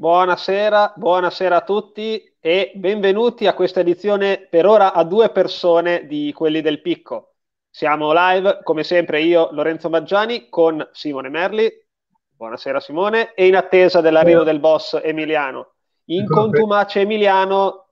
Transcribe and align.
Buonasera, 0.00 0.94
buonasera 0.96 1.56
a 1.56 1.60
tutti 1.60 2.34
e 2.40 2.72
benvenuti 2.74 3.46
a 3.46 3.52
questa 3.52 3.80
edizione 3.80 4.46
per 4.48 4.64
ora 4.64 4.94
a 4.94 5.04
due 5.04 5.28
persone 5.28 6.06
di 6.06 6.32
quelli 6.34 6.62
del 6.62 6.80
picco. 6.80 7.34
Siamo 7.68 8.10
live, 8.14 8.60
come 8.62 8.82
sempre, 8.82 9.20
io, 9.20 9.50
Lorenzo 9.52 9.90
Maggiani, 9.90 10.48
con 10.48 10.88
Simone 10.92 11.28
Merli. 11.28 11.70
Buonasera 12.34 12.80
Simone, 12.80 13.34
e 13.34 13.46
in 13.46 13.56
attesa 13.56 14.00
dell'arrivo 14.00 14.42
del 14.42 14.58
boss 14.58 14.98
Emiliano. 15.02 15.74
In 16.06 16.26
contumace 16.26 17.00
Emiliano 17.00 17.88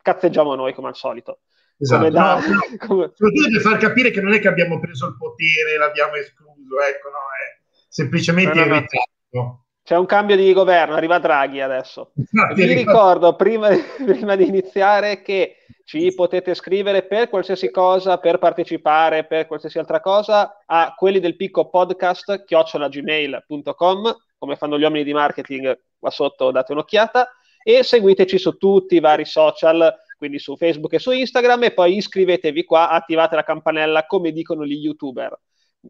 cazzeggiamo 0.00 0.54
noi 0.54 0.72
come 0.74 0.86
al 0.86 0.94
solito. 0.94 1.40
Esatto. 1.76 2.04
Come 2.04 2.12
da... 2.12 2.38
no, 2.38 2.46
no. 2.54 2.86
come... 2.86 3.08
per 3.08 3.60
far 3.60 3.78
capire 3.78 4.12
che 4.12 4.20
non 4.20 4.32
è 4.32 4.38
che 4.38 4.46
abbiamo 4.46 4.78
preso 4.78 5.08
il 5.08 5.16
potere, 5.16 5.76
l'abbiamo 5.76 6.14
escluso, 6.14 6.80
ecco, 6.88 7.08
no, 7.08 7.18
è 7.18 7.60
semplicemente 7.88 8.60
no, 8.60 8.64
no, 8.64 8.74
irritato. 8.76 9.62
C'è 9.88 9.96
un 9.96 10.04
cambio 10.04 10.36
di 10.36 10.52
governo, 10.52 10.96
arriva 10.96 11.18
Draghi 11.18 11.62
adesso. 11.62 12.12
Ah, 12.34 12.52
Vi 12.52 12.66
ricordo 12.74 13.34
prima, 13.36 13.70
prima, 14.04 14.36
di 14.36 14.46
iniziare 14.46 15.22
che 15.22 15.64
ci 15.84 16.12
potete 16.14 16.52
scrivere 16.52 17.04
per 17.04 17.30
qualsiasi 17.30 17.70
cosa, 17.70 18.18
per 18.18 18.36
partecipare, 18.36 19.24
per 19.24 19.46
qualsiasi 19.46 19.78
altra 19.78 20.00
cosa 20.00 20.62
a 20.66 20.92
quelli 20.94 21.20
del 21.20 21.36
picco 21.36 21.70
podcast 21.70 22.44
chiocciolagmail.com 22.44 24.16
come 24.36 24.56
fanno 24.56 24.78
gli 24.78 24.82
uomini 24.82 25.04
di 25.04 25.14
marketing 25.14 25.80
qua 25.98 26.10
sotto 26.10 26.50
date 26.50 26.72
un'occhiata. 26.72 27.30
E 27.62 27.82
seguiteci 27.82 28.36
su 28.36 28.58
tutti 28.58 28.96
i 28.96 29.00
vari 29.00 29.24
social 29.24 29.90
quindi 30.18 30.38
su 30.38 30.54
Facebook 30.54 30.92
e 30.92 30.98
su 30.98 31.12
Instagram 31.12 31.62
e 31.62 31.72
poi 31.72 31.96
iscrivetevi 31.96 32.64
qua, 32.64 32.90
attivate 32.90 33.36
la 33.36 33.42
campanella 33.42 34.04
come 34.04 34.32
dicono 34.32 34.66
gli 34.66 34.74
youtuber. 34.74 35.34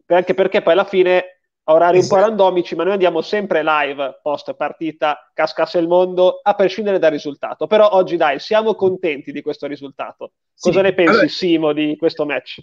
Anche 0.05 0.33
perché 0.33 0.61
poi 0.61 0.71
alla 0.71 0.85
fine 0.85 1.38
orari 1.73 1.99
un 1.99 2.07
po' 2.07 2.15
randomici, 2.17 2.75
ma 2.75 2.83
noi 2.83 2.93
andiamo 2.93 3.21
sempre 3.21 3.63
live 3.63 4.19
post 4.21 4.53
partita, 4.55 5.29
cascasse 5.33 5.79
il 5.79 5.87
mondo, 5.87 6.39
a 6.41 6.53
prescindere 6.53 6.99
dal 6.99 7.11
risultato. 7.11 7.67
Però 7.67 7.89
oggi 7.91 8.17
dai, 8.17 8.39
siamo 8.39 8.75
contenti 8.75 9.31
di 9.31 9.41
questo 9.41 9.67
risultato. 9.67 10.33
Cosa 10.59 10.79
sì, 10.79 10.85
ne 10.85 10.93
pensi, 10.93 11.11
allora, 11.11 11.27
Simo, 11.27 11.73
di 11.73 11.95
questo 11.97 12.25
match? 12.25 12.59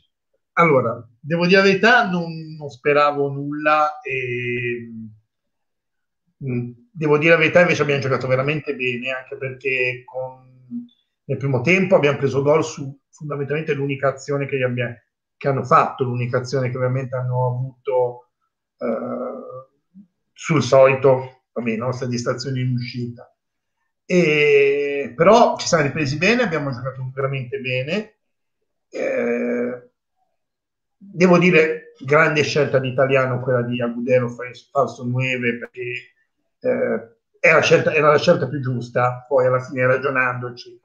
Allora, 0.54 1.06
devo 1.20 1.46
dire 1.46 1.60
la 1.60 1.66
verità, 1.66 2.08
non, 2.08 2.56
non 2.58 2.68
speravo 2.68 3.28
nulla 3.28 4.00
e 4.00 4.90
mm, 6.44 6.70
devo 6.91 7.18
dire 7.18 7.32
la 7.32 7.38
verità, 7.38 7.60
invece 7.60 7.82
abbiamo 7.82 8.00
giocato 8.00 8.26
veramente 8.26 8.74
bene, 8.74 9.10
anche 9.10 9.36
perché 9.36 10.02
con, 10.04 10.86
nel 11.24 11.36
primo 11.36 11.60
tempo 11.60 11.94
abbiamo 11.94 12.18
preso 12.18 12.42
gol 12.42 12.64
su 12.64 12.98
fondamentalmente 13.10 13.74
l'unica 13.74 14.08
azione 14.08 14.46
che, 14.46 14.62
abbiamo, 14.62 14.94
che 15.36 15.48
hanno 15.48 15.64
fatto, 15.64 16.04
l'unica 16.04 16.38
azione 16.38 16.70
che 16.70 16.76
ovviamente 16.76 17.16
hanno 17.16 17.46
avuto 17.46 18.25
eh, 18.78 19.77
sul 20.32 20.62
solito, 20.62 21.42
vabbè, 21.52 21.77
nostra 21.77 22.06
distrazione 22.06 22.60
in 22.60 22.72
uscita. 22.72 23.30
E, 24.05 25.12
però 25.16 25.56
ci 25.56 25.66
siamo 25.66 25.84
ripresi 25.84 26.16
bene, 26.16 26.42
abbiamo 26.42 26.70
giocato 26.70 27.10
veramente 27.14 27.58
bene. 27.58 28.14
Eh, 28.88 29.91
devo 30.97 31.38
dire, 31.38 31.92
grande 32.04 32.42
scelta 32.42 32.78
di 32.78 32.88
italiano 32.88 33.41
quella 33.41 33.62
di 33.62 33.80
Agudero 33.80 34.28
falso 34.28 35.04
9 35.04 35.58
perché 35.58 35.82
eh, 36.60 37.16
era, 37.41 37.60
scelta, 37.60 37.92
era, 37.92 38.10
la 38.10 38.19
scelta 38.19 38.48
più 38.48 38.60
giusta, 38.60 39.24
poi 39.28 39.47
alla 39.47 39.60
fine 39.60 39.86
ragionandoci, 39.86 40.80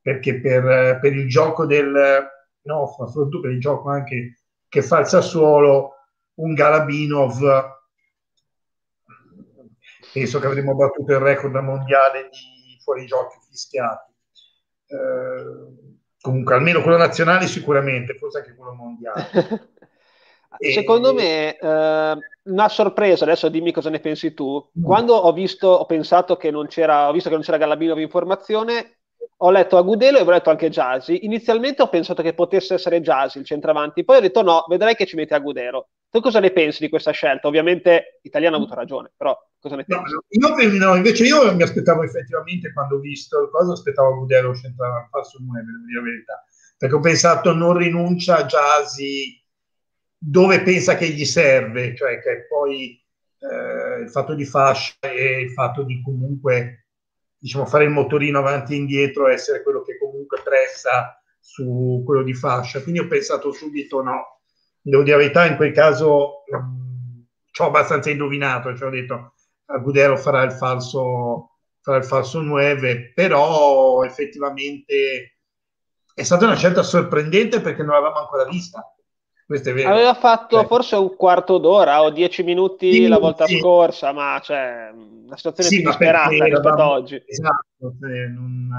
perché 0.00 0.40
per, 0.40 0.98
per 1.00 1.14
il 1.14 1.28
gioco 1.28 1.66
del 1.66 2.28
no, 2.62 2.94
per 3.40 3.50
il 3.50 3.60
gioco 3.60 3.88
anche 3.90 4.38
che 4.68 4.82
fa 4.82 5.00
il 5.00 5.06
Sassuolo, 5.06 5.95
un 6.36 6.54
Galabinov 6.54 7.74
penso 10.12 10.38
che 10.38 10.46
avremmo 10.46 10.74
battuto 10.74 11.12
il 11.12 11.18
record 11.18 11.54
mondiale 11.56 12.28
di 12.30 12.78
fuorigiochi 12.82 13.36
fischiati 13.48 14.12
eh, 14.88 15.94
comunque 16.20 16.54
almeno 16.54 16.82
quello 16.82 16.96
nazionale 16.96 17.46
sicuramente 17.46 18.14
forse 18.14 18.38
anche 18.38 18.54
quello 18.54 18.72
mondiale 18.72 19.28
e... 20.58 20.72
secondo 20.72 21.12
me 21.12 21.56
eh, 21.56 22.18
una 22.44 22.68
sorpresa 22.68 23.24
adesso 23.24 23.48
dimmi 23.48 23.72
cosa 23.72 23.90
ne 23.90 24.00
pensi 24.00 24.34
tu 24.34 24.70
mm. 24.78 24.82
quando 24.84 25.14
ho 25.14 25.32
visto 25.32 25.68
ho 25.68 25.86
pensato 25.86 26.36
che 26.36 26.50
non 26.50 26.66
c'era 26.66 27.08
ho 27.08 27.12
visto 27.12 27.28
che 27.28 27.34
non 27.34 27.44
c'era 27.44 27.58
Galabinov 27.58 27.98
in 27.98 28.10
formazione 28.10 28.96
ho 29.38 29.50
letto 29.50 29.76
Agudelo 29.76 30.18
e 30.18 30.22
ho 30.22 30.30
letto 30.30 30.50
anche 30.50 30.70
Jasi. 30.70 31.24
Inizialmente 31.24 31.82
ho 31.82 31.88
pensato 31.88 32.22
che 32.22 32.32
potesse 32.32 32.74
essere 32.74 33.00
Jasi 33.00 33.38
il 33.38 33.44
centravanti, 33.44 34.04
poi 34.04 34.16
ho 34.16 34.20
detto 34.20 34.42
no, 34.42 34.64
vedrai 34.68 34.94
che 34.94 35.06
ci 35.06 35.16
mette 35.16 35.34
Agudero. 35.34 35.88
Tu 36.10 36.20
cosa 36.20 36.40
ne 36.40 36.50
pensi 36.50 36.82
di 36.82 36.88
questa 36.88 37.10
scelta? 37.10 37.48
Ovviamente 37.48 38.20
l'italiano 38.22 38.56
ha 38.56 38.58
avuto 38.58 38.74
ragione, 38.74 39.12
però 39.16 39.36
cosa 39.58 39.76
ne 39.76 39.84
pensi? 39.84 40.14
No, 40.38 40.56
io, 40.58 40.78
no, 40.78 40.94
invece 40.94 41.24
io 41.24 41.54
mi 41.54 41.62
aspettavo 41.62 42.02
effettivamente 42.02 42.72
quando 42.72 42.96
ho 42.96 43.00
visto 43.00 43.42
il 43.42 43.50
cosa, 43.50 43.72
aspettavo 43.72 44.14
Agudelo 44.14 44.54
centravanti, 44.54 45.08
falso 45.10 45.38
9, 45.44 45.60
devo 45.60 45.84
dire 45.84 45.98
la 45.98 46.04
verità. 46.04 46.44
Perché 46.78 46.94
ho 46.94 47.00
pensato 47.00 47.54
non 47.54 47.76
rinuncia 47.76 48.36
a 48.38 48.46
Jasi 48.46 49.42
dove 50.18 50.62
pensa 50.62 50.96
che 50.96 51.08
gli 51.08 51.24
serve, 51.24 51.94
cioè 51.94 52.20
che 52.20 52.46
poi 52.48 53.02
eh, 53.38 54.00
il 54.02 54.10
fatto 54.10 54.34
di 54.34 54.44
fascia 54.44 54.94
e 55.00 55.40
il 55.42 55.52
fatto 55.52 55.82
di 55.82 56.00
comunque 56.02 56.86
diciamo, 57.38 57.66
fare 57.66 57.84
il 57.84 57.90
motorino 57.90 58.38
avanti 58.38 58.72
e 58.72 58.76
indietro, 58.76 59.28
essere 59.28 59.62
quello 59.62 59.82
che 59.82 59.98
comunque 59.98 60.40
pressa 60.42 61.20
su 61.38 62.02
quello 62.04 62.22
di 62.22 62.34
fascia. 62.34 62.82
Quindi 62.82 63.00
ho 63.00 63.06
pensato 63.06 63.52
subito 63.52 64.02
no. 64.02 64.35
Devo 64.88 65.02
dire 65.02 65.16
la 65.16 65.22
verità, 65.22 65.46
in 65.46 65.56
quel 65.56 65.72
caso 65.72 66.44
um, 66.48 67.26
ci 67.50 67.62
ho 67.62 67.66
abbastanza 67.66 68.10
indovinato, 68.10 68.76
cioè 68.76 68.88
ho 68.88 68.92
detto 68.92 69.32
Agudero 69.66 70.16
farà 70.16 70.42
il 70.42 70.52
falso, 70.52 71.56
farà 71.80 71.98
il 71.98 72.04
falso 72.04 72.40
9, 72.40 73.12
però 73.12 74.04
effettivamente 74.04 75.38
è 76.14 76.22
stata 76.22 76.44
una 76.44 76.54
scelta 76.54 76.84
sorprendente 76.84 77.60
perché 77.60 77.82
non 77.82 77.94
l'avevamo 77.94 78.20
ancora 78.20 78.44
vista. 78.44 78.88
Questo 79.44 79.70
è 79.70 79.74
vero. 79.74 79.90
Aveva 79.90 80.14
fatto 80.14 80.60
eh. 80.60 80.66
forse 80.66 80.96
un 80.96 81.14
quarto 81.16 81.58
d'ora 81.58 82.02
o 82.02 82.10
dieci 82.10 82.42
minuti 82.42 82.92
sì, 82.92 83.06
la 83.08 83.18
volta 83.18 83.46
sì. 83.46 83.58
scorsa, 83.58 84.12
ma 84.12 84.40
cioè, 84.42 84.90
una 84.92 85.36
situazione 85.36 85.68
sì, 85.68 85.80
più 85.80 85.86
disperata 85.88 86.28
rispetto 86.28 86.68
ad 86.68 86.80
oggi. 86.80 87.22
Esatto, 87.26 87.94
cioè, 88.00 88.26
non, 88.26 88.70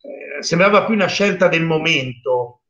eh, 0.00 0.42
sembrava 0.42 0.84
più 0.84 0.94
una 0.94 1.06
scelta 1.06 1.48
del 1.48 1.64
momento, 1.64 2.63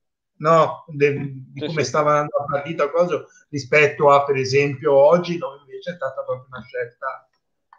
no? 0.44 0.84
De, 0.88 1.32
di 1.52 1.66
come 1.66 1.82
stava 1.84 2.10
andando 2.10 2.36
la 2.38 2.44
partita 2.44 2.90
cosa, 2.90 3.24
rispetto 3.48 4.10
a, 4.10 4.24
per 4.24 4.36
esempio, 4.36 4.92
oggi, 4.94 5.38
dove 5.38 5.60
invece 5.60 5.92
è 5.92 5.94
stata 5.94 6.22
proprio 6.22 6.46
una 6.50 6.62
scelta 6.62 7.28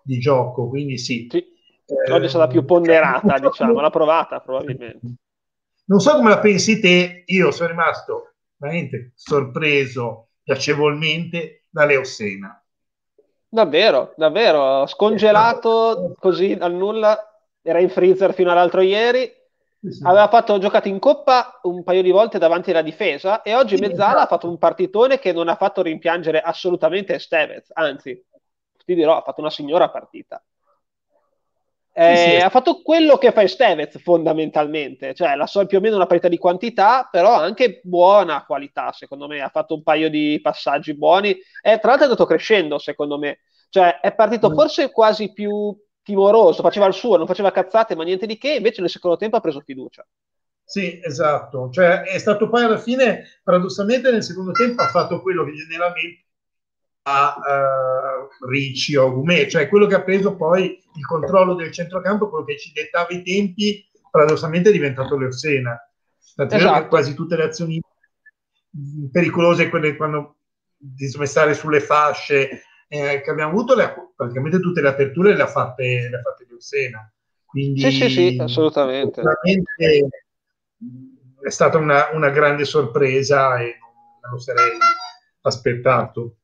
di 0.04 0.18
gioco. 0.20 0.68
Quindi 0.68 0.98
sì. 0.98 1.28
Eh, 1.28 2.12
oggi 2.12 2.26
è 2.26 2.30
stata 2.30 2.48
più 2.48 2.66
ponderata, 2.66 3.38
diciamo, 3.40 3.80
l'ha 3.80 3.90
provata 3.92 4.40
probabilmente. 4.40 5.14
Non 5.86 6.00
so 6.00 6.16
come 6.16 6.30
la 6.30 6.40
pensi 6.40 6.80
te, 6.80 7.24
io 7.28 7.52
sono 7.52 7.70
rimasto 7.70 8.34
veramente 8.58 9.12
sorpreso 9.14 10.30
piacevolmente 10.42 11.66
da 11.70 11.86
Leossena. 11.86 12.60
Davvero, 13.48 14.14
davvero, 14.18 14.88
scongelato 14.88 16.16
così 16.20 16.56
dal 16.56 16.74
nulla, 16.74 17.18
era 17.62 17.80
in 17.80 17.90
freezer 17.90 18.34
fino 18.34 18.52
all'altro 18.52 18.82
ieri, 18.82 19.32
aveva 20.04 20.28
fatto 20.28 20.58
giocato 20.58 20.88
in 20.88 21.00
coppa 21.00 21.60
un 21.64 21.84
paio 21.84 22.02
di 22.02 22.12
volte 22.12 22.38
davanti 22.38 22.72
alla 22.72 22.82
difesa 22.82 23.42
e 23.42 23.56
oggi 23.56 23.78
Mezzala 23.78 24.22
ha 24.22 24.28
fatto 24.28 24.50
un 24.50 24.58
partitone 24.58 25.20
che 25.20 25.32
non 25.32 25.48
ha 25.48 25.56
fatto 25.56 25.82
rimpiangere 25.82 26.42
assolutamente 26.42 27.20
Stevez, 27.20 27.70
anzi, 27.74 28.24
ti 28.86 28.96
dirò, 28.96 29.18
ha 29.18 29.22
fatto 29.22 29.42
una 29.42 29.50
signora 29.50 29.90
partita. 29.90 30.44
Eh, 31.98 32.16
sì, 32.18 32.30
sì. 32.32 32.36
Ha 32.36 32.50
fatto 32.50 32.82
quello 32.82 33.18
che 33.18 33.32
fa 33.32 33.48
Stevez 33.48 34.02
fondamentalmente, 34.02 35.14
cioè 35.14 35.36
la 35.36 35.48
so 35.48 35.66
più 35.66 35.78
o 35.78 35.82
meno 35.82 35.96
una 35.96 36.08
parità 36.08 36.28
di 36.28 36.38
quantità, 36.38 37.08
però 37.10 37.34
anche 37.34 37.80
buona 37.84 38.44
qualità 38.46 38.92
secondo 38.92 39.28
me. 39.28 39.40
Ha 39.40 39.50
fatto 39.50 39.76
un 39.76 39.84
paio 39.84 40.10
di 40.10 40.40
passaggi 40.42 40.94
buoni 40.94 41.30
e 41.30 41.80
tra 41.80 41.90
l'altro 41.90 42.00
è 42.00 42.10
andato 42.10 42.26
crescendo 42.26 42.80
secondo 42.80 43.18
me, 43.18 43.40
cioè 43.70 44.00
è 44.02 44.14
partito 44.14 44.50
mm. 44.50 44.54
forse 44.54 44.92
quasi 44.92 45.32
più 45.32 45.74
timoroso, 46.06 46.62
faceva 46.62 46.86
il 46.86 46.94
suo, 46.94 47.18
non 47.18 47.26
faceva 47.26 47.52
cazzate 47.52 47.96
ma 47.96 48.04
niente 48.04 48.28
di 48.28 48.38
che, 48.38 48.54
invece 48.54 48.82
nel 48.82 48.92
secondo 48.92 49.18
tempo 49.18 49.38
ha 49.38 49.42
preso 49.42 49.60
fiducia. 49.60 50.06
Sì, 50.64 51.00
esatto, 51.04 51.70
cioè 51.72 52.04
è 52.04 52.18
stato 52.20 52.48
poi 52.48 52.64
alla 52.64 52.78
fine, 52.78 53.24
paradossalmente 53.44 54.12
nel 54.12 54.24
secondo 54.24 54.52
tempo 54.52 54.82
ha 54.84 54.88
fatto 54.88 55.22
quello 55.22 55.44
che 55.44 55.54
generalmente 55.54 56.24
a 57.08 57.36
uh, 57.38 58.48
Ricci 58.48 58.96
o 58.96 59.12
Gumè, 59.12 59.48
cioè 59.48 59.68
quello 59.68 59.86
che 59.88 59.96
ha 59.96 60.02
preso 60.02 60.36
poi 60.36 60.80
il 60.96 61.06
controllo 61.06 61.54
del 61.54 61.72
centrocampo, 61.72 62.30
quello 62.30 62.46
che 62.46 62.58
ci 62.58 62.72
dettava 62.72 63.10
i 63.10 63.22
tempi, 63.24 63.88
paradossalmente 64.10 64.70
è 64.70 64.72
diventato 64.72 65.18
Lersena. 65.18 65.78
Tant'è 66.36 66.56
esatto. 66.56 66.82
che 66.82 66.88
quasi 66.88 67.14
tutte 67.14 67.36
le 67.36 67.44
azioni 67.44 67.80
pericolose, 69.12 69.70
quelle 69.70 69.96
quando 69.96 70.38
di 70.78 71.06
smestare 71.06 71.54
sulle 71.54 71.80
fasce 71.80 72.64
eh, 72.88 73.22
che 73.22 73.30
abbiamo 73.30 73.52
avuto, 73.52 73.76
le, 73.76 74.12
praticamente 74.16 74.60
tutte 74.60 74.82
le 74.82 74.90
aperture 74.90 75.36
le 75.36 75.44
ha 75.44 75.48
fatte, 75.48 76.08
le 76.10 76.18
ha 76.18 76.22
fatte 76.22 76.46
Lersena. 76.50 77.12
Quindi, 77.46 77.80
sì, 77.80 77.92
sì, 77.92 78.10
sì, 78.10 78.38
assolutamente. 78.40 79.22
È 81.42 81.50
stata 81.50 81.78
una, 81.78 82.10
una 82.12 82.30
grande 82.30 82.66
sorpresa 82.66 83.60
e 83.60 83.78
non 84.22 84.34
lo 84.34 84.40
sarei 84.40 84.78
aspettato. 85.42 86.36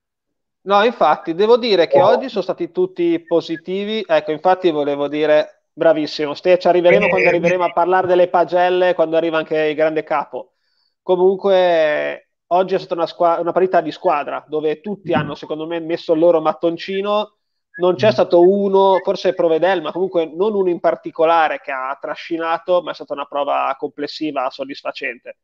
No, 0.63 0.83
infatti, 0.83 1.33
devo 1.33 1.57
dire 1.57 1.87
che 1.87 1.99
oh. 1.99 2.07
oggi 2.07 2.29
sono 2.29 2.43
stati 2.43 2.71
tutti 2.71 3.19
positivi. 3.25 4.05
Ecco, 4.07 4.31
infatti 4.31 4.69
volevo 4.69 5.07
dire, 5.07 5.63
bravissimo, 5.73 6.33
Ste, 6.33 6.59
ci 6.59 6.67
arriveremo 6.67 7.07
eh, 7.07 7.09
quando 7.09 7.27
arriveremo 7.27 7.63
a 7.63 7.73
parlare 7.73 8.07
delle 8.07 8.27
pagelle, 8.29 8.93
quando 8.93 9.17
arriva 9.17 9.37
anche 9.37 9.57
il 9.57 9.75
grande 9.75 10.03
capo. 10.03 10.53
Comunque, 11.01 12.29
oggi 12.53 12.75
è 12.75 12.77
stata 12.77 12.93
una, 12.93 13.07
squa- 13.07 13.39
una 13.39 13.51
parità 13.51 13.81
di 13.81 13.91
squadra, 13.91 14.43
dove 14.47 14.81
tutti 14.81 15.13
hanno, 15.13 15.35
secondo 15.35 15.65
me, 15.67 15.79
messo 15.79 16.13
il 16.13 16.19
loro 16.19 16.41
mattoncino. 16.41 17.35
Non 17.73 17.95
c'è 17.95 18.11
stato 18.11 18.41
uno, 18.41 18.99
forse 19.01 19.33
Provedel, 19.33 19.81
ma 19.81 19.91
comunque 19.91 20.25
non 20.25 20.53
uno 20.53 20.69
in 20.69 20.79
particolare 20.79 21.61
che 21.61 21.71
ha 21.71 21.97
trascinato, 21.99 22.81
ma 22.81 22.91
è 22.91 22.93
stata 22.93 23.13
una 23.13 23.25
prova 23.25 23.73
complessiva 23.77 24.49
soddisfacente 24.49 25.37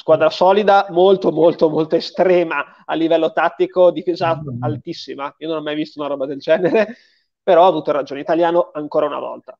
squadra 0.00 0.30
solida, 0.30 0.86
molto, 0.90 1.30
molto, 1.30 1.68
molto 1.68 1.94
estrema 1.94 2.84
a 2.86 2.94
livello 2.94 3.32
tattico, 3.32 3.90
difesa 3.90 4.34
mm-hmm. 4.34 4.62
altissima. 4.62 5.34
Io 5.38 5.48
non 5.48 5.58
ho 5.58 5.62
mai 5.62 5.74
visto 5.74 6.00
una 6.00 6.08
roba 6.08 6.24
del 6.24 6.38
genere, 6.38 6.96
però 7.42 7.64
ho 7.64 7.68
avuto 7.68 7.92
ragione. 7.92 8.20
Italiano 8.20 8.70
ancora 8.72 9.06
una 9.06 9.18
volta. 9.18 9.58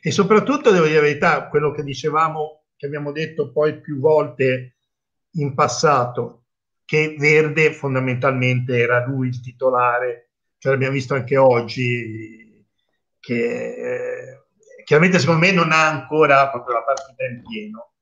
E 0.00 0.10
soprattutto, 0.10 0.70
devo 0.70 0.84
dire 0.84 0.96
la 0.96 1.02
verità, 1.02 1.48
quello 1.48 1.70
che 1.70 1.82
dicevamo, 1.82 2.64
che 2.76 2.86
abbiamo 2.86 3.12
detto 3.12 3.52
poi 3.52 3.78
più 3.80 3.98
volte 4.00 4.73
in 5.34 5.54
passato, 5.54 6.44
che 6.84 7.16
Verde 7.18 7.72
fondamentalmente 7.72 8.78
era 8.78 9.04
lui 9.06 9.28
il 9.28 9.40
titolare, 9.40 10.30
cioè 10.58 10.72
l'abbiamo 10.72 10.94
visto 10.94 11.14
anche 11.14 11.36
oggi, 11.36 12.64
che 13.20 13.74
eh, 13.74 14.44
chiaramente 14.84 15.18
secondo 15.18 15.46
me 15.46 15.52
non 15.52 15.72
ha 15.72 15.88
ancora 15.88 16.48
proprio 16.50 16.74
la 16.74 16.82
partita 16.82 17.24
in 17.24 17.42
pieno 17.42 17.94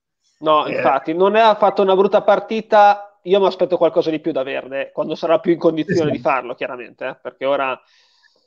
No, 0.42 0.66
eh. 0.66 0.74
infatti, 0.74 1.14
non 1.14 1.34
ha 1.36 1.54
fatto 1.54 1.82
una 1.82 1.96
brutta 1.96 2.22
partita. 2.22 3.18
Io 3.22 3.40
mi 3.40 3.46
aspetto 3.46 3.76
qualcosa 3.76 4.10
di 4.10 4.20
più 4.20 4.32
da 4.32 4.42
Verde, 4.42 4.90
quando 4.92 5.14
sarà 5.14 5.38
più 5.38 5.52
in 5.52 5.58
condizione 5.58 6.10
sì. 6.10 6.16
di 6.16 6.22
farlo, 6.22 6.54
chiaramente, 6.54 7.06
eh? 7.06 7.18
perché 7.20 7.44
ora 7.44 7.80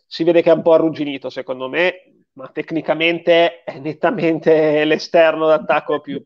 si 0.05 0.23
vede 0.23 0.41
che 0.41 0.51
è 0.51 0.53
un 0.53 0.61
po' 0.61 0.73
arrugginito, 0.73 1.29
secondo 1.29 1.69
me, 1.69 2.25
ma 2.33 2.49
tecnicamente 2.49 3.63
è 3.63 3.79
nettamente 3.79 4.83
l'esterno 4.83 5.47
d'attacco 5.47 6.01
più 6.01 6.21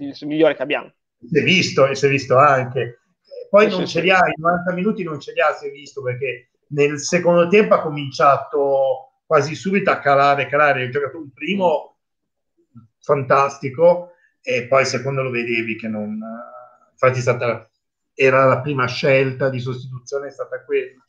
il 0.00 0.16
migliore 0.22 0.56
che 0.56 0.62
abbiamo. 0.62 0.92
Si 1.28 1.38
è 1.38 1.42
visto 1.42 1.86
e 1.86 1.94
si 1.94 2.06
è 2.06 2.08
visto 2.08 2.36
anche. 2.36 3.00
Poi 3.48 3.68
non 3.68 3.86
ce 3.86 4.00
li 4.00 4.10
ha, 4.10 4.18
i 4.26 4.40
90 4.40 4.72
minuti 4.72 5.02
non 5.02 5.20
ce 5.20 5.32
li 5.32 5.40
ha, 5.40 5.52
si 5.52 5.66
è 5.66 5.70
visto, 5.70 6.02
perché 6.02 6.50
nel 6.68 6.98
secondo 6.98 7.48
tempo 7.48 7.74
ha 7.74 7.82
cominciato 7.82 9.12
quasi 9.26 9.54
subito 9.54 9.90
a 9.90 9.98
calare, 9.98 10.46
calare. 10.46 10.84
Ha 10.84 10.88
giocato 10.88 11.18
un 11.18 11.30
primo 11.32 11.96
fantastico, 12.98 14.12
e 14.42 14.66
poi 14.66 14.84
secondo 14.84 15.22
lo 15.22 15.30
vedevi 15.30 15.76
che 15.76 15.88
non... 15.88 16.18
Infatti 16.90 17.20
stata, 17.20 17.68
era 18.14 18.44
la 18.44 18.60
prima 18.60 18.86
scelta 18.86 19.48
di 19.48 19.60
sostituzione, 19.60 20.28
è 20.28 20.30
stata 20.30 20.64
quella. 20.64 21.04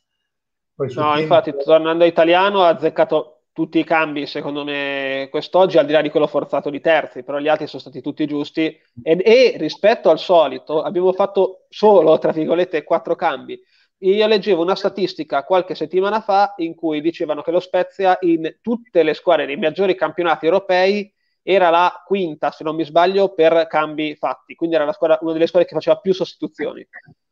no, 0.76 0.86
tempo... 0.86 1.18
infatti 1.18 1.54
tornando 1.64 2.04
italiano 2.04 2.62
ha 2.62 2.68
azzeccato 2.68 3.33
tutti 3.54 3.78
i 3.78 3.84
cambi, 3.84 4.26
secondo 4.26 4.64
me, 4.64 5.28
quest'oggi, 5.30 5.78
al 5.78 5.86
di 5.86 5.92
là 5.92 6.02
di 6.02 6.10
quello 6.10 6.26
forzato 6.26 6.70
di 6.70 6.80
terzi, 6.80 7.22
però 7.22 7.38
gli 7.38 7.46
altri 7.46 7.68
sono 7.68 7.80
stati 7.80 8.00
tutti 8.00 8.26
giusti. 8.26 8.64
E, 9.00 9.22
e 9.24 9.54
rispetto 9.56 10.10
al 10.10 10.18
solito, 10.18 10.82
abbiamo 10.82 11.12
fatto 11.12 11.64
solo, 11.68 12.18
tra 12.18 12.32
virgolette, 12.32 12.82
quattro 12.82 13.14
cambi. 13.14 13.58
Io 13.98 14.26
leggevo 14.26 14.60
una 14.60 14.74
statistica 14.74 15.44
qualche 15.44 15.76
settimana 15.76 16.20
fa 16.20 16.54
in 16.56 16.74
cui 16.74 17.00
dicevano 17.00 17.42
che 17.42 17.52
lo 17.52 17.60
Spezia 17.60 18.18
in 18.22 18.56
tutte 18.60 19.04
le 19.04 19.14
squadre 19.14 19.46
dei 19.46 19.56
maggiori 19.56 19.94
campionati 19.94 20.46
europei 20.46 21.10
era 21.40 21.70
la 21.70 22.02
quinta, 22.04 22.50
se 22.50 22.64
non 22.64 22.74
mi 22.74 22.84
sbaglio, 22.84 23.34
per 23.34 23.68
cambi 23.68 24.16
fatti, 24.16 24.56
quindi 24.56 24.74
era 24.74 24.90
squadra, 24.92 25.18
una 25.20 25.32
delle 25.32 25.46
squadre 25.46 25.68
che 25.68 25.74
faceva 25.74 26.00
più 26.00 26.12
sostituzioni. 26.12 26.84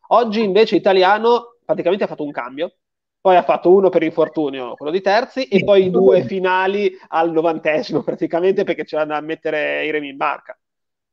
Oggi 0.08 0.42
invece 0.44 0.76
Italiano 0.76 1.56
praticamente 1.64 2.04
ha 2.04 2.06
fatto 2.06 2.24
un 2.24 2.30
cambio, 2.30 2.76
poi 3.22 3.36
ha 3.36 3.44
fatto 3.44 3.72
uno 3.72 3.88
per 3.88 4.02
infortunio, 4.02 4.74
quello 4.74 4.90
di 4.90 5.00
terzi, 5.00 5.44
e 5.44 5.62
poi 5.62 5.90
due 5.90 6.24
finali 6.24 6.92
al 7.08 7.30
novantesimo 7.30 8.02
praticamente 8.04 8.64
perché 8.64 8.84
c'erano 8.84 9.12
da 9.12 9.20
mettere 9.20 9.86
i 9.86 9.92
remi 9.92 10.08
in 10.08 10.16
barca. 10.16 10.58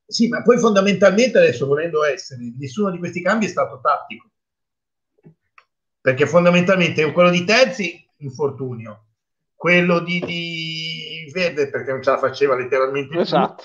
Sì, 0.08 0.28
ma 0.28 0.42
poi 0.42 0.58
fondamentalmente 0.58 1.38
adesso 1.38 1.68
volendo 1.68 2.04
essere, 2.04 2.42
nessuno 2.58 2.90
di 2.90 2.98
questi 2.98 3.22
cambi 3.22 3.46
è 3.46 3.50
stato 3.50 3.80
tattico. 3.80 4.28
Perché 6.02 6.26
fondamentalmente 6.26 7.12
quello 7.12 7.30
di 7.30 7.44
terzi, 7.44 8.04
infortunio, 8.18 9.10
quello 9.54 10.00
di, 10.00 10.20
di 10.22 11.30
Verde 11.32 11.70
perché 11.70 11.92
non 11.92 12.02
ce 12.02 12.10
la 12.10 12.18
faceva 12.18 12.56
letteralmente 12.56 13.20
esatto. 13.20 13.64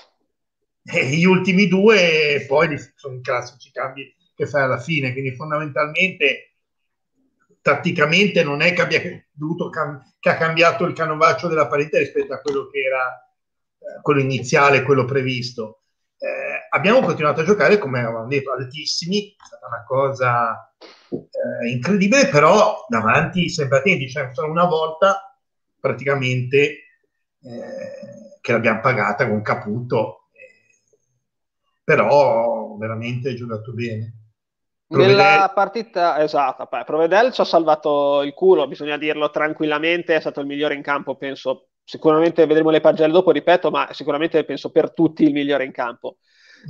e 0.83 1.07
gli 1.07 1.25
ultimi 1.25 1.67
due 1.67 2.45
poi 2.47 2.77
sono 2.95 3.15
i 3.15 3.23
classici 3.23 3.71
cambi 3.71 4.15
che 4.35 4.47
fai 4.47 4.65
alla 4.65 4.81
fine 4.81 5.13
quindi 5.13 5.35
fondamentalmente 5.35 6.54
tatticamente 7.65 8.45
non 8.45 8.61
è 8.61 8.75
che 8.75 8.83
abbia 8.83 9.01
dovuto 9.33 9.71
che 9.71 10.29
ha 10.29 10.37
cambiato 10.37 10.85
il 10.85 10.93
canovaccio 10.93 11.49
della 11.49 11.67
parità 11.67 11.99
rispetto 11.99 12.35
a 12.35 12.41
quello 12.41 12.69
che 12.69 12.81
era 12.81 13.35
eh, 13.79 14.03
quello 14.03 14.21
iniziale, 14.21 14.83
quello 14.83 15.07
previsto 15.07 15.85
eh, 16.19 16.67
abbiamo 16.71 17.01
continuato 17.01 17.41
a 17.41 17.45
giocare 17.45 17.79
come 17.79 18.01
avevamo 18.01 18.27
detto 18.27 18.53
altissimi, 18.53 19.31
è 19.31 19.45
stata 19.45 19.67
una 19.67 19.85
cosa 19.85 20.75
eh, 21.11 21.69
incredibile 21.71 22.29
però 22.29 22.85
davanti 22.89 23.49
sempre 23.49 23.79
attenti 23.79 24.09
cioè 24.09 24.31
solo 24.33 24.51
una 24.51 24.65
volta 24.65 25.39
praticamente 25.79 26.61
eh, 27.43 28.39
che 28.41 28.53
l'abbiamo 28.53 28.81
pagata 28.81 29.29
con 29.29 29.43
Caputo, 29.43 30.29
eh, 30.33 30.81
però 31.83 32.77
veramente 32.79 33.35
giocato 33.35 33.73
bene. 33.73 34.24
Provedel... 34.87 35.17
Nella 35.17 35.53
partita 35.55 36.23
esatta, 36.23 36.67
beh, 36.67 36.85
Provedel 36.85 37.33
ci 37.33 37.41
ha 37.41 37.45
salvato 37.45 38.23
il 38.23 38.35
culo, 38.35 38.69
bisogna 38.69 38.97
dirlo 38.97 39.31
tranquillamente, 39.31 40.15
è 40.15 40.21
stato 40.21 40.41
il 40.41 40.47
migliore 40.47 40.75
in 40.75 40.83
campo, 40.83 41.17
penso. 41.17 41.69
Sicuramente 41.87 42.47
vedremo 42.47 42.71
le 42.71 42.81
pagelle 42.81 43.13
dopo, 43.13 43.31
ripeto, 43.31 43.71
ma 43.71 43.89
sicuramente 43.93 44.43
penso 44.45 44.71
per 44.71 44.93
tutti 44.93 45.25
il 45.25 45.33
migliore 45.33 45.65
in 45.65 45.73
campo. 45.73 46.17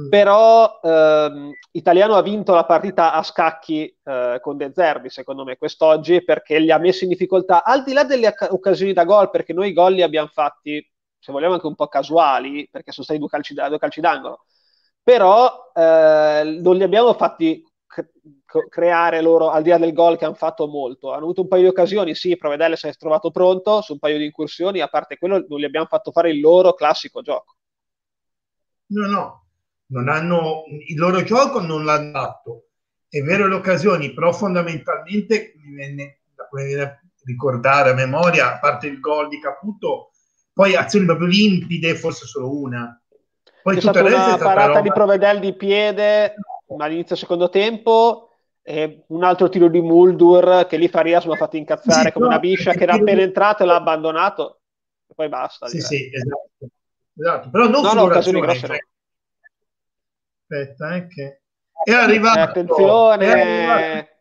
Mm. 0.00 0.08
Però 0.08 0.80
ehm, 0.82 1.52
Italiano 1.72 2.14
ha 2.16 2.22
vinto 2.22 2.52
la 2.52 2.64
partita 2.64 3.12
a 3.12 3.22
scacchi 3.22 3.96
eh, 4.02 4.38
con 4.40 4.56
De 4.56 4.72
Zerbi, 4.74 5.08
secondo 5.08 5.44
me, 5.44 5.56
quest'oggi, 5.56 6.24
perché 6.24 6.58
li 6.58 6.72
ha 6.72 6.78
messi 6.78 7.04
in 7.04 7.10
difficoltà, 7.10 7.62
al 7.62 7.84
di 7.84 7.92
là 7.92 8.02
delle 8.02 8.34
occasioni 8.48 8.92
da 8.92 9.04
gol, 9.04 9.30
perché 9.30 9.52
noi 9.52 9.68
i 9.68 9.72
gol 9.72 9.92
li 9.92 10.02
abbiamo 10.02 10.28
fatti, 10.32 10.84
se 11.18 11.30
vogliamo, 11.30 11.54
anche 11.54 11.66
un 11.66 11.76
po' 11.76 11.86
casuali, 11.86 12.68
perché 12.68 12.90
sono 12.90 13.04
stati 13.04 13.20
due 13.20 13.28
calci, 13.28 13.54
due 13.54 13.78
calci 13.78 14.00
d'angolo, 14.00 14.46
però 15.00 15.70
eh, 15.72 16.58
non 16.60 16.76
li 16.76 16.82
abbiamo 16.82 17.12
fatti 17.14 17.64
creare 18.68 19.20
loro, 19.20 19.50
al 19.50 19.62
di 19.62 19.70
là 19.70 19.78
del 19.78 19.92
gol 19.92 20.16
che 20.16 20.24
hanno 20.24 20.34
fatto 20.34 20.66
molto. 20.66 21.12
Hanno 21.12 21.24
avuto 21.24 21.42
un 21.42 21.48
paio 21.48 21.62
di 21.62 21.68
occasioni, 21.68 22.14
sì, 22.14 22.36
Provedelle 22.36 22.76
si 22.76 22.86
è 22.86 22.94
trovato 22.94 23.30
pronto 23.30 23.80
su 23.80 23.92
un 23.94 23.98
paio 23.98 24.18
di 24.18 24.24
incursioni, 24.24 24.80
a 24.80 24.88
parte 24.88 25.18
quello 25.18 25.44
non 25.48 25.58
gli 25.58 25.64
abbiamo 25.64 25.86
fatto 25.86 26.10
fare 26.12 26.30
il 26.30 26.40
loro 26.40 26.74
classico 26.74 27.22
gioco. 27.22 27.56
No, 28.86 29.06
no, 29.08 29.46
non 29.86 30.08
hanno, 30.08 30.64
il 30.86 30.96
loro 30.96 31.22
gioco 31.22 31.60
non 31.60 31.84
l'hanno 31.84 32.12
fatto. 32.12 32.66
È 33.08 33.20
vero 33.20 33.46
le 33.46 33.54
occasioni, 33.54 34.12
però 34.12 34.32
fondamentalmente 34.32 35.54
mi 35.56 35.74
viene 35.74 36.20
da 36.34 36.48
ricordare 37.24 37.90
a 37.90 37.94
memoria, 37.94 38.54
a 38.54 38.58
parte 38.58 38.86
il 38.86 39.00
gol 39.00 39.28
di 39.28 39.40
Caputo, 39.40 40.10
poi 40.52 40.76
azioni 40.76 41.06
proprio 41.06 41.26
limpide, 41.26 41.94
forse 41.94 42.26
solo 42.26 42.60
una. 42.60 43.00
Poi 43.62 43.74
C'è 43.74 43.80
stata 43.80 44.02
una 44.02 44.36
parata 44.36 44.66
roba... 44.66 44.80
di 44.80 44.92
Provedel 44.92 45.40
di 45.40 45.54
piede 45.54 46.34
all'inizio 46.78 47.16
secondo 47.16 47.48
tempo 47.48 48.30
e 48.62 49.04
un 49.08 49.22
altro 49.22 49.48
tiro 49.48 49.68
di 49.68 49.80
Muldur 49.80 50.66
che 50.66 50.76
lì 50.76 50.88
Farias 50.88 51.24
mi 51.26 51.34
ha 51.34 51.36
fatto 51.36 51.56
incazzare 51.56 52.06
sì, 52.06 52.12
come 52.12 52.26
no, 52.26 52.30
una 52.30 52.40
biscia 52.40 52.72
che 52.72 52.84
era 52.84 52.94
appena 52.94 53.20
entrato 53.20 53.62
e 53.62 53.66
l'ha 53.66 53.76
abbandonato 53.76 54.60
e 55.06 55.14
poi 55.14 55.28
basta. 55.28 55.66
Sì, 55.68 55.76
direi. 55.76 55.98
sì, 55.98 56.10
esatto. 56.12 56.50
esatto. 57.16 57.50
Però 57.50 57.68
non 57.68 57.82
no, 57.82 57.92
no, 57.92 58.02
occasioni 58.02 58.40
grosse 58.40 58.66
no 58.66 58.74
aspetta, 60.54 60.94
eh, 60.94 61.06
che 61.06 61.40
è 61.84 61.92
arrivato. 61.92 62.40
Attenzione! 62.40 63.26
È 63.26 63.30
arrivato. 63.30 64.12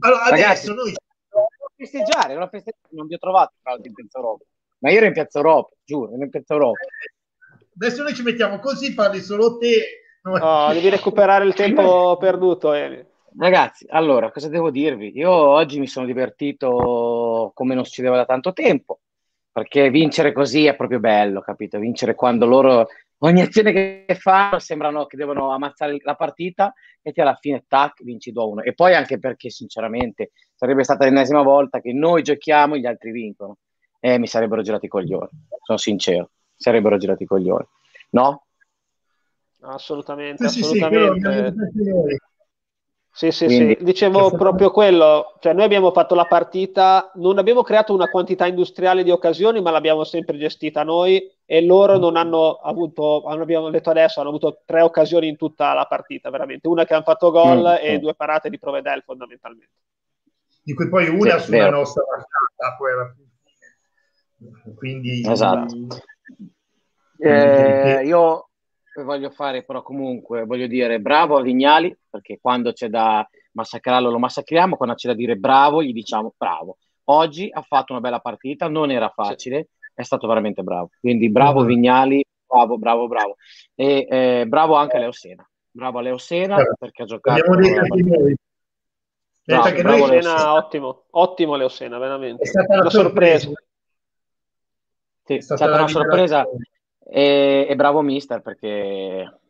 Allora, 0.00 0.28
Ragazzi, 0.28 0.44
adesso 0.44 0.74
noi 0.74 0.92
non 1.32 1.46
festeggiare, 1.76 2.34
non, 2.34 2.48
festeggiare, 2.48 2.88
non 2.90 3.06
vi 3.06 3.14
ho 3.14 3.18
trovato 3.18 3.54
tra 3.62 3.72
l'altro 3.72 3.88
in 3.88 3.94
Piazza 3.94 4.18
Europa, 4.18 4.44
ma 4.78 4.90
io 4.90 4.96
ero 4.96 5.06
in 5.06 5.12
Piazza 5.12 5.38
Europa, 5.38 5.74
giuro, 5.84 6.12
ero 6.12 6.22
in 6.22 6.30
Piazza 6.30 6.54
Europa. 6.54 6.80
Adesso 7.74 8.02
noi 8.02 8.14
ci 8.14 8.22
mettiamo 8.22 8.58
così, 8.58 8.94
parli 8.94 9.20
solo 9.20 9.58
te. 9.58 10.01
No, 10.22 10.72
devi 10.72 10.88
recuperare 10.88 11.44
il 11.44 11.54
tempo 11.54 12.16
perduto. 12.20 12.72
Eh. 12.74 13.06
Ragazzi, 13.38 13.86
allora, 13.88 14.30
cosa 14.30 14.48
devo 14.48 14.70
dirvi? 14.70 15.12
Io 15.16 15.30
oggi 15.30 15.78
mi 15.78 15.86
sono 15.86 16.06
divertito 16.06 17.50
come 17.54 17.74
non 17.74 17.84
succedeva 17.84 18.16
da 18.16 18.26
tanto 18.26 18.52
tempo, 18.52 19.00
perché 19.50 19.90
vincere 19.90 20.32
così 20.32 20.66
è 20.66 20.76
proprio 20.76 21.00
bello, 21.00 21.40
capito? 21.40 21.78
Vincere 21.78 22.14
quando 22.14 22.46
loro 22.46 22.86
ogni 23.24 23.40
azione 23.40 23.72
che 23.72 24.16
fanno 24.18 24.58
sembrano 24.58 25.06
che 25.06 25.16
devono 25.16 25.50
ammazzare 25.50 25.96
la 26.02 26.14
partita 26.14 26.72
e 27.00 27.12
ti 27.12 27.20
alla 27.20 27.36
fine 27.40 27.64
tac 27.66 28.02
vinci 28.02 28.32
2-1 28.32 28.64
e 28.64 28.74
poi 28.74 28.94
anche 28.94 29.18
perché 29.18 29.50
sinceramente 29.50 30.32
sarebbe 30.54 30.84
stata 30.84 31.04
l'ennesima 31.04 31.42
volta 31.42 31.80
che 31.80 31.92
noi 31.92 32.22
giochiamo 32.22 32.74
e 32.74 32.80
gli 32.80 32.86
altri 32.86 33.10
vincono 33.12 33.58
e 34.00 34.18
mi 34.18 34.26
sarebbero 34.26 34.62
girati 34.62 34.86
i 34.86 34.88
coglioni 34.88 35.30
sono 35.62 35.78
sincero 35.78 36.30
sarebbero 36.56 36.96
girati 36.96 37.22
i 37.22 37.26
coglioni 37.26 37.64
no? 38.10 38.46
Assolutamente, 39.62 40.48
sì, 40.48 40.60
assolutamente. 40.60 41.54
Sì, 41.72 42.16
Sì, 43.14 43.30
sì, 43.30 43.44
Quindi, 43.44 43.76
sì, 43.78 43.84
dicevo 43.84 44.30
proprio 44.30 44.70
quello, 44.70 45.34
cioè 45.40 45.52
noi 45.52 45.64
abbiamo 45.64 45.92
fatto 45.92 46.14
la 46.14 46.24
partita, 46.24 47.10
non 47.16 47.36
abbiamo 47.36 47.62
creato 47.62 47.92
una 47.92 48.08
quantità 48.08 48.46
industriale 48.46 49.04
di 49.04 49.10
occasioni, 49.10 49.60
ma 49.60 49.70
l'abbiamo 49.70 50.02
sempre 50.04 50.38
gestita 50.38 50.82
noi 50.82 51.30
e 51.44 51.62
loro 51.62 51.98
non 51.98 52.16
hanno 52.16 52.54
avuto, 52.54 53.22
abbiamo 53.24 53.68
detto 53.68 53.90
adesso, 53.90 54.20
hanno 54.20 54.30
avuto 54.30 54.62
tre 54.64 54.80
occasioni 54.80 55.28
in 55.28 55.36
tutta 55.36 55.74
la 55.74 55.84
partita, 55.84 56.30
veramente, 56.30 56.68
una 56.68 56.86
che 56.86 56.94
hanno 56.94 57.02
fatto 57.02 57.30
gol 57.30 57.60
mm, 57.60 57.84
e 57.84 57.98
mm. 57.98 58.00
due 58.00 58.14
parate 58.14 58.48
di 58.48 58.58
Provedel 58.58 59.02
fondamentalmente. 59.04 59.74
Di 60.62 60.72
cui 60.72 60.88
poi 60.88 61.08
una 61.08 61.38
sì, 61.38 61.44
sulla 61.44 61.64
vero. 61.64 61.76
nostra 61.76 62.04
marcata, 62.08 62.76
poi 62.78 62.92
alla 62.92 63.14
fine. 63.14 64.74
Quindi... 64.74 65.20
Esatto. 65.28 65.76
Eh, 67.18 68.02
io 68.06 68.48
voglio 69.04 69.30
fare 69.30 69.64
però 69.64 69.82
comunque, 69.82 70.44
voglio 70.44 70.66
dire 70.66 71.00
bravo 71.00 71.38
a 71.38 71.42
Vignali, 71.42 71.96
perché 72.10 72.38
quando 72.40 72.72
c'è 72.72 72.88
da 72.88 73.26
massacrarlo 73.52 74.10
lo 74.10 74.18
massacriamo, 74.18 74.76
quando 74.76 74.94
c'è 74.94 75.08
da 75.08 75.14
dire 75.14 75.36
bravo 75.36 75.82
gli 75.82 75.92
diciamo 75.92 76.34
bravo. 76.36 76.76
Oggi 77.04 77.48
ha 77.50 77.62
fatto 77.62 77.92
una 77.92 78.00
bella 78.00 78.20
partita, 78.20 78.68
non 78.68 78.90
era 78.90 79.08
facile, 79.08 79.68
è 79.94 80.02
stato 80.02 80.26
veramente 80.26 80.62
bravo. 80.62 80.90
Quindi 81.00 81.30
bravo 81.30 81.64
Vignali, 81.64 82.24
bravo, 82.46 82.78
bravo, 82.78 83.08
bravo. 83.08 83.36
E 83.74 84.06
eh, 84.08 84.44
bravo 84.46 84.74
anche 84.74 84.96
a 84.96 85.00
Leo 85.00 85.12
Sena. 85.12 85.48
Bravo 85.70 85.98
a 85.98 86.02
Leo 86.02 86.18
Sena 86.18 86.56
certo. 86.56 86.74
perché 86.78 87.02
ha 87.02 87.06
giocato... 87.06 87.42
Bravo, 87.42 87.56
bravo, 89.44 89.82
bravo 89.82 90.06
Leo 90.06 90.22
Sena, 90.22 90.54
ottimo, 90.54 91.04
ottimo 91.10 91.56
Leo 91.56 91.68
Sena, 91.68 91.98
veramente. 91.98 92.42
È 92.42 92.46
stata 92.46 92.80
una 92.80 92.90
sorpresa. 92.90 93.46
sorpresa. 93.46 93.62
Sì, 95.24 95.34
è 95.34 95.40
stata, 95.40 95.64
è 95.64 95.66
stata 95.66 95.82
una 95.82 95.88
sorpresa 95.88 96.48
e, 97.12 97.66
e 97.68 97.76
bravo 97.76 98.00
mister 98.00 98.40
perché, 98.40 99.40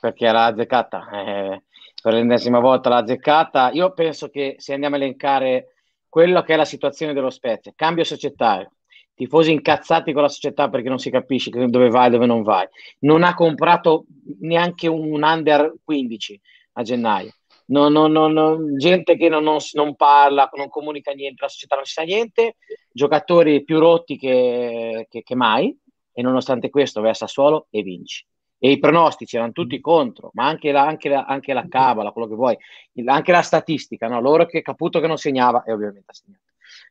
perché 0.00 0.26
era 0.26 0.44
azzeccata. 0.44 1.08
Eh, 1.10 1.62
per 2.00 2.12
l'ennesima 2.12 2.60
volta 2.60 2.88
l'ha 2.88 2.98
azzeccata. 2.98 3.70
Io 3.72 3.92
penso 3.92 4.28
che 4.28 4.54
se 4.58 4.72
andiamo 4.72 4.94
a 4.94 4.98
elencare 4.98 5.74
quello 6.08 6.42
che 6.42 6.54
è 6.54 6.56
la 6.56 6.64
situazione 6.64 7.12
dello 7.12 7.30
Spezia, 7.30 7.72
cambio 7.74 8.04
societario, 8.04 8.70
tifosi 9.14 9.50
incazzati 9.50 10.12
con 10.12 10.22
la 10.22 10.28
società 10.28 10.68
perché 10.68 10.88
non 10.88 11.00
si 11.00 11.10
capisce 11.10 11.50
dove 11.50 11.90
vai 11.90 12.06
e 12.06 12.10
dove 12.10 12.26
non 12.26 12.42
vai. 12.42 12.66
Non 13.00 13.24
ha 13.24 13.34
comprato 13.34 14.04
neanche 14.40 14.86
un 14.86 15.20
under 15.22 15.74
15 15.82 16.40
a 16.74 16.82
gennaio. 16.82 17.32
Non, 17.66 17.92
non, 17.92 18.12
non, 18.12 18.78
gente 18.78 19.16
che 19.16 19.28
non, 19.28 19.44
non, 19.72 19.96
parla, 19.96 20.48
non 20.54 20.68
comunica 20.70 21.12
niente, 21.12 21.42
la 21.42 21.48
società 21.48 21.74
non 21.74 21.84
si 21.84 21.92
sa 21.92 22.02
niente, 22.02 22.56
giocatori 22.90 23.62
più 23.62 23.78
rotti 23.78 24.16
che, 24.16 25.06
che, 25.10 25.22
che 25.22 25.34
mai 25.34 25.76
e 26.18 26.22
nonostante 26.22 26.68
questo 26.68 27.00
vai 27.00 27.10
a 27.10 27.14
Sassuolo 27.14 27.68
e 27.70 27.82
vinci. 27.82 28.26
E 28.58 28.72
i 28.72 28.80
pronostici 28.80 29.36
erano 29.36 29.52
tutti 29.52 29.80
contro, 29.80 30.30
ma 30.34 30.48
anche 30.48 30.72
la, 30.72 30.84
anche 30.84 31.08
la, 31.08 31.24
anche 31.24 31.52
la 31.52 31.64
cabala, 31.68 32.10
quello 32.10 32.26
che 32.26 32.34
vuoi, 32.34 32.58
anche 33.04 33.30
la 33.30 33.42
statistica, 33.42 34.08
no? 34.08 34.20
loro 34.20 34.44
che 34.44 34.60
Caputo 34.60 34.98
che 34.98 35.06
non 35.06 35.16
segnava 35.16 35.62
e 35.62 35.72
ovviamente 35.72 36.10
ha 36.10 36.14
segnato. 36.14 36.42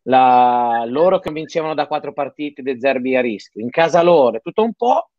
La, 0.03 0.85
loro 0.87 1.19
che 1.19 1.29
vincevano 1.29 1.73
da 1.73 1.87
quattro 1.87 2.13
partite 2.13 2.61
De 2.61 2.79
Zerbi 2.79 3.17
a 3.17 3.21
rischio, 3.21 3.61
in 3.61 3.69
casa 3.69 4.01
loro, 4.01 4.39
tutto 4.39 4.63
un 4.63 4.73
po', 4.73 5.09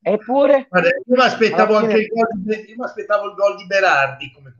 eppure... 0.00 0.68
Guarda, 0.70 0.88
io 0.88 1.02
mi 1.14 1.22
aspettavo 1.22 1.76
anche 1.76 1.98
il 1.98 2.06
gol 2.06 2.28
di, 2.32 2.70
io 2.70 2.76
mi 2.78 2.84
aspettavo 2.84 3.26
il 3.26 3.34
gol 3.34 3.56
di 3.56 3.66
Berardi 3.66 4.32
come 4.32 4.54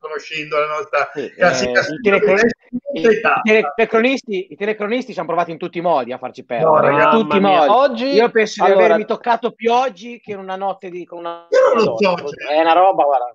conoscendo 0.00 0.58
la 0.58 0.66
nostra 0.66 1.10
sì, 1.14 1.30
classica 1.30 1.80
eh, 1.80 1.92
i, 1.92 2.00
telecron- 2.02 2.48
i, 2.92 3.00
i, 3.00 3.62
telecronisti, 3.74 4.46
I 4.50 4.56
telecronisti 4.56 5.12
ci 5.12 5.18
hanno 5.18 5.28
provato 5.28 5.50
in 5.50 5.58
tutti 5.58 5.78
i 5.78 5.82
modi 5.82 6.12
a 6.12 6.18
farci 6.18 6.44
perdere. 6.44 6.90
No, 6.90 7.02
in 7.02 7.10
tutti 7.10 7.36
i 7.36 7.40
modi. 7.40 7.68
Oggi, 7.68 8.06
Io 8.06 8.30
penso 8.30 8.64
allora, 8.64 8.78
di 8.78 8.84
avermi 8.84 9.04
toccato 9.04 9.52
più 9.52 9.72
oggi 9.72 10.20
che 10.20 10.32
in 10.32 10.38
una 10.38 10.56
notte 10.56 10.90
di... 10.90 11.04
Con 11.04 11.18
una... 11.18 11.46
So, 11.50 11.96
cioè. 11.96 12.56
È 12.56 12.60
una 12.60 12.72
roba, 12.72 13.04
guarda. 13.04 13.34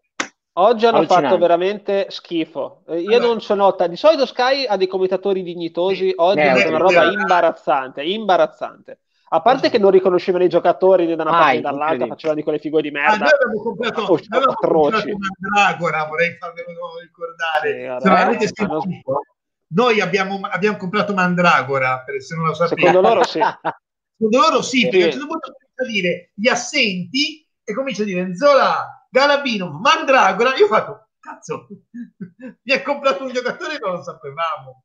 Oggi 0.57 0.85
hanno 0.85 1.03
fatto 1.03 1.37
veramente 1.37 2.07
schifo. 2.09 2.83
Eh, 2.87 3.01
io 3.01 3.19
non 3.19 3.41
sono. 3.41 3.75
Di 3.89 3.97
solito 3.97 4.25
Sky 4.25 4.65
ha 4.65 4.77
dei 4.77 4.87
commentatori 4.87 5.43
dignitosi. 5.43 6.13
Oggi 6.15 6.39
eh, 6.39 6.63
è 6.63 6.67
una 6.67 6.77
roba 6.77 7.11
imbarazzante. 7.11 8.01
Imbarazzante. 8.03 8.99
A 9.27 9.41
parte 9.41 9.69
che 9.69 9.79
non 9.79 9.89
riconoscevano 9.89 10.43
i 10.43 10.49
giocatori 10.49 11.07
né 11.07 11.15
da 11.15 11.23
una 11.23 11.31
parte 11.31 11.55
né 11.55 11.61
dall'altra, 11.61 12.07
facevano 12.07 12.37
di 12.37 12.43
quelle 12.43 12.59
figure 12.59 12.83
di 12.83 12.91
merda. 12.91 13.13
Ah, 13.13 13.17
noi 13.17 13.29
abbiamo 13.33 13.61
comprato, 13.61 14.01
oh, 14.01 14.15
abbiamo 14.15 14.53
comprato 14.53 15.17
Mandragora, 15.17 16.05
vorrei 16.05 16.37
farvelo 16.37 16.99
ricordare. 17.01 17.99
Sì, 18.01 18.07
avete 18.07 18.49
sentito, 18.53 19.21
noi 19.67 19.99
abbiamo, 19.99 20.39
abbiamo, 20.43 20.77
comprato 20.77 21.13
Mandragora, 21.13 22.03
per 22.03 22.21
se 22.21 22.35
non 22.35 22.45
lo 22.45 22.53
sapete. 22.53 22.81
Secondo 22.81 23.07
loro 23.07 23.23
sì. 23.23 23.39
Secondo 24.17 24.39
loro 24.39 24.61
sì, 24.61 24.79
sì. 24.79 24.89
perché 24.89 25.03
a 25.03 25.05
un 25.05 25.11
certo 25.11 25.27
punto 25.27 25.51
comincia 25.51 25.83
a 25.83 25.85
dire 25.85 26.31
gli 26.33 26.47
assenti 26.47 27.49
e 27.63 27.73
comincia 27.73 28.03
a 28.03 28.05
dire 28.05 28.35
Zola, 28.35 29.07
Galabino, 29.09 29.71
Mandragora. 29.71 30.55
Io 30.55 30.65
ho 30.65 30.67
fatto, 30.67 31.07
cazzo, 31.19 31.67
mi 32.61 32.73
ha 32.73 32.81
comprato 32.83 33.23
un 33.23 33.33
giocatore 33.33 33.75
e 33.75 33.79
non 33.79 33.93
lo 33.93 34.03
sapevamo. 34.03 34.84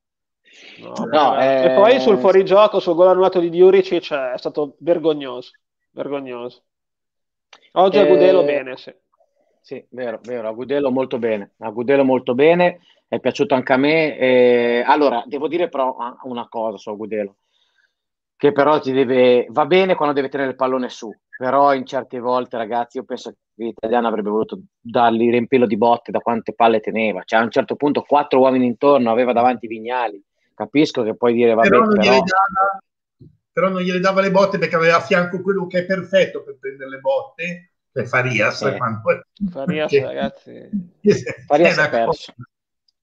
No, 0.80 1.04
no, 1.04 1.40
eh... 1.40 1.64
E 1.64 1.74
poi 1.74 2.00
sul 2.00 2.18
fuorigioco, 2.18 2.80
sul 2.80 2.94
gol 2.94 3.08
annullato 3.08 3.38
di 3.38 3.50
Diurici, 3.50 4.00
cioè, 4.00 4.32
è 4.32 4.38
stato 4.38 4.76
vergognoso. 4.78 5.52
Vergognoso. 5.90 6.62
Oggi 7.72 7.98
eh... 7.98 8.00
Agudelo 8.00 8.42
bene, 8.42 8.76
sì. 8.76 8.92
Sì, 9.60 9.84
vero, 9.90 10.18
vero, 10.22 10.48
Agudelo 10.48 10.90
molto 10.90 11.18
bene. 11.18 11.52
Agudelo 11.58 12.04
molto 12.04 12.34
bene, 12.34 12.80
è 13.06 13.20
piaciuto 13.20 13.54
anche 13.54 13.72
a 13.72 13.76
me. 13.76 14.16
Eh... 14.18 14.82
Allora, 14.86 15.22
devo 15.26 15.48
dire 15.48 15.68
però 15.68 15.96
una 16.22 16.48
cosa 16.48 16.78
su 16.78 16.90
Agudelo, 16.90 17.36
che 18.36 18.52
però 18.52 18.80
ti 18.80 18.92
deve... 18.92 19.46
va 19.50 19.66
bene 19.66 19.94
quando 19.94 20.14
deve 20.14 20.28
tenere 20.28 20.50
il 20.50 20.56
pallone 20.56 20.88
su, 20.88 21.14
però 21.36 21.74
in 21.74 21.84
certe 21.84 22.18
volte, 22.18 22.56
ragazzi, 22.56 22.96
io 22.96 23.04
penso 23.04 23.30
che 23.30 23.36
l'italiano 23.54 24.08
avrebbe 24.08 24.30
voluto 24.30 24.58
dargli 24.80 25.30
riempilo 25.30 25.66
di 25.66 25.76
botte 25.76 26.10
da 26.10 26.20
quante 26.20 26.54
palle 26.54 26.80
teneva. 26.80 27.22
Cioè, 27.24 27.40
a 27.40 27.42
un 27.42 27.50
certo 27.50 27.76
punto 27.76 28.02
quattro 28.02 28.40
uomini 28.40 28.66
intorno, 28.66 29.10
aveva 29.10 29.32
davanti 29.32 29.66
Vignali 29.66 30.20
Capisco 30.60 31.02
che 31.02 31.16
puoi 31.16 31.32
dire, 31.32 31.54
vabbè, 31.54 31.68
però 31.70 31.84
non, 31.84 31.94
però... 31.94 32.10
Dava, 32.10 32.82
però 33.50 33.68
non 33.70 33.80
gliele 33.80 33.98
dava 33.98 34.20
le 34.20 34.30
botte 34.30 34.58
perché 34.58 34.76
aveva 34.76 34.96
a 34.96 35.00
fianco 35.00 35.40
quello 35.40 35.66
che 35.66 35.78
è 35.78 35.86
perfetto 35.86 36.42
per 36.42 36.58
prendere 36.60 36.90
le 36.90 36.98
botte, 36.98 37.72
è 37.90 38.02
Farias. 38.02 38.60
Eh. 38.60 38.76
Quando... 38.76 39.00
Farias, 39.50 39.98
ragazzi. 40.02 40.68
Farias 41.46 41.78
è 41.78 41.88
perso. 41.88 42.34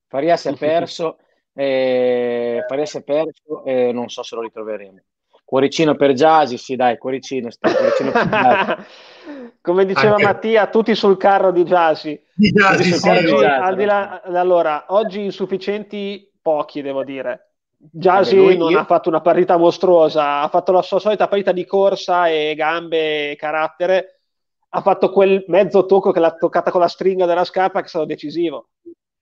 Farias 0.05 0.45
è 0.45 0.55
perso, 0.55 1.17
eh, 1.53 2.63
Farias 2.67 2.95
è 2.95 3.01
perso 3.01 3.63
e 3.65 3.91
non 3.91 4.07
so 4.09 4.21
se 4.21 4.35
lo 4.35 4.41
ritroveremo. 4.43 5.01
Cuoricino 5.43 5.95
per 5.95 6.13
Giasi, 6.13 6.59
sì 6.59 6.75
dai, 6.75 6.99
cuoricino, 6.99 7.49
sta, 7.49 7.73
cuoricino 7.73 8.11
per 8.11 8.85
Come 9.61 9.85
diceva 9.85 10.11
Anche... 10.11 10.23
Mattia, 10.23 10.67
tutti 10.67 10.93
sul 10.93 11.17
carro 11.17 11.51
di 11.51 11.65
Giasi. 11.65 12.21
Di 12.35 12.51
Giasi, 12.51 12.93
sì, 12.93 13.09
oggi, 13.09 13.75
di 13.75 13.85
là, 13.85 14.21
allora, 14.21 14.85
oggi 14.89 15.23
insufficienti 15.23 16.31
pochi, 16.41 16.81
devo 16.81 17.03
dire. 17.03 17.46
Giasi 17.79 18.35
lui, 18.35 18.57
non 18.57 18.75
ha 18.75 18.85
fatto 18.85 19.07
una 19.07 19.21
partita 19.21 19.55
mostruosa, 19.55 20.41
ha 20.41 20.49
fatto 20.49 20.71
la 20.71 20.81
sua 20.81 20.99
solita 20.99 21.27
partita 21.27 21.51
di 21.51 21.65
corsa 21.65 22.27
e 22.27 22.55
gambe 22.55 23.31
e 23.31 23.35
carattere, 23.35 24.21
ha 24.69 24.81
fatto 24.81 25.11
quel 25.11 25.45
mezzo 25.47 25.85
tocco 25.85 26.11
che 26.11 26.19
l'ha 26.19 26.33
toccata 26.33 26.71
con 26.71 26.81
la 26.81 26.87
stringa 26.87 27.27
della 27.27 27.43
scarpa 27.43 27.79
che 27.79 27.85
è 27.85 27.89
stato 27.89 28.05
decisivo. 28.05 28.69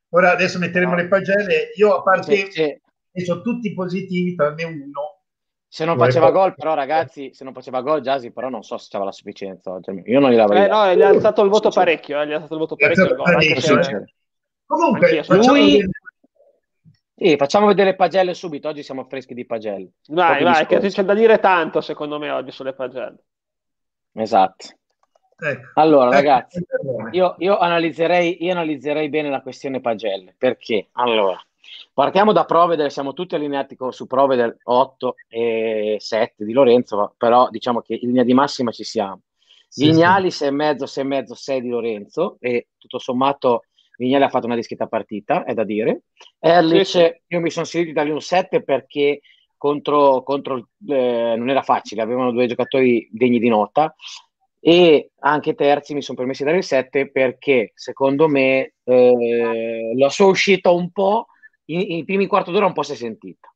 Ora 0.10 0.32
adesso 0.32 0.58
metteremo 0.58 0.92
no. 0.92 0.98
le 0.98 1.08
pagelle, 1.08 1.72
io 1.76 1.96
a 1.96 2.02
parte 2.02 2.36
sì, 2.36 2.80
sì. 3.12 3.26
sono 3.26 3.42
tutti 3.42 3.74
positivi, 3.74 4.36
tranne 4.36 4.64
uno. 4.64 5.16
Se 5.68 5.84
non 5.84 5.98
faceva 5.98 6.32
gol, 6.32 6.56
però, 6.56 6.74
ragazzi, 6.74 7.34
se 7.34 7.44
non 7.44 7.52
faceva 7.52 7.82
gol, 7.82 8.00
Giasi, 8.00 8.32
però 8.32 8.48
non 8.48 8.64
so 8.64 8.78
se 8.78 8.88
c'era 8.90 9.04
la 9.04 9.12
sufficienza. 9.12 9.78
Io 10.06 10.20
non 10.22 10.32
gli 10.32 10.36
l'avrei 10.36 10.64
eh, 10.64 10.68
no, 10.68 10.94
gli 10.96 11.02
ha 11.02 11.10
alzato 11.10 11.44
il 11.44 11.50
voto 11.50 11.70
parecchio. 11.70 12.22
Eh, 12.22 12.28
gli 12.28 12.32
ha 12.32 12.36
alzato 12.36 12.54
il 12.54 12.60
voto 12.62 12.78
parecchio. 12.78 13.22
parecchio. 13.22 14.06
Comunque, 14.66 15.26
lui, 15.46 15.86
sì, 17.18 17.38
facciamo 17.38 17.68
vedere 17.68 17.92
le 17.92 17.96
pagelle 17.96 18.34
subito. 18.34 18.68
Oggi 18.68 18.84
siamo 18.84 19.06
freschi 19.06 19.34
di 19.34 19.46
pagelle. 19.46 19.92
Vai, 20.08 20.44
vai, 20.44 20.66
che 20.66 20.80
c'è 20.80 21.04
da 21.04 21.14
dire 21.14 21.40
tanto 21.40 21.80
secondo 21.80 22.20
me 22.20 22.30
oggi 22.30 22.52
sulle 22.52 22.74
pagelle. 22.74 23.24
Esatto. 24.14 24.68
Ecco. 25.38 25.72
Allora, 25.76 26.08
ecco. 26.08 26.16
ragazzi, 26.16 26.66
io, 27.12 27.36
io, 27.40 27.58
analizzerei, 27.58 28.44
io 28.44 28.52
analizzerei 28.52 29.10
bene 29.10 29.30
la 29.30 29.42
questione 29.42 29.80
pagelle. 29.80 30.36
Perché? 30.38 30.90
Allora, 30.94 31.42
partiamo 31.94 32.34
da 32.34 32.44
Provedel, 32.44 32.92
siamo 32.92 33.14
tutti 33.14 33.36
allineati 33.36 33.78
su 33.90 34.08
Provedel 34.08 34.58
8 34.64 35.16
e 35.30 35.98
7 36.00 36.44
di 36.44 36.52
Lorenzo, 36.52 37.14
però 37.18 37.50
diciamo 37.50 37.82
che 37.82 37.94
in 37.94 38.08
linea 38.10 38.24
di 38.24 38.34
massima 38.34 38.72
ci 38.72 38.84
siamo. 38.84 39.22
Sì, 39.70 39.88
Vignali 39.88 40.32
sì. 40.32 40.46
6,5, 40.46 40.84
6,5, 40.84 41.32
6 41.32 41.62
di 41.62 41.70
Lorenzo 41.70 42.38
e 42.40 42.68
tutto 42.78 42.98
sommato 42.98 43.66
Vignale 43.98 44.26
ha 44.26 44.30
fatto 44.30 44.46
una 44.46 44.56
discreta 44.56 44.88
partita, 44.88 45.44
è 45.44 45.54
da 45.54 45.64
dire. 45.64 46.04
Erlich, 46.40 46.86
sì, 46.86 47.00
sì. 47.00 47.22
io 47.28 47.40
mi 47.40 47.50
sono 47.50 47.66
sentito 47.66 47.94
dargli 47.94 48.12
un 48.12 48.22
7 48.22 48.64
perché 48.64 49.22
contro, 49.58 50.24
contro 50.24 50.70
eh, 50.88 51.36
non 51.38 51.50
era 51.50 51.62
facile, 51.62 52.02
avevano 52.02 52.32
due 52.32 52.48
giocatori 52.48 53.08
degni 53.12 53.40
di 53.40 53.50
nota 53.50 53.96
e 54.60 55.12
anche 55.20 55.54
terzi 55.54 55.94
mi 55.94 56.02
sono 56.02 56.18
permessi 56.18 56.42
di 56.42 56.48
dare 56.50 56.60
il 56.60 56.66
7 56.66 57.12
perché 57.12 57.72
secondo 57.76 58.28
me 58.28 58.74
eh, 58.84 59.94
la 59.96 60.10
sua 60.10 60.26
uscita 60.26 60.72
un 60.72 60.92
po', 60.92 61.28
i 61.66 62.04
primi 62.06 62.28
quarto 62.28 62.52
d'ora 62.52 62.66
un 62.66 62.74
po' 62.74 62.84
si 62.84 62.94
è 62.94 62.96
sentita. 62.96 63.50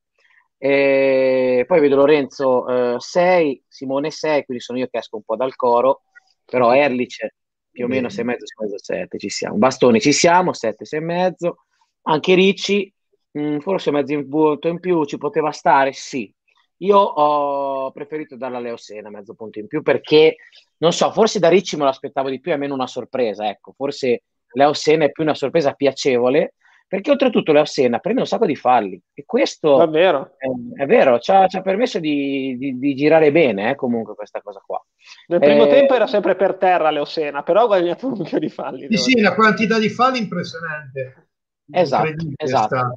E 0.56 1.64
poi 1.66 1.80
vedo 1.80 1.96
Lorenzo 1.96 2.98
6, 2.98 3.52
eh, 3.52 3.62
Simone 3.66 4.10
6, 4.10 4.44
quindi 4.44 4.62
sono 4.62 4.78
io 4.78 4.88
che 4.88 4.98
esco 4.98 5.16
un 5.16 5.22
po' 5.22 5.36
dal 5.36 5.56
coro, 5.56 6.02
però 6.44 6.74
Erlich 6.74 7.26
più 7.70 7.84
o 7.84 7.88
meno 7.88 8.08
6,5, 8.08 8.36
6,5, 8.68 8.74
7 8.76 9.18
ci 9.18 9.28
siamo. 9.28 9.56
Bastoni 9.56 10.00
ci 10.00 10.12
siamo, 10.12 10.52
7, 10.52 10.84
6,5. 10.84 11.54
Anche 12.02 12.34
Ricci, 12.34 12.92
mh, 13.32 13.42
mm, 13.42 13.58
forse 13.58 13.90
mezzo 13.90 14.26
punto 14.26 14.68
in 14.68 14.80
più, 14.80 15.04
ci 15.04 15.18
poteva 15.18 15.50
stare, 15.52 15.92
sì. 15.92 16.32
Io 16.78 16.98
ho 16.98 17.90
preferito 17.92 18.36
darla 18.36 18.56
a 18.56 18.60
Leo 18.60 18.76
Sena 18.76 19.10
mezzo 19.10 19.34
punto 19.34 19.58
in 19.58 19.66
più 19.66 19.82
perché, 19.82 20.36
non 20.78 20.92
so, 20.92 21.12
forse 21.12 21.38
da 21.38 21.48
Ricci 21.48 21.76
me 21.76 21.84
lo 21.84 21.90
aspettavo 21.90 22.30
di 22.30 22.40
più, 22.40 22.52
è 22.52 22.56
meno 22.56 22.74
una 22.74 22.86
sorpresa, 22.86 23.48
ecco. 23.48 23.72
Forse 23.72 24.22
Leo 24.52 24.72
Sena 24.72 25.04
è 25.04 25.10
più 25.10 25.22
una 25.22 25.34
sorpresa 25.34 25.72
piacevole 25.72 26.54
perché 26.90 27.12
oltretutto 27.12 27.52
Leo 27.52 27.64
Senna 27.66 28.00
prende 28.00 28.22
un 28.22 28.26
sacco 28.26 28.46
di 28.46 28.56
falli 28.56 29.00
e 29.14 29.24
questo 29.24 29.80
è, 29.80 29.84
è, 29.84 30.86
vero, 30.86 31.20
ci 31.20 31.30
ha, 31.30 31.46
ci 31.46 31.56
ha 31.56 31.62
permesso 31.62 32.00
di, 32.00 32.56
di, 32.58 32.80
di, 32.80 32.94
girare 32.96 33.30
bene 33.30 33.70
eh, 33.70 33.74
comunque 33.76 34.16
questa 34.16 34.42
cosa 34.42 34.60
qua. 34.66 34.84
Nel 35.28 35.38
primo 35.38 35.66
eh, 35.66 35.68
tempo 35.68 35.94
era 35.94 36.08
sempre 36.08 36.34
per 36.34 36.56
terra 36.56 36.90
Leo 36.90 37.04
Senna, 37.04 37.44
però 37.44 37.62
ha 37.62 37.66
guadagnato 37.66 38.08
un 38.08 38.14
mucchio 38.14 38.40
di 38.40 38.48
falli. 38.48 38.88
Sì, 38.90 39.12
sì, 39.12 39.20
la 39.20 39.36
quantità 39.36 39.78
di 39.78 39.88
falli 39.88 40.18
impressionante. 40.18 41.28
Esatto, 41.70 42.12
esatto. 42.34 42.96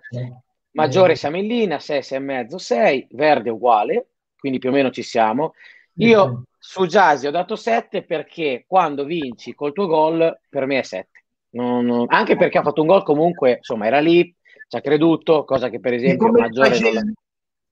Maggiore 0.72 1.16
siamo 1.16 1.38
in 1.38 1.46
linea, 1.46 1.78
6, 1.78 2.02
6 2.02 2.18
e 2.18 2.22
mezzo, 2.22 2.58
6, 2.58 3.10
verde 3.12 3.52
uguale, 3.52 4.08
quindi 4.36 4.58
più 4.58 4.70
o 4.70 4.72
meno 4.72 4.90
ci 4.90 5.04
siamo. 5.04 5.54
Io 5.98 6.26
mm-hmm. 6.26 6.42
su 6.58 6.88
Jasi 6.88 7.28
ho 7.28 7.32
dato 7.32 7.56
7 7.56 8.02
perché 8.06 8.66
quando 8.68 9.06
vinci 9.06 9.54
col 9.54 9.72
tuo 9.72 9.86
gol 9.86 10.40
per 10.50 10.66
me 10.66 10.80
è 10.80 10.84
7. 10.84 11.23
Non, 11.54 11.86
non, 11.86 12.06
anche 12.10 12.36
perché 12.36 12.58
ha 12.58 12.64
fatto 12.64 12.82
un 12.82 12.88
gol 12.88 13.04
comunque, 13.04 13.58
insomma, 13.58 13.86
era 13.86 14.00
lì, 14.00 14.24
ci 14.68 14.76
ha 14.76 14.82
creduto, 14.82 15.44
cosa 15.44 15.70
che 15.70 15.80
per 15.80 15.94
esempio 15.94 16.32
Maggiore 16.32 16.70
pagell- 16.70 16.94
non 16.94 17.14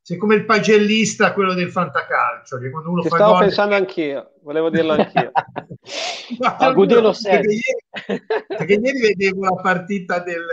Sei 0.04 0.18
come 0.18 0.34
il 0.34 0.46
pagellista, 0.46 1.32
quello 1.32 1.54
del 1.54 1.70
fantacalcio, 1.70 2.58
che 2.58 2.72
quando 2.72 2.90
uno 2.90 3.04
Ci 3.04 3.10
fa 3.10 3.16
stavo 3.18 3.34
gol... 3.34 3.42
pensando 3.42 3.76
anch'io, 3.76 4.34
volevo 4.42 4.70
dirlo 4.72 4.94
anch'io. 4.94 5.32
a 6.42 6.72
Gudelo 6.72 7.12
perché, 7.12 7.48
ieri, 7.52 8.24
perché 8.48 8.74
ieri 8.74 9.00
vedevo 9.00 9.44
la 9.44 9.62
partita 9.62 10.20
del 10.20 10.46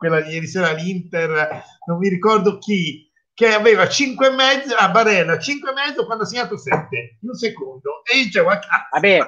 quella 0.00 0.22
di 0.22 0.32
ieri 0.32 0.46
sera 0.46 0.72
l'Inter, 0.72 1.62
non 1.86 1.98
mi 1.98 2.08
ricordo 2.08 2.56
chi, 2.56 3.10
che 3.34 3.52
aveva 3.52 3.86
5 3.86 4.28
e 4.28 4.30
mezzo 4.30 4.74
a 4.74 4.88
Barella, 4.88 5.38
5 5.38 5.70
e 5.70 5.72
mezzo 5.74 6.06
quando 6.06 6.24
ha 6.24 6.26
segnato 6.26 6.56
7 6.56 7.18
in 7.20 7.28
un 7.28 7.34
secondo 7.34 8.02
e 8.10 8.24
dicevo 8.24 8.48
cazzo. 8.48 8.88
Vabbè, 8.92 9.18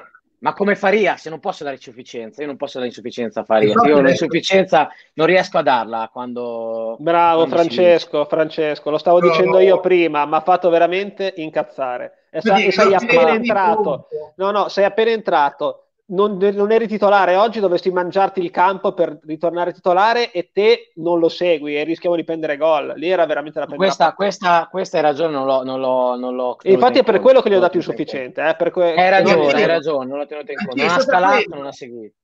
ma 0.43 0.51
come 0.53 0.75
Faria, 0.75 1.15
se 1.15 1.29
non 1.29 1.39
posso 1.39 1.63
dare 1.63 1.77
insufficienza, 1.77 2.41
io 2.41 2.47
non 2.47 2.57
posso 2.57 2.73
dare 2.73 2.89
insufficienza 2.89 3.39
a 3.39 3.43
Faria, 3.45 3.73
io 3.85 4.01
l'insufficienza 4.01 4.89
non 5.13 5.25
riesco 5.25 5.57
a 5.57 5.61
darla 5.61 6.09
quando... 6.11 6.97
Bravo 6.99 7.45
quando 7.45 7.55
Francesco, 7.55 8.25
Francesco, 8.25 8.89
lo 8.89 8.97
stavo 8.97 9.19
no. 9.19 9.29
dicendo 9.29 9.59
io 9.59 9.79
prima, 9.79 10.25
mi 10.25 10.35
ha 10.35 10.41
fatto 10.41 10.69
veramente 10.69 11.33
incazzare. 11.37 12.25
E, 12.29 12.41
e 12.43 12.71
sei 12.71 12.93
appena 12.93 13.29
entrato, 13.29 14.07
no 14.35 14.51
no, 14.51 14.67
sei 14.67 14.83
appena 14.83 15.11
entrato, 15.11 15.85
non, 16.13 16.37
non, 16.37 16.71
eri 16.71 16.87
titolare 16.87 17.35
oggi, 17.35 17.59
dovresti 17.59 17.91
mangiarti 17.91 18.39
il 18.39 18.51
campo 18.51 18.93
per 18.93 19.19
ritornare 19.23 19.73
titolare 19.73 20.31
e 20.31 20.51
te 20.53 20.91
non 20.95 21.19
lo 21.19 21.27
segui 21.27 21.75
e 21.75 21.83
rischiamo 21.83 22.15
di 22.15 22.23
prendere 22.23 22.57
gol. 22.57 22.93
Lì 22.95 23.09
era 23.09 23.25
veramente 23.25 23.59
la 23.59 23.65
prima. 23.65 23.83
Questa, 23.83 24.13
questa, 24.13 24.67
questa, 24.69 24.97
hai 24.97 25.03
ragione, 25.03 25.33
non 25.33 25.45
l'ho. 25.45 25.63
Non 25.63 25.79
l'ho, 25.79 26.15
non 26.15 26.35
l'ho 26.35 26.57
infatti 26.63 26.99
è 26.99 27.03
per 27.03 27.19
quello 27.19 27.41
che 27.41 27.49
gli 27.49 27.55
ho 27.55 27.59
dato 27.59 27.77
insufficiente. 27.77 28.41
Eh, 28.41 28.71
que- 28.71 28.93
hai 28.93 29.09
ragione, 29.09 29.53
hai 29.53 29.65
ragione, 29.65 30.05
non 30.05 30.19
l'ho 30.19 30.25
tenuto 30.25 30.51
in 30.51 30.57
conto. 30.57 30.83
Non 30.83 30.93
ha 30.93 30.99
scalato, 30.99 31.55
non 31.55 31.65
ha 31.65 31.71
seguito. 31.71 32.15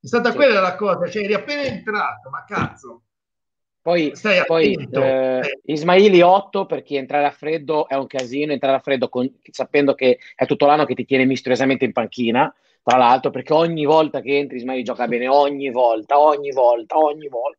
È 0.00 0.06
stata 0.06 0.30
sì. 0.30 0.36
quella 0.36 0.60
la 0.60 0.74
cosa, 0.74 1.08
cioè 1.08 1.22
eri 1.22 1.34
appena 1.34 1.62
entrato, 1.62 2.28
ma 2.28 2.44
cazzo. 2.44 3.02
Poi, 3.82 4.12
poi 4.46 4.88
eh, 4.92 5.58
Ismaili 5.64 6.20
8 6.22 6.66
perché 6.66 6.98
entrare 6.98 7.26
a 7.26 7.32
freddo 7.32 7.88
è 7.88 7.96
un 7.96 8.06
casino, 8.06 8.52
entrare 8.52 8.76
a 8.76 8.80
freddo 8.80 9.08
con, 9.08 9.28
sapendo 9.50 9.94
che 9.94 10.18
è 10.36 10.46
tutto 10.46 10.66
l'anno 10.66 10.84
che 10.84 10.94
ti 10.94 11.04
tiene 11.04 11.24
misteriosamente 11.24 11.84
in 11.84 11.90
panchina 11.90 12.52
tra 12.82 12.98
l'altro, 12.98 13.30
perché 13.30 13.52
ogni 13.52 13.84
volta 13.84 14.20
che 14.20 14.38
entri 14.38 14.56
Ismaili 14.56 14.82
gioca 14.82 15.06
bene, 15.06 15.28
ogni 15.28 15.70
volta, 15.70 16.18
ogni 16.18 16.50
volta, 16.50 16.98
ogni 16.98 17.28
volta. 17.28 17.58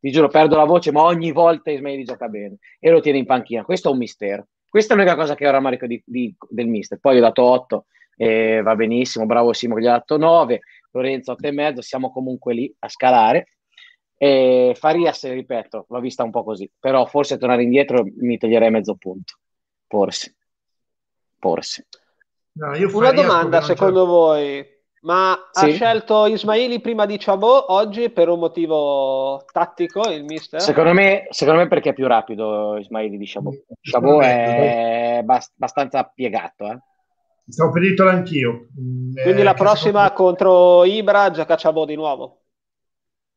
Ti 0.00 0.10
giuro, 0.10 0.28
perdo 0.28 0.56
la 0.56 0.64
voce, 0.64 0.92
ma 0.92 1.02
ogni 1.02 1.32
volta 1.32 1.70
Ismaili 1.70 2.04
gioca 2.04 2.28
bene 2.28 2.58
e 2.78 2.90
lo 2.90 3.00
tiene 3.00 3.18
in 3.18 3.26
panchina. 3.26 3.64
Questo 3.64 3.88
è 3.88 3.92
un 3.92 3.98
mistero. 3.98 4.46
Questa 4.68 4.94
è 4.94 4.96
l'unica 4.96 5.16
cosa 5.16 5.34
che 5.34 5.46
ho 5.46 5.50
rammarico 5.50 5.86
di, 5.86 6.02
di, 6.04 6.34
del 6.48 6.68
mister. 6.68 6.98
Poi 6.98 7.18
ho 7.18 7.20
dato 7.20 7.42
8, 7.42 7.86
e 8.16 8.60
va 8.62 8.74
benissimo, 8.74 9.26
bravo 9.26 9.52
Simo 9.52 9.78
gli 9.78 9.86
ha 9.86 9.92
dato 9.92 10.16
9, 10.16 10.60
Lorenzo 10.90 11.32
8 11.32 11.46
e 11.46 11.50
mezzo, 11.52 11.82
siamo 11.82 12.10
comunque 12.10 12.52
lì 12.52 12.74
a 12.80 12.88
scalare. 12.88 13.54
E 14.16 14.74
Farias, 14.76 15.30
ripeto, 15.30 15.86
l'ho 15.88 16.00
vista 16.00 16.24
un 16.24 16.30
po' 16.30 16.42
così, 16.42 16.68
però 16.78 17.06
forse 17.06 17.38
tornare 17.38 17.62
indietro 17.62 18.04
mi 18.16 18.36
toglierei 18.36 18.70
mezzo 18.70 18.96
punto. 18.96 19.34
Forse. 19.86 20.34
Forse. 21.38 21.86
No, 22.58 22.72
Una 22.92 23.12
domanda 23.12 23.60
secondo 23.60 24.04
voi, 24.04 24.66
ma 25.02 25.38
sì. 25.52 25.64
ha 25.64 25.68
scelto 25.72 26.26
Ismaili 26.26 26.80
prima 26.80 27.06
di 27.06 27.16
Chabot 27.16 27.66
oggi 27.68 28.10
per 28.10 28.28
un 28.28 28.40
motivo 28.40 29.44
tattico 29.52 30.10
il 30.10 30.24
mister? 30.24 30.60
Secondo 30.60 30.92
me, 30.92 31.28
secondo 31.30 31.60
me 31.60 31.68
perché 31.68 31.90
è 31.90 31.94
più 31.94 32.08
rapido 32.08 32.76
Ismaili 32.76 33.16
di 33.16 33.26
Chabot. 33.26 33.64
Chabot 33.80 34.22
è 34.24 35.20
bast- 35.22 35.52
abbastanza 35.54 36.02
piegato. 36.12 36.64
Eh. 36.64 36.78
Stavo 37.48 37.70
per 37.70 37.82
dirlo 37.82 38.08
anch'io. 38.08 38.66
Mm, 38.78 39.12
Quindi 39.12 39.40
eh, 39.40 39.44
la 39.44 39.54
prossima 39.54 40.08
secondo... 40.08 40.22
contro 40.22 40.84
Ibra 40.84 41.30
gioca 41.30 41.54
Chabot 41.56 41.86
di 41.86 41.94
nuovo? 41.94 42.42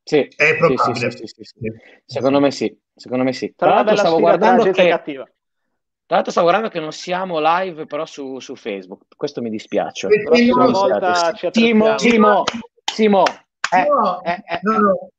Sì, 0.03 0.27
è 0.35 0.57
probabile. 0.57 1.11
Sì, 1.11 1.27
sì, 1.27 1.43
sì, 1.43 1.59
secondo 2.05 2.39
me 2.39 2.49
sì. 2.49 2.75
Secondo 2.95 3.23
me 3.23 3.33
sì. 3.33 3.53
Tra, 3.55 3.67
Tra 3.67 3.75
l'altro 3.75 3.95
stavo 3.97 4.19
guardando 4.19 4.63
che... 4.63 4.87
cattiva 4.87 5.29
tra 6.11 6.19
l'altro 6.19 6.35
stavo 6.35 6.49
guardando 6.49 6.73
che 6.73 6.81
non 6.81 6.91
siamo 6.91 7.39
live 7.39 7.85
però 7.85 8.05
su, 8.05 8.37
su 8.39 8.57
Facebook, 8.57 9.03
questo 9.15 9.41
mi 9.41 9.49
dispiace. 9.49 10.09
Prossima 10.25 10.67
volta 10.67 11.31
ci 11.31 11.47
Simo, 11.53 11.97
Simo, 11.97 12.43
Simo, 12.83 13.23
eh, 13.73 13.87
no, 13.87 14.21
eh, 14.21 14.43
eh, 14.45 14.59
no, 14.63 14.77
no. 14.77 15.09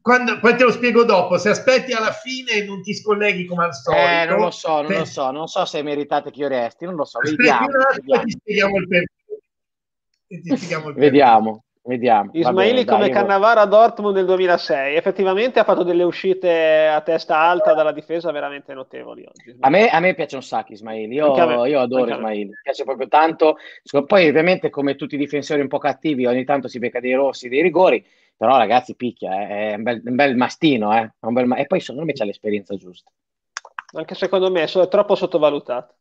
Quando, 0.00 0.38
poi 0.38 0.54
te 0.54 0.62
lo 0.62 0.70
spiego 0.70 1.02
dopo, 1.02 1.36
se 1.36 1.48
aspetti 1.48 1.92
alla 1.92 2.12
fine 2.12 2.52
e 2.52 2.64
non 2.64 2.80
ti 2.80 2.94
scolleghi 2.94 3.44
come 3.44 3.64
al 3.64 3.74
solito. 3.74 4.00
Eh, 4.00 4.24
non 4.26 4.38
lo 4.38 4.50
so, 4.52 4.76
non 4.76 4.86
per... 4.86 4.98
lo 4.98 5.04
so, 5.04 5.30
non 5.32 5.48
so 5.48 5.64
se 5.64 5.82
meritate 5.82 6.30
che 6.30 6.42
io 6.42 6.48
resti, 6.48 6.84
non 6.84 6.94
lo 6.94 7.04
so, 7.04 7.18
vediamo. 7.18 7.66
vediamo. 7.66 8.22
Ti 8.22 8.30
spieghiamo 8.30 8.76
il 8.76 8.86
perché. 8.86 9.12
Ti 10.28 10.42
spieghiamo 10.44 10.88
il 10.90 10.94
perché. 10.94 11.10
Vediamo. 11.10 11.64
Vediamo. 11.88 12.28
Ismaili 12.34 12.84
come 12.84 13.06
dai, 13.06 13.10
Cannavaro 13.10 13.60
a 13.60 13.64
Dortmund 13.64 14.14
nel 14.14 14.26
2006. 14.26 14.94
Effettivamente 14.94 15.58
ha 15.58 15.64
fatto 15.64 15.84
delle 15.84 16.02
uscite 16.02 16.86
a 16.86 17.00
testa 17.00 17.38
alta 17.38 17.72
dalla 17.72 17.92
difesa 17.92 18.30
veramente 18.30 18.74
notevoli 18.74 19.24
oggi. 19.26 19.56
A 19.60 19.70
me, 19.70 19.88
a 19.88 19.98
me 19.98 20.12
piace 20.12 20.36
un 20.36 20.42
sacco 20.42 20.74
Ismaili. 20.74 21.14
Io, 21.14 21.64
io 21.64 21.80
adoro 21.80 22.10
Ismaili. 22.10 22.44
Mi 22.44 22.60
piace 22.62 22.84
proprio 22.84 23.08
tanto. 23.08 23.56
Poi 24.04 24.28
ovviamente 24.28 24.68
come 24.68 24.96
tutti 24.96 25.14
i 25.14 25.18
difensori 25.18 25.62
un 25.62 25.68
po' 25.68 25.78
cattivi 25.78 26.26
ogni 26.26 26.44
tanto 26.44 26.68
si 26.68 26.78
becca 26.78 27.00
dei 27.00 27.14
rossi, 27.14 27.48
dei 27.48 27.62
rigori. 27.62 28.04
Però 28.36 28.58
ragazzi 28.58 28.94
picchia, 28.94 29.32
eh. 29.40 29.70
è 29.70 29.74
un 29.76 29.82
bel, 29.82 30.02
un 30.04 30.14
bel 30.14 30.36
mastino. 30.36 30.94
Eh. 30.94 31.10
Un 31.20 31.32
bel 31.32 31.46
ma- 31.46 31.56
e 31.56 31.64
poi 31.64 31.80
secondo 31.80 32.04
me 32.04 32.12
c'ha 32.12 32.26
l'esperienza 32.26 32.76
giusta. 32.76 33.10
Anche 33.94 34.14
secondo 34.14 34.50
me 34.50 34.64
è 34.64 34.88
troppo 34.88 35.14
sottovalutato. 35.14 35.94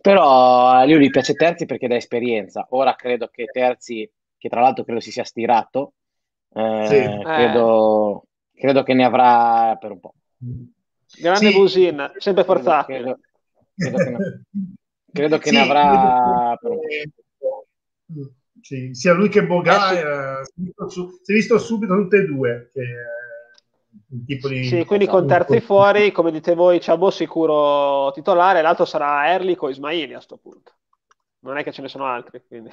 Però 0.00 0.68
a 0.68 0.84
lui 0.84 1.00
gli 1.00 1.10
piace 1.10 1.34
Terzi 1.34 1.66
perché 1.66 1.88
dà 1.88 1.96
esperienza. 1.96 2.68
Ora 2.70 2.94
credo 2.94 3.26
che 3.26 3.46
Terzi 3.46 4.08
che 4.44 4.50
tra 4.50 4.60
l'altro 4.60 4.84
credo 4.84 5.00
si 5.00 5.10
sia 5.10 5.24
stirato, 5.24 5.94
eh, 6.52 6.86
sì. 6.86 7.22
credo, 7.24 8.24
eh. 8.52 8.60
credo, 8.60 8.82
che 8.82 8.92
ne 8.92 9.04
avrà 9.06 9.74
per 9.80 9.92
un 9.92 10.00
po'. 10.00 10.14
Grande 11.18 11.50
sì. 11.50 11.54
Busin, 11.54 12.12
sempre 12.18 12.44
forzato. 12.44 12.84
Credo, 12.84 13.18
credo, 13.74 13.96
che, 13.96 14.10
ne, 14.10 14.42
credo 15.10 15.38
che 15.38 15.48
sì, 15.48 15.54
ne 15.54 15.60
avrà 15.62 16.58
per 16.60 16.70
un 16.72 16.78
po'. 17.38 17.64
Sì, 18.60 18.94
sia 18.94 19.14
lui 19.14 19.30
che 19.30 19.46
Boga 19.46 19.92
eh, 19.92 20.40
eh, 20.40 20.44
si, 20.44 20.60
è 20.60 20.62
visto, 20.62 20.88
si 21.22 21.32
è 21.32 21.34
visto 21.34 21.58
subito 21.58 21.94
tutte 21.96 22.18
e 22.18 22.24
due. 22.26 22.70
Che, 22.70 22.82
di... 24.06 24.38
Sì, 24.64 24.84
quindi 24.84 25.06
con 25.06 25.26
terzi 25.26 25.60
fuori, 25.60 26.12
come 26.12 26.30
dite 26.30 26.54
voi, 26.54 26.82
Ciabo 26.82 27.10
sicuro 27.10 28.12
titolare, 28.12 28.60
l'altro 28.60 28.84
sarà 28.84 29.32
Erlich 29.32 29.62
o 29.62 29.70
Ismaili 29.70 30.12
a 30.12 30.16
questo 30.16 30.36
punto. 30.36 30.72
Non 31.40 31.56
è 31.56 31.64
che 31.64 31.72
ce 31.72 31.80
ne 31.80 31.88
sono 31.88 32.04
altri. 32.04 32.42
Quindi. 32.46 32.68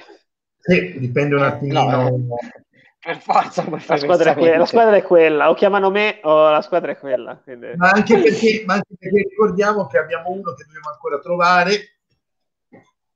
Sì, 0.62 0.98
dipende 0.98 1.34
un 1.34 1.42
attimino. 1.42 1.82
No, 1.90 2.08
eh, 2.08 2.62
per 3.00 3.18
forza, 3.18 3.64
la 3.68 3.96
squadra, 3.96 4.30
è 4.30 4.34
quella, 4.34 4.58
la 4.58 4.64
squadra 4.64 4.94
è 4.94 5.02
quella, 5.02 5.50
o 5.50 5.54
chiamano 5.54 5.90
me 5.90 6.20
o 6.22 6.50
la 6.50 6.62
squadra 6.62 6.92
è 6.92 6.96
quella. 6.96 7.36
Quindi... 7.42 7.72
Ma, 7.74 7.90
anche 7.90 8.16
perché, 8.16 8.62
ma, 8.64 8.74
anche 8.74 8.94
perché, 8.96 9.26
ricordiamo 9.28 9.88
che 9.88 9.98
abbiamo 9.98 10.30
uno 10.30 10.54
che 10.54 10.64
dobbiamo 10.64 10.90
ancora 10.92 11.18
trovare. 11.18 11.96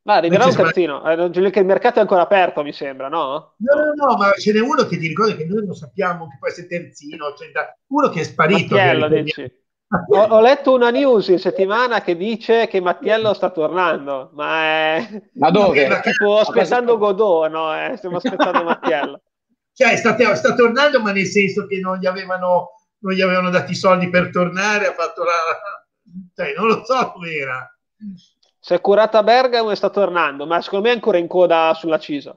Ma 0.03 0.15
arriverà 0.15 0.47
un 0.47 0.55
terzino, 0.55 1.09
eh, 1.09 1.31
il 1.33 1.65
mercato 1.65 1.99
è 1.99 2.03
ancora 2.03 2.23
aperto, 2.23 2.63
mi 2.63 2.73
sembra, 2.73 3.09
no? 3.09 3.55
No, 3.59 3.75
no, 3.75 4.07
no, 4.07 4.17
ma 4.17 4.33
ce 4.33 4.53
n'è 4.53 4.61
uno 4.61 4.87
che 4.87 4.99
ti 4.99 5.07
ricorda 5.07 5.37
che 5.37 5.45
noi 5.45 5.65
non 5.65 5.75
sappiamo 5.75 6.29
che 6.29 6.37
può 6.39 6.49
essere 6.49 6.67
terzino, 6.67 7.35
cioè, 7.37 7.51
uno 7.89 8.09
che 8.09 8.21
è 8.21 8.25
sparito. 8.25 8.75
Mattiello, 8.75 9.09
dici? 9.09 9.65
Ho, 9.89 10.21
ho, 10.21 10.41
letto 10.41 10.75
una 10.75 10.91
news 10.91 11.29
in 11.29 11.39
settimana 11.39 12.03
che 12.03 12.17
dice 12.17 12.67
che 12.67 12.81
Mattiello 12.81 13.33
sta 13.35 13.51
tornando, 13.51 14.31
ma 14.35 14.63
è... 14.63 15.23
Ma 15.35 15.51
dove? 15.51 16.01
Tipo 16.01 16.39
aspettando 16.39 16.99
Godot, 16.99 17.49
no? 17.49 17.73
Eh? 17.73 17.97
Stiamo 17.97 18.17
aspettando 18.17 18.65
Mattiello. 18.65 19.23
Cioè, 19.73 19.97
sta, 19.97 20.35
sta, 20.35 20.55
tornando, 20.55 21.01
ma 21.01 21.13
nel 21.13 21.27
senso 21.27 21.67
che 21.67 21.79
non 21.79 21.99
gli 21.99 22.07
avevano, 22.07 22.71
non 22.99 23.13
gli 23.13 23.21
avevano 23.21 23.51
dati 23.51 23.73
i 23.73 23.77
soldi 23.77 24.11
per 24.11 24.31
tornare, 24.31 24.89
ha 24.89 24.93
fatto 24.93 25.23
la... 25.23 25.31
Cioè, 26.35 26.55
non 26.57 26.67
lo 26.67 26.85
so 26.85 27.13
com'era. 27.13 27.73
Si 28.59 28.75
è 28.75 28.81
curata 28.81 29.19
a 29.19 29.23
Bergamo 29.23 29.71
e 29.71 29.77
sta 29.77 29.91
tornando, 29.91 30.47
ma 30.47 30.61
secondo 30.63 30.87
me 30.87 30.91
è 30.91 30.95
ancora 30.97 31.19
in 31.19 31.29
coda 31.29 31.73
sulla 31.75 32.01
Cisa. 32.01 32.37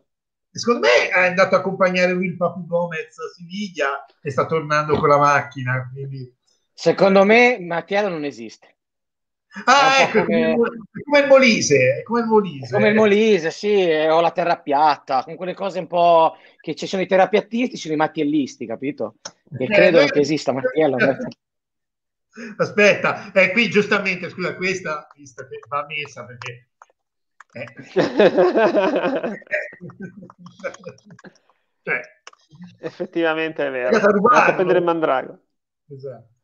Secondo 0.52 0.82
me 0.82 1.10
è 1.10 1.28
andato 1.28 1.56
a 1.56 1.60
accompagnare 1.60 2.12
Will 2.12 2.38
Papu 2.38 2.68
Gomez 2.68 3.18
a 3.18 3.28
Siviglia 3.36 4.06
e 4.22 4.30
sta 4.30 4.46
tornando 4.46 4.98
con 4.98 5.10
la 5.10 5.18
macchina. 5.18 5.90
Quindi... 5.92 6.38
Secondo 6.80 7.26
me 7.26 7.60
Mattiello 7.60 8.08
non 8.08 8.24
esiste. 8.24 8.78
Ah, 9.66 10.04
ecco, 10.04 10.24
come... 10.24 10.56
come... 10.56 11.20
il 11.20 11.28
Molise, 11.28 12.04
come 12.04 12.22
il 12.22 12.26
Molise. 12.26 12.74
come 12.74 12.88
il 12.88 12.96
Molise, 12.96 13.52
sì, 13.52 13.84
o 13.84 14.22
la 14.22 14.32
terra 14.32 14.60
piatta, 14.60 15.26
con 15.26 15.36
quelle 15.36 15.54
cose 15.54 15.80
un 15.80 15.88
po' 15.88 16.38
che 16.58 16.76
ci 16.76 16.88
sono 16.88 17.02
i 17.02 17.06
terapiattisti, 17.06 17.76
ci 17.76 17.82
sono 17.82 17.96
i 17.96 17.98
mattiellisti, 17.98 18.66
capito? 18.66 19.16
E 19.58 19.66
eh, 19.66 19.68
credo 19.68 20.06
che 20.06 20.22
esista 20.22 20.54
Mattiello. 20.54 20.96
Aspetta, 22.56 23.30
eh, 23.34 23.52
qui 23.52 23.70
giustamente, 23.70 24.30
scusa, 24.30 24.56
questa 24.56 25.06
vista 25.18 25.46
che 25.46 25.60
va 25.68 25.86
messa 25.86 26.24
perché... 26.24 26.70
Eh. 27.52 27.66
cioè, 31.84 32.02
Effettivamente 32.80 33.68
è 33.68 33.70
vero. 33.70 33.90
È 33.90 33.96
andato 33.96 34.28
a 34.28 34.54
prendere 34.54 34.80
Mandrago. 34.80 35.42
Esatto. 35.90 36.38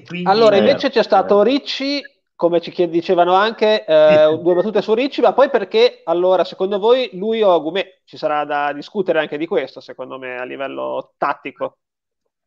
Quindi... 0.00 0.30
Allora, 0.30 0.56
invece 0.56 0.90
c'è 0.90 1.02
stato 1.02 1.42
Ricci, 1.42 2.00
come 2.34 2.60
ci 2.60 2.88
dicevano 2.88 3.34
anche, 3.34 3.84
eh, 3.84 4.38
due 4.40 4.54
battute 4.54 4.80
su 4.80 4.94
Ricci, 4.94 5.20
ma 5.20 5.34
poi 5.34 5.50
perché, 5.50 6.00
allora, 6.04 6.44
secondo 6.44 6.78
voi, 6.78 7.10
lui 7.12 7.42
o 7.42 7.52
Agumè? 7.52 8.00
Ci 8.04 8.16
sarà 8.16 8.44
da 8.44 8.72
discutere 8.72 9.18
anche 9.18 9.36
di 9.36 9.46
questo, 9.46 9.80
secondo 9.80 10.18
me, 10.18 10.38
a 10.38 10.44
livello 10.44 11.12
tattico. 11.18 11.78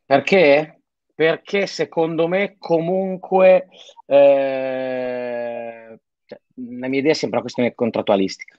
Perché? 0.06 0.82
Perché 1.14 1.66
secondo 1.66 2.28
me 2.28 2.58
comunque 2.60 3.68
eh, 4.06 6.00
cioè, 6.26 6.40
la 6.80 6.88
mia 6.88 7.00
idea 7.00 7.12
è 7.12 7.16
sempre 7.16 7.38
una 7.38 7.42
questione 7.42 7.74
contrattualistica. 7.74 8.58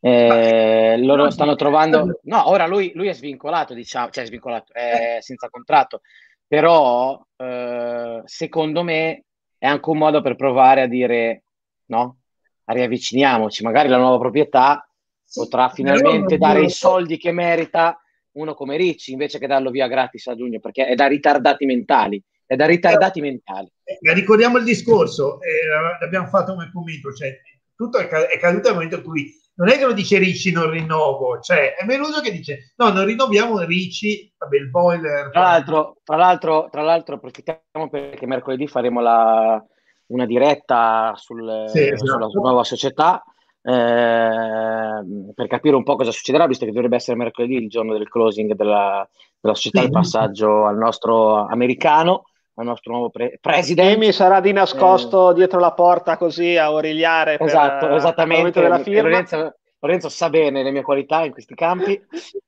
Eh, 0.00 0.96
loro 0.98 1.30
stanno 1.30 1.54
trovando 1.54 2.20
no 2.24 2.48
ora 2.50 2.66
lui, 2.66 2.92
lui, 2.94 3.08
è 3.08 3.14
svincolato 3.14 3.72
diciamo 3.72 4.10
cioè 4.10 4.26
svincolato 4.26 4.70
è 4.74 5.16
senza 5.22 5.48
contratto 5.48 6.02
però 6.46 7.20
eh, 7.36 8.22
secondo 8.24 8.82
me 8.82 9.24
è 9.58 9.66
anche 9.66 9.90
un 9.90 9.98
modo 9.98 10.20
per 10.20 10.36
provare 10.36 10.82
a 10.82 10.86
dire 10.86 11.44
no, 11.86 12.18
a 12.64 12.72
riavviciniamoci, 12.72 13.62
magari 13.62 13.88
la 13.88 13.98
nuova 13.98 14.18
proprietà 14.18 14.88
sì, 15.22 15.40
potrà 15.40 15.68
finalmente 15.68 16.38
dare 16.38 16.62
i 16.62 16.70
soldi 16.70 17.16
che 17.16 17.32
merita 17.32 17.98
uno 18.32 18.54
come 18.54 18.76
Ricci 18.76 19.12
invece 19.12 19.38
che 19.38 19.46
darlo 19.46 19.70
via 19.70 19.86
gratis 19.86 20.26
a 20.26 20.34
giugno 20.34 20.60
perché 20.60 20.86
è 20.86 20.94
da 20.94 21.06
ritardati 21.06 21.64
mentali 21.66 22.22
è 22.46 22.56
da 22.56 22.66
ritardati 22.66 23.20
mentali. 23.20 23.70
Eh, 23.84 24.12
ricordiamo 24.12 24.58
il 24.58 24.64
discorso 24.64 25.38
eh, 25.40 26.00
l'abbiamo 26.00 26.26
fatto 26.26 26.52
come 26.52 26.70
commento 26.72 27.12
cioè 27.12 27.36
tutto 27.74 27.98
è, 27.98 28.08
è 28.08 28.38
caduto 28.38 28.68
nel 28.68 28.74
momento 28.74 28.96
in 28.96 29.02
cui 29.02 29.32
non 29.56 29.68
è 29.68 29.78
che 29.78 29.84
lo 29.84 29.92
dice 29.92 30.18
Ricci 30.18 30.52
non 30.52 30.70
rinnovo, 30.70 31.40
cioè 31.40 31.74
è 31.74 31.84
Meluso 31.84 32.20
che 32.20 32.32
dice 32.32 32.72
no, 32.76 32.90
non 32.90 33.04
rinnoviamo 33.04 33.60
Ricci, 33.60 34.32
vabbè 34.36 34.56
il 34.56 34.70
boiler. 34.70 35.30
Tra 35.30 35.40
l'altro, 35.40 35.96
tra 36.02 36.16
l'altro, 36.16 36.68
tra 36.70 36.82
l'altro 36.82 37.14
approfittiamo 37.16 37.88
perché 37.90 38.26
mercoledì 38.26 38.66
faremo 38.66 39.00
la, 39.00 39.62
una 40.06 40.26
diretta 40.26 41.12
sul, 41.16 41.64
sì, 41.68 41.88
esatto. 41.88 42.30
sulla 42.30 42.40
nuova 42.42 42.64
società 42.64 43.22
eh, 43.62 45.32
per 45.34 45.46
capire 45.46 45.76
un 45.76 45.84
po' 45.84 45.96
cosa 45.96 46.10
succederà, 46.10 46.46
visto 46.46 46.64
che 46.64 46.72
dovrebbe 46.72 46.96
essere 46.96 47.16
mercoledì 47.16 47.54
il 47.54 47.68
giorno 47.68 47.92
del 47.92 48.08
closing 48.08 48.54
della, 48.54 49.08
della 49.40 49.54
società, 49.54 49.80
sì. 49.80 49.86
il 49.86 49.92
passaggio 49.92 50.66
al 50.66 50.76
nostro 50.76 51.46
americano 51.46 52.24
al 52.54 52.64
nostro 52.64 52.92
nuovo 52.92 53.10
pre- 53.10 53.38
presidente. 53.40 53.98
mi 53.98 54.12
sarà 54.12 54.40
di 54.40 54.52
nascosto 54.52 55.30
eh, 55.30 55.34
dietro 55.34 55.58
la 55.58 55.72
porta 55.72 56.16
così 56.16 56.56
a 56.56 56.72
origliare 56.72 57.38
esatto, 57.38 57.86
per, 57.86 57.96
esattamente. 57.96 58.60
Della 58.60 58.78
firma. 58.78 59.08
Lorenzo, 59.08 59.54
Lorenzo, 59.80 60.08
sa 60.08 60.30
bene 60.30 60.62
le 60.62 60.70
mie 60.70 60.82
qualità 60.82 61.24
in 61.24 61.32
questi 61.32 61.54
campi, 61.54 62.00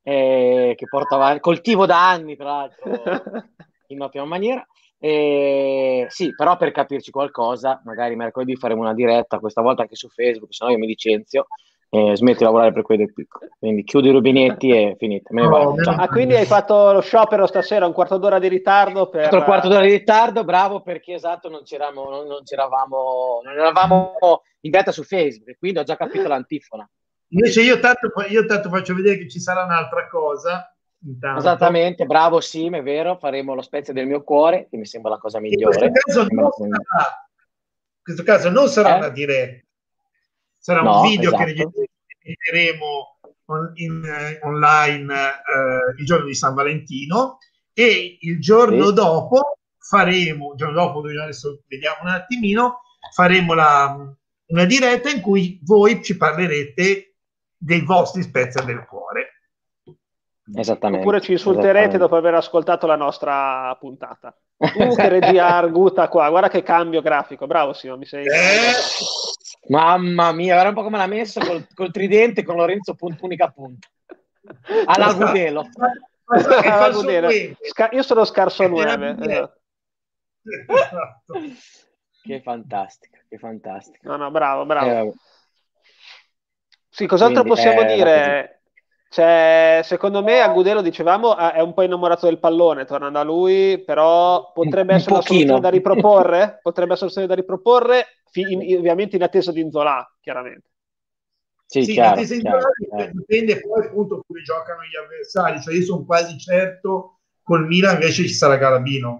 eh, 0.03 0.73
che 0.75 0.85
porto 0.87 1.15
avanti, 1.15 1.39
coltivo 1.39 1.85
da 1.85 2.09
anni 2.09 2.35
tra 2.35 2.45
l'altro 2.45 2.91
in 3.87 4.01
ottima 4.01 4.25
maniera. 4.25 4.65
Eh, 4.99 6.07
sì, 6.09 6.33
però 6.33 6.57
per 6.57 6.71
capirci 6.71 7.11
qualcosa, 7.11 7.81
magari 7.85 8.15
mercoledì 8.15 8.55
faremo 8.55 8.81
una 8.81 8.95
diretta, 8.95 9.39
questa 9.39 9.61
volta 9.61 9.83
anche 9.83 9.95
su 9.95 10.09
Facebook, 10.09 10.53
se 10.53 10.65
no 10.65 10.71
io 10.71 10.77
mi 10.77 10.87
licenzio 10.87 11.47
e 11.89 12.15
smetti 12.15 12.39
di 12.39 12.43
lavorare 12.43 12.73
per 12.73 12.81
quelli 12.81 13.05
del 13.05 13.13
picco. 13.13 13.39
Quindi 13.57 13.83
chiudi 13.83 14.09
i 14.09 14.11
rubinetti 14.11 14.71
e 14.71 14.95
finite. 14.97 15.33
Me 15.33 15.43
ne 15.43 15.47
vado. 15.47 15.75
Ah, 15.85 16.07
quindi 16.07 16.35
hai 16.35 16.45
fatto 16.45 16.91
lo 16.91 17.01
sciopero 17.01 17.45
stasera, 17.45 17.85
un 17.85 17.93
quarto 17.93 18.17
d'ora 18.17 18.39
di 18.39 18.47
ritardo. 18.47 19.09
Per... 19.09 19.33
Un 19.33 19.43
quarto 19.43 19.67
d'ora 19.67 19.85
di 19.85 19.91
ritardo, 19.91 20.43
bravo, 20.43 20.81
perché 20.81 21.13
esatto, 21.13 21.49
non 21.49 21.63
c'eravamo, 21.63 22.09
non, 22.09 22.27
non 22.27 22.43
c'eravamo, 22.43 23.41
non 23.43 23.53
eravamo 23.53 24.15
in 24.61 24.71
diretta 24.71 24.91
su 24.91 25.03
Facebook, 25.03 25.57
quindi 25.57 25.79
ho 25.79 25.83
già 25.83 25.95
capito 25.95 26.27
l'antifona. 26.27 26.87
Invece 27.29 27.61
io 27.61 27.79
tanto, 27.79 28.11
io 28.29 28.45
tanto 28.45 28.69
faccio 28.69 28.93
vedere 28.93 29.17
che 29.17 29.29
ci 29.29 29.39
sarà 29.39 29.63
un'altra 29.63 30.07
cosa. 30.07 30.71
Intanto. 31.05 31.39
Esattamente, 31.39 32.05
bravo 32.05 32.41
Sim, 32.41 32.75
è 32.75 32.81
vero, 32.81 33.17
faremo 33.17 33.53
lo 33.53 33.61
spezio 33.61 33.93
del 33.93 34.07
mio 34.07 34.23
cuore, 34.23 34.67
che 34.69 34.77
mi 34.77 34.85
sembra 34.85 35.11
la 35.11 35.17
cosa 35.17 35.39
migliore. 35.39 35.85
In 35.85 35.91
questo 35.91 36.25
caso 36.25 36.27
non 36.31 36.51
sarà, 36.51 37.29
questo 38.01 38.23
caso 38.23 38.49
non 38.49 38.67
sarà 38.67 38.95
eh? 38.95 38.97
una 38.97 39.09
diretta 39.09 39.66
sarà 40.57 40.81
no, 40.81 41.01
un 41.01 41.09
video 41.09 41.29
esatto. 41.29 41.43
che 41.43 41.53
registreremo 42.23 43.19
on, 43.45 43.71
in, 43.75 44.03
eh, 44.03 44.39
online 44.43 45.13
eh, 45.13 45.99
il 45.99 46.05
giorno 46.05 46.25
di 46.25 46.35
San 46.35 46.53
Valentino 46.53 47.37
e 47.73 48.17
il 48.21 48.39
giorno 48.39 48.87
sì. 48.87 48.93
dopo 48.93 49.57
faremo, 49.77 50.51
il 50.51 50.57
giorno 50.57 50.73
dopo, 50.73 50.99
adesso 50.99 51.63
vediamo 51.67 51.97
un 52.01 52.09
attimino, 52.09 52.81
faremo 53.13 53.53
la, 53.53 53.95
una 54.47 54.65
diretta 54.65 55.09
in 55.09 55.21
cui 55.21 55.59
voi 55.63 56.03
ci 56.03 56.17
parlerete 56.17 57.15
dei 57.55 57.81
vostri 57.81 58.21
spezzi 58.23 58.63
del 58.65 58.85
cuore. 58.85 59.16
Esattamente. 60.55 61.05
Oppure 61.05 61.21
ci 61.21 61.33
insulterete 61.33 61.97
dopo 61.97 62.15
aver 62.15 62.35
ascoltato 62.35 62.87
la 62.87 62.95
nostra 62.95 63.75
puntata. 63.79 64.35
Uh, 64.57 64.95
che 64.95 65.07
regia 65.07 65.55
arguta 65.55 66.07
qua, 66.07 66.31
guarda 66.31 66.49
che 66.49 66.63
cambio 66.63 67.03
grafico, 67.03 67.45
bravo 67.45 67.73
Simo, 67.73 67.95
mi 67.95 68.05
sei... 68.05 68.25
Eh, 68.25 68.71
Mamma 69.67 70.31
mia, 70.31 70.59
era 70.59 70.69
un 70.69 70.73
po' 70.73 70.81
come 70.81 70.97
l'ha 70.97 71.05
messo 71.05 71.39
col, 71.39 71.67
col 71.75 71.91
tridente 71.91 72.43
con 72.43 72.55
Lorenzo 72.55 72.95
punt, 72.95 73.21
unica 73.21 73.49
punta. 73.49 73.87
Alla 74.85 75.13
Gudelo. 75.13 75.69
Sca- 77.61 77.89
io 77.91 78.01
sono 78.01 78.25
scarso 78.25 78.67
9. 78.67 79.17
Esatto. 79.19 79.61
che 82.23 82.41
fantastico, 82.41 83.17
che 83.29 83.37
fantastico. 83.37 84.07
No, 84.09 84.17
no, 84.17 84.31
bravo, 84.31 84.65
bravo. 84.65 84.89
Eh, 84.89 85.13
sì, 86.89 87.05
cos'altro 87.05 87.43
Quindi, 87.43 87.61
possiamo 87.61 87.81
eh, 87.81 87.95
dire? 87.95 88.56
Cioè, 89.09 89.81
secondo 89.83 90.21
me 90.21 90.41
Agudelo, 90.41 90.81
dicevamo, 90.81 91.37
è 91.37 91.61
un 91.61 91.73
po' 91.73 91.81
innamorato 91.81 92.25
del 92.25 92.39
pallone, 92.39 92.85
tornando 92.85 93.19
a 93.19 93.23
lui, 93.23 93.81
però 93.83 94.51
potrebbe 94.53 94.95
essere 94.95 95.11
un 95.11 95.17
una 95.17 95.25
soluzione 95.25 95.59
da 95.59 95.69
riproporre, 95.69 96.59
potrebbe 96.61 96.93
essere 96.93 97.05
una 97.05 97.13
soluzione 97.13 97.27
da 97.27 97.35
riproporre, 97.35 98.05
in, 98.33 98.77
ovviamente 98.77 99.15
in 99.15 99.23
attesa 99.23 99.51
di 99.51 99.61
Inzola, 99.61 100.05
chiaramente. 100.19 100.69
Sì, 101.65 101.83
sì 101.83 101.93
chiaro, 101.93 102.21
in 102.21 102.27
chiaro, 102.27 102.69
chiaro. 102.89 103.11
dipende 103.13 103.59
poi 103.59 103.85
appunto 103.85 104.23
come 104.25 104.41
giocano 104.41 104.81
gli 104.83 104.95
avversari, 104.95 105.61
cioè 105.61 105.75
io 105.75 105.83
sono 105.83 106.05
quasi 106.05 106.37
certo 106.37 107.19
col 107.43 107.65
Milan 107.65 107.95
invece 107.95 108.27
ci 108.27 108.33
sarà 108.33 108.55
Galabino. 108.57 109.19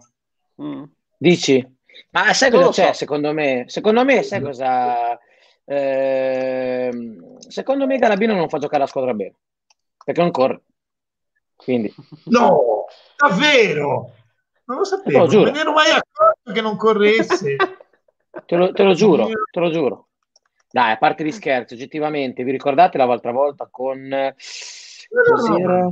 Mm. 0.61 0.83
Dici? 1.17 1.65
Ma 2.11 2.33
sai 2.33 2.51
cosa 2.51 2.69
c'è 2.69 2.87
so. 2.87 2.93
secondo 2.93 3.33
me? 3.33 3.65
Secondo 3.67 4.05
me 4.05 4.21
sai 4.21 4.41
cosa... 4.41 5.17
Eh, 5.65 6.91
secondo 7.49 7.85
me 7.85 7.97
Galabino 7.97 8.33
non 8.33 8.47
fa 8.47 8.57
giocare 8.57 8.83
la 8.83 8.87
squadra 8.87 9.13
bene 9.13 9.35
perché 10.07 10.21
non 10.21 10.31
corre. 10.31 10.61
Quindi... 11.53 11.93
No, 12.25 12.85
davvero? 13.17 14.13
Non 14.63 14.77
lo 14.77 14.85
sapevo, 14.85 15.25
non 15.25 15.43
me 15.43 15.51
ne 15.51 15.59
ero 15.59 15.73
mai 15.73 15.89
accorto 15.89 16.53
che 16.53 16.61
non 16.61 16.77
corresse. 16.77 17.55
te, 18.45 18.55
lo, 18.55 18.71
te 18.71 18.83
lo 18.83 18.93
giuro, 18.93 19.27
te 19.51 19.59
lo 19.59 19.69
giuro. 19.69 20.07
Dai, 20.71 20.93
a 20.93 20.97
parte 20.97 21.25
gli 21.25 21.31
scherzi, 21.31 21.73
oggettivamente, 21.73 22.45
vi 22.45 22.51
ricordate 22.51 22.97
l'altra 22.97 23.33
volta 23.33 23.67
con... 23.69 24.33
Cos'era? 25.29 25.89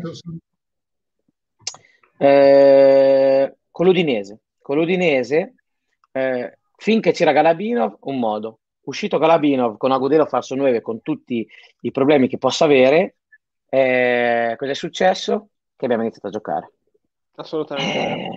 Eh, 2.17 3.55
con 3.69 3.85
l'Udinese. 3.85 4.39
Con 4.61 4.77
l'Udinese, 4.77 5.55
eh, 6.13 6.57
finché 6.77 7.11
c'era 7.11 7.33
Galabinov, 7.33 7.97
un 8.03 8.17
modo. 8.17 8.59
Uscito 8.83 9.17
Galabinov 9.17 9.75
con 9.75 9.91
Agudelo 9.91 10.25
falso 10.25 10.55
9, 10.55 10.79
con 10.79 11.01
tutti 11.01 11.45
i 11.81 11.91
problemi 11.91 12.29
che 12.29 12.37
possa 12.37 12.63
avere, 12.63 13.15
eh, 13.75 14.55
cosa 14.55 14.71
è 14.71 14.75
successo? 14.75 15.49
Che 15.75 15.85
abbiamo 15.85 16.03
iniziato 16.03 16.27
a 16.27 16.31
giocare. 16.31 16.71
Assolutamente. 17.35 17.97
Eh, 17.97 18.29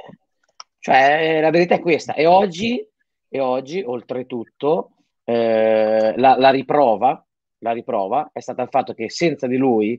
cioè, 0.80 1.40
la 1.40 1.50
verità 1.50 1.76
è 1.76 1.80
questa. 1.80 2.14
E 2.14 2.26
oggi, 2.26 2.84
e 3.28 3.40
oggi 3.40 3.80
oltretutto, 3.80 4.94
eh, 5.22 6.14
la, 6.16 6.36
la, 6.36 6.50
riprova, 6.50 7.24
la 7.58 7.72
riprova 7.72 8.30
è 8.32 8.40
stata 8.40 8.62
il 8.62 8.68
fatto 8.68 8.94
che 8.94 9.10
senza 9.10 9.46
di 9.46 9.56
lui 9.56 9.98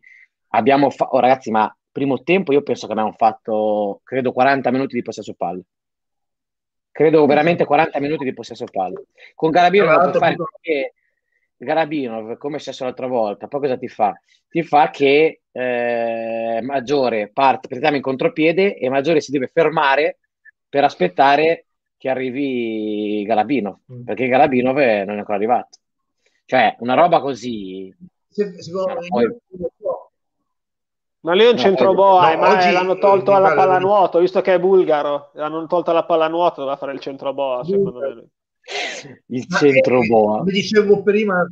abbiamo 0.49 0.89
fatto... 0.89 1.15
Oh, 1.15 1.19
ragazzi, 1.19 1.51
ma 1.51 1.73
primo 1.89 2.21
tempo 2.23 2.51
io 2.51 2.61
penso 2.61 2.85
che 2.85 2.91
abbiamo 2.91 3.13
fatto, 3.13 4.01
credo, 4.03 4.33
40 4.33 4.71
minuti 4.71 4.95
di 4.95 5.01
possesso 5.01 5.33
palle. 5.35 5.63
credo 6.91 7.25
veramente 7.25 7.63
40 7.63 7.99
minuti 8.01 8.25
di 8.25 8.33
possesso 8.33 8.65
palla. 8.65 8.99
Con 9.35 9.51
Garabino 9.51 9.85
non 9.85 10.09
puoi 10.09 10.13
fare 10.13 10.35
perché 10.35 10.93
Garabino, 11.65 12.37
come 12.37 12.55
è 12.55 12.59
successo 12.59 12.85
l'altra 12.85 13.07
volta, 13.07 13.47
poi 13.47 13.59
cosa 13.59 13.77
ti 13.77 13.89
fa? 13.89 14.17
Ti 14.47 14.63
fa 14.63 14.89
che 14.89 15.41
eh, 15.51 16.59
Maggiore 16.63 17.29
parte, 17.33 17.67
prendiamo 17.67 17.97
in 17.97 18.01
contropiede 18.01 18.77
e 18.77 18.89
Maggiore 18.89 19.19
si 19.19 19.31
deve 19.31 19.47
fermare 19.47 20.19
per 20.69 20.85
aspettare 20.85 21.65
che 21.97 22.09
arrivi 22.09 23.23
Galabino, 23.25 23.81
mm. 23.91 24.03
perché 24.03 24.27
Galabino 24.27 24.71
non 24.71 24.81
è 24.81 25.05
ancora 25.05 25.35
arrivato. 25.35 25.77
Cioè, 26.45 26.77
una 26.79 26.93
roba 26.93 27.19
così... 27.19 27.93
Secondo 28.29 28.99
me, 28.99 29.07
poi... 29.07 29.37
Ma 31.21 31.33
lì 31.33 31.43
è 31.43 31.47
un 31.47 31.55
no, 31.55 31.59
centro 31.59 31.93
boa, 31.93 32.33
no, 32.33 32.39
ma 32.39 32.71
l'hanno 32.71 32.97
tolto 32.97 33.33
alla 33.33 33.53
pallanuoto, 33.53 34.19
visto 34.19 34.39
che 34.39 34.53
è 34.53 34.59
bulgaro, 34.59 35.31
l'hanno 35.33 35.67
tolto 35.67 35.91
alla 35.91 36.05
pallanuoto, 36.05 36.61
doveva 36.61 36.77
fare 36.77 36.93
il 36.93 37.01
centro 37.01 37.33
boa, 37.33 37.65
secondo 37.65 37.99
me. 37.99 38.27
Il 39.27 39.47
centro 39.47 39.99
boa. 40.01 40.39
Come 40.39 40.51
dicevo 40.51 41.01
prima, 41.01 41.45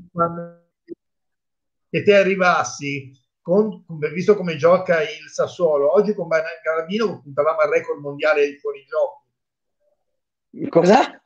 che 1.89 2.04
te 2.04 2.15
arrivassi, 2.15 3.12
con, 3.41 3.86
visto 4.13 4.36
come 4.36 4.58
gioca 4.58 5.02
il 5.02 5.30
Sassuolo, 5.32 5.93
oggi 5.93 6.13
con 6.13 6.28
Garabino 6.28 7.22
puntavamo 7.22 7.60
al 7.60 7.70
record 7.70 8.00
mondiale 8.00 8.48
di 8.48 8.58
fuorigioco. 8.58 9.26
Cosa? 10.70 11.22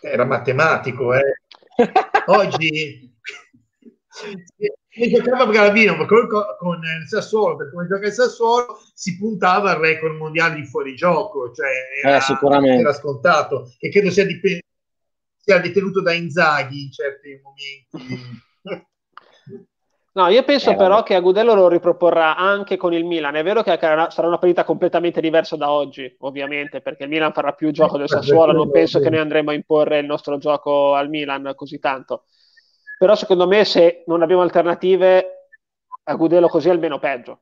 Era 0.00 0.24
matematico, 0.24 1.14
eh. 1.14 1.40
Oggi 2.26 3.12
e 4.96 5.10
giocava 5.10 5.50
Garavino 5.50 5.96
ma 5.96 6.06
con, 6.06 6.28
con, 6.28 6.80
il 7.00 7.08
Sassuolo, 7.08 7.56
per 7.56 7.72
come 7.72 7.86
gioca 7.88 8.06
il 8.06 8.12
Sassuolo, 8.12 8.78
si 8.94 9.18
puntava 9.18 9.72
al 9.72 9.80
record 9.80 10.16
mondiale 10.16 10.54
di 10.54 10.64
fuorigioco, 10.66 11.52
cioè 11.52 11.68
era, 12.02 12.18
eh, 12.18 12.78
era 12.78 12.92
scontato 12.92 13.72
e 13.80 13.90
credo 13.90 14.10
sia, 14.10 14.24
dip- 14.24 14.62
sia 15.44 15.58
detenuto 15.58 16.00
da 16.00 16.12
Inzaghi 16.12 16.82
in 16.82 16.90
certi 16.90 17.40
momenti. 17.42 18.42
No, 20.14 20.28
io 20.28 20.44
penso 20.44 20.70
eh, 20.70 20.76
però 20.76 21.02
che 21.02 21.16
Agudelo 21.16 21.54
lo 21.54 21.68
riproporrà 21.68 22.36
anche 22.36 22.76
con 22.76 22.94
il 22.94 23.04
Milan. 23.04 23.34
È 23.34 23.42
vero 23.42 23.64
che 23.64 23.76
sarà 23.80 24.28
una 24.28 24.38
partita 24.38 24.62
completamente 24.62 25.20
diversa 25.20 25.56
da 25.56 25.72
oggi, 25.72 26.14
ovviamente, 26.20 26.80
perché 26.80 27.02
il 27.02 27.08
Milan 27.08 27.32
farà 27.32 27.52
più 27.52 27.72
gioco 27.72 27.98
del 27.98 28.08
Sassuolo. 28.08 28.52
Non 28.52 28.70
penso 28.70 29.00
che 29.00 29.10
noi 29.10 29.18
andremo 29.18 29.50
a 29.50 29.54
imporre 29.54 29.98
il 29.98 30.06
nostro 30.06 30.38
gioco 30.38 30.94
al 30.94 31.08
Milan 31.08 31.52
così 31.56 31.80
tanto 31.80 32.26
però 33.04 33.16
secondo 33.16 33.46
me 33.46 33.64
se 33.64 34.04
non 34.06 34.22
abbiamo 34.22 34.42
alternative 34.42 35.48
Agudelo 36.04 36.48
così 36.48 36.68
è 36.68 36.70
almeno 36.70 36.98
peggio. 36.98 37.40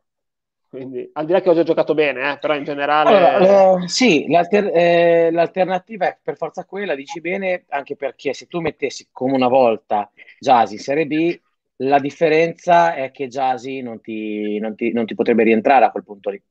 Quindi, 0.72 1.06
al 1.12 1.26
di 1.26 1.32
là 1.32 1.42
che 1.42 1.50
oggi 1.50 1.58
ha 1.58 1.64
giocato 1.64 1.92
bene, 1.92 2.32
eh, 2.32 2.38
però 2.38 2.54
in 2.54 2.64
generale... 2.64 3.14
Allora, 3.14 3.85
eh, 3.85 3.88
sì, 3.88 4.26
l'alter- 4.30 4.74
eh, 4.74 5.30
l'alternativa 5.30 6.06
è 6.06 6.18
per 6.22 6.38
forza 6.38 6.64
quella, 6.64 6.94
dici 6.94 7.20
bene, 7.20 7.66
anche 7.68 7.94
perché 7.94 8.32
se 8.32 8.46
tu 8.46 8.61
mettessi 8.61 9.08
come 9.12 9.35
una 9.35 9.48
volta 9.48 10.11
Jasi 10.38 10.72
in 10.72 10.80
Serie 10.80 11.06
B, 11.06 11.38
la 11.76 11.98
differenza 11.98 12.94
è 12.94 13.11
che 13.11 13.28
Jasi 13.28 13.82
non 13.82 14.00
ti, 14.00 14.58
non, 14.61 14.74
ti, 14.74 14.92
non 14.92 15.04
ti, 15.04 15.14
potrebbe 15.14 15.42
rientrare 15.42 15.85
a 15.85 15.90
quel 15.90 16.04
punto 16.04 16.30
lì. 16.30 16.42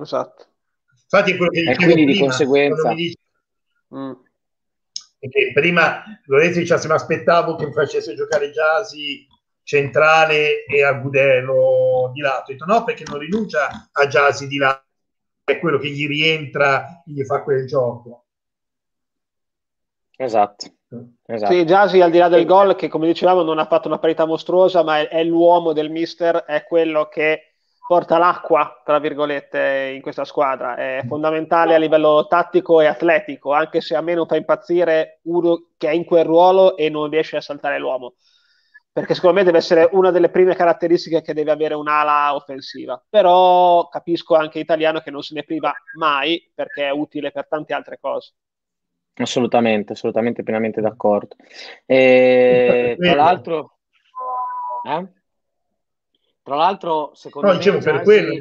Esatto. 0.00 0.46
Infatti 1.10 1.36
quello 1.36 1.50
che 1.50 1.62
e 1.62 1.74
quindi 1.74 1.94
prima, 1.94 2.12
di 2.12 2.18
conseguenza... 2.20 2.94
Dici... 2.94 3.18
Mm 3.92 4.12
perché 5.18 5.50
prima 5.52 6.04
Lorenzo 6.26 6.60
diceva 6.60 6.78
se 6.78 6.86
mi 6.86 6.94
aspettavo 6.94 7.56
che 7.56 7.66
mi 7.66 7.72
facesse 7.72 8.14
giocare 8.14 8.50
Jasi 8.50 9.26
centrale 9.68 10.64
e 10.64 10.82
Agudelo 10.82 12.10
di 12.14 12.22
lato. 12.22 12.40
Ho 12.40 12.54
detto 12.54 12.64
no, 12.64 12.84
perché 12.84 13.04
non 13.06 13.18
rinuncia 13.18 13.90
a 13.92 14.06
Jasi 14.06 14.46
di 14.46 14.56
lato, 14.56 14.84
è 15.44 15.58
quello 15.58 15.76
che 15.76 15.90
gli 15.90 16.06
rientra, 16.06 17.02
gli 17.04 17.22
fa 17.22 17.42
quel 17.42 17.66
gioco. 17.66 18.24
Esatto. 20.16 20.72
esatto. 21.26 21.52
Sì, 21.52 21.64
Jasi 21.64 22.00
al 22.00 22.10
di 22.10 22.16
là 22.16 22.30
del 22.30 22.46
gol, 22.46 22.76
che 22.76 22.88
come 22.88 23.08
dicevamo 23.08 23.42
non 23.42 23.58
ha 23.58 23.66
fatto 23.66 23.88
una 23.88 23.98
parità 23.98 24.24
mostruosa, 24.24 24.82
ma 24.82 25.00
è, 25.00 25.08
è 25.08 25.22
l'uomo 25.22 25.74
del 25.74 25.90
mister, 25.90 26.44
è 26.44 26.64
quello 26.64 27.08
che 27.08 27.56
porta 27.86 28.16
l'acqua, 28.16 28.80
tra 28.82 28.98
virgolette, 28.98 29.92
in 29.94 30.00
questa 30.00 30.24
squadra. 30.24 30.76
È 30.76 31.04
fondamentale 31.06 31.74
a 31.74 31.78
livello 31.78 32.26
tattico 32.26 32.80
e 32.80 32.86
atletico, 32.86 33.52
anche 33.52 33.82
se 33.82 33.94
a 33.94 34.00
me 34.00 34.14
non 34.14 34.26
fa 34.26 34.36
impazzire 34.36 35.20
uno 35.24 35.72
che 35.76 35.90
è 35.90 35.92
in 35.92 36.06
quel 36.06 36.24
ruolo 36.24 36.74
e 36.78 36.88
non 36.88 37.10
riesce 37.10 37.36
a 37.36 37.42
saltare 37.42 37.78
l'uomo. 37.78 38.14
Perché 38.98 39.14
secondo 39.14 39.36
me 39.36 39.44
deve 39.44 39.58
essere 39.58 39.88
una 39.92 40.10
delle 40.10 40.28
prime 40.28 40.56
caratteristiche 40.56 41.22
che 41.22 41.32
deve 41.32 41.52
avere 41.52 41.74
un'ala 41.74 42.34
offensiva. 42.34 43.00
Però 43.08 43.86
capisco 43.86 44.34
anche 44.34 44.58
italiano 44.58 44.98
che 44.98 45.12
non 45.12 45.22
se 45.22 45.34
ne 45.34 45.44
priva 45.44 45.72
mai 45.96 46.50
perché 46.52 46.88
è 46.88 46.90
utile 46.90 47.30
per 47.30 47.46
tante 47.46 47.74
altre 47.74 48.00
cose. 48.00 48.32
Assolutamente, 49.14 49.92
assolutamente, 49.92 50.42
pienamente 50.42 50.80
d'accordo. 50.80 51.36
E, 51.86 52.96
tra 52.98 53.14
l'altro... 53.14 53.78
Eh? 54.82 55.06
Tra 56.42 56.56
l'altro, 56.56 57.12
secondo 57.14 57.46
no, 57.46 57.52
me... 57.52 57.58
Dicevo, 57.60 57.78
per 57.78 58.02
quello... 58.02 58.32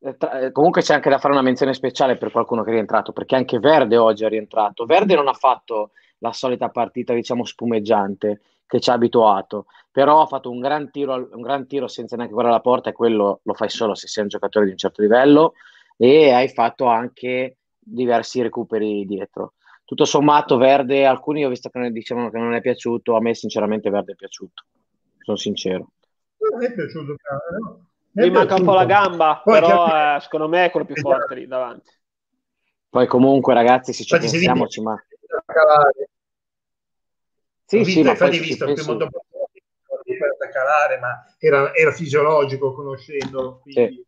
Eh, 0.00 0.16
eh, 0.44 0.52
comunque 0.52 0.80
c'è 0.82 0.94
anche 0.94 1.10
da 1.10 1.18
fare 1.18 1.34
una 1.34 1.42
menzione 1.42 1.74
speciale 1.74 2.16
per 2.16 2.30
qualcuno 2.30 2.62
che 2.62 2.70
è 2.70 2.72
rientrato, 2.72 3.10
perché 3.10 3.34
anche 3.34 3.58
Verde 3.58 3.96
oggi 3.96 4.24
è 4.24 4.28
rientrato. 4.28 4.86
Verde 4.86 5.16
non 5.16 5.26
ha 5.26 5.32
fatto 5.32 5.90
la 6.18 6.32
solita 6.32 6.68
partita, 6.68 7.14
diciamo, 7.14 7.44
spumeggiante 7.44 8.40
che 8.66 8.80
ci 8.80 8.90
ha 8.90 8.94
abituato, 8.94 9.66
però 9.90 10.20
ha 10.20 10.26
fatto 10.26 10.50
un 10.50 10.60
gran 10.60 10.90
tiro, 10.90 11.28
un 11.32 11.40
gran 11.40 11.66
tiro 11.66 11.88
senza 11.88 12.16
neanche 12.16 12.34
guardare 12.34 12.56
la 12.56 12.62
porta 12.62 12.90
e 12.90 12.92
quello 12.92 13.40
lo 13.42 13.54
fai 13.54 13.70
solo 13.70 13.94
se 13.94 14.08
sei 14.08 14.24
un 14.24 14.28
giocatore 14.28 14.66
di 14.66 14.72
un 14.72 14.76
certo 14.76 15.00
livello 15.00 15.54
e 15.96 16.30
hai 16.32 16.48
fatto 16.48 16.86
anche 16.86 17.56
diversi 17.78 18.42
recuperi 18.42 19.06
dietro. 19.06 19.54
Tutto 19.84 20.04
sommato 20.04 20.58
Verde, 20.58 21.06
alcuni 21.06 21.46
ho 21.46 21.48
visto 21.48 21.70
che 21.70 21.78
ne 21.78 21.90
dicevano 21.90 22.30
che 22.30 22.38
non 22.38 22.52
è 22.52 22.60
piaciuto, 22.60 23.16
a 23.16 23.20
me 23.20 23.34
sinceramente 23.34 23.88
Verde 23.88 24.12
è 24.12 24.16
piaciuto, 24.16 24.64
sono 25.20 25.38
sincero 25.38 25.92
non 26.38 26.62
è 26.62 26.72
piaciuto 26.72 27.16
no? 27.60 27.86
Mi 28.12 28.30
manca 28.30 28.54
un 28.56 28.64
po' 28.64 28.74
la 28.74 28.84
gamba, 28.84 29.40
Poi 29.44 29.60
però 29.60 29.86
eh, 29.86 30.20
secondo 30.20 30.48
me 30.48 30.64
è 30.64 30.70
quello 30.70 30.86
più 30.86 30.94
esatto. 30.96 31.14
forte 31.14 31.34
lì 31.36 31.46
davanti. 31.46 31.90
Poi 32.88 33.06
comunque 33.06 33.54
ragazzi, 33.54 33.92
se 33.92 34.02
ci 34.02 34.14
infatti, 34.14 34.32
pensiamo, 34.32 34.66
ci 34.66 34.80
ma... 34.80 35.00
Sì, 37.64 37.84
sì, 37.84 38.02
ma 38.02 38.10
infatti 38.10 38.38
visto 38.38 38.64
il 38.64 38.74
primo 38.74 38.94
dopo 38.94 39.22
a 40.44 40.48
calare, 40.48 40.98
ma 40.98 41.22
era, 41.38 41.74
era 41.74 41.92
fisiologico 41.92 42.72
conoscendo. 42.72 43.60
Quindi... 43.62 43.94
Sì. 43.94 44.06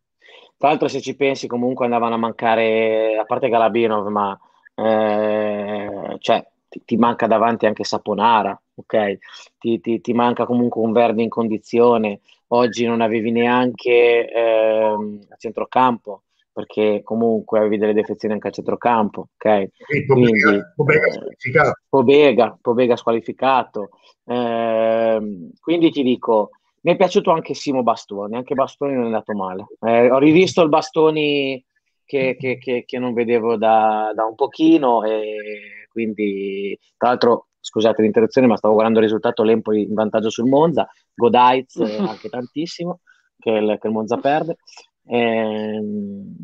Tra 0.57 0.69
l'altro, 0.69 0.87
se 0.87 1.01
ci 1.01 1.15
pensi, 1.15 1.47
comunque 1.47 1.85
andavano 1.85 2.15
a 2.15 2.19
mancare, 2.19 3.17
a 3.17 3.25
parte 3.25 3.49
Galabinov, 3.49 4.07
ma 4.07 4.39
eh, 4.75 6.15
cioè, 6.19 6.47
ti, 6.69 6.83
ti, 6.85 6.97
manca 6.97 7.27
davanti 7.27 7.65
anche 7.65 7.83
Saponara, 7.83 8.59
ok? 8.75 9.17
Ti, 9.57 9.79
ti, 9.79 10.01
ti, 10.01 10.13
manca 10.13 10.45
comunque 10.45 10.81
un 10.81 10.91
verde 10.91 11.23
in 11.23 11.29
condizione. 11.29 12.21
Oggi 12.47 12.85
non 12.85 13.01
avevi 13.01 13.31
neanche 13.31 14.29
eh, 14.29 14.95
a 15.29 15.35
centrocampo 15.37 16.23
perché 16.51 17.01
comunque 17.03 17.59
avevi 17.59 17.77
delle 17.77 17.93
defezioni 17.93 18.33
anche 18.33 18.49
a 18.49 18.51
centrocampo, 18.51 19.27
ok? 19.37 19.67
Quindi, 20.05 20.31
Pobega, 20.75 21.07
eh, 21.07 21.11
squalificato. 21.11 21.79
Pobega, 21.87 22.57
Pobega 22.61 22.95
squalificato. 22.95 23.89
Eh, 24.25 25.49
quindi 25.59 25.91
ti 25.91 26.03
dico, 26.03 26.51
mi 26.81 26.93
è 26.93 26.95
piaciuto 26.95 27.31
anche 27.31 27.53
Simo 27.53 27.83
Bastoni, 27.83 28.35
anche 28.35 28.55
Bastoni 28.55 28.93
non 28.93 29.03
è 29.03 29.05
andato 29.07 29.33
male. 29.33 29.67
Eh, 29.79 30.09
ho 30.09 30.17
rivisto 30.17 30.61
il 30.61 30.69
Bastoni 30.69 31.63
che, 32.05 32.35
che, 32.37 32.57
che, 32.57 32.83
che 32.85 32.99
non 32.99 33.13
vedevo 33.13 33.55
da, 33.55 34.11
da, 34.13 34.25
un 34.25 34.35
pochino 34.35 35.03
e 35.03 35.87
quindi 35.89 36.77
tra 36.97 37.09
l'altro 37.09 37.47
scusate 37.59 38.01
l'interruzione 38.01 38.47
ma 38.47 38.57
stavo 38.57 38.73
guardando 38.73 38.99
il 38.99 39.05
risultato 39.05 39.43
l'Empoli 39.43 39.83
in 39.83 39.93
vantaggio 39.93 40.29
sul 40.29 40.49
Monza 40.49 40.89
Godaiz 41.13 41.77
eh, 41.77 41.97
anche 41.99 42.27
tantissimo 42.27 42.99
che 43.39 43.51
il, 43.51 43.77
che 43.79 43.87
il 43.87 43.93
Monza 43.93 44.17
perde 44.17 44.57
e, 45.05 45.17
ehm, 45.17 46.35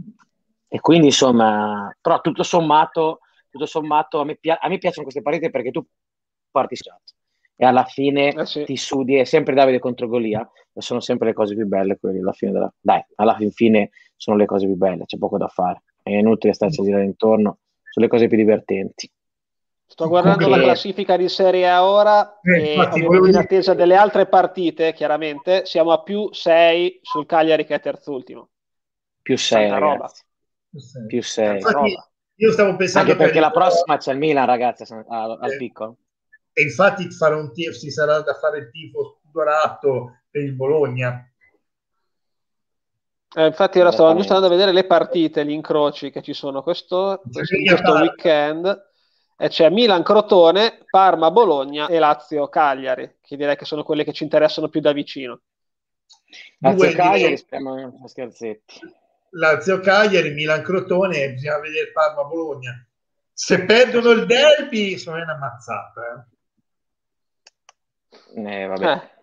e, 0.67 0.79
quindi 0.79 1.07
insomma 1.07 1.95
però 2.01 2.21
tutto 2.21 2.43
sommato, 2.43 3.19
tutto 3.49 3.65
sommato 3.65 4.19
a, 4.19 4.25
me, 4.25 4.37
a 4.41 4.67
me 4.67 4.77
piacciono 4.77 5.03
queste 5.03 5.21
partite 5.21 5.49
perché 5.49 5.71
tu 5.71 5.85
parti 6.51 6.75
sciato 6.75 7.13
e 7.55 7.65
alla 7.65 7.85
fine 7.85 8.33
eh 8.33 8.45
sì. 8.45 8.63
ti 8.65 8.77
sudi 8.77 9.15
è 9.15 9.23
sempre 9.23 9.55
Davide 9.55 9.79
contro 9.79 10.07
Golia 10.07 10.47
e 10.73 10.81
sono 10.81 10.99
sempre 10.99 11.29
le 11.29 11.33
cose 11.33 11.55
più 11.55 11.65
belle 11.65 11.97
quelle 11.97 12.19
alla 12.19 12.31
fine 12.31 12.51
della... 12.51 12.71
dai 12.79 13.03
alla 13.15 13.35
fine 13.51 13.89
sono 14.15 14.37
le 14.37 14.45
cose 14.45 14.67
più 14.67 14.75
belle 14.75 15.05
c'è 15.05 15.17
poco 15.17 15.37
da 15.37 15.47
fare 15.47 15.83
è 16.03 16.11
inutile 16.11 16.53
starci 16.53 16.81
a 16.81 16.83
girare 16.83 17.05
intorno 17.05 17.59
sono 17.89 18.05
le 18.05 18.11
cose 18.11 18.27
più 18.27 18.37
divertenti 18.37 19.09
Sto 19.89 20.09
guardando 20.09 20.43
Comunque, 20.43 20.59
la 20.59 20.71
classifica 20.73 21.15
di 21.15 21.29
Serie 21.29 21.67
A 21.67 21.85
ora 21.85 22.39
eh, 22.41 22.73
e 22.73 22.99
in 22.99 23.37
attesa 23.37 23.73
delle 23.73 23.95
altre 23.95 24.27
partite, 24.27 24.93
chiaramente, 24.93 25.65
siamo 25.65 25.91
a 25.91 26.03
più 26.03 26.31
6 26.31 26.99
sul 27.01 27.25
Cagliari 27.25 27.65
che 27.65 27.75
è 27.75 27.79
terzultimo. 27.79 28.49
Più 29.21 29.37
6, 29.37 29.69
roba. 29.79 30.11
Più 31.07 31.23
6. 31.23 31.61
Io 32.39 32.51
stavo 32.51 32.75
pensando 32.75 33.11
Anche 33.11 33.23
perché 33.23 33.39
la 33.39 33.49
prossima 33.49 33.97
c'è 33.97 34.11
il 34.11 34.17
Milan, 34.17 34.45
ragazzi, 34.45 34.83
al, 34.91 35.05
al 35.41 35.51
eh, 35.51 35.57
piccolo. 35.57 35.95
E 36.51 36.63
infatti 36.63 37.09
fare 37.09 37.35
un 37.35 37.53
tifo, 37.53 37.71
ci 37.71 37.89
sarà 37.89 38.19
da 38.19 38.33
fare 38.33 38.59
il 38.59 38.69
tifo 38.69 39.21
dorato 39.31 40.19
per 40.29 40.43
il 40.43 40.53
Bologna. 40.53 41.31
Eh, 43.35 43.45
infatti 43.45 43.79
ora 43.79 43.91
stavo 43.91 44.13
giusto 44.15 44.33
andando 44.33 44.53
a 44.53 44.57
vedere 44.57 44.75
le 44.75 44.85
partite, 44.85 45.45
gli 45.45 45.51
incroci 45.51 46.11
che 46.11 46.21
ci 46.21 46.33
sono 46.33 46.61
questo, 46.61 47.21
questo 47.31 47.93
weekend 47.93 48.86
e 49.37 49.49
c'è 49.49 49.69
Milan-Crotone, 49.69 50.87
Parma-Bologna 50.89 51.87
e 51.87 51.99
Lazio-Cagliari, 51.99 53.17
che 53.21 53.37
direi 53.37 53.55
che 53.55 53.65
sono 53.65 53.83
quelle 53.83 54.03
che 54.03 54.11
ci 54.11 54.23
interessano 54.23 54.67
più 54.67 54.81
da 54.81 54.91
vicino. 54.91 55.41
Lazio-Cagliari, 56.59 57.37
speriamo 57.37 58.07
scherzetti. 58.07 58.79
Lazio-Cagliari, 59.29 60.31
Milan-Crotone, 60.31 61.33
bisogna 61.33 61.59
vedere 61.59 61.91
Parma-Bologna. 61.91 62.83
Se 63.31 63.63
perdono 63.65 64.09
il 64.09 64.25
derby, 64.25 64.97
sono 64.97 65.21
una 65.21 65.37
mazzata. 65.37 66.27
Eh. 68.35 68.63
Eh, 68.63 68.65
vabbè. 68.65 68.91
Eh. 68.91 69.16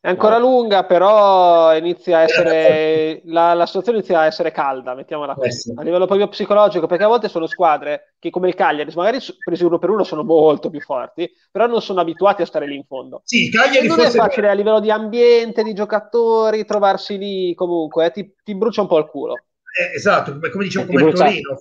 È 0.00 0.06
ancora 0.08 0.38
lunga, 0.38 0.84
però 0.84 1.76
inizia 1.76 2.18
a 2.18 2.22
essere 2.22 3.20
la, 3.26 3.52
la, 3.54 3.66
situazione 3.66 3.98
inizia 3.98 4.20
a 4.20 4.26
essere 4.26 4.52
calda, 4.52 4.94
mettiamola 4.94 5.34
così, 5.34 5.72
a 5.74 5.82
livello 5.82 6.06
proprio 6.06 6.28
psicologico, 6.28 6.86
perché 6.86 7.02
a 7.02 7.08
volte 7.08 7.28
sono 7.28 7.46
squadre 7.46 8.14
che 8.20 8.30
come 8.30 8.46
il 8.46 8.54
Cagliari, 8.54 8.92
magari 8.94 9.18
presi 9.44 9.64
uno 9.64 9.78
per 9.78 9.90
uno 9.90 10.04
sono 10.04 10.22
molto 10.22 10.70
più 10.70 10.80
forti, 10.80 11.28
però 11.50 11.66
non 11.66 11.82
sono 11.82 12.00
abituati 12.00 12.42
a 12.42 12.46
stare 12.46 12.68
lì 12.68 12.76
in 12.76 12.84
fondo. 12.84 13.22
Sì, 13.24 13.50
Cagliari 13.50 13.88
non 13.88 13.98
è 13.98 14.08
facile 14.10 14.48
a 14.48 14.52
livello 14.52 14.78
di 14.78 14.92
ambiente, 14.92 15.64
di 15.64 15.74
giocatori, 15.74 16.64
trovarsi 16.64 17.18
lì 17.18 17.54
comunque, 17.56 18.06
eh, 18.06 18.10
ti, 18.12 18.34
ti, 18.44 18.54
brucia 18.54 18.82
un 18.82 18.86
po' 18.86 18.98
il 18.98 19.06
culo. 19.06 19.34
Eh, 19.34 19.96
esatto, 19.96 20.38
come 20.38 20.64
dicevo, 20.64 20.86
come 20.86 21.10
Torino. 21.12 21.56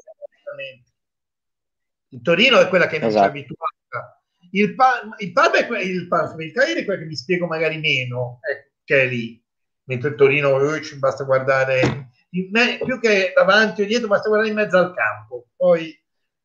Il 2.10 2.22
Torino 2.22 2.60
è 2.60 2.68
quella 2.68 2.86
che 2.86 3.00
non 3.00 3.10
esatto. 3.10 3.24
si 3.24 3.28
è 3.28 3.32
abituata 3.32 3.74
il, 4.52 4.76
pa- 4.76 5.02
il 5.18 5.32
pub 5.32 5.54
è 5.54 5.68
que- 5.68 5.82
il, 5.82 6.08
pub, 6.08 6.40
il 6.40 6.52
Cagliari 6.52 6.82
è 6.82 6.86
quello 6.86 7.02
che 7.02 7.08
mi 7.08 7.16
spiego 7.16 7.48
magari 7.48 7.80
meno, 7.80 8.40
ecco, 8.42 8.70
che 8.84 9.04
è 9.04 9.06
lì. 9.08 9.42
Mentre 9.86 10.10
il 10.10 10.16
Torino 10.16 10.74
eh, 10.74 10.82
ci 10.82 10.98
basta 10.98 11.24
guardare 11.24 12.10
me, 12.52 12.80
più 12.84 13.00
che 13.00 13.32
davanti 13.36 13.82
o 13.82 13.86
dietro, 13.86 14.08
basta 14.08 14.28
guardare 14.28 14.52
in 14.52 14.58
mezzo 14.58 14.78
al 14.78 14.94
campo. 14.94 15.48
Poi 15.56 15.90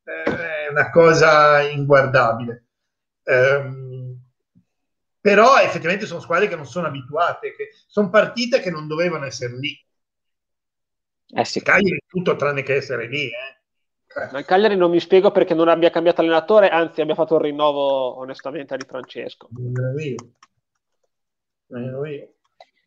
eh, 0.05 0.23
è 0.23 0.69
una 0.71 0.91
cosa 0.91 1.61
inguardabile. 1.61 2.67
Um, 3.25 4.21
però 5.21 5.59
effettivamente 5.59 6.07
sono 6.07 6.21
squadre 6.21 6.49
che 6.49 6.57
non 6.57 6.67
sono 6.67 6.87
abituate, 6.89 7.55
che 7.55 7.71
sono 7.87 8.11
partite 8.11 8.61
che 8.61 8.71
non 8.71 8.87
dovevano 8.87 9.25
essere 9.25 9.57
lì. 9.59 9.77
Eh 11.35 11.45
sì. 11.45 11.63
Cagliari 11.63 11.97
è 11.97 12.07
tutto 12.07 12.37
tranne 12.37 12.63
che 12.63 12.75
essere 12.75 13.07
lì, 13.07 13.27
eh. 13.27 13.62
Il 14.15 14.45
Cagliari 14.45 14.77
non 14.77 14.91
mi 14.91 15.01
spiego 15.01 15.31
perché 15.31 15.55
non 15.55 15.69
abbia 15.69 15.91
cambiato 15.91 16.21
allenatore, 16.21 16.69
anzi 16.69 17.01
abbia 17.01 17.15
fatto 17.15 17.35
un 17.35 17.43
rinnovo 17.43 18.19
onestamente 18.19 18.77
di 18.77 18.85
Francesco. 18.87 19.49
Non 19.51 19.99
io. 19.99 20.17
Non 21.69 22.07
io. 22.07 22.35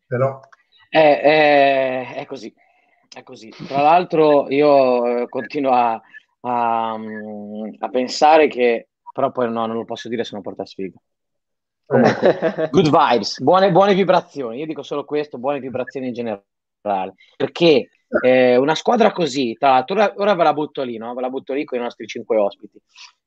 Però... 0.06 0.40
È, 0.88 1.20
è, 1.20 2.14
è, 2.14 2.26
così. 2.26 2.54
È 3.12 3.22
così. 3.22 3.48
Tra 3.48 3.82
l'altro 3.82 4.48
io 4.50 5.22
eh, 5.22 5.28
continuo 5.28 5.72
a, 5.72 6.00
a, 6.40 6.92
a, 7.78 7.88
pensare 7.88 8.46
che... 8.46 8.88
Però 9.12 9.32
poi 9.32 9.50
no, 9.50 9.66
non 9.66 9.76
lo 9.76 9.84
posso 9.84 10.08
dire 10.08 10.24
se 10.24 10.30
non 10.34 10.42
porta 10.42 10.64
sfiga. 10.64 10.98
Comunque, 11.86 12.68
good 12.70 12.90
vibes, 12.90 13.40
buone, 13.40 13.72
buone 13.72 13.94
vibrazioni. 13.94 14.58
Io 14.58 14.66
dico 14.66 14.82
solo 14.82 15.04
questo, 15.04 15.38
buone 15.38 15.58
vibrazioni 15.58 16.08
in 16.08 16.12
generale. 16.12 16.44
Perché 17.36 17.88
eh, 18.22 18.56
una 18.56 18.74
squadra 18.74 19.12
così, 19.12 19.56
tra 19.58 19.70
l'altro, 19.70 19.96
ora, 19.96 20.14
ora, 20.16 20.34
ve 20.34 20.42
la 20.44 20.52
butto 20.52 20.82
lì, 20.82 20.96
no? 20.96 21.14
Ve 21.14 21.20
la 21.20 21.30
butto 21.30 21.52
lì 21.52 21.64
con 21.64 21.78
i 21.78 21.82
nostri 21.82 22.06
cinque 22.06 22.36
ospiti. 22.36 22.80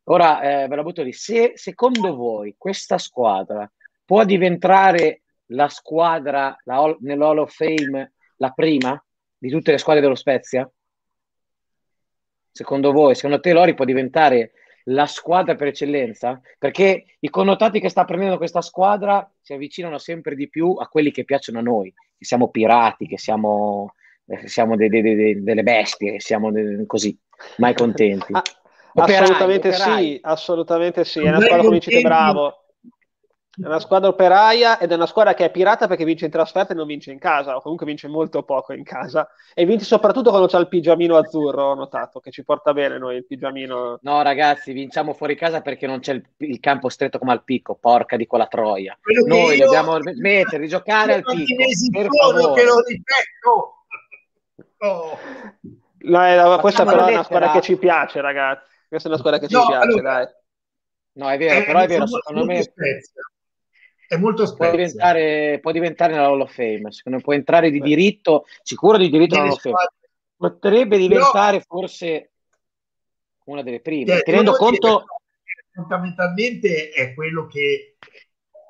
Ora 0.05 0.41
eh, 0.41 0.67
ve 0.67 0.75
la 0.75 0.83
butto 0.83 1.03
lì. 1.03 1.13
Se 1.13 1.53
secondo 1.55 2.15
voi 2.15 2.55
questa 2.57 2.97
squadra 2.97 3.69
può 4.05 4.23
diventare 4.23 5.21
la 5.47 5.67
squadra 5.67 6.55
la, 6.63 6.95
nell'Hall 7.01 7.39
of 7.39 7.53
Fame 7.53 8.13
la 8.37 8.51
prima 8.51 9.01
di 9.37 9.49
tutte 9.49 9.71
le 9.71 9.77
squadre 9.77 10.01
dello 10.01 10.15
Spezia? 10.15 10.69
Secondo 12.51 12.91
voi, 12.91 13.15
secondo 13.15 13.39
te 13.39 13.53
Lori 13.53 13.73
può 13.73 13.85
diventare 13.85 14.51
la 14.85 15.05
squadra 15.05 15.55
per 15.55 15.67
eccellenza? 15.67 16.41
Perché 16.57 17.17
i 17.19 17.29
connotati 17.29 17.79
che 17.79 17.89
sta 17.89 18.05
prendendo 18.05 18.37
questa 18.37 18.61
squadra 18.61 19.29
si 19.39 19.53
avvicinano 19.53 19.97
sempre 19.97 20.35
di 20.35 20.49
più 20.49 20.73
a 20.73 20.87
quelli 20.87 21.11
che 21.11 21.23
piacciono 21.23 21.59
a 21.59 21.61
noi, 21.63 21.93
che 22.19 22.25
siamo 22.25 22.49
pirati, 22.49 23.07
che 23.07 23.17
siamo 23.17 23.93
eh, 24.27 24.47
siamo 24.47 24.75
de, 24.75 24.89
de, 24.89 25.01
de, 25.01 25.41
delle 25.41 25.63
bestie, 25.63 26.19
siamo 26.19 26.51
così, 26.85 27.17
mai 27.57 27.73
contenti. 27.73 28.33
Ah, 28.91 29.03
operai, 29.03 29.21
assolutamente 29.21 29.67
operai. 29.69 30.05
sì, 30.05 30.19
assolutamente 30.23 31.05
sì, 31.05 31.19
è 31.19 31.29
una 31.29 31.39
squadra 31.39 31.63
come 31.63 31.77
dicete 31.77 32.01
bravo. 32.01 32.58
È 33.61 33.65
una 33.65 33.79
squadra 33.79 34.09
operaia 34.09 34.79
ed 34.79 34.91
è 34.91 34.95
una 34.95 35.05
squadra 35.05 35.33
che 35.33 35.45
è 35.45 35.51
pirata 35.51 35.87
perché 35.87 36.05
vince 36.05 36.25
in 36.25 36.31
trasferta 36.31 36.73
e 36.73 36.75
non 36.75 36.87
vince 36.87 37.11
in 37.11 37.19
casa, 37.19 37.55
o 37.55 37.61
comunque 37.61 37.85
vince 37.85 38.07
molto 38.07 38.43
poco 38.43 38.73
in 38.73 38.83
casa. 38.83 39.29
E 39.53 39.65
vince 39.65 39.85
soprattutto 39.85 40.29
quando 40.29 40.47
c'è 40.47 40.59
il 40.59 40.67
pigiamino 40.67 41.17
azzurro, 41.17 41.71
ho 41.71 41.73
notato, 41.73 42.19
che 42.19 42.31
ci 42.31 42.43
porta 42.43 42.73
bene 42.73 42.97
noi 42.97 43.17
il 43.17 43.25
pigiamino. 43.25 43.99
No 44.01 44.21
ragazzi, 44.21 44.71
vinciamo 44.71 45.13
fuori 45.13 45.35
casa 45.35 45.61
perché 45.61 45.87
non 45.87 45.99
c'è 45.99 46.13
il, 46.13 46.23
il 46.37 46.59
campo 46.59 46.89
stretto 46.89 47.19
come 47.19 47.33
al 47.33 47.43
picco, 47.43 47.75
porca 47.75 48.15
di 48.15 48.27
quella 48.27 48.47
troia. 48.47 48.97
Quello 49.01 49.25
noi 49.25 49.57
dobbiamo 49.57 49.97
mettere, 50.15 50.67
giocare 50.67 51.15
al 51.15 51.23
picco. 51.23 51.63
Per 51.91 52.07
favore. 52.07 52.61
che 52.61 52.65
lo 52.65 52.79
ripeto 52.81 53.73
Oh. 54.79 55.17
No, 56.01 56.57
questa 56.61 56.85
però 56.85 57.07
è 57.07 57.11
una 57.11 57.23
squadra 57.23 57.51
che 57.51 57.59
ci 57.59 57.75
piace, 57.75 58.21
ragazzi. 58.21 58.71
Questa 58.87 59.09
è 59.09 59.11
una 59.11 59.19
squadra 59.19 59.37
che 59.37 59.49
ci 59.49 59.53
no, 59.53 59.65
piace, 59.65 59.85
allora, 59.85 60.13
dai. 60.13 60.27
No, 61.11 61.29
è 61.29 61.37
vero, 61.37 61.59
è, 61.59 61.65
però 61.65 61.79
è 61.79 61.87
vero, 61.87 62.07
secondo 62.07 62.45
me 62.45 62.61
spezia. 62.61 63.21
È 64.09 64.17
molto 64.17 64.47
spezia. 64.47 64.69
Può 64.69 64.75
diventare, 64.75 65.59
può 65.61 65.71
diventare 65.71 66.13
nella 66.13 66.25
Hall 66.25 66.41
of 66.41 66.51
Fame, 66.51 66.91
secondo 66.91 67.19
me 67.19 67.23
può 67.23 67.33
entrare 67.33 67.69
di 67.69 67.79
diritto, 67.79 68.45
sicuro 68.63 68.97
di 68.97 69.07
diritto 69.07 69.35
nella 69.35 69.49
Hall 69.49 69.53
of 69.53 69.61
Fame. 69.61 69.75
Potrebbe 70.35 70.97
diventare 70.97 71.57
no. 71.57 71.63
forse 71.67 72.31
una 73.45 73.61
delle 73.61 73.81
prime, 73.81 74.17
eh, 74.17 74.21
tenendo 74.21 74.53
conto 74.53 75.05
fondamentalmente 75.71 76.89
è 76.89 77.13
quello 77.13 77.45
che 77.45 77.97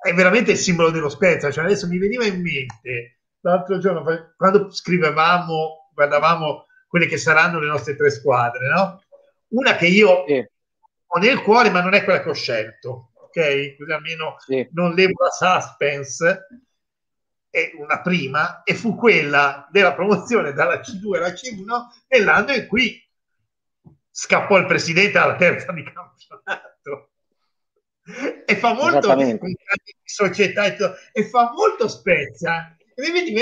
è 0.02 0.14
veramente 0.14 0.52
il 0.52 0.58
simbolo 0.58 0.92
dello 0.92 1.10
Spezia, 1.10 1.52
cioè 1.52 1.64
adesso 1.64 1.88
mi 1.88 1.98
veniva 1.98 2.26
in 2.26 2.42
mente 2.42 3.20
l'altro 3.40 3.78
giorno 3.80 4.04
quando 4.36 4.70
scrivevamo 4.70 5.90
guardavamo 5.94 6.66
quelle 6.88 7.06
che 7.06 7.18
saranno 7.18 7.60
le 7.60 7.68
nostre 7.68 7.96
tre 7.96 8.10
squadre, 8.10 8.68
no? 8.68 9.02
Una 9.50 9.76
che 9.76 9.88
io 9.88 10.26
sì. 10.28 10.46
ho 11.08 11.20
nel 11.20 11.42
cuore, 11.42 11.70
ma 11.70 11.82
non 11.82 11.94
è 11.94 12.04
quella 12.04 12.22
che 12.22 12.30
ho 12.30 12.34
scelto, 12.34 13.09
ok? 13.30 13.78
Così 13.78 13.92
almeno 13.92 14.36
sì. 14.40 14.68
non 14.74 14.94
levo 14.94 15.24
la 15.24 15.30
suspense. 15.30 16.48
È 17.50 17.72
una 17.80 18.02
prima, 18.02 18.62
e 18.62 18.76
fu 18.76 18.96
quella 18.96 19.68
della 19.72 19.96
promozione 19.96 20.54
dalla 20.54 20.82
C2 20.82 21.16
alla 21.16 21.30
C1 21.30 21.66
nell'anno 22.08 22.54
in 22.54 22.68
cui 22.68 23.04
scappò 24.12 24.58
il 24.58 24.68
presidente 24.68 25.18
alla 25.18 25.36
terza 25.36 25.72
di 25.72 25.84
campionato. 25.84 27.10
E 28.46 28.56
fa 28.56 28.74
molto 28.74 29.16
società 30.04 30.66
e 31.12 31.24
fa 31.26 31.52
molto 31.56 31.88
spezia. 31.88 32.76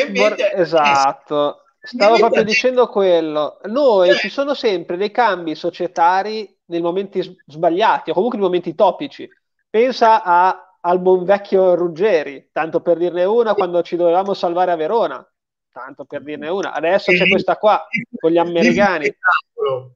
Mente 0.09 0.53
esatto. 0.53 1.63
Stavo 1.79 2.17
proprio 2.17 2.43
dicendo 2.43 2.87
quello. 2.87 3.59
Noi 3.65 4.13
ci 4.15 4.29
sono 4.29 4.53
sempre 4.53 4.97
dei 4.97 5.11
cambi 5.11 5.55
societari 5.55 6.55
nei 6.65 6.81
momenti 6.81 7.37
sbagliati 7.45 8.09
o 8.09 8.13
comunque 8.13 8.37
nei 8.37 8.47
momenti 8.47 8.75
topici. 8.75 9.27
Pensa 9.69 10.23
a, 10.23 10.77
al 10.81 10.99
buon 10.99 11.23
vecchio 11.25 11.75
Ruggeri, 11.75 12.49
tanto 12.51 12.81
per 12.81 12.97
dirne 12.97 13.25
una, 13.25 13.53
quando 13.53 13.81
ci 13.81 13.95
dovevamo 13.95 14.33
salvare 14.33 14.71
a 14.71 14.75
Verona, 14.75 15.25
tanto 15.71 16.05
per 16.05 16.23
dirne 16.23 16.49
una. 16.49 16.73
Adesso 16.73 17.11
c'è 17.11 17.27
questa 17.27 17.57
qua 17.57 17.85
con 18.19 18.31
gli 18.31 18.37
americani. 18.37 19.13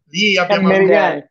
Lì 0.10 0.38
abbiamo 0.38 0.68
americani. 0.68 1.30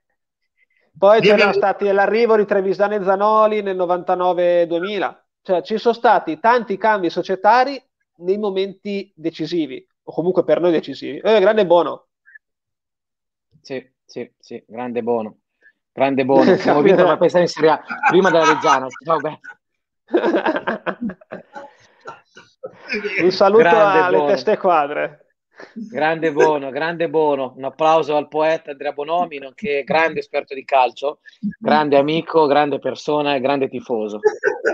Poi 0.97 1.21
c'erano 1.21 1.53
stati 1.53 1.91
l'arrivo 1.91 2.37
di 2.37 2.45
Trevisano 2.45 2.95
e 2.95 3.03
Zanoli 3.03 3.63
nel 3.63 3.77
99-2000. 3.77 5.17
Cioè 5.43 5.63
ci 5.63 5.79
sono 5.79 5.95
stati 5.95 6.39
tanti 6.39 6.77
cambi 6.77 7.09
societari 7.09 7.83
nei 8.17 8.37
momenti 8.37 9.11
decisivi 9.17 9.87
o 10.03 10.13
comunque 10.13 10.45
per 10.45 10.61
noi 10.61 10.73
decisivi. 10.73 11.19
Eh, 11.19 11.41
grande 11.41 11.65
buono. 11.65 12.09
Sì, 13.63 13.91
sì, 14.05 14.31
sì, 14.39 14.63
grande 14.67 15.03
buono. 15.03 15.40
Grande 16.01 16.25
buono. 16.25 16.53
Abbiamo 16.53 16.81
vinto 16.81 17.05
la 17.05 17.19
questa 17.19 17.41
in 17.41 17.47
Serie 17.47 17.69
A 17.73 17.83
prima 18.09 18.31
della 18.31 18.55
Reggiana. 18.55 18.87
Vabbè. 19.05 19.39
Un 23.21 23.31
saluto 23.31 23.63
grande 23.63 23.99
alle 23.99 24.17
buono. 24.17 24.33
teste 24.33 24.57
quadre. 24.57 25.27
Grande 25.75 26.33
buono, 26.33 26.71
grande 26.71 27.11
buono. 27.11 27.53
Un 27.55 27.65
applauso 27.65 28.17
al 28.17 28.29
poeta 28.29 28.71
Andrea 28.71 28.93
Bonomi, 28.93 29.37
nonché 29.37 29.83
grande 29.85 30.21
esperto 30.21 30.55
di 30.55 30.65
calcio, 30.65 31.19
grande 31.59 31.99
amico, 31.99 32.47
grande 32.47 32.79
persona 32.79 33.35
e 33.35 33.41
grande 33.41 33.69
tifoso, 33.69 34.21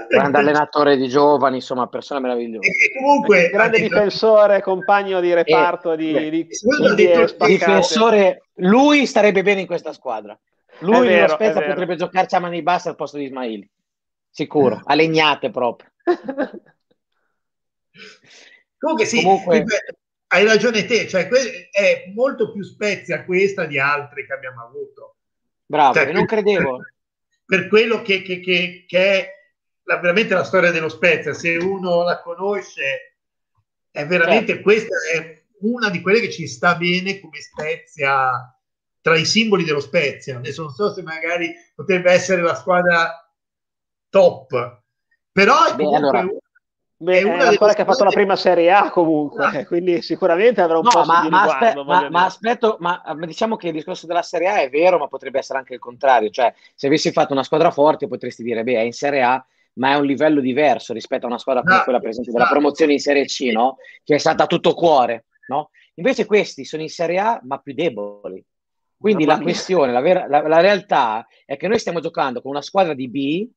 grande 0.09 0.39
allenatore 0.39 0.97
di 0.97 1.09
giovani, 1.09 1.57
insomma, 1.57 1.89
persona 1.89 2.21
meravigliosa. 2.21 2.69
E 2.69 2.97
comunque, 2.97 3.51
grande 3.51 3.81
difensore, 3.81 4.63
compagno 4.63 5.19
di 5.19 5.35
reparto 5.35 5.91
e, 5.91 5.97
di, 5.97 6.13
beh, 6.13 6.31
di, 6.31 6.47
di 6.95 7.35
difensore, 7.47 8.45
lui 8.59 9.07
starebbe 9.07 9.43
bene 9.43 9.63
in 9.63 9.67
questa 9.67 9.93
squadra. 9.93 10.39
Lui 10.81 11.07
vero, 11.07 11.35
Spezia 11.35 11.65
potrebbe 11.65 11.97
giocarci 11.97 12.35
a 12.35 12.41
mani 12.41 12.63
basse 12.63 12.89
al 12.89 12.97
posto 12.97 13.17
di 13.17 13.25
Ismaili. 13.25 13.69
Sicuro, 14.31 14.81
a 14.85 14.95
legnate 14.95 15.51
proprio. 15.51 15.91
Comunque 18.79 19.07
sì, 19.07 19.23
Comunque... 19.23 19.65
hai 20.29 20.45
ragione 20.45 20.85
te, 20.85 21.09
cioè 21.09 21.27
è 21.29 22.13
molto 22.15 22.53
più 22.53 22.63
spezia 22.63 23.25
questa 23.25 23.65
di 23.65 23.79
altre 23.79 24.27
che 24.27 24.33
abbiamo 24.33 24.63
avuto. 24.63 25.17
Bravo, 25.65 25.95
cioè, 25.95 26.13
non 26.13 26.27
credevo. 26.27 26.77
Per, 26.77 26.95
per 27.45 27.69
quello 27.69 28.03
che, 28.03 28.23
che, 28.23 28.41
che, 28.41 28.85
che 28.87 28.99
è 28.99 29.31
la, 29.85 29.99
veramente 29.99 30.35
la 30.35 30.45
storia 30.45 30.71
dello 30.71 30.89
Spezia, 30.89 31.33
se 31.33 31.57
uno 31.57 32.03
la 32.03 32.21
conosce, 32.21 33.17
è 33.91 34.07
veramente 34.07 34.49
certo. 34.49 34.63
questa 34.63 34.97
è 35.15 35.43
una 35.61 35.89
di 35.89 36.01
quelle 36.03 36.21
che 36.21 36.31
ci 36.31 36.47
sta 36.47 36.77
bene 36.77 37.19
come 37.21 37.41
Spezia 37.41 38.56
tra 39.07 39.17
i 39.17 39.25
simboli 39.25 39.63
dello 39.63 39.79
Spezia. 39.79 40.39
Adesso 40.39 40.63
non 40.63 40.73
so 40.73 40.93
se 40.93 41.01
magari 41.01 41.55
potrebbe 41.77 42.11
essere 42.11 42.43
la 42.43 42.57
squadra 42.57 43.25
top, 44.09 44.83
però 45.31 45.65
è 45.67 45.77
comunque 45.77 46.01
Beh, 46.01 46.07
allora, 46.19 46.29
Beh, 46.97 47.19
è 47.21 47.23
una 47.23 47.51
è 47.51 47.53
squadra 47.53 47.77
che 47.77 47.83
ha 47.83 47.85
fatto 47.85 48.03
la 48.03 48.11
prima 48.11 48.35
Serie 48.35 48.73
A 48.73 48.91
comunque, 48.91 49.45
ah. 49.45 49.65
quindi 49.65 50.03
sicuramente 50.03 50.61
avrà 50.61 50.79
un 50.79 50.83
no, 50.83 50.91
po' 50.91 51.05
ma, 51.05 51.23
di 51.23 51.29
ma, 51.29 51.43
riguardo, 51.43 51.85
ma, 51.85 52.11
ma, 52.11 52.25
aspetto, 52.25 52.79
ma 52.81 53.01
diciamo 53.21 53.55
che 53.55 53.69
il 53.69 53.75
discorso 53.75 54.09
della 54.09 54.23
Serie 54.23 54.49
A 54.49 54.57
è 54.57 54.71
vero, 54.71 54.99
ma 54.99 55.07
potrebbe 55.07 55.39
essere 55.39 55.61
anche 55.61 55.75
il 55.75 55.81
contrario, 55.81 56.29
cioè 56.31 56.53
se 56.75 56.89
avessi 56.89 57.13
fatto 57.13 57.33
una 57.33 57.45
squadra 57.45 57.71
forte 57.71 58.09
potresti 58.09 58.43
dire, 58.43 58.65
beh, 58.65 58.75
è 58.75 58.81
in 58.81 58.93
Serie 58.93 59.23
A, 59.23 59.47
ma 59.75 59.93
è 59.93 59.95
un 59.95 60.05
livello 60.05 60.41
diverso 60.41 60.93
rispetto 60.93 61.27
a 61.27 61.29
una 61.29 61.39
squadra 61.39 61.63
come 61.63 61.77
no, 61.77 61.83
quella, 61.85 62.01
per 62.01 62.09
esempio, 62.09 62.33
della 62.33 62.49
promozione 62.49 62.95
in 62.95 62.99
Serie 62.99 63.27
C, 63.27 63.51
no? 63.53 63.77
Che 64.03 64.17
è 64.17 64.19
stata 64.19 64.47
tutto 64.47 64.75
cuore, 64.75 65.27
no? 65.47 65.71
Invece 65.95 66.25
questi 66.25 66.65
sono 66.65 66.83
in 66.83 66.89
Serie 66.89 67.21
A, 67.21 67.41
ma 67.45 67.59
più 67.59 67.73
deboli. 67.73 68.45
Quindi 68.99 69.25
la 69.25 69.39
questione, 69.39 69.93
la, 69.93 70.01
vera, 70.01 70.27
la, 70.27 70.47
la 70.47 70.61
realtà 70.61 71.27
è 71.45 71.57
che 71.57 71.69
noi 71.69 71.79
stiamo 71.79 72.01
giocando 72.01 72.41
con 72.41 72.51
una 72.51 72.63
squadra 72.63 72.95
di 72.95 73.09
B 73.09 73.49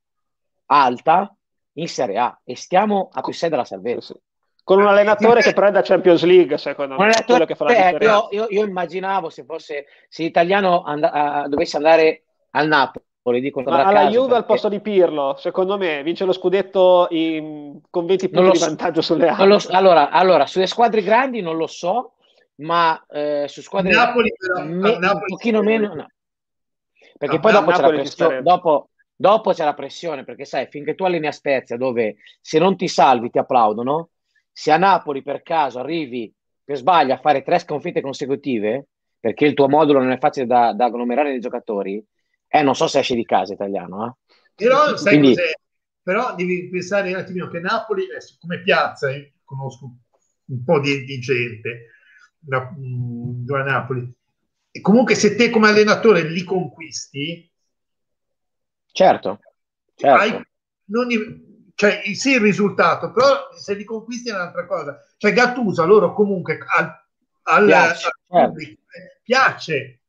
alta, 0.65 1.33
in 1.73 1.87
Serie 1.87 2.17
A 2.17 2.39
e 2.43 2.55
stiamo 2.55 3.09
a 3.11 3.21
più 3.21 3.33
6 3.33 3.49
della 3.49 3.65
salvezza. 3.65 4.15
Con 4.63 4.79
un 4.79 4.87
allenatore 4.87 5.41
che 5.41 5.53
prende 5.53 5.81
Champions 5.81 6.23
League, 6.23 6.57
secondo 6.59 6.95
me, 6.95 7.09
è 7.09 7.23
quello 7.23 7.45
che 7.45 7.55
fa 7.55 7.63
la 7.63 7.89
eh, 7.89 7.97
io, 8.01 8.27
io, 8.29 8.47
io, 8.49 8.65
immaginavo 8.65 9.29
se 9.29 9.43
fosse 9.43 9.85
se 10.07 10.21
l'italiano 10.21 10.83
and- 10.83 11.09
a, 11.11 11.47
dovesse 11.47 11.77
andare 11.77 12.23
al 12.51 12.67
Napoli. 12.67 13.41
Dico, 13.41 13.61
Ma 13.61 13.83
alla 13.83 14.07
Juve 14.07 14.27
perché... 14.27 14.35
al 14.35 14.45
posto 14.45 14.69
di 14.69 14.79
Pirlo, 14.79 15.35
secondo 15.37 15.77
me, 15.77 16.03
vince 16.03 16.25
lo 16.25 16.33
scudetto 16.33 17.07
in... 17.11 17.79
con 17.89 18.05
20 18.05 18.29
punti 18.29 18.45
so. 18.45 18.51
di 18.51 18.69
vantaggio 18.69 19.01
sulle 19.01 19.27
altre. 19.27 19.59
So. 19.59 19.71
Allora, 19.71 20.09
allora, 20.09 20.45
sulle 20.45 20.67
squadre 20.67 21.01
grandi 21.01 21.41
non 21.41 21.57
lo 21.57 21.67
so, 21.67 22.13
ma 22.59 23.03
eh, 23.09 23.45
su 23.47 23.61
squadre 23.61 23.93
Napoli, 23.93 24.31
però, 24.35 24.65
me... 24.65 24.89
un 24.89 25.21
pochino 25.25 25.61
meno, 25.61 25.93
no. 25.93 26.07
Perché 27.17 27.35
no, 27.35 27.41
poi 27.41 27.51
dopo 27.51 27.71
c'è 27.71 27.81
la 27.81 27.89
pressione, 27.89 28.41
dopo, 28.41 28.89
Dopo 29.21 29.51
c'è 29.51 29.65
la 29.65 29.73
pressione, 29.73 30.23
perché 30.23 30.45
sai, 30.45 30.67
finché 30.69 30.95
tu 30.95 31.03
alleni 31.03 31.27
a 31.27 31.33
Spezia, 31.33 31.75
dove 31.75 32.19
se 32.39 32.57
non 32.57 32.77
ti 32.77 32.87
salvi 32.87 33.29
ti 33.29 33.37
applaudono, 33.37 34.11
se 34.49 34.71
a 34.71 34.77
Napoli 34.77 35.21
per 35.21 35.41
caso 35.41 35.79
arrivi 35.79 36.33
per 36.63 36.77
sbaglio 36.77 37.13
a 37.15 37.19
fare 37.19 37.43
tre 37.43 37.59
sconfitte 37.59 37.99
consecutive, 37.99 38.87
perché 39.19 39.45
il 39.45 39.55
tuo 39.55 39.67
modulo 39.67 39.99
non 39.99 40.11
è 40.11 40.17
facile 40.19 40.45
da, 40.45 40.71
da 40.71 40.85
agglomerare 40.85 41.31
dei 41.31 41.41
giocatori, 41.41 42.01
eh, 42.47 42.61
non 42.61 42.75
so 42.75 42.87
se 42.87 42.99
esce 42.99 43.13
di 43.13 43.25
casa 43.25 43.51
italiano. 43.51 44.05
Eh. 44.05 44.33
Però, 44.55 44.95
sai 44.95 45.17
Quindi... 45.19 45.35
Però 46.01 46.33
devi 46.35 46.69
pensare 46.69 47.09
un 47.09 47.19
attimino 47.19 47.49
che 47.49 47.59
Napoli, 47.59 48.07
come 48.39 48.61
piazza, 48.61 49.11
io 49.11 49.31
conosco 49.43 49.97
un 50.45 50.63
po' 50.63 50.79
di, 50.79 51.03
di 51.03 51.19
gente 51.19 51.87
da, 52.39 52.73
da 52.75 53.63
Napoli, 53.63 54.11
e 54.71 54.81
comunque 54.81 55.15
se 55.15 55.35
te 55.35 55.49
come 55.49 55.69
allenatore 55.69 56.23
li 56.23 56.43
conquisti, 56.43 57.49
Certo, 58.91 59.39
certo. 59.95 60.21
Hai, 60.21 60.41
non, 60.85 61.07
cioè, 61.75 62.01
sì 62.13 62.31
il 62.33 62.41
risultato, 62.41 63.11
però 63.11 63.49
se 63.57 63.73
li 63.73 63.83
conquisti 63.83 64.29
è 64.29 64.33
un'altra 64.33 64.65
cosa. 64.65 65.01
Cioè 65.17 65.31
Gattuso 65.31 65.85
loro 65.85 66.13
comunque 66.13 66.59
al, 66.75 66.93
al, 67.43 67.65
piace, 67.65 68.07
al 68.07 68.47
pubblico, 68.47 68.81
certo. 68.91 69.19
piace 69.23 70.01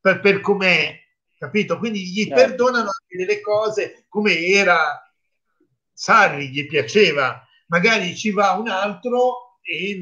per, 0.00 0.20
per 0.20 0.40
com'è, 0.40 0.98
capito? 1.36 1.78
Quindi 1.78 2.06
gli 2.06 2.24
certo. 2.24 2.34
perdonano 2.34 2.88
anche 2.88 3.16
delle 3.16 3.40
cose 3.40 4.06
come 4.08 4.38
era 4.38 5.12
Sarri, 5.92 6.48
gli 6.48 6.66
piaceva, 6.66 7.44
magari 7.66 8.16
ci 8.16 8.30
va 8.30 8.52
un 8.52 8.68
altro 8.68 9.58
e 9.60 9.94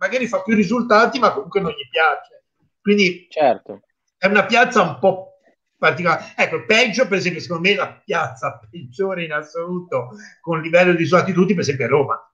magari 0.00 0.26
fa 0.26 0.42
più 0.42 0.54
risultati, 0.56 1.18
ma 1.18 1.32
comunque 1.32 1.60
non 1.60 1.70
gli 1.72 1.88
piace. 1.88 2.44
Quindi 2.80 3.26
certo. 3.28 3.82
è 4.16 4.26
una 4.26 4.46
piazza 4.46 4.82
un 4.82 4.98
po' 4.98 5.34
particolare. 5.76 6.32
Ecco, 6.36 6.64
peggio, 6.64 7.06
per 7.06 7.18
esempio, 7.18 7.40
secondo 7.40 7.68
me 7.68 7.74
la 7.74 8.00
piazza 8.02 8.58
peggiore 8.68 9.24
in 9.24 9.32
assoluto 9.32 10.10
con 10.40 10.60
livello 10.60 10.92
di 10.92 10.98
risultati 10.98 11.32
tutti, 11.32 11.52
per 11.52 11.62
esempio, 11.62 11.84
è 11.84 11.88
Roma. 11.88 12.24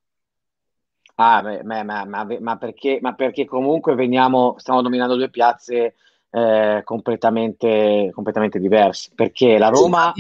Ah, 1.16 1.42
ma, 1.64 1.82
ma, 1.82 2.04
ma, 2.04 2.26
ma, 2.40 2.56
perché, 2.56 2.98
ma 3.00 3.14
perché 3.14 3.44
comunque 3.46 3.94
veniamo, 3.94 4.54
stiamo 4.58 4.82
nominando 4.82 5.16
due 5.16 5.30
piazze 5.30 5.94
eh, 6.30 6.82
completamente, 6.84 8.10
completamente 8.12 8.60
diverse. 8.60 9.10
Perché 9.14 9.58
la 9.58 9.68
Roma, 9.68 10.08
a 10.08 10.12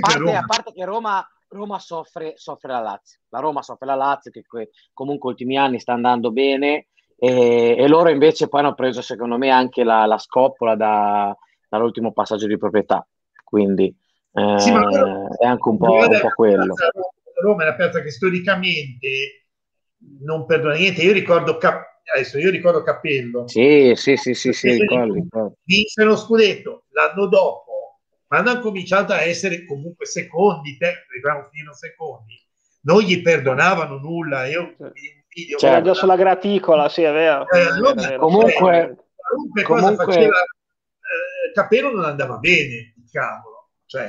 parte, 0.00 0.34
a 0.34 0.44
parte 0.46 0.72
che 0.72 0.84
Roma, 0.84 1.26
Roma 1.48 1.78
soffre, 1.80 2.34
soffre, 2.36 2.72
la 2.72 2.80
Lazio, 2.80 3.18
la 3.30 3.40
Roma 3.40 3.62
soffre 3.62 3.86
la 3.86 3.96
Lazio, 3.96 4.30
che 4.30 4.44
comunque 4.92 5.30
ultimi 5.30 5.58
anni 5.58 5.80
sta 5.80 5.92
andando 5.92 6.30
bene, 6.30 6.86
e, 7.16 7.76
e 7.78 7.88
loro 7.88 8.10
invece 8.10 8.48
poi 8.48 8.60
hanno 8.60 8.74
preso, 8.74 9.02
secondo 9.02 9.36
me, 9.38 9.50
anche 9.50 9.84
la, 9.84 10.06
la 10.06 10.18
scoppola 10.18 10.74
da, 10.74 11.36
dall'ultimo 11.68 12.12
passaggio 12.12 12.46
di 12.46 12.58
proprietà. 12.58 13.06
Quindi 13.42 13.94
eh, 14.32 14.58
sì, 14.58 14.70
è 14.70 15.46
anche 15.46 15.68
un 15.68 15.78
po', 15.78 15.92
un 15.92 16.18
po 16.20 16.28
quello. 16.34 16.74
Roma 17.40 17.64
è 17.64 17.66
una 17.66 17.76
piazza 17.76 18.00
che 18.00 18.10
storicamente 18.10 19.46
non 20.22 20.46
perdona 20.46 20.74
niente. 20.74 21.02
Io 21.02 21.12
ricordo, 21.12 21.56
Cap- 21.56 22.00
adesso 22.14 22.38
io 22.38 22.50
ricordo 22.50 22.82
Cappello. 22.82 23.46
Sì, 23.48 23.92
sì, 23.94 24.16
sì, 24.16 24.34
sì, 24.34 24.52
sì 24.52 24.78
ricordo, 24.78 25.56
Vinse 25.64 26.04
lo 26.04 26.16
scudetto 26.16 26.86
l'anno 26.90 27.26
dopo, 27.26 28.00
quando 28.26 28.50
hanno 28.50 28.60
cominciato 28.60 29.12
a 29.12 29.22
essere 29.22 29.64
comunque 29.64 30.06
secondi, 30.06 30.76
te, 30.76 31.04
secondi, 31.72 32.34
non 32.82 33.00
gli 33.02 33.22
perdonavano 33.22 33.98
nulla. 33.98 34.46
Io 34.46 34.74
video 35.34 35.58
c'era 35.58 35.82
già 35.82 35.94
sulla 35.94 36.16
graticola, 36.16 36.88
sì, 36.88 37.02
è 37.02 37.12
vero. 37.12 37.46
Eh, 37.50 37.90
è 37.90 37.94
vero. 37.94 38.18
Comunque, 38.18 38.96
comunque, 39.16 39.62
cosa 39.62 39.94
faceva 39.94 40.38
Capello 41.54 41.92
non 41.92 42.04
andava 42.04 42.36
bene, 42.38 42.94
cavolo. 43.10 43.68
Cioè... 43.86 44.06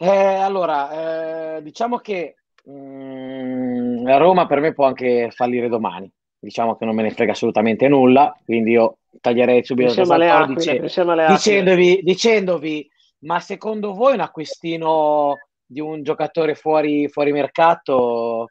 Eh, 0.00 0.06
allora, 0.06 1.56
eh, 1.56 1.62
diciamo 1.62 1.98
che 1.98 2.36
mh, 2.62 2.72
mm, 2.72 4.06
la 4.06 4.16
Roma 4.16 4.46
per 4.46 4.60
me 4.60 4.72
può 4.72 4.86
anche 4.86 5.30
fallire 5.32 5.68
domani. 5.68 6.10
Diciamo 6.38 6.76
che 6.76 6.84
non 6.84 6.94
me 6.94 7.02
ne 7.02 7.10
frega 7.10 7.32
assolutamente 7.32 7.88
nulla, 7.88 8.32
quindi 8.44 8.70
io 8.70 8.98
taglierei 9.20 9.64
subito 9.64 10.00
il 10.00 10.08
acque, 10.08 10.54
dice, 10.54 11.26
dicendovi, 11.26 12.00
dicendovi, 12.04 12.88
ma 13.22 13.40
secondo 13.40 13.92
voi 13.92 14.14
un 14.14 14.20
acquistino 14.20 15.34
di 15.68 15.80
un 15.80 16.02
giocatore 16.02 16.54
fuori, 16.54 17.08
fuori 17.08 17.30
mercato 17.30 18.48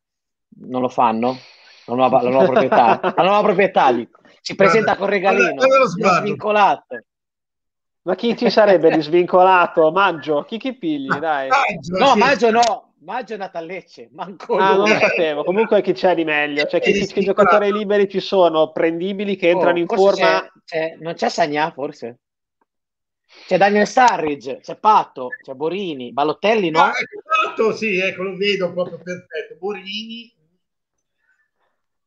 non 0.59 0.82
lo 0.82 0.89
fanno? 0.89 1.38
La 1.86 1.95
nuova, 1.95 2.22
la 2.22 2.30
nuova 2.30 2.45
proprietà, 2.45 2.99
la 3.15 3.24
nuova 3.24 3.41
proprietà 3.41 3.91
dico 3.91 4.20
si 4.47 4.55
presenta 4.55 4.95
con 4.95 5.07
regalino 5.07 5.61
svincolato. 6.22 7.01
Ma 8.03 8.15
chi 8.15 8.38
ci 8.38 8.49
sarebbe 8.49 8.89
di 8.89 9.01
svincolato? 9.01 9.91
Maggio? 9.91 10.43
Chi 10.43 10.57
chi 10.57 10.78
pigli? 10.78 11.13
Dai. 11.18 11.49
Maggio, 11.49 11.97
no, 11.97 12.11
sì. 12.13 12.18
Maggio 12.18 12.51
no. 12.51 12.93
Maggio 12.99 13.34
è 13.34 13.38
nata 13.38 13.57
a 13.57 13.61
Lecce. 13.61 14.07
Manco 14.13 14.55
ah, 14.55 14.76
non 14.76 14.88
lo 14.88 14.95
sapevo. 14.95 15.43
Comunque 15.43 15.82
chi 15.82 15.91
c'è 15.91 16.15
di 16.15 16.24
meglio? 16.24 16.65
Cioè, 16.65 16.80
che, 16.80 16.93
che 16.93 17.22
giocatori 17.22 17.74
liberi 17.74 18.07
ci 18.07 18.22
sono, 18.22 18.72
prendibili, 18.72 19.36
che 19.36 19.49
entrano 19.49 19.76
oh, 19.76 19.82
in 19.82 19.88
forma? 19.88 20.39
C'è, 20.39 20.49
c'è, 20.63 20.97
non 21.01 21.13
c'è 21.13 21.28
Sagnà, 21.28 21.70
forse? 21.72 22.20
C'è 23.46 23.58
Daniel 23.58 23.88
Starridge, 23.88 24.60
c'è 24.62 24.78
Patto, 24.78 25.30
c'è 25.42 25.54
Borini, 25.54 26.12
Balotelli 26.12 26.70
no? 26.70 26.82
Ah, 26.82 26.90
ecco, 26.90 27.22
Patto, 27.24 27.76
sì, 27.76 27.98
ecco, 27.98 28.24
lo 28.24 28.36
vedo 28.36 28.74
proprio 28.74 28.98
perfetto. 28.98 29.56
Borini, 29.60 30.34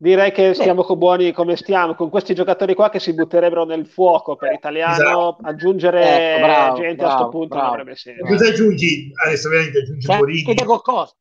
Direi 0.03 0.33
che 0.33 0.55
stiamo 0.55 0.83
con 0.83 0.97
buoni 0.97 1.31
come 1.31 1.57
stiamo, 1.57 1.95
con 1.95 2.09
questi 2.09 2.35
giocatori 2.35 2.74
qua 2.74 2.89
che 2.89 2.99
si 2.99 3.12
butterebbero 3.12 3.66
nel 3.66 3.87
fuoco 3.87 4.35
per 4.35 4.55
italiano, 4.55 4.93
esatto. 4.95 5.37
aggiungere 5.43 6.37
ecco, 6.37 6.47
bravo, 6.47 6.76
gente 6.76 6.95
bravo, 6.95 7.11
a 7.11 7.16
questo 7.16 7.28
punto 7.28 7.55
bravo. 7.55 7.64
non 7.64 7.81
avrebbe 7.81 7.97
senso. 7.97 8.24
Cosa 8.24 8.49
aggiungi? 8.49 9.12
Adesso 9.26 9.49
veramente 9.51 9.78
aggiungi 9.81 10.07
c'è 10.07 10.16
Borini. 10.16 10.39
Anche 10.39 10.55
Diego 10.55 10.78
Costa, 10.78 11.16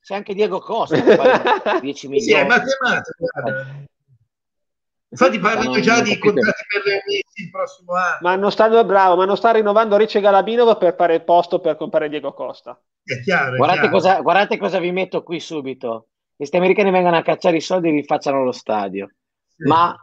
c'è 0.00 0.14
anche 0.14 0.34
Diego 0.34 0.60
Costa, 0.60 0.96
10 1.82 2.06
milioni. 2.06 2.20
Sì, 2.20 2.32
è 2.34 2.46
matematica, 2.46 3.88
Infatti 5.10 5.38
parlano 5.40 5.80
già 5.80 6.00
di 6.00 6.16
contratti 6.18 6.64
per 6.68 6.84
le 6.84 7.02
Messi 7.06 7.42
il 7.42 7.50
prossimo 7.50 7.94
anno. 7.94 8.18
Ma 8.20 8.36
non 8.36 8.52
stanno 8.52 8.84
bravo, 8.84 9.16
ma 9.16 9.24
non 9.24 9.36
sta 9.36 9.50
rinnovando 9.50 9.96
Ricci 9.96 10.20
Galabinov 10.20 10.78
per 10.78 10.94
fare 10.94 11.14
il 11.14 11.24
posto 11.24 11.58
per 11.58 11.76
comprare 11.76 12.08
Diego 12.08 12.32
Costa. 12.32 12.80
È 13.02 13.20
chiaro. 13.20 13.54
È 13.54 13.56
guardate, 13.56 13.80
chiaro. 13.80 13.94
Cosa, 13.94 14.20
guardate 14.20 14.56
cosa 14.56 14.78
vi 14.78 14.92
metto 14.92 15.22
qui 15.22 15.40
subito 15.40 16.06
questi 16.40 16.56
americani 16.56 16.90
vengono 16.90 17.18
a 17.18 17.22
cacciare 17.22 17.56
i 17.58 17.60
soldi 17.60 17.90
e 17.90 17.92
vi 17.92 18.02
facciano 18.02 18.42
lo 18.42 18.52
stadio. 18.52 19.10
Sì. 19.46 19.68
Ma 19.68 19.94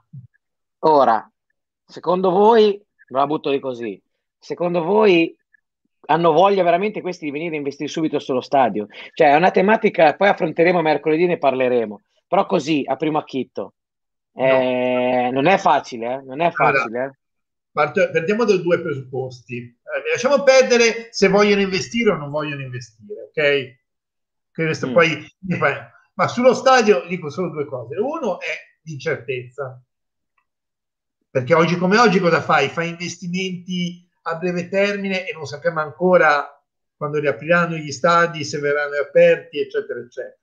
ora, 0.80 1.28
secondo 1.84 2.30
voi, 2.30 2.80
me 3.08 3.20
la 3.20 3.26
butto 3.26 3.50
di 3.50 3.60
così, 3.60 4.00
secondo 4.38 4.84
voi 4.84 5.36
hanno 6.10 6.32
voglia 6.34 6.62
veramente 6.62 7.02
questi 7.02 7.26
di 7.26 7.32
venire 7.32 7.56
a 7.56 7.58
investire 7.58 7.90
subito 7.90 8.20
sullo 8.20 8.42
stadio? 8.42 8.86
Cioè 9.14 9.30
è 9.30 9.36
una 9.36 9.50
tematica, 9.50 10.14
poi 10.16 10.28
affronteremo 10.28 10.80
mercoledì, 10.80 11.26
ne 11.26 11.40
parleremo. 11.40 12.02
però 12.28 12.46
così 12.46 12.84
a 12.86 12.96
primo 12.98 13.18
acchitto. 13.18 13.74
Eh, 14.38 15.24
no. 15.24 15.32
Non 15.32 15.48
è 15.48 15.58
facile, 15.58 16.14
eh? 16.14 16.22
non 16.22 16.42
è 16.42 16.52
facile. 16.52 17.00
Allora, 17.00 17.18
parto, 17.72 18.12
partiamo 18.12 18.46
da 18.46 18.56
due 18.58 18.80
presupposti. 18.82 19.58
Eh, 19.58 20.12
lasciamo 20.12 20.44
perdere 20.44 21.08
se 21.10 21.28
vogliono 21.28 21.62
investire 21.62 22.12
o 22.12 22.18
non 22.18 22.30
vogliono 22.30 22.62
investire, 22.62 23.22
ok? 23.30 23.76
Questo 24.54 24.90
mm. 24.90 24.94
poi, 24.94 25.28
ma 26.14 26.28
sullo 26.28 26.54
stadio 26.54 27.06
dico 27.08 27.30
solo 27.30 27.50
due 27.50 27.66
cose. 27.66 27.98
Uno 27.98 28.40
è 28.40 28.54
l'incertezza, 28.84 29.82
perché 31.30 31.56
oggi 31.56 31.76
come 31.76 31.98
oggi 31.98 32.20
cosa 32.20 32.42
fai? 32.42 32.70
Fai 32.70 32.90
investimenti 32.90 34.08
a 34.24 34.36
breve 34.36 34.70
termine 34.70 35.28
e 35.28 35.34
non 35.34 35.46
sappiamo 35.46 35.80
ancora 35.80 36.52
quando 36.96 37.20
riapriranno 37.20 37.76
gli 37.76 37.92
stadi, 37.92 38.44
se 38.44 38.60
verranno 38.60 38.98
aperti, 38.98 39.60
eccetera, 39.60 40.00
eccetera. 40.00 40.36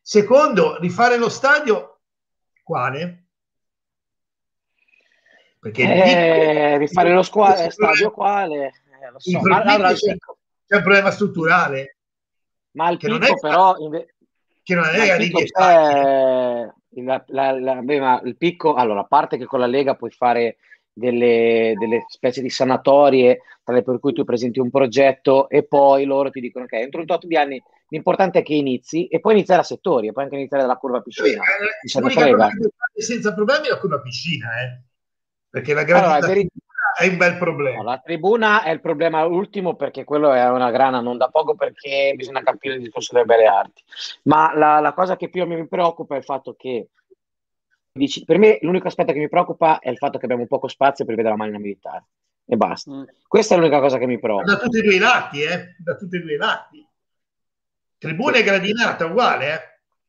Secondo, 0.00 0.78
rifare 0.80 1.16
lo 1.16 1.28
stadio, 1.28 1.91
quale? 2.62 3.26
Perché 5.58 5.82
eh, 5.82 6.78
rifare 6.78 7.12
lo 7.12 7.22
squa- 7.22 7.70
stadio 7.70 8.10
quale? 8.10 8.66
Eh, 8.66 8.72
so. 9.18 9.40
Ma, 9.42 9.62
allora, 9.62 9.92
c'è, 9.92 10.16
c'è, 10.66 10.76
un 10.76 10.82
problema 10.82 11.10
strutturale. 11.10 11.98
Ma 12.72 12.90
il 12.90 12.98
picco 12.98 13.34
però... 13.38 13.76
Inve- 13.78 14.14
che 14.64 14.74
non 14.74 14.84
è 14.84 14.96
Lega 14.96 15.16
di 15.16 15.30
la, 17.04 17.24
la, 17.28 17.52
la, 17.58 18.20
il 18.24 18.36
picco, 18.36 18.74
allora, 18.74 19.00
a 19.00 19.06
parte 19.06 19.36
che 19.36 19.44
con 19.46 19.60
la 19.60 19.66
Lega 19.66 19.94
puoi 19.94 20.10
fare 20.10 20.58
delle, 20.92 21.74
delle 21.78 22.04
specie 22.08 22.42
di 22.42 22.50
sanatorie 22.50 23.40
tale 23.64 23.82
per 23.82 24.00
cui 24.00 24.12
tu 24.12 24.24
presenti 24.24 24.58
un 24.58 24.70
progetto 24.70 25.48
e 25.48 25.64
poi 25.64 26.04
loro 26.04 26.30
ti 26.30 26.40
dicono 26.40 26.64
ok, 26.64 26.72
entro 26.72 27.00
un 27.00 27.06
tot 27.06 27.26
di 27.26 27.36
anni 27.36 27.62
l'importante 27.88 28.40
è 28.40 28.42
che 28.42 28.54
inizi 28.54 29.06
e 29.06 29.20
poi 29.20 29.34
iniziare 29.34 29.60
a 29.60 29.64
settori 29.64 30.08
e 30.08 30.12
poi 30.12 30.24
anche 30.24 30.36
iniziare 30.36 30.62
dalla 30.62 30.76
curva 30.76 31.00
piscina. 31.00 31.42
Eh, 31.42 31.88
senza 33.00 33.34
problemi 33.34 33.68
la 33.68 33.78
curva 33.78 34.00
piscina, 34.00 34.48
eh? 34.62 34.80
perché 35.48 35.74
la 35.74 35.84
grande 35.84 36.26
allora, 36.26 36.42
è 36.98 37.06
un 37.08 37.16
bel 37.18 37.36
problema. 37.36 37.76
No, 37.76 37.82
la 37.82 38.00
tribuna 38.02 38.62
è 38.62 38.70
il 38.70 38.80
problema 38.80 39.24
ultimo 39.24 39.76
perché 39.76 40.04
quello 40.04 40.32
è 40.32 40.48
una 40.48 40.70
grana 40.70 41.00
non 41.00 41.18
da 41.18 41.28
poco 41.28 41.54
perché 41.54 42.14
bisogna 42.16 42.42
capire 42.42 42.74
il 42.74 42.80
discorso 42.80 43.12
delle 43.12 43.26
belle 43.26 43.46
arti. 43.46 43.82
Ma 44.24 44.56
la, 44.56 44.80
la 44.80 44.92
cosa 44.94 45.16
che 45.16 45.28
più 45.28 45.46
mi 45.46 45.68
preoccupa 45.68 46.14
è 46.14 46.18
il 46.18 46.24
fatto 46.24 46.54
che 46.54 46.88
Dici, 47.94 48.24
per 48.24 48.38
me 48.38 48.58
l'unico 48.62 48.88
aspetto 48.88 49.12
che 49.12 49.18
mi 49.18 49.28
preoccupa 49.28 49.78
è 49.78 49.90
il 49.90 49.98
fatto 49.98 50.16
che 50.16 50.24
abbiamo 50.24 50.46
poco 50.46 50.66
spazio 50.66 51.04
per 51.04 51.14
vedere 51.14 51.34
la 51.34 51.42
macchina 51.42 51.58
militare 51.58 52.06
e 52.46 52.56
basta. 52.56 52.90
Mm. 52.90 53.02
Questa 53.28 53.54
è 53.54 53.58
l'unica 53.58 53.80
cosa 53.80 53.98
che 53.98 54.06
mi 54.06 54.18
preoccupa. 54.18 54.54
Da 54.54 54.58
tutti 54.58 54.78
e 54.78 54.82
due 54.82 54.94
i 54.94 54.98
lati, 54.98 55.42
eh? 55.42 55.76
Da 55.78 55.94
tutti 55.96 56.16
e 56.16 56.20
due 56.20 56.34
i 56.34 56.36
lati. 56.36 56.88
Tribuna 57.98 58.38
e 58.38 58.42
gradinata 58.42 59.04
uguale, 59.04 59.52
eh? 59.52 59.60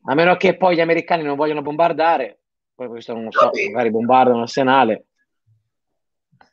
A 0.05 0.15
meno 0.15 0.36
che 0.38 0.55
poi 0.55 0.75
gli 0.75 0.81
americani 0.81 1.23
non 1.23 1.36
vogliono 1.36 1.61
bombardare, 1.61 2.39
poi 2.73 2.88
questo 2.88 3.13
non 3.13 3.25
lo 3.25 3.31
so, 3.31 3.51
magari 3.71 3.91
bombardano 3.91 4.39
l'arsenale. 4.39 5.05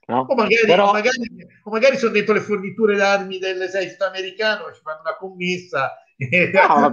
No? 0.06 0.26
O, 0.28 0.34
magari, 0.34 0.66
Però... 0.66 0.88
o, 0.88 0.92
magari, 0.92 1.16
o, 1.62 1.70
magari, 1.70 1.96
sono 1.96 2.12
dentro 2.12 2.34
le 2.34 2.40
forniture 2.40 2.96
d'armi 2.96 3.38
dell'esercito 3.38 4.04
americano, 4.04 4.72
ci 4.72 4.80
fanno 4.82 5.00
una 5.00 5.16
commessa 5.16 6.02
e 6.18 6.50
no, 6.52 6.90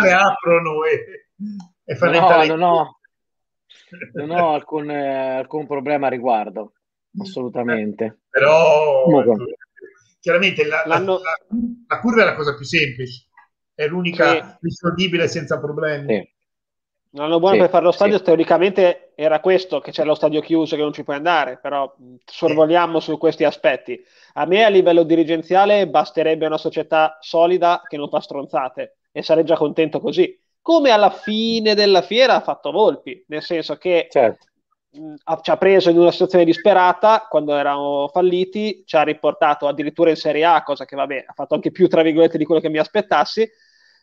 le 0.00 0.12
aprono 0.12 0.84
e, 0.84 1.28
e 1.84 1.96
fanno 1.96 2.12
no, 2.12 2.18
entrare. 2.18 2.46
No, 2.46 2.56
no, 2.56 3.00
non 4.14 4.30
ho 4.30 4.52
alcun, 4.52 4.90
eh, 4.90 5.36
alcun 5.36 5.66
problema 5.66 6.06
a 6.06 6.10
riguardo, 6.10 6.74
assolutamente. 7.18 8.22
Però 8.28 9.04
Comunque. 9.04 9.56
chiaramente 10.20 10.66
la, 10.66 10.82
la, 10.86 10.98
la, 10.98 11.20
la, 11.88 12.00
curva 12.00 12.22
è 12.22 12.24
la 12.24 12.34
cosa 12.34 12.54
più 12.54 12.64
semplice, 12.64 13.26
è 13.74 13.86
l'unica 13.86 14.32
sì. 14.32 14.56
risolvibile 14.62 15.28
senza 15.28 15.58
problemi. 15.58 16.14
Sì. 16.14 16.30
L'anno 17.14 17.38
buono 17.38 17.56
sì, 17.56 17.60
per 17.60 17.70
fare 17.70 17.84
lo 17.84 17.92
stadio 17.92 18.16
sì. 18.16 18.24
teoricamente 18.24 19.12
era 19.14 19.40
questo, 19.40 19.80
che 19.80 19.90
c'è 19.90 20.02
lo 20.02 20.14
stadio 20.14 20.40
chiuso 20.40 20.76
che 20.76 20.82
non 20.82 20.94
ci 20.94 21.04
puoi 21.04 21.16
andare, 21.16 21.58
però 21.60 21.94
sorvoliamo 22.24 23.00
sì. 23.00 23.10
su 23.10 23.18
questi 23.18 23.44
aspetti. 23.44 24.02
A 24.34 24.46
me 24.46 24.64
a 24.64 24.68
livello 24.68 25.02
dirigenziale 25.02 25.86
basterebbe 25.88 26.46
una 26.46 26.56
società 26.56 27.18
solida 27.20 27.82
che 27.86 27.98
non 27.98 28.08
fa 28.08 28.20
stronzate 28.20 28.96
e 29.12 29.22
sarei 29.22 29.44
già 29.44 29.56
contento 29.56 30.00
così 30.00 30.41
come 30.62 30.90
alla 30.90 31.10
fine 31.10 31.74
della 31.74 32.02
fiera 32.02 32.36
ha 32.36 32.40
fatto 32.40 32.70
Volpi, 32.70 33.22
nel 33.26 33.42
senso 33.42 33.76
che 33.76 34.06
certo. 34.08 34.46
mh, 34.92 35.14
ci 35.42 35.50
ha 35.50 35.56
preso 35.56 35.90
in 35.90 35.98
una 35.98 36.12
situazione 36.12 36.44
disperata 36.44 37.26
quando 37.28 37.54
eravamo 37.54 38.08
falliti, 38.08 38.84
ci 38.86 38.96
ha 38.96 39.02
riportato 39.02 39.66
addirittura 39.66 40.10
in 40.10 40.16
Serie 40.16 40.44
A, 40.44 40.62
cosa 40.62 40.84
che 40.84 40.96
vabbè 40.96 41.24
ha 41.26 41.32
fatto 41.34 41.54
anche 41.54 41.72
più 41.72 41.88
tra 41.88 42.02
virgolette 42.02 42.38
di 42.38 42.44
quello 42.44 42.60
che 42.60 42.70
mi 42.70 42.78
aspettassi, 42.78 43.46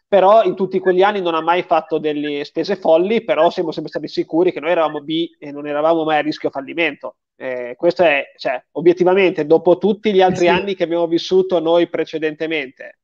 però 0.10 0.43
in 0.43 0.55
tutti 0.55 0.80
quegli 0.80 1.03
anni 1.03 1.22
non 1.22 1.36
ha 1.36 1.41
mai 1.41 1.62
fatto 1.62 1.97
delle 1.97 2.43
spese 2.43 2.76
folli, 2.76 3.24
però 3.24 3.49
siamo 3.49 3.72
sempre 3.72 3.91
stati 3.91 4.07
sicuri 4.07 4.51
che 4.51 4.60
noi 4.60 4.72
eravamo 4.72 5.01
B 5.01 5.30
e 5.38 5.51
non 5.51 5.68
eravamo 5.68 6.03
mai 6.03 6.18
a 6.18 6.22
rischio 6.22 6.49
fallimento. 6.49 7.18
Eh, 7.38 7.76
questo 7.78 8.03
è, 8.03 8.34
cioè, 8.36 8.62
obiettivamente, 8.72 9.45
dopo 9.45 9.78
tutti 9.78 10.12
gli 10.12 10.20
altri 10.20 10.45
sì. 10.45 10.47
anni 10.47 10.76
che 10.76 10.84
abbiamo 10.84 11.07
vissuto 11.07 11.60
noi 11.60 11.88
precedentemente, 11.88 12.98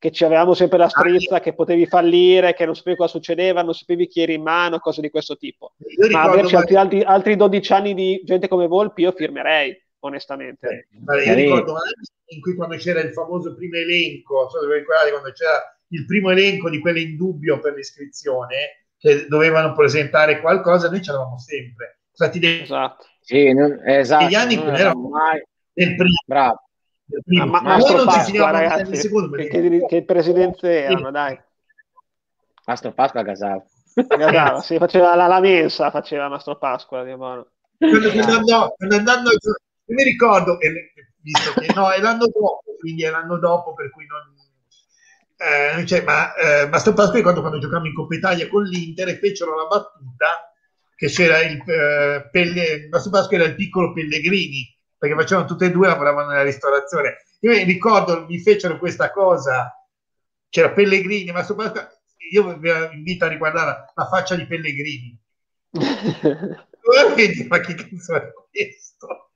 che 0.00 0.10
ci 0.10 0.24
avevamo 0.24 0.54
sempre 0.54 0.78
la 0.78 0.88
strizza, 0.88 1.36
ah, 1.36 1.40
che 1.40 1.52
potevi 1.52 1.84
fallire, 1.84 2.54
che 2.54 2.64
non 2.64 2.74
sapevi 2.74 2.96
cosa 2.96 3.10
succedeva, 3.10 3.62
non 3.62 3.74
sapevi 3.74 4.06
chi 4.06 4.22
eri 4.22 4.32
in 4.32 4.42
mano, 4.42 4.78
cose 4.78 5.02
di 5.02 5.10
questo 5.10 5.36
tipo. 5.36 5.74
Ma 6.10 6.22
averci 6.22 6.56
altri, 6.56 6.74
altri, 6.74 7.02
altri, 7.02 7.36
12 7.36 7.72
anni 7.74 7.92
di 7.92 8.22
gente 8.24 8.48
come 8.48 8.66
Volpi, 8.66 9.02
io 9.02 9.12
firmerei, 9.12 9.78
onestamente. 9.98 10.88
Eh, 10.90 11.22
io 11.22 11.34
ricordo 11.34 11.74
in 12.28 12.40
cui 12.40 12.54
quando 12.54 12.76
c'era 12.76 13.00
il 13.00 13.12
famoso 13.12 13.54
primo 13.54 13.76
elenco, 13.76 14.48
so 14.48 14.60
ricordate, 14.72 15.10
quando 15.10 15.32
c'era 15.32 15.78
il 15.88 16.06
primo 16.06 16.30
elenco 16.30 16.70
di 16.70 16.80
quelle 16.80 17.00
in 17.00 17.18
dubbio 17.18 17.60
per 17.60 17.74
l'iscrizione, 17.74 18.86
che 18.96 19.26
dovevano 19.28 19.74
presentare 19.74 20.40
qualcosa, 20.40 20.88
noi 20.88 21.02
ce 21.02 21.12
l'avevamo 21.12 21.38
sempre. 21.38 21.98
Dei... 22.38 22.62
Esatto. 22.62 23.04
Sì, 23.20 23.52
non, 23.52 23.78
esatto. 23.84 24.24
Negli 24.24 24.34
anni 24.34 24.54
non 24.54 24.74
erano 24.74 25.08
mai... 25.10 25.42
del 25.74 25.94
primo. 25.94 26.22
Bravo 26.24 26.69
ma, 27.24 27.44
ma 27.44 27.60
Mastro 27.60 28.04
Pasqua, 28.04 28.50
ragazzi, 28.50 28.96
secondo, 28.96 29.36
che, 29.36 29.48
che, 29.48 29.86
che 29.88 30.04
presidenze 30.04 30.84
erano, 30.84 31.10
dai. 31.10 31.38
Mastro 32.66 32.92
Pasqua 32.92 33.22
gasava. 33.22 33.64
gasava 33.94 34.60
sì, 34.62 34.78
faceva 34.78 35.14
la, 35.14 35.26
la 35.26 35.40
mensa, 35.40 35.90
faceva 35.90 36.28
Mastro 36.28 36.56
Pasqua. 36.56 37.02
Quando, 37.04 37.48
andando, 37.78 38.74
quando 38.76 38.96
andando, 38.96 39.30
mi 39.86 40.04
ricordo, 40.04 40.58
visto 41.22 41.52
che 41.58 41.72
no, 41.74 41.90
è 41.90 42.00
l'anno 42.00 42.26
dopo, 42.26 42.62
quindi 42.78 43.04
è 43.04 43.10
l'anno 43.10 43.38
dopo, 43.38 43.74
per 43.74 43.90
cui 43.90 44.06
non... 44.06 44.38
Eh, 45.42 45.86
cioè, 45.86 46.02
ma 46.02 46.34
eh, 46.34 46.68
Mastro 46.68 46.92
Pasqua 46.92 47.16
ricordo 47.16 47.40
quando 47.40 47.58
giocavamo 47.58 47.86
in 47.86 47.94
Coppa 47.94 48.14
Italia 48.14 48.46
con 48.48 48.62
l'Inter 48.62 49.08
e 49.08 49.18
fecero 49.18 49.56
la 49.56 49.66
battuta 49.66 50.52
che 50.94 51.06
c'era 51.06 51.40
il 51.40 51.62
eh, 51.66 52.28
Pelle, 52.30 52.88
Mastro 52.90 53.10
Pasqua 53.10 53.38
era 53.38 53.46
il 53.46 53.54
piccolo 53.54 53.94
Pellegrini 53.94 54.79
perché 55.00 55.14
facevano 55.14 55.46
tutte 55.46 55.64
e 55.64 55.70
due, 55.70 55.86
lavoravano 55.86 56.28
nella 56.28 56.42
ristorazione. 56.42 57.24
Io 57.40 57.52
mi 57.52 57.62
ricordo, 57.62 58.26
mi 58.26 58.38
fecero 58.38 58.76
questa 58.76 59.10
cosa, 59.10 59.74
c'era 60.50 60.72
Pellegrini, 60.72 61.32
ma 61.32 61.42
soprattutto 61.42 61.88
io 62.30 62.54
vi 62.58 62.70
invito 62.92 63.24
a 63.24 63.28
riguardare 63.28 63.92
la 63.94 64.06
faccia 64.06 64.34
di 64.34 64.46
Pellegrini. 64.46 65.18
ma 67.48 67.60
che 67.60 67.74
cazzo 67.74 68.14
è 68.14 68.30
questo? 68.50 69.30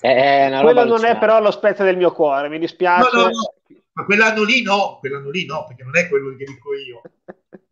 Eh, 0.00 0.58
Quello 0.60 0.84
non 0.84 1.04
è 1.04 1.18
però 1.18 1.40
lo 1.40 1.50
spezzo 1.50 1.82
del 1.82 1.96
mio 1.96 2.12
cuore, 2.12 2.48
mi 2.48 2.60
dispiace. 2.60 3.08
No, 3.12 3.22
no, 3.22 3.28
no. 3.30 3.54
Ma 3.94 4.04
quell'anno 4.04 4.42
lì 4.42 4.62
no, 4.62 4.98
quell'anno 5.00 5.30
lì 5.30 5.44
no, 5.44 5.66
perché 5.66 5.82
non 5.82 5.96
è 5.96 6.08
quello 6.08 6.34
che 6.34 6.44
dico 6.44 6.74
io 6.74 7.02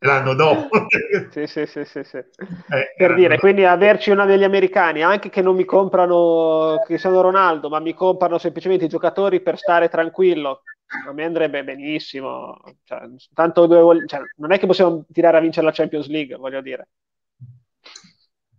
l'anno 0.01 0.35
dopo. 0.35 0.87
sì, 1.31 1.47
sì, 1.47 1.67
sì, 1.67 1.85
sì, 1.85 2.05
sì. 2.05 2.17
Eh, 2.19 2.95
per 2.97 3.15
dire, 3.15 3.29
dopo. 3.29 3.41
quindi 3.41 3.65
averci 3.65 4.11
una 4.11 4.25
degli 4.25 4.45
americani, 4.45 5.03
anche 5.03 5.31
che 5.31 5.43
non 5.43 5.57
mi 5.57 5.65
comprano 5.65 6.83
Cristiano 6.85 7.21
Ronaldo, 7.21 7.69
ma 7.69 7.81
mi 7.81 7.95
comprano 7.95 8.39
semplicemente 8.39 8.85
i 8.85 8.89
giocatori 8.89 9.41
per 9.41 9.59
stare 9.59 9.89
tranquillo, 9.89 10.63
a 11.07 11.13
me 11.13 11.25
andrebbe 11.25 11.65
benissimo. 11.65 12.59
Cioè, 12.85 13.01
tanto 13.35 13.67
dove, 13.67 14.07
cioè, 14.07 14.21
non 14.37 14.53
è 14.53 14.59
che 14.59 14.67
possiamo 14.67 15.05
tirare 15.13 15.37
a 15.37 15.41
vincere 15.41 15.67
la 15.67 15.73
Champions 15.73 16.09
League, 16.09 16.37
voglio 16.37 16.61
dire. 16.61 16.89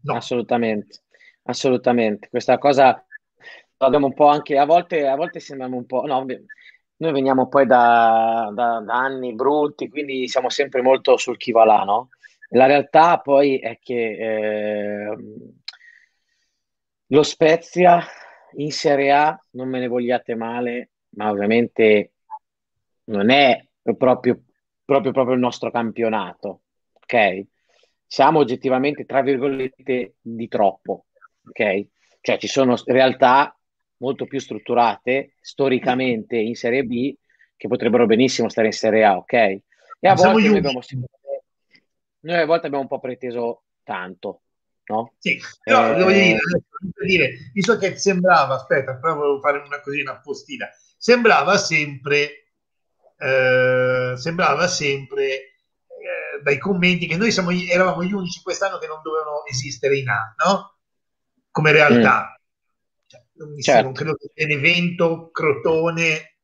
No. 0.04 0.16
Assolutamente, 0.16 1.02
assolutamente. 1.44 2.28
Questa 2.30 2.58
cosa 2.58 3.06
abbiamo 3.78 4.08
un 4.08 4.14
po' 4.14 4.28
anche, 4.28 4.58
a 4.58 4.66
volte, 4.66 5.08
a 5.08 5.16
volte 5.16 5.40
sembriamo 5.40 5.78
un 5.78 5.86
po'... 5.86 6.04
No, 6.06 6.26
noi 7.02 7.12
veniamo 7.14 7.48
poi 7.48 7.66
da, 7.66 8.52
da, 8.54 8.80
da, 8.80 8.94
anni 8.94 9.34
brutti, 9.34 9.90
quindi 9.90 10.28
siamo 10.28 10.50
sempre 10.50 10.84
molto 10.84 11.18
sul 11.18 11.36
chi 11.36 11.52
va 11.52 11.66
là, 11.66 11.84
no? 11.84 12.10
La 12.50 12.68
realtà 12.68 13.20
poi 13.20 13.58
è 13.58 13.80
che 13.82 15.10
eh, 15.10 15.18
lo 17.08 17.24
Spezia 17.24 18.04
in 18.58 18.72
Serie 18.72 19.12
A, 19.12 19.46
non 19.52 19.68
me 19.70 19.80
ne 19.80 19.88
vogliate 19.88 20.36
male, 20.36 20.92
ma 21.16 21.32
ovviamente 21.32 22.12
non 23.06 23.32
è 23.32 23.66
proprio, 23.98 24.40
proprio, 24.86 25.12
proprio 25.12 25.34
il 25.34 25.42
nostro 25.42 25.72
campionato, 25.72 26.62
ok? 26.94 27.46
Siamo 28.06 28.40
oggettivamente, 28.40 29.06
tra 29.06 29.22
virgolette, 29.22 30.18
di 30.22 30.48
troppo, 30.48 31.06
ok? 31.48 31.88
Cioè 32.22 32.38
ci 32.38 32.48
sono 32.48 32.76
realtà 32.86 33.56
molto 34.02 34.26
più 34.26 34.40
strutturate 34.40 35.36
storicamente 35.40 36.36
in 36.36 36.56
Serie 36.56 36.84
B 36.84 37.16
che 37.56 37.68
potrebbero 37.68 38.08
benissimo 38.08 38.50
stare 38.50 38.68
in 38.68 38.74
Serie 38.74 39.06
A, 39.06 39.18
ok? 39.18 39.34
E 39.34 39.64
a 40.08 40.16
volte 40.16 40.48
noi 40.48 40.58
abbiamo 40.58 40.82
noi 42.24 42.40
a 42.40 42.46
volte 42.46 42.66
abbiamo 42.66 42.84
un 42.84 42.90
po' 42.90 43.00
preteso 43.00 43.64
tanto, 43.84 44.42
no? 44.86 45.14
Sì, 45.20 45.40
però 45.64 45.94
eh... 45.94 45.96
devo 45.96 46.12
dire, 46.12 46.40
dire, 47.06 47.52
visto 47.54 47.78
che 47.78 47.98
sembrava, 47.98 48.56
aspetta, 48.56 48.96
però 48.98 49.16
volevo 49.16 49.40
fare 49.40 49.60
una 49.60 49.80
cosina 49.80 50.14
appostina, 50.14 50.68
sembrava 50.98 51.58
sempre, 51.58 52.52
eh, 53.18 54.14
sembrava 54.16 54.68
sempre 54.68 55.26
eh, 55.26 56.42
dai 56.44 56.58
commenti 56.58 57.06
che 57.06 57.18
noi 57.18 57.32
siamo, 57.32 57.52
eravamo 57.52 58.04
gli 58.04 58.14
unici 58.14 58.42
quest'anno 58.42 58.80
che 58.80 58.88
non 58.88 59.02
dovevano 59.04 59.46
esistere 59.46 59.98
in 59.98 60.10
A, 60.10 60.36
no? 60.44 60.78
Come 61.52 61.72
realtà. 61.72 62.38
Mm. 62.38 62.40
Certo. 63.62 63.84
non 63.84 63.94
credo 63.94 64.16
che 64.16 64.32
Benevento, 64.34 65.30
Crotone... 65.32 66.36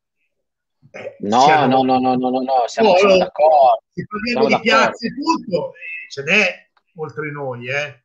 Eh, 0.91 1.15
no, 1.19 1.41
siamo... 1.41 1.83
no, 1.83 1.99
no, 1.99 2.15
no, 2.15 2.29
no, 2.29 2.41
no, 2.41 2.63
siamo, 2.67 2.91
no, 2.91 2.97
siamo 2.97 3.17
d'accordo. 3.17 3.81
Se 3.91 4.05
parliamo 4.05 4.47
di 4.47 4.61
piazze 4.61 5.13
tutto, 5.13 5.73
eh, 5.73 6.09
ce 6.09 6.23
n'è 6.23 6.67
oltre 6.95 7.31
noi, 7.31 7.67
eh. 7.67 8.03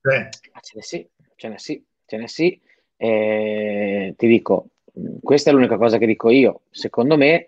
Cioè. 0.00 0.28
Ce 0.60 0.72
ne 0.74 0.82
sì, 0.82 1.08
ce 1.36 1.48
ne 1.48 1.58
sì, 1.58 1.84
ce 2.04 2.16
ne 2.16 2.28
sì. 2.28 2.60
Eh, 2.96 4.14
ti 4.16 4.26
dico, 4.26 4.70
questa 5.22 5.50
è 5.50 5.52
l'unica 5.52 5.76
cosa 5.76 5.98
che 5.98 6.06
dico 6.06 6.30
io. 6.30 6.62
Secondo 6.70 7.16
me, 7.16 7.46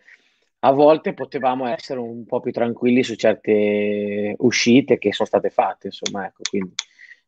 a 0.61 0.73
volte 0.73 1.15
potevamo 1.15 1.67
essere 1.67 2.01
un 2.01 2.27
po' 2.27 2.41
più 2.41 2.53
tranquilli 2.53 3.03
su 3.03 3.15
certe 3.15 4.35
uscite 4.39 4.99
che 4.99 5.13
sono 5.13 5.29
state 5.29 5.51
fatte, 5.51 5.89
insomma, 5.89 6.27
ecco, 6.27 6.43
quindi, 6.49 6.75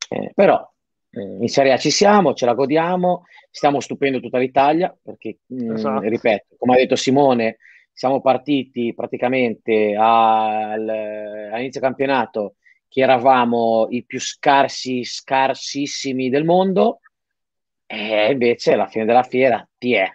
eh, 0.08 0.32
però 0.34 0.69
in 1.12 1.48
Serie 1.48 1.72
A 1.72 1.76
ci 1.76 1.90
siamo, 1.90 2.34
ce 2.34 2.46
la 2.46 2.54
godiamo, 2.54 3.24
stiamo 3.50 3.80
stupendo 3.80 4.20
tutta 4.20 4.38
l'Italia, 4.38 4.96
perché, 5.02 5.38
mh, 5.46 5.72
esatto. 5.72 6.08
ripeto, 6.08 6.56
come 6.56 6.74
ha 6.74 6.76
detto 6.78 6.96
Simone, 6.96 7.58
siamo 7.92 8.20
partiti 8.20 8.94
praticamente 8.94 9.94
al, 9.96 10.88
all'inizio 10.88 11.80
campionato 11.80 12.54
che 12.88 13.00
eravamo 13.02 13.88
i 13.90 14.04
più 14.04 14.20
scarsi, 14.20 15.04
scarsissimi 15.04 16.28
del 16.28 16.44
mondo, 16.44 17.00
e 17.86 18.30
invece 18.30 18.74
alla 18.74 18.86
fine 18.86 19.04
della 19.04 19.22
fiera, 19.22 19.68
ti 19.78 19.94
è. 19.94 20.08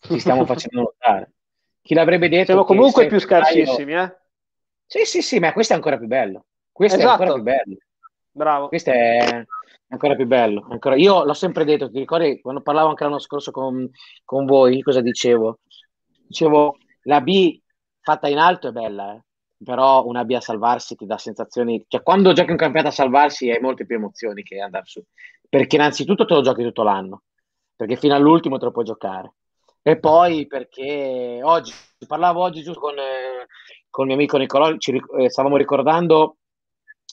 Ci 0.00 0.18
stiamo 0.18 0.44
facendo 0.46 0.80
notare. 0.82 1.32
Chi 1.80 1.94
l'avrebbe 1.94 2.28
detto? 2.28 2.44
Siamo 2.44 2.64
comunque 2.64 3.06
più 3.06 3.18
scarsissimi, 3.18 3.94
eh? 3.94 4.16
Sì, 4.86 5.04
sì, 5.04 5.22
sì, 5.22 5.38
ma 5.38 5.52
questo 5.52 5.72
è 5.72 5.76
ancora 5.76 5.98
più 5.98 6.06
bello. 6.06 6.46
Questo 6.70 6.98
esatto. 6.98 7.22
è 7.22 7.26
ancora 7.26 7.34
più 7.34 7.42
bello. 7.42 7.76
Bravo. 8.38 8.68
Questo 8.68 8.90
è 8.90 9.44
ancora 9.88 10.14
più 10.14 10.26
bello. 10.26 10.64
Ancora... 10.70 10.94
Io 10.94 11.24
l'ho 11.24 11.34
sempre 11.34 11.64
detto, 11.64 11.90
ti 11.90 11.98
ricordi 11.98 12.40
quando 12.40 12.62
parlavo 12.62 12.90
anche 12.90 13.02
l'anno 13.02 13.18
scorso 13.18 13.50
con, 13.50 13.90
con 14.24 14.46
voi, 14.46 14.80
cosa 14.80 15.00
dicevo? 15.00 15.58
Dicevo, 16.24 16.76
la 17.02 17.20
B 17.20 17.60
fatta 18.00 18.28
in 18.28 18.38
alto 18.38 18.68
è 18.68 18.70
bella, 18.70 19.12
eh? 19.12 19.24
però 19.64 20.06
una 20.06 20.24
B 20.24 20.30
a 20.34 20.40
salvarsi 20.40 20.94
ti 20.94 21.04
dà 21.04 21.18
sensazioni, 21.18 21.84
cioè 21.88 22.02
quando 22.02 22.32
giochi 22.32 22.52
un 22.52 22.56
campionato 22.56 22.92
a 22.92 22.94
salvarsi 22.94 23.50
hai 23.50 23.60
molte 23.60 23.86
più 23.86 23.96
emozioni 23.96 24.44
che 24.44 24.60
andare 24.60 24.84
su 24.86 25.02
perché 25.48 25.74
innanzitutto 25.74 26.24
te 26.24 26.34
lo 26.34 26.42
giochi 26.42 26.62
tutto 26.62 26.84
l'anno, 26.84 27.22
perché 27.74 27.96
fino 27.96 28.14
all'ultimo 28.14 28.58
te 28.58 28.66
lo 28.66 28.70
puoi 28.70 28.84
giocare. 28.84 29.34
E 29.82 29.98
poi 29.98 30.46
perché 30.46 31.40
oggi, 31.42 31.72
parlavo 32.06 32.42
oggi 32.42 32.62
giusto 32.62 32.78
con, 32.78 32.96
eh, 32.98 33.46
con 33.90 34.04
il 34.04 34.10
mio 34.10 34.16
amico 34.16 34.36
Nicolò, 34.36 34.76
ci, 34.76 35.02
eh, 35.18 35.28
stavamo 35.28 35.56
ricordando 35.56 36.36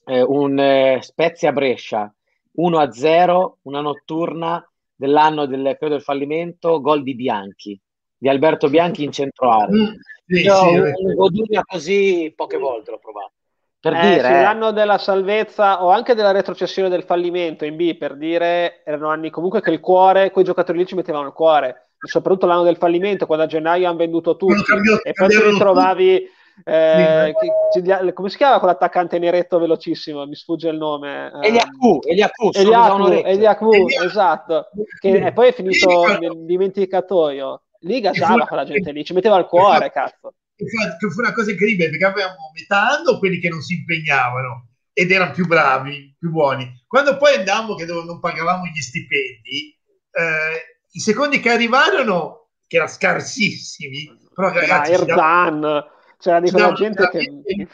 eh, 0.06 0.22
un 0.22 0.58
eh, 0.60 0.99
Spezia 1.01 1.51
Brescia 1.51 2.14
1-0, 2.58 3.51
una 3.64 3.82
notturna 3.82 4.66
dell'anno 4.95 5.45
del, 5.45 5.76
credo, 5.78 5.95
del 5.95 6.03
fallimento, 6.03 6.80
gol 6.80 7.03
di 7.03 7.16
Bianchi, 7.16 7.80
di 8.18 8.30
Alberto 8.30 8.70
Bianchi 8.70 9.03
in 9.03 9.12
centro 9.12 9.49
area. 9.49 9.76
Mm, 9.76 9.93
sì, 10.26 10.41
Io 10.41 10.56
sì, 10.56 10.78
un 10.78 11.14
goduria 11.16 11.62
così 11.66 12.34
poche 12.36 12.58
volte 12.58 12.91
l'ho 12.91 12.99
provato. 12.99 13.32
Per 13.80 13.93
eh, 13.93 14.01
dire, 14.01 14.22
sì, 14.22 14.34
eh. 14.34 14.41
l'anno 14.41 14.72
della 14.72 14.97
salvezza 14.97 15.84
o 15.84 15.89
anche 15.89 16.16
della 16.16 16.32
retrocessione 16.32 16.89
del 16.89 17.03
fallimento 17.03 17.66
in 17.66 17.76
B, 17.76 17.97
per 17.97 18.16
dire, 18.16 18.84
erano 18.84 19.10
anni 19.10 19.30
comunque 19.30 19.62
che 19.62 19.72
il 19.72 19.80
cuore, 19.80 20.32
quei 20.32 20.45
giocatori 20.45 20.78
lì 20.78 20.86
ci 20.86 20.95
mettevano 20.95 21.28
il 21.28 21.34
cuore, 21.34 21.89
soprattutto 21.97 22.45
l'anno 22.45 22.64
del 22.64 22.78
fallimento, 22.78 23.26
quando 23.26 23.43
a 23.43 23.47
gennaio 23.47 23.88
hanno 23.88 23.97
venduto 23.97 24.38
tutti 24.38 24.64
cambio, 24.64 25.03
e 25.03 25.12
poi 25.12 25.28
ti 25.28 25.41
ritrovavi... 25.41 26.30
Eh, 26.64 27.34
sì, 27.72 27.82
che, 27.82 28.14
come 28.14 28.30
si 28.30 28.38
chiama 28.38 28.60
quell'attaccante 28.60 29.20
neretto 29.20 29.60
velocissimo? 29.60 30.26
Mi 30.26 30.36
sfugge 30.36 30.70
il 30.70 30.78
nome. 30.78 31.32
Eliacu, 31.41 31.99
Eliacu, 32.03 32.51
Eliacu, 32.53 33.72
esatto. 34.03 34.70
Che, 34.99 35.10
e 35.10 35.34
poi 35.34 35.49
è 35.49 35.53
finito 35.53 36.18
nel 36.20 36.45
dimenticatoio. 36.45 37.64
Lì 37.82 37.99
gasava 37.99 38.45
quella 38.45 38.64
gente 38.64 38.91
lì, 38.91 39.03
ci 39.03 39.14
metteva 39.14 39.38
il 39.38 39.45
cuore, 39.45 39.91
cazzo 39.91 40.34
che 40.56 41.10
fu 41.10 41.20
una 41.20 41.34
cosa 41.34 41.51
incredibile 41.51 41.89
perché 41.89 42.06
avevamo 42.06 42.51
metà 42.53 42.97
anno 42.97 43.20
quelli 43.20 43.39
che 43.39 43.49
non 43.49 43.62
si 43.62 43.76
impegnavano 43.76 44.70
ed 44.93 45.12
erano 45.12 45.32
più 45.32 45.45
bravi, 45.45 46.16
più 46.18 46.32
buoni. 46.32 46.84
Quando 46.88 47.18
poi 47.18 47.36
andavamo 47.36 47.76
che 47.76 47.86
non 47.86 48.20
pagavamo 48.20 48.66
gli 48.66 48.80
stipendi, 48.80 49.78
eh, 50.12 50.80
i 50.91 50.99
secondi 50.99 51.41
che 51.41 51.49
arrivarono, 51.49 52.51
che 52.66 52.78
erano 52.78 52.91
scarsissimi, 52.91 54.10
però 54.34 54.53
ragazzi, 54.53 54.93
Erdan, 54.93 55.86
c'era 56.18 56.39
di 56.39 56.51
quella 56.51 56.74
gente 56.74 57.09
che... 57.09 57.68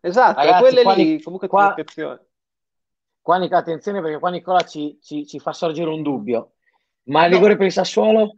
Esatto, 0.00 0.40
ragazzi, 0.40 0.60
quelle 0.60 0.82
qua, 0.82 0.94
lì 0.94 1.22
comunque 1.22 1.48
qua, 1.48 1.70
attenzione. 1.70 2.20
Qua 3.20 3.38
Nicola, 3.38 3.60
attenzione 3.60 4.00
perché 4.00 4.18
qua 4.18 4.30
Nicola 4.30 4.60
ci, 4.62 4.98
ci, 5.00 5.26
ci 5.26 5.38
fa 5.38 5.52
sorgere 5.52 5.90
un 5.90 6.02
dubbio. 6.02 6.54
Ma 7.04 7.26
il 7.26 7.32
rigore 7.32 7.56
per 7.56 7.66
il 7.66 7.72
Sassuolo? 7.72 8.34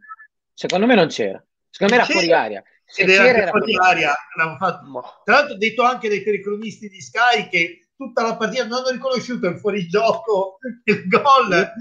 Secondo 0.53 0.85
me 0.85 0.95
non 0.95 1.07
c'era. 1.07 1.43
Secondo 1.69 1.95
me 1.95 2.01
era 2.01 2.11
fuori 2.11 2.31
aria 2.31 2.63
ed 2.95 3.09
era, 3.09 3.25
era 3.25 3.47
fuori 3.47 3.75
aria. 3.75 4.15
Fatto. 4.59 5.21
Tra 5.23 5.35
l'altro, 5.35 5.57
detto 5.57 5.81
anche 5.83 6.07
dai 6.07 6.23
telecronisti 6.23 6.87
di 6.87 7.01
Sky 7.01 7.49
che 7.49 7.87
tutta 7.95 8.21
la 8.21 8.37
partita 8.37 8.65
non 8.65 8.79
hanno 8.79 8.89
riconosciuto 8.91 9.47
il 9.47 9.57
fuorigioco, 9.57 10.59
il 10.83 11.07
gol. 11.07 11.71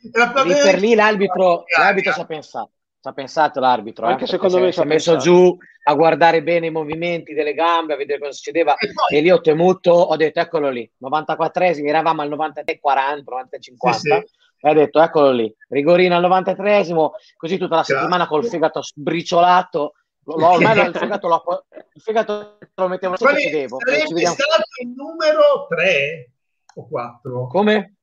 Lì 0.00 0.10
per 0.10 0.78
lì 0.78 0.94
l'arbitro, 0.94 1.64
l'arbitro 1.76 2.12
ci 2.12 2.20
ha 2.20 2.26
pensato. 2.26 2.70
Ci 3.00 3.08
ha 3.08 3.12
pensato 3.12 3.60
l'arbitro. 3.60 4.06
Anche 4.06 4.24
eh, 4.24 4.28
secondo 4.28 4.58
me 4.58 4.72
si 4.72 4.80
è 4.80 4.84
messo 4.84 5.16
giù 5.16 5.56
a 5.84 5.94
guardare 5.94 6.42
bene 6.42 6.66
i 6.66 6.70
movimenti 6.70 7.32
delle 7.32 7.54
gambe, 7.54 7.94
a 7.94 7.96
vedere 7.96 8.18
cosa 8.18 8.32
succedeva. 8.32 8.74
E, 8.76 8.92
poi, 8.92 9.16
e 9.16 9.20
lì 9.20 9.30
ho 9.30 9.40
temuto, 9.40 9.92
ho 9.92 10.16
detto 10.16 10.40
eccolo 10.40 10.68
lì, 10.68 10.90
94esimo, 11.02 11.86
eravamo 11.86 12.22
al 12.22 12.28
93, 12.28 12.78
40, 12.80 13.30
90, 13.30 13.58
50. 13.58 13.98
Sì, 13.98 14.08
sì. 14.08 14.12
E 14.60 14.70
ho 14.70 14.74
detto 14.74 15.00
eccolo 15.00 15.30
lì, 15.30 15.54
rigorino 15.68 16.16
al 16.16 16.22
93esimo, 16.22 17.10
così 17.36 17.58
tutta 17.58 17.76
la 17.76 17.84
settimana 17.84 18.26
col 18.26 18.44
fegato 18.44 18.82
sbriciolato 18.82 19.92
ormai 20.34 20.86
il 20.86 20.94
fegato, 20.94 21.28
lo, 21.28 21.66
il 21.94 22.02
fegato 22.02 22.58
lo 22.74 22.88
mettevo 22.88 23.16
sempre 23.16 23.40
ci 23.40 23.50
devo. 23.50 23.78
Sarebbe 23.80 24.26
stato 24.26 24.62
il 24.82 24.88
numero 24.88 25.66
3 25.68 26.30
o 26.74 26.88
4. 26.88 27.46
Come? 27.46 27.94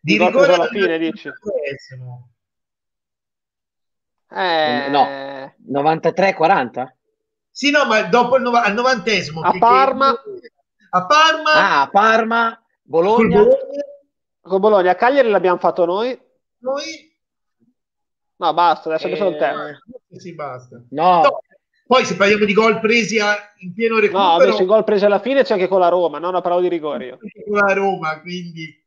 Di 0.00 0.18
rigore 0.18 0.54
alla 0.54 0.66
fine, 0.66 0.98
dici? 0.98 1.30
Eh... 4.30 4.88
No, 4.88 5.52
93-40? 5.80 6.86
Sì, 7.50 7.70
no, 7.70 7.84
ma 7.86 8.02
dopo 8.02 8.36
il 8.36 8.42
no- 8.42 8.50
al 8.50 8.74
novantesimo. 8.74 9.40
A 9.40 9.56
Parma. 9.58 10.12
Che... 10.12 10.52
A 10.90 11.06
Parma. 11.06 11.52
Ah, 11.52 11.80
a 11.82 11.88
Parma, 11.88 12.62
Bologna. 12.82 13.38
Bologna. 13.38 13.82
Con 14.40 14.60
Bologna. 14.60 14.90
A 14.90 14.96
Cagliari 14.96 15.28
l'abbiamo 15.28 15.58
fatto 15.58 15.84
noi. 15.84 16.18
Noi 16.58 17.12
No, 18.36 18.52
basta, 18.52 18.88
adesso 18.88 19.08
eh... 19.08 19.16
solo 19.16 19.36
te. 19.36 19.52
Sì, 20.18 20.34
basta. 20.34 20.82
No. 20.90 21.22
no. 21.22 21.38
Poi 21.86 22.04
se 22.04 22.16
parliamo 22.16 22.44
di 22.44 22.54
gol 22.54 22.80
presi 22.80 23.18
a, 23.18 23.36
in 23.58 23.74
pieno 23.74 23.98
recupero... 23.98 24.36
No, 24.36 24.42
invece 24.42 24.62
i 24.62 24.66
gol 24.66 24.84
presi 24.84 25.04
alla 25.04 25.20
fine 25.20 25.42
c'è 25.42 25.52
anche 25.52 25.68
con 25.68 25.80
la 25.80 25.88
Roma, 25.88 26.18
non 26.18 26.34
a 26.34 26.40
parola 26.40 26.62
di 26.62 26.68
rigori. 26.68 27.06
Io. 27.06 27.18
Con 27.46 27.58
la 27.58 27.72
Roma, 27.74 28.20
quindi... 28.20 28.82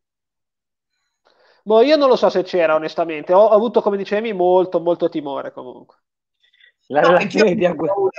Boh, 1.67 1.81
io 1.81 1.97
non 1.97 2.07
lo 2.07 2.15
so 2.15 2.29
se 2.29 2.43
c'era, 2.43 2.75
onestamente. 2.75 3.33
Ho, 3.33 3.49
avuto, 3.49 3.81
come 3.81 3.97
dicevi, 3.97 4.31
molto, 4.31 4.79
molto 4.79 5.09
timore 5.09 5.51
comunque. 5.51 5.97
La 6.87 7.01
no, 7.01 7.09
relazione 7.09 7.55
di 7.55 7.65
Agudelo... 7.65 8.09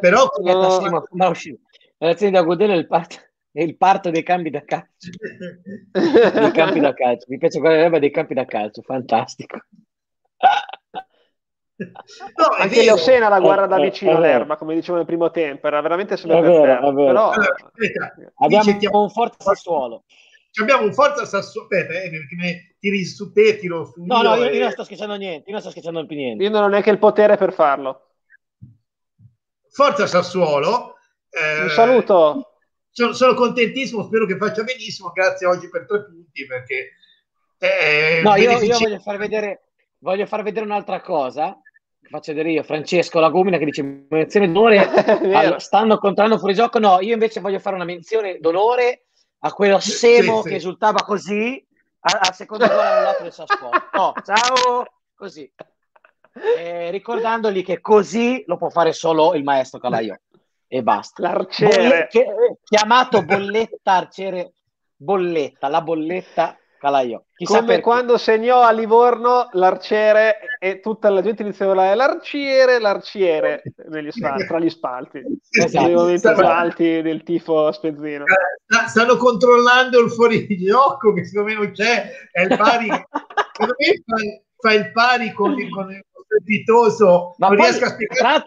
Però... 0.00 0.28
No, 0.42 0.80
no, 0.80 1.06
la 1.12 1.32
relazione 1.98 2.32
di 2.32 2.36
Agudelo 2.36 2.72
è 2.72 2.76
il 2.76 2.88
parto, 2.88 3.14
è 3.52 3.62
il 3.62 3.76
parto 3.76 4.10
dei 4.10 4.24
campi 4.24 4.50
da 4.50 4.64
calcio. 4.64 5.10
dei 5.92 6.50
campi 6.50 6.80
da 6.80 6.92
calcio. 6.92 7.26
Mi 7.28 7.38
piace 7.38 7.60
quella 7.60 7.84
roba 7.84 8.00
dei 8.00 8.10
campi 8.10 8.34
da 8.34 8.44
calcio, 8.44 8.82
fantastico. 8.82 9.60
No, 11.76 12.46
Anche 12.58 12.82
Leosena 12.82 13.28
la 13.28 13.38
guarda 13.38 13.66
da 13.66 13.78
vicino 13.78 14.16
all'erba, 14.16 14.56
come 14.56 14.74
dicevo 14.74 14.96
nel 14.96 15.06
primo 15.06 15.30
tempo, 15.30 15.68
era 15.68 15.80
veramente 15.80 16.16
sempre 16.16 16.40
per 16.40 16.50
terra. 16.50 16.92
Però... 16.92 17.30
Allora, 17.30 17.54
aspetta, 17.54 18.14
abbiamo 18.38 19.02
un 19.02 19.10
forte 19.10 19.36
Sassuolo. 19.38 20.02
Abbiamo 20.60 20.84
un 20.84 20.92
forza 20.92 21.24
Sassuolo. 21.24 21.68
Aspetta, 21.68 22.00
eh, 22.00 22.10
perché 22.10 22.34
me 22.34 22.76
tiri 22.78 23.04
su 23.04 23.32
te, 23.32 23.58
tiro 23.58 23.84
su 23.86 24.04
No, 24.04 24.22
no, 24.22 24.34
io, 24.34 24.48
e... 24.48 24.54
io, 24.54 24.62
non 24.62 24.70
sto 24.72 24.84
scherzando 24.84 25.16
niente, 25.16 25.44
io 25.46 25.52
non 25.52 25.60
sto 25.60 25.70
scherzando 25.70 26.06
più 26.06 26.16
niente. 26.16 26.42
Io 26.42 26.50
non 26.50 26.62
ho 26.62 26.68
neanche 26.68 26.90
il 26.90 26.98
potere 26.98 27.36
per 27.36 27.52
farlo. 27.52 28.14
Forza 29.70 30.06
Sassuolo. 30.06 30.96
Eh, 31.30 31.62
un 31.62 31.70
saluto. 31.70 32.52
Sono, 32.90 33.12
sono, 33.12 33.34
contentissimo, 33.34 34.04
spero 34.04 34.26
che 34.26 34.36
faccia 34.36 34.64
benissimo. 34.64 35.12
Grazie 35.12 35.46
oggi 35.46 35.68
per 35.68 35.86
tre 35.86 36.04
punti 36.04 36.46
perché... 36.46 36.92
Eh, 37.58 38.20
no, 38.22 38.36
io, 38.36 38.58
io 38.58 38.78
voglio 38.78 38.98
far 39.00 39.16
vedere 39.16 39.62
voglio 39.98 40.26
far 40.26 40.44
vedere 40.44 40.64
un'altra 40.64 41.00
cosa 41.00 41.60
faccio 42.08 42.32
vedere 42.32 42.52
io, 42.52 42.62
Francesco 42.62 43.20
Lagumina 43.20 43.58
che 43.58 43.64
dice 43.64 44.06
menzione 44.08 44.50
d'onore, 44.50 44.78
all- 45.32 45.56
stanno 45.56 45.98
controllando 45.98 46.38
fuori 46.38 46.54
gioco, 46.54 46.78
no, 46.78 47.00
io 47.00 47.12
invece 47.12 47.40
voglio 47.40 47.58
fare 47.58 47.76
una 47.76 47.84
menzione 47.84 48.38
d'onore 48.40 49.07
a 49.40 49.52
quello 49.52 49.78
Semo 49.78 50.36
sì, 50.36 50.42
sì. 50.42 50.48
che 50.48 50.54
esultava 50.56 51.02
così 51.04 51.64
al 52.00 52.34
secondo 52.34 52.66
gol 52.66 52.78
annullato 52.78 53.22
del 53.22 53.32
Sassuolo. 53.32 53.70
Oh, 53.92 54.14
ciao, 54.24 54.86
così. 55.14 55.50
Eh, 56.56 56.90
ricordandogli 56.90 57.64
che 57.64 57.80
così 57.80 58.44
lo 58.46 58.56
può 58.56 58.70
fare 58.70 58.92
solo 58.92 59.34
il 59.34 59.42
maestro 59.42 59.80
Calaio 59.80 60.20
e 60.66 60.82
basta. 60.82 61.22
L'arciere. 61.22 62.08
Bolle- 62.10 62.58
chiamato 62.62 63.24
bolletta 63.24 63.92
arciere 63.92 64.52
bolletta, 64.98 65.68
la 65.68 65.80
bolletta 65.80 66.57
Calaiò. 66.78 67.22
Chissà 67.34 67.60
Come 67.60 67.80
quando 67.80 68.16
segnò 68.16 68.62
a 68.62 68.70
Livorno 68.70 69.48
l'arciere 69.52 70.38
e 70.58 70.80
tutta 70.80 71.10
la 71.10 71.20
gente 71.22 71.42
iniziava 71.42 71.90
a 71.90 71.94
l'arciere, 71.94 72.78
l'arciere 72.78 73.62
negli 73.88 74.10
spalti, 74.10 74.46
tra 74.46 74.58
gli 74.58 74.70
spalti. 74.70 75.22
Esatto. 75.50 75.84
Nei 75.84 75.94
momenti 75.94 76.26
alti 76.26 77.02
del 77.02 77.22
tifo 77.22 77.70
spezzino. 77.72 78.24
Eh, 78.24 78.88
stanno 78.88 79.16
controllando 79.16 80.00
il 80.00 80.10
fuorigioco 80.10 81.12
che 81.12 81.24
secondo 81.24 81.48
me 81.48 81.54
non 81.56 81.70
c'è, 81.72 82.10
è 82.30 82.42
il 82.42 82.56
pari. 82.56 82.86
secondo 83.52 83.74
me 83.76 84.02
fa, 84.06 84.68
fa, 84.68 84.72
il 84.72 84.92
pari 84.92 85.32
con, 85.32 85.58
il, 85.58 85.70
con 85.70 85.90
il 85.90 86.04
strepitoso. 86.24 87.34
non 87.38 87.56
poi, 87.56 87.56
riesco 87.56 87.84
a 87.84 87.88
spiegare 87.88 88.42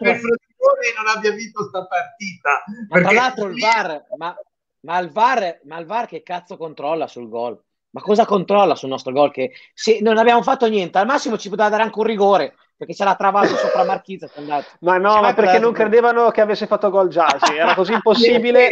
come 0.62 0.86
il 0.86 0.94
non 0.96 1.16
abbia 1.16 1.32
vinto 1.32 1.64
sta 1.64 1.86
partita. 1.86 2.64
Ma 2.88 3.00
tra 3.00 3.12
l'altro 3.12 3.48
il 3.48 3.58
VAR, 3.58 4.06
ma, 4.16 4.34
ma, 4.80 4.98
il 4.98 5.10
VAR, 5.10 5.60
ma 5.64 5.78
il 5.78 5.86
VAR 5.86 6.06
che 6.06 6.22
cazzo 6.22 6.56
controlla 6.56 7.06
sul 7.06 7.28
gol? 7.28 7.60
Ma 7.92 8.00
cosa 8.00 8.24
controlla 8.24 8.74
sul 8.74 8.88
nostro 8.88 9.12
gol? 9.12 9.30
Che 9.30 9.52
se 9.74 9.98
non 10.00 10.18
abbiamo 10.18 10.42
fatto 10.42 10.66
niente, 10.68 10.98
al 10.98 11.06
massimo 11.06 11.36
ci 11.36 11.48
poteva 11.48 11.68
dare 11.68 11.82
anche 11.82 11.98
un 11.98 12.04
rigore 12.04 12.54
perché 12.82 12.94
ce 12.94 13.04
l'ha 13.04 13.14
travato 13.14 13.54
sopra 13.56 13.84
Marchizza. 13.84 14.28
Ma 14.80 14.98
no, 14.98 15.20
ma 15.20 15.34
perché 15.34 15.60
non 15.60 15.72
credevano 15.72 16.30
che 16.30 16.40
avesse 16.40 16.66
fatto 16.66 16.90
gol 16.90 17.08
Giasi, 17.08 17.54
era 17.54 17.74
così 17.74 17.92
impossibile 17.94 18.70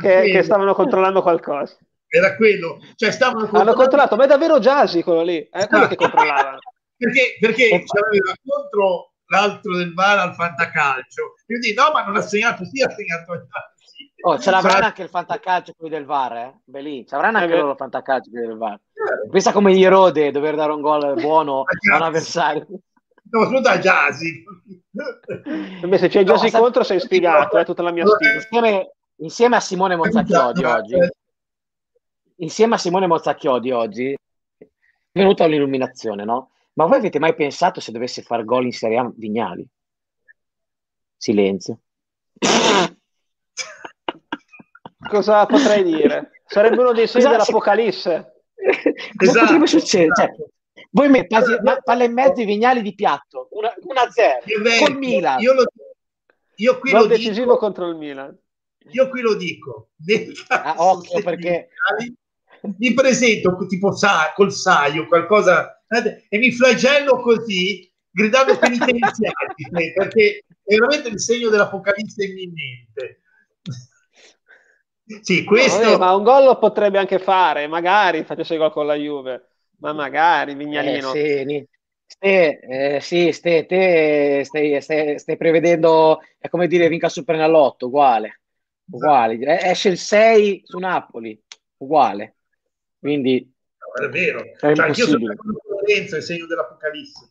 che, 0.00 0.30
che, 0.30 0.42
stavano 0.42 0.72
controllando 0.72 1.20
qualcosa. 1.20 1.76
Era 2.08 2.34
quello, 2.36 2.78
cioè 2.96 3.10
stavano 3.10 3.40
controllando... 3.40 3.70
Hanno 3.70 3.78
controllato, 3.78 4.16
ma 4.16 4.24
è 4.24 4.26
davvero 4.26 4.58
Giasi 4.58 5.02
quello 5.02 5.22
lì, 5.22 5.46
è 5.50 5.66
quello 5.66 5.86
che 5.88 5.96
controllavano. 5.96 6.58
perché, 6.96 7.36
perché 7.38 7.84
c'aveva 7.84 8.32
contro 8.42 9.12
l'altro 9.26 9.76
del 9.76 9.92
VAR 9.92 10.18
al 10.18 10.34
fantacalcio. 10.34 11.34
Quindi 11.44 11.74
no, 11.74 11.90
ma 11.92 12.04
non 12.04 12.16
ha 12.16 12.22
segnato, 12.22 12.64
sì, 12.64 12.82
ha 12.82 12.88
segnato 12.88 13.32
Giasi. 13.34 13.79
Oh, 14.22 14.38
ce 14.38 14.50
l'avranno 14.50 14.84
anche 14.84 15.02
il 15.02 15.08
fantacalcio 15.08 15.72
qui 15.76 15.88
del 15.88 16.04
VAR, 16.04 16.36
eh? 16.36 16.60
Belì, 16.64 17.06
ce 17.06 17.14
l'avranno 17.14 17.38
anche 17.38 17.56
loro 17.56 17.70
il 17.70 17.76
fantacalcio 17.76 18.30
qui 18.30 18.40
del 18.40 18.56
VAR. 18.56 18.78
Pensa 19.30 19.52
come 19.52 19.74
gli 19.74 19.86
rode 19.86 20.30
dover 20.30 20.56
dare 20.56 20.72
un 20.72 20.80
gol 20.80 21.14
buono 21.20 21.62
a 21.62 21.96
un 21.96 22.02
avversario. 22.02 22.66
No, 23.30 23.44
sono 23.44 23.60
da 23.60 23.78
Giasi. 23.78 24.44
Se 25.96 26.08
c'è 26.08 26.24
Giasi 26.24 26.50
no, 26.50 26.58
contro 26.58 26.82
sei 26.82 27.00
spiegato, 27.00 27.56
è 27.56 27.64
tutta 27.64 27.82
la 27.82 27.92
mia 27.92 28.04
stima. 28.06 28.34
Insieme, 28.34 28.92
insieme 29.16 29.56
a 29.56 29.60
Simone 29.60 29.96
Mozzacchiodi 29.96 30.64
oggi, 30.64 30.96
insieme 32.36 32.74
a 32.74 32.78
Simone 32.78 33.06
Mozzacchiodi 33.06 33.70
oggi, 33.70 34.12
è 34.12 34.66
venuta 35.12 35.44
un'illuminazione, 35.44 36.24
no? 36.24 36.50
Ma 36.74 36.86
voi 36.86 36.98
avete 36.98 37.18
mai 37.18 37.34
pensato 37.34 37.80
se 37.80 37.92
dovesse 37.92 38.22
fare 38.22 38.44
gol 38.44 38.64
in 38.64 38.72
Serie 38.72 38.98
A 38.98 39.10
Vignali? 39.14 39.66
Silenzio 41.16 41.78
cosa 45.10 45.44
potrei 45.46 45.82
dire? 45.82 46.30
Sarebbe 46.46 46.78
uno 46.78 46.92
dei 46.92 47.06
segni 47.06 47.24
esatto. 47.24 47.36
dell'Apocalisse. 47.36 48.34
Cosa 49.16 49.30
esatto. 49.30 49.44
potrebbe 49.44 49.66
succedere? 49.66 50.12
Cioè, 50.14 50.28
voi 50.90 51.08
mettete 51.08 51.60
palla 51.82 52.04
in 52.04 52.12
mezzo 52.12 52.40
i 52.40 52.44
vignali 52.44 52.82
di 52.82 52.94
piatto, 52.94 53.48
1-0 53.52 54.84
col 54.84 54.96
Milan. 54.98 55.40
Io, 55.40 55.54
lo, 55.54 55.64
io 56.56 56.78
qui 56.78 56.92
non 56.92 57.02
lo 57.02 57.06
decisivo 57.06 57.52
dico, 57.52 57.58
contro 57.58 57.88
il 57.88 57.96
Milan. 57.96 58.36
Io 58.92 59.08
qui 59.08 59.20
lo 59.20 59.34
dico. 59.34 59.90
Ah, 60.48 60.74
occhio 60.76 61.22
perché 61.24 61.68
mi 62.78 62.92
presento 62.92 63.56
tipo 63.66 63.92
sa, 63.92 64.32
col 64.34 64.52
saio, 64.52 65.06
qualcosa 65.06 65.82
e 66.28 66.38
mi 66.38 66.52
flagello 66.52 67.20
così 67.20 67.90
gridando 68.10 68.56
penitenziati 68.58 69.68
perché 69.94 70.44
è 70.64 70.74
veramente 70.74 71.08
il 71.08 71.20
segno 71.20 71.48
dell'apocalisse 71.48 72.24
imminente. 72.24 73.22
Sì, 75.20 75.44
questo... 75.44 75.90
No, 75.90 75.98
ma 75.98 76.14
un 76.14 76.22
gol 76.22 76.44
lo 76.44 76.58
potrebbe 76.58 76.98
anche 76.98 77.18
fare, 77.18 77.66
magari 77.66 78.24
facesse 78.24 78.56
gol 78.56 78.70
con 78.70 78.86
la 78.86 78.94
Juve, 78.94 79.48
ma 79.78 79.92
magari 79.92 80.54
Vignalino. 80.54 81.12
Eh, 81.12 81.44
sì, 81.46 81.68
Ste, 82.06 82.58
eh, 82.58 83.00
sì, 83.00 83.32
ste, 83.32 83.66
te 83.66 84.42
stai, 84.44 84.80
stai, 84.80 85.18
stai, 85.18 85.36
prevedendo, 85.36 86.20
è 86.38 86.48
come 86.48 86.66
dire 86.66 86.88
vinca 86.88 87.08
Super 87.08 87.36
Nallotto, 87.36 87.86
uguale, 87.86 88.40
uguale. 88.90 89.34
Esatto. 89.34 89.70
Esce 89.70 89.88
il 89.90 89.98
6 89.98 90.62
su 90.64 90.78
Napoli, 90.78 91.40
uguale. 91.78 92.36
Quindi... 92.98 93.52
No, 93.78 94.06
è 94.06 94.08
vero, 94.08 94.42
è 94.42 94.56
cioè, 94.58 94.86
anch'io 94.86 95.06
sono 95.06 95.34
Lorenzo, 95.68 96.16
il 96.16 96.22
segno 96.22 96.46
dell'Apocalisse. 96.46 97.30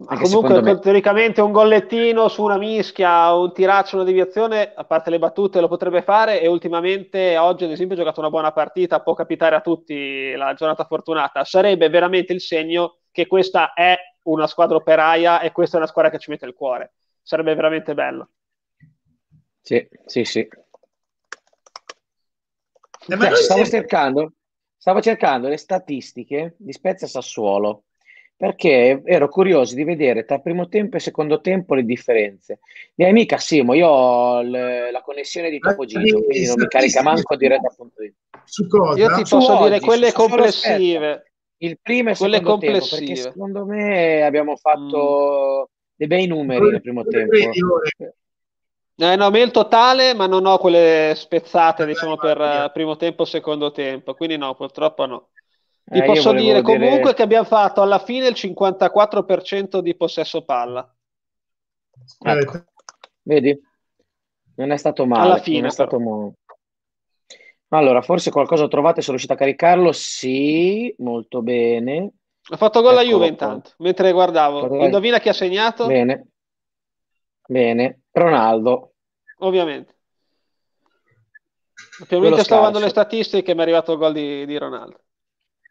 Ma 0.00 0.16
comunque 0.16 0.62
me... 0.62 0.78
teoricamente 0.78 1.40
un 1.40 1.50
gollettino 1.50 2.28
su 2.28 2.44
una 2.44 2.56
mischia, 2.56 3.32
un 3.32 3.52
tiraccio, 3.52 3.96
una 3.96 4.04
deviazione, 4.04 4.72
a 4.72 4.84
parte 4.84 5.10
le 5.10 5.18
battute, 5.18 5.60
lo 5.60 5.66
potrebbe 5.66 6.02
fare 6.02 6.40
e 6.40 6.46
ultimamente 6.46 7.36
oggi 7.36 7.64
ad 7.64 7.72
esempio 7.72 7.96
ha 7.96 7.98
giocato 7.98 8.20
una 8.20 8.30
buona 8.30 8.52
partita, 8.52 9.00
può 9.00 9.14
capitare 9.14 9.56
a 9.56 9.60
tutti 9.60 10.32
la 10.36 10.54
giornata 10.54 10.84
fortunata. 10.84 11.44
Sarebbe 11.44 11.88
veramente 11.88 12.32
il 12.32 12.40
segno 12.40 12.98
che 13.10 13.26
questa 13.26 13.72
è 13.72 13.96
una 14.24 14.46
squadra 14.46 14.76
operaia 14.76 15.40
e 15.40 15.50
questa 15.50 15.76
è 15.76 15.80
una 15.80 15.88
squadra 15.88 16.12
che 16.12 16.20
ci 16.20 16.30
mette 16.30 16.46
il 16.46 16.54
cuore. 16.54 16.92
Sarebbe 17.20 17.56
veramente 17.56 17.94
bello. 17.94 18.28
Sì, 19.60 19.84
sì, 20.06 20.22
sì. 20.22 20.38
Eh, 23.08 23.16
cioè, 23.18 23.34
stavo, 23.34 23.64
cercando, 23.64 24.32
stavo 24.76 25.00
cercando 25.00 25.48
le 25.48 25.56
statistiche 25.56 26.54
di 26.56 26.72
Spezia 26.72 27.08
Sassuolo 27.08 27.82
perché 28.38 29.02
ero 29.04 29.28
curioso 29.28 29.74
di 29.74 29.82
vedere 29.82 30.24
tra 30.24 30.38
primo 30.38 30.68
tempo 30.68 30.96
e 30.96 31.00
secondo 31.00 31.40
tempo 31.40 31.74
le 31.74 31.82
differenze. 31.82 32.60
Mia 32.94 33.08
amica 33.08 33.36
Simo, 33.36 33.74
io 33.74 33.88
ho 33.88 34.42
le, 34.42 34.92
la 34.92 35.02
connessione 35.02 35.50
di 35.50 35.58
Topo 35.58 35.84
Gigio, 35.84 36.22
quindi 36.22 36.46
non 36.46 36.54
mi 36.56 36.68
carica 36.68 37.02
manco 37.02 37.34
diretta 37.34 37.66
appunto 37.66 37.94
Su 38.44 38.68
cosa? 38.68 38.96
Io 38.96 39.08
ti 39.08 39.22
posso 39.28 39.58
oggi, 39.58 39.64
dire 39.64 39.80
quelle 39.80 40.12
complessive. 40.12 41.32
Il 41.56 41.80
primo 41.82 42.10
e 42.10 42.12
il 42.12 42.18
quelle 42.18 42.36
secondo 42.36 42.60
tempo, 42.60 42.86
perché 42.88 43.16
secondo 43.16 43.64
me 43.66 44.22
abbiamo 44.22 44.54
fatto 44.54 45.68
mm. 45.68 45.72
dei 45.96 46.06
bei 46.06 46.26
numeri 46.28 46.70
nel 46.70 46.80
primo 46.80 47.04
tempo. 47.04 47.34
Eh, 47.34 49.16
no, 49.16 49.30
me 49.30 49.40
il 49.40 49.50
totale, 49.50 50.14
ma 50.14 50.28
non 50.28 50.46
ho 50.46 50.58
quelle 50.58 51.12
spezzate, 51.16 51.84
diciamo, 51.86 52.16
per 52.16 52.70
primo 52.72 52.96
tempo 52.96 53.24
e 53.24 53.26
secondo 53.26 53.72
tempo, 53.72 54.14
quindi 54.14 54.36
no, 54.36 54.54
purtroppo 54.54 55.06
no. 55.06 55.28
Vi 55.90 55.98
eh, 56.00 56.04
posso 56.04 56.32
dire 56.32 56.60
comunque 56.60 56.98
dire... 56.98 57.14
che 57.14 57.22
abbiamo 57.22 57.46
fatto 57.46 57.80
alla 57.80 57.98
fine 57.98 58.28
il 58.28 58.34
54% 58.36 59.78
di 59.78 59.96
possesso 59.96 60.42
palla. 60.42 60.86
Ecco. 62.20 62.64
Vedi? 63.22 63.58
Non 64.56 64.70
è 64.70 64.76
stato 64.76 65.06
male. 65.06 65.22
Alla 65.22 65.38
fine. 65.38 65.70
Stato. 65.70 66.34
Allora, 67.68 68.02
forse 68.02 68.30
qualcosa 68.30 68.68
trovate, 68.68 69.00
sono 69.00 69.16
riuscito 69.16 69.32
a 69.32 69.36
caricarlo? 69.36 69.92
Sì, 69.92 70.94
molto 70.98 71.42
bene. 71.42 72.12
Ha 72.50 72.56
fatto 72.56 72.80
gol 72.80 72.92
ecco, 72.92 73.02
la 73.02 73.08
Juve 73.08 73.26
intanto, 73.26 73.72
mentre 73.78 74.12
guardavo. 74.12 74.60
Potrebbe... 74.60 74.84
Indovina 74.84 75.20
chi 75.20 75.28
ha 75.28 75.34
segnato? 75.34 75.86
Bene. 75.86 76.28
Bene. 77.46 78.00
Ronaldo. 78.10 78.94
Ovviamente. 79.38 79.96
Ovviamente 82.00 82.44
stavo 82.44 82.60
guardando 82.60 82.84
le 82.84 82.90
statistiche 82.90 83.50
e 83.50 83.54
mi 83.54 83.60
è 83.60 83.62
arrivato 83.62 83.92
il 83.92 83.98
gol 83.98 84.12
di, 84.12 84.46
di 84.46 84.56
Ronaldo. 84.56 85.00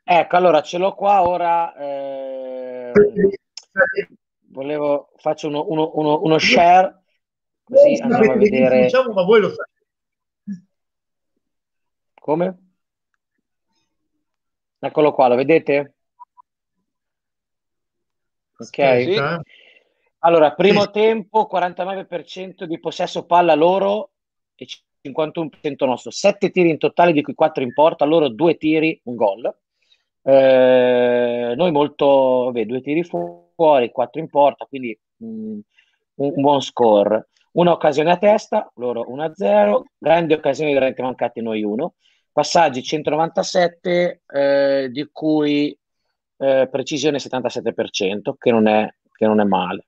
Ecco, 0.09 0.37
allora 0.37 0.61
ce 0.61 0.77
l'ho 0.77 0.95
qua 0.95 1.27
ora. 1.27 1.75
Eh, 1.75 2.91
volevo 4.51 5.11
faccio 5.17 5.49
uno, 5.49 5.65
uno, 5.67 5.91
uno, 5.95 6.21
uno 6.21 6.37
share 6.37 7.03
così 7.61 8.01
andiamo 8.01 8.31
a 8.31 8.37
vedere. 8.37 8.83
Diciamo, 8.83 9.11
ma 9.11 9.23
voi 9.23 9.41
lo 9.41 9.49
sapete. 9.49 10.65
Come? 12.21 12.57
Eccolo 14.79 15.13
qua, 15.13 15.27
lo 15.27 15.35
vedete? 15.35 15.95
Ok. 18.57 18.67
Sì. 18.67 19.19
Allora, 20.19 20.53
primo 20.53 20.83
sì. 20.83 20.91
tempo 20.91 21.49
49% 21.51 22.63
di 22.63 22.79
possesso 22.79 23.25
palla 23.25 23.55
loro 23.55 24.11
e 24.55 24.65
51% 25.01 25.85
nostro. 25.85 26.11
7 26.11 26.49
tiri 26.49 26.69
in 26.69 26.77
totale, 26.77 27.11
di 27.11 27.21
cui 27.21 27.33
4 27.33 27.61
in 27.61 27.73
porta, 27.73 28.05
loro 28.05 28.29
2 28.29 28.55
tiri, 28.55 29.01
un 29.03 29.15
gol. 29.15 29.55
Eh, 30.29 31.53
noi 31.55 31.71
molto, 31.71 32.43
vabbè, 32.45 32.65
due 32.65 32.81
tiri 32.81 33.01
fuori, 33.05 33.91
quattro 33.91 34.19
in 34.19 34.27
porta, 34.27 34.65
quindi 34.65 34.97
mh, 35.15 35.25
mm, 35.25 35.59
un, 36.15 36.31
un, 36.35 36.41
buon 36.41 36.61
score. 36.61 37.29
Una 37.53 37.71
occasione 37.71 38.11
a 38.11 38.17
testa, 38.17 38.69
loro 38.75 39.05
1-0, 39.09 39.83
grandi 39.97 40.33
occasioni 40.33 40.73
veramente 40.73 41.01
mancate 41.01 41.41
noi 41.41 41.63
1. 41.63 41.93
Passaggi 42.33 42.83
197, 42.83 44.23
eh, 44.27 44.89
di 44.91 45.09
cui 45.13 45.75
eh, 46.37 46.67
precisione 46.69 47.19
77%, 47.19 48.33
che 48.37 48.51
non 48.51 48.67
è 48.67 48.93
che 49.13 49.25
non 49.25 49.39
è 49.39 49.45
male. 49.45 49.87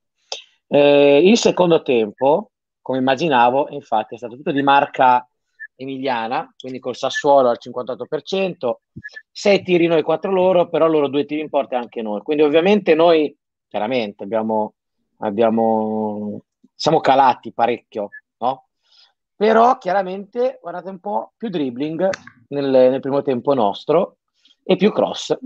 Eh, 0.68 1.22
il 1.22 1.38
secondo 1.38 1.82
tempo, 1.82 2.52
come 2.82 3.00
immaginavo, 3.00 3.68
infatti 3.72 4.16
è 4.16 4.18
stato 4.18 4.38
tutto 4.38 4.52
di 4.52 4.64
marca 4.64 5.28
emiliana, 5.80 6.54
quindi 6.58 6.80
col 6.80 6.96
Sassuolo 6.96 7.50
al 7.50 7.58
58%, 7.60 8.74
6 9.32 9.64
tiri 9.64 9.88
noi, 9.88 10.04
4 10.04 10.32
loro, 10.32 10.68
però 10.68 10.88
loro 10.88 11.08
due 11.08 11.26
tiri 11.26 11.42
in 11.42 11.50
porta 11.50 11.78
anche 11.78 12.02
noi. 12.02 12.22
Quindi 12.22 12.44
ovviamente 12.44 12.96
noi, 12.96 13.36
chiaramente, 13.68 14.24
abbiamo, 14.24 14.74
abbiamo, 15.20 16.42
siamo 16.76 17.00
calati 17.00 17.54
parecchio, 17.54 18.10
no? 18.40 18.68
Però 19.36 19.78
chiaramente, 19.78 20.60
guardate 20.62 20.90
un 20.90 21.00
po', 21.00 21.32
più 21.38 21.48
dribbling 21.48 22.10
nel, 22.50 22.70
nel 22.70 23.00
primo 23.00 23.22
tempo 23.22 23.54
nostro 23.54 24.18
e 24.64 24.76
più 24.76 24.92
cross 24.92 25.38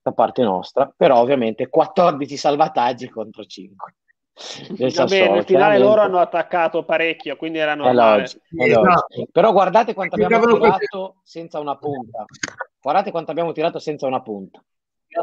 da 0.00 0.12
parte 0.12 0.42
nostra, 0.42 0.90
però 0.96 1.20
ovviamente 1.20 1.68
14 1.68 2.36
salvataggi 2.38 3.10
contro 3.10 3.44
5. 3.44 3.94
Vabbè, 4.68 5.30
nel 5.30 5.44
finale 5.44 5.78
loro 5.78 6.00
hanno 6.00 6.18
attaccato 6.18 6.84
parecchio, 6.84 7.36
quindi 7.36 7.58
erano 7.58 7.88
è 7.88 7.92
logico, 7.92 8.40
è 8.56 8.68
logico. 8.68 9.28
Però 9.32 9.52
guardate 9.52 9.94
quanto 9.94 10.14
abbiamo 10.14 10.46
tirato 10.46 11.16
senza 11.24 11.58
una 11.58 11.76
punta. 11.76 12.24
Guardate 12.80 13.10
quanto 13.10 13.30
abbiamo 13.30 13.52
tirato 13.52 13.78
senza 13.78 14.06
una 14.06 14.22
punta. 14.22 14.62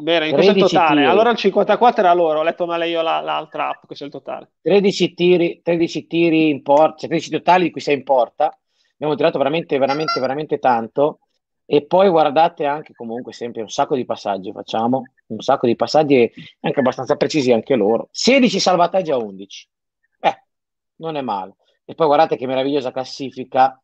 Bene, 0.01 0.27
in 0.27 0.33
questo 0.33 0.51
è 0.51 0.55
il 0.55 0.61
totale. 0.61 1.01
Tiri. 1.01 1.11
Allora 1.11 1.29
il 1.29 1.37
54 1.37 2.01
era 2.01 2.13
loro, 2.13 2.39
ho 2.39 2.43
letto 2.43 2.65
male 2.65 2.89
io 2.89 3.01
la, 3.01 3.21
l'altra 3.21 3.69
app, 3.69 3.85
questo 3.85 4.03
è 4.03 4.07
il 4.07 4.13
totale. 4.13 4.51
13 4.61 5.13
tiri, 5.13 5.61
13 5.63 6.07
tiri 6.07 6.49
in 6.49 6.61
porta, 6.61 6.97
cioè 6.97 7.09
13 7.09 7.29
totali 7.29 7.63
di 7.65 7.71
cui 7.71 7.81
6 7.81 7.95
in 7.95 8.03
porta. 8.03 8.57
Abbiamo 8.93 9.15
tirato 9.15 9.37
veramente, 9.37 9.77
veramente, 9.77 10.19
veramente 10.19 10.59
tanto. 10.59 11.19
E 11.65 11.85
poi 11.85 12.09
guardate 12.09 12.65
anche 12.65 12.93
comunque 12.93 13.33
sempre 13.33 13.61
un 13.61 13.69
sacco 13.69 13.95
di 13.95 14.05
passaggi 14.05 14.51
facciamo, 14.51 15.03
un 15.27 15.41
sacco 15.41 15.67
di 15.67 15.75
passaggi 15.75 16.31
anche 16.61 16.79
abbastanza 16.79 17.15
precisi 17.15 17.51
anche 17.51 17.75
loro. 17.75 18.09
16 18.11 18.59
salvataggi 18.59 19.11
a 19.11 19.17
11. 19.17 19.69
Eh, 20.19 20.43
non 20.97 21.15
è 21.15 21.21
male. 21.21 21.55
E 21.85 21.93
poi 21.95 22.07
guardate 22.07 22.35
che 22.35 22.47
meravigliosa 22.47 22.91
classifica, 22.91 23.81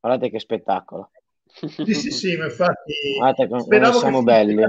guardate 0.00 0.30
che 0.30 0.38
spettacolo. 0.38 1.10
Sì, 1.46 1.94
sì, 1.94 2.10
sì, 2.10 2.36
ma 2.36 2.44
infatti 2.44 2.92
guardate 3.16 3.48
come 3.48 3.92
siamo 3.92 4.22
belli. 4.22 4.62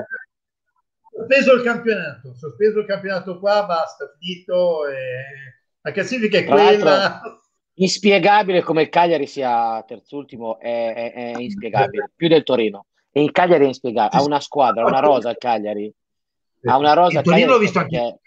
Sospeso 1.12 1.54
il 1.54 1.64
campionato, 1.64 2.34
sospeso 2.34 2.80
il 2.80 2.86
campionato 2.86 3.40
qua, 3.40 3.66
basta, 3.66 4.16
finito. 4.18 4.88
E... 4.88 4.96
La 5.82 5.92
classifica 5.92 6.38
è 6.38 6.46
Tra 6.46 6.56
quella 6.56 7.40
inspiegabile 7.80 8.62
come 8.62 8.84
il 8.84 8.90
Cagliari 8.90 9.26
sia 9.26 9.84
terzultimo, 9.88 10.60
è, 10.60 10.94
è, 10.94 11.34
è 11.34 11.40
inspiegabile, 11.40 12.12
più 12.16 12.28
del 12.28 12.44
Torino. 12.44 12.86
E 13.12 13.24
il 13.24 13.32
Cagliari 13.32 13.64
è 13.64 13.68
inspiegabile, 13.68 14.22
ha 14.22 14.24
una 14.24 14.40
squadra, 14.40 14.86
una 14.86 15.00
rosa 15.00 15.30
il 15.30 15.38
Cagliari. 15.38 15.94
Ha 16.64 16.78
una 16.78 16.94
rosa 16.94 17.20
il 17.20 17.26
Torino 17.26 17.52
l'ho 17.52 17.58
visto 17.58 17.80
anche 17.80 18.20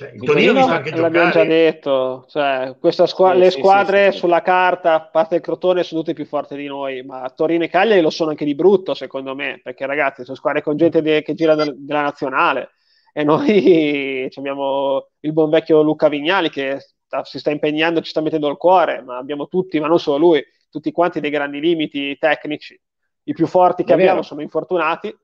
cioè, 0.00 0.12
il, 0.14 0.22
Torino, 0.22 0.52
Torino 0.52 0.72
anche 0.72 0.96
l'abbiamo 0.96 1.30
già 1.30 1.44
detto, 1.44 2.24
cioè, 2.28 2.74
squ- 2.80 3.32
sì, 3.32 3.38
le 3.38 3.50
squadre 3.50 4.06
sì, 4.06 4.12
sì, 4.12 4.18
sulla 4.20 4.40
carta, 4.40 4.94
a 4.94 5.02
parte 5.02 5.34
il 5.34 5.40
Crotone, 5.42 5.82
sono 5.82 6.00
tutte 6.00 6.14
più 6.14 6.24
forti 6.24 6.56
di 6.56 6.66
noi, 6.66 7.02
ma 7.02 7.30
Torino 7.36 7.64
e 7.64 7.68
Cagliari 7.68 8.00
lo 8.00 8.08
sono 8.08 8.30
anche 8.30 8.46
di 8.46 8.54
brutto, 8.54 8.94
secondo 8.94 9.34
me, 9.34 9.60
perché 9.62 9.84
ragazzi, 9.84 10.24
sono 10.24 10.36
squadre 10.38 10.62
con 10.62 10.78
gente 10.78 11.02
de- 11.02 11.20
che 11.20 11.34
gira 11.34 11.54
del- 11.54 11.74
della 11.76 12.00
nazionale 12.00 12.70
e 13.12 13.24
noi 13.24 14.26
abbiamo 14.34 15.08
il 15.20 15.32
buon 15.34 15.50
vecchio 15.50 15.82
Luca 15.82 16.08
Vignali 16.08 16.48
che 16.48 16.78
sta, 16.80 17.22
si 17.24 17.38
sta 17.38 17.50
impegnando, 17.50 18.00
ci 18.00 18.08
sta 18.08 18.22
mettendo 18.22 18.48
il 18.48 18.56
cuore, 18.56 19.02
ma 19.02 19.18
abbiamo 19.18 19.48
tutti, 19.48 19.78
ma 19.80 19.86
non 19.86 19.98
solo 20.00 20.16
lui, 20.16 20.42
tutti 20.70 20.92
quanti 20.92 21.20
dei 21.20 21.30
grandi 21.30 21.60
limiti 21.60 22.16
tecnici. 22.16 22.80
I 23.24 23.34
più 23.34 23.46
forti 23.46 23.84
che 23.84 23.90
È 23.90 23.94
abbiamo 23.94 24.12
vero. 24.12 24.22
sono 24.22 24.40
infortunati, 24.40 25.14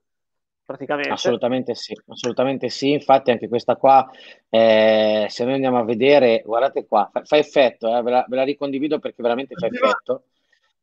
praticamente. 0.67 1.09
Assolutamente 1.09 1.73
sì, 1.73 1.97
assolutamente 2.09 2.69
sì. 2.69 2.91
Infatti 2.91 3.31
anche 3.31 3.47
questa 3.47 3.77
qua, 3.77 4.07
eh, 4.49 5.25
se 5.29 5.45
noi 5.45 5.53
andiamo 5.53 5.79
a 5.79 5.85
vedere, 5.85 6.43
guardate 6.45 6.85
qua, 6.85 7.09
fa, 7.11 7.23
fa 7.23 7.37
effetto, 7.37 7.97
eh, 7.97 8.01
ve, 8.01 8.11
la, 8.11 8.25
ve, 8.27 8.35
la, 8.35 8.43
ricondivido 8.43 8.99
perché 8.99 9.23
veramente 9.23 9.55
fa 9.55 9.67
effetto. 9.67 10.25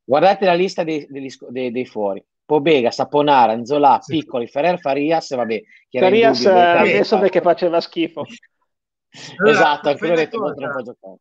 Guardate 0.02 0.46
la 0.46 0.54
lista 0.54 0.82
dei, 0.82 1.06
dei, 1.08 1.32
dei, 1.50 1.70
dei 1.70 1.86
fuori. 1.86 2.24
Pobega, 2.46 2.90
Saponara, 2.90 3.52
Anzola, 3.52 3.98
sì. 4.00 4.18
Piccoli, 4.18 4.46
Ferrer, 4.46 4.78
Farias, 4.78 5.34
vabbè. 5.34 5.62
Farias 5.90 6.46
adesso 6.46 7.18
perché 7.18 7.40
faceva 7.40 7.80
schifo. 7.80 8.24
Esatto, 9.46 9.90
anche 9.90 10.04
lui 10.04 10.12
ha 10.12 10.16
detto 10.16 10.38
non 10.38 10.54
può 10.54 10.82
giocare. 10.82 11.16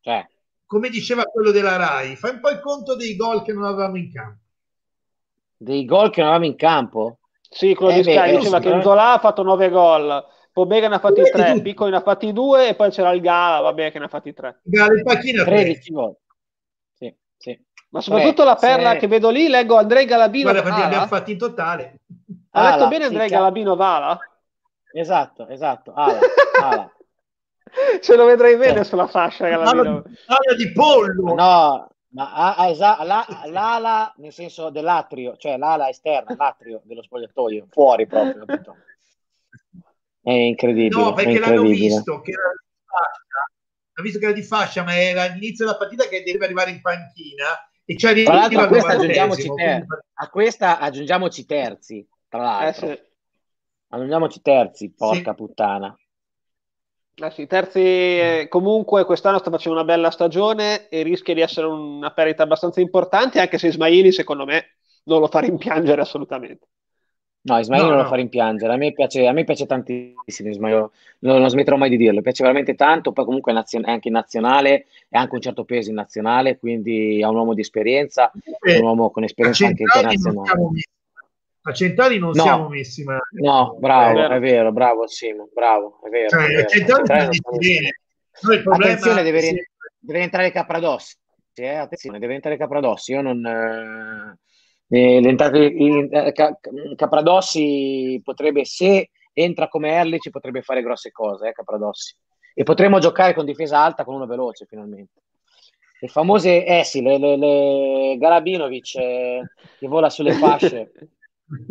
Cioè. 0.00 0.26
Come 0.66 0.88
diceva 0.88 1.24
quello 1.24 1.50
della 1.50 1.76
Rai, 1.76 2.16
fai 2.16 2.32
un 2.32 2.40
po' 2.40 2.50
il 2.50 2.60
conto 2.60 2.96
dei 2.96 3.16
gol 3.16 3.42
che 3.42 3.52
non 3.52 3.64
avevamo 3.64 3.96
in 3.96 4.12
campo. 4.12 4.40
Dei 5.56 5.84
gol 5.84 6.10
che 6.10 6.20
non 6.20 6.30
avevamo 6.30 6.50
in 6.50 6.56
campo? 6.56 7.18
Sì, 7.52 7.74
quello 7.74 7.92
eh 7.92 7.96
di 7.96 8.02
Sky 8.02 8.36
diceva 8.36 8.58
che 8.60 8.80
Zola 8.82 9.12
ha 9.12 9.18
fatto 9.18 9.42
9 9.42 9.68
gol, 9.68 10.24
Pobega 10.52 10.88
ne 10.88 10.94
ha 10.94 10.98
fatti 10.98 11.22
3, 11.22 11.60
Piccoli 11.60 11.90
ne 11.90 11.98
ha 11.98 12.00
fatti 12.00 12.32
2 12.32 12.68
e 12.68 12.74
poi 12.74 12.90
c'era 12.90 13.12
il 13.12 13.20
Gala, 13.20 13.60
vabbè, 13.60 13.92
che 13.92 13.98
ne 13.98 14.06
ha 14.06 14.08
fatti 14.08 14.32
3. 14.32 14.60
Gala 14.62 14.98
e 14.98 15.02
Pacchina 15.02 15.44
13 15.44 15.92
gol. 15.92 16.16
Sì, 16.94 17.14
sì. 17.36 17.58
Ma 17.90 18.00
soprattutto 18.00 18.42
la 18.42 18.54
perla 18.54 18.92
se... 18.92 18.98
che 18.98 19.06
vedo 19.06 19.28
lì, 19.28 19.48
leggo 19.48 19.76
Andrei 19.76 20.06
Galabino. 20.06 20.50
Guarda 20.50 20.62
quanti 20.62 20.80
abbiamo 20.80 21.06
fatti 21.06 21.32
in 21.32 21.38
totale. 21.38 22.00
Ha 22.52 22.70
letto 22.70 22.88
bene 22.88 23.04
Andrei 23.04 23.28
sì, 23.28 23.34
Galabino 23.34 23.76
Vala? 23.76 24.18
Esatto, 24.94 25.46
esatto. 25.48 25.92
Ala, 25.96 26.18
ala. 26.60 26.92
Ce 28.00 28.16
lo 28.16 28.24
vedrei 28.24 28.56
bene 28.56 28.84
sulla 28.84 29.06
fascia. 29.06 29.46
Ala, 29.46 30.02
di 30.56 30.72
pollo. 30.72 31.34
No, 31.34 31.88
ma 32.12 32.32
ah, 32.32 32.54
ah, 32.56 32.68
esa- 32.68 33.02
la, 33.04 33.26
l'ala 33.46 34.12
nel 34.16 34.32
senso 34.32 34.70
dell'atrio, 34.70 35.36
cioè 35.36 35.56
l'ala 35.56 35.88
esterna, 35.88 36.34
l'atrio 36.36 36.80
dello 36.84 37.02
spogliatoio, 37.02 37.66
fuori 37.70 38.06
proprio. 38.06 38.44
Capito? 38.44 38.76
È 40.20 40.30
incredibile. 40.30 41.02
No, 41.02 41.12
perché 41.14 41.38
l'hanno 41.38 41.62
visto 41.62 42.20
che 42.20 42.30
era 42.32 42.50
di 42.52 42.82
fascia, 42.84 43.50
l'ho 43.92 44.02
visto 44.02 44.18
che 44.18 44.24
era 44.24 44.34
di 44.34 44.42
fascia, 44.42 44.82
ma 44.84 44.96
era 44.96 45.22
all'inizio 45.22 45.64
della 45.64 45.78
partita 45.78 46.06
che 46.06 46.22
deve 46.22 46.44
arrivare 46.44 46.70
in 46.70 46.80
panchina. 46.80 47.46
E 47.84 47.96
c'è 47.96 48.22
tra 48.22 48.34
l'altro 48.34 48.60
a 48.60 48.68
questa, 48.68 48.92
aggiungiamoci 48.92 49.54
ter- 49.54 49.86
a 50.14 50.28
questa 50.28 50.78
aggiungiamoci 50.78 51.46
terzi, 51.46 52.08
tra 52.28 52.42
l'altro. 52.42 52.88
Eh, 52.88 52.94
sì. 52.94 53.10
Aggiungiamoci 53.88 54.40
terzi, 54.40 54.92
porca 54.92 55.30
sì. 55.30 55.36
puttana. 55.36 55.96
Eh 57.14 57.30
sì, 57.30 57.46
Terzi 57.46 57.78
eh, 57.78 58.46
comunque 58.48 59.04
quest'anno 59.04 59.38
sta 59.38 59.50
facendo 59.50 59.78
una 59.78 59.86
bella 59.86 60.10
stagione 60.10 60.88
e 60.88 61.02
rischia 61.02 61.34
di 61.34 61.42
essere 61.42 61.66
una 61.66 62.10
perdita 62.10 62.42
abbastanza 62.42 62.80
importante, 62.80 63.38
anche 63.38 63.58
se 63.58 63.66
Ismaili 63.68 64.12
secondo 64.12 64.46
me 64.46 64.76
non 65.04 65.20
lo 65.20 65.26
fa 65.26 65.40
rimpiangere 65.40 66.00
assolutamente. 66.00 66.66
No, 67.42 67.58
Ismaili 67.58 67.84
no, 67.84 67.90
non 67.90 67.98
no. 67.98 68.04
lo 68.04 68.08
fa 68.08 68.16
rimpiangere, 68.16 68.72
a 68.72 68.76
me 68.76 68.92
piace, 68.92 69.26
a 69.26 69.32
me 69.32 69.44
piace 69.44 69.66
tantissimo 69.66 70.48
Ismaili, 70.48 70.76
non, 71.18 71.40
non, 71.40 71.50
smetterò 71.50 71.76
mai 71.76 71.90
di 71.90 71.96
dirlo, 71.98 72.16
mi 72.16 72.22
piace 72.22 72.42
veramente 72.44 72.74
tanto, 72.74 73.12
poi 73.12 73.24
comunque 73.26 73.52
è, 73.52 73.54
nazio- 73.54 73.84
è 73.84 73.90
anche 73.90 74.08
in 74.08 74.14
nazionale, 74.14 74.86
è 75.08 75.18
anche 75.18 75.34
un 75.34 75.40
certo 75.40 75.64
peso 75.64 75.90
in 75.90 75.96
nazionale, 75.96 76.56
quindi 76.56 77.20
è 77.20 77.26
un 77.26 77.34
uomo 77.34 77.52
di 77.52 77.60
esperienza, 77.60 78.32
è 78.60 78.78
un 78.78 78.84
uomo 78.84 79.10
con 79.10 79.24
esperienza 79.24 79.66
anche 79.66 79.82
internazionale. 79.82 80.70
A 81.64 81.72
Centrali 81.72 82.18
non 82.18 82.32
no, 82.34 82.42
siamo 82.42 82.68
messi 82.68 83.04
male. 83.04 83.20
No, 83.32 83.76
bravo, 83.78 84.10
è 84.10 84.14
vero, 84.14 84.34
è 84.34 84.40
vero 84.40 84.72
bravo 84.72 85.06
Simo, 85.06 85.48
bravo, 85.54 86.00
è 86.04 86.08
vero. 86.08 86.28
Cioè, 86.28 86.44
è 86.44 86.48
vero. 86.48 86.62
A 86.62 86.66
Centrali 86.66 87.24
non 87.24 87.32
siamo 87.32 87.56
bene. 87.56 87.98
No, 88.40 88.52
il 88.52 88.62
problema 88.62 88.90
Attenzione, 88.90 89.22
deve, 89.22 89.40
sì. 89.40 89.68
deve 90.00 90.20
entrare 90.20 90.50
Capradossi. 90.50 91.16
Eh, 91.54 91.74
attenzione, 91.74 92.18
deve 92.18 92.34
entrare 92.34 92.56
Capradossi. 92.56 93.12
Io 93.12 93.22
non... 93.22 94.36
Eh, 94.88 95.20
l'entrata 95.20 95.56
in, 95.56 96.08
eh, 96.10 96.32
Capradossi 96.96 98.20
potrebbe, 98.24 98.64
se 98.64 99.10
entra 99.32 99.68
come 99.68 99.92
Erli, 99.92 100.18
ci 100.18 100.30
potrebbe 100.30 100.62
fare 100.62 100.82
grosse 100.82 101.12
cose, 101.12 101.48
eh, 101.48 101.52
Capradossi. 101.52 102.16
E 102.54 102.64
potremmo 102.64 102.98
giocare 102.98 103.34
con 103.34 103.44
difesa 103.44 103.78
alta 103.78 104.04
con 104.04 104.14
uno 104.16 104.26
veloce, 104.26 104.66
finalmente. 104.66 105.22
Le 106.00 106.08
famose, 106.08 106.64
eh 106.66 106.82
sì, 106.82 107.00
le, 107.00 107.18
le, 107.18 107.36
le 107.36 108.16
Galabinovic 108.18 108.96
eh, 108.96 109.42
che 109.78 109.86
vola 109.86 110.10
sulle 110.10 110.32
fasce. 110.32 110.92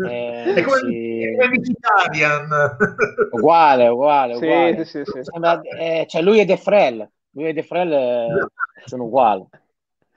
Eh, 0.08 0.54
è 0.54 0.64
come 0.64 0.80
sì. 0.80 1.72
Italian. 1.72 2.48
uguale, 3.32 3.88
uguale, 3.88 4.36
uguale. 4.36 4.86
Sì, 4.86 5.04
sì, 5.04 5.20
Sembra, 5.22 5.60
eh, 5.62 6.06
cioè 6.08 6.22
lui 6.22 6.40
e 6.40 6.46
De 6.46 6.58
Frel, 6.58 7.10
lui 7.32 7.48
e 7.48 7.54
De 7.54 7.64
Frel 7.64 7.92
eh, 7.92 8.48
sono 8.86 9.06
uguali. 9.06 9.46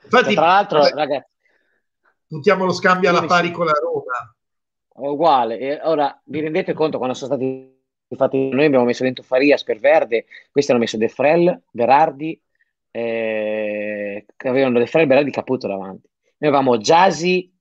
Infatti, 0.03 0.25
cioè, 0.25 0.35
tra 0.35 0.47
l'altro, 0.47 0.81
vabbè, 0.81 0.95
ragazzi, 0.95 1.31
puntiamo 2.27 2.65
lo 2.65 2.73
scambio 2.73 3.09
alla 3.09 3.25
pari 3.25 3.51
con 3.51 3.67
la 3.67 3.73
Roma. 3.73 4.35
È 4.95 5.07
uguale. 5.07 5.59
E 5.59 5.81
ora 5.83 6.21
vi 6.25 6.41
rendete 6.41 6.73
conto 6.73 6.99
quando 6.99 7.15
sono 7.15 7.35
stati 7.35 7.73
fatti 8.17 8.51
noi 8.51 8.67
abbiamo 8.67 8.85
messo 8.85 9.03
dentro 9.03 9.25
Farias 9.25 9.65
per 9.65 9.79
Verde, 9.79 10.27
questi 10.51 10.71
hanno 10.71 10.81
messo 10.81 10.97
De 10.97 11.09
Frel, 11.09 11.63
Berardi, 11.71 12.41
eh, 12.91 14.27
avevano 14.37 14.79
De 14.79 14.87
Frel, 14.87 15.07
Berardi, 15.07 15.31
Caputo 15.31 15.67
davanti. 15.67 16.09
Noi 16.39 16.51
avevamo 16.51 16.79
Jasi, 16.79 17.53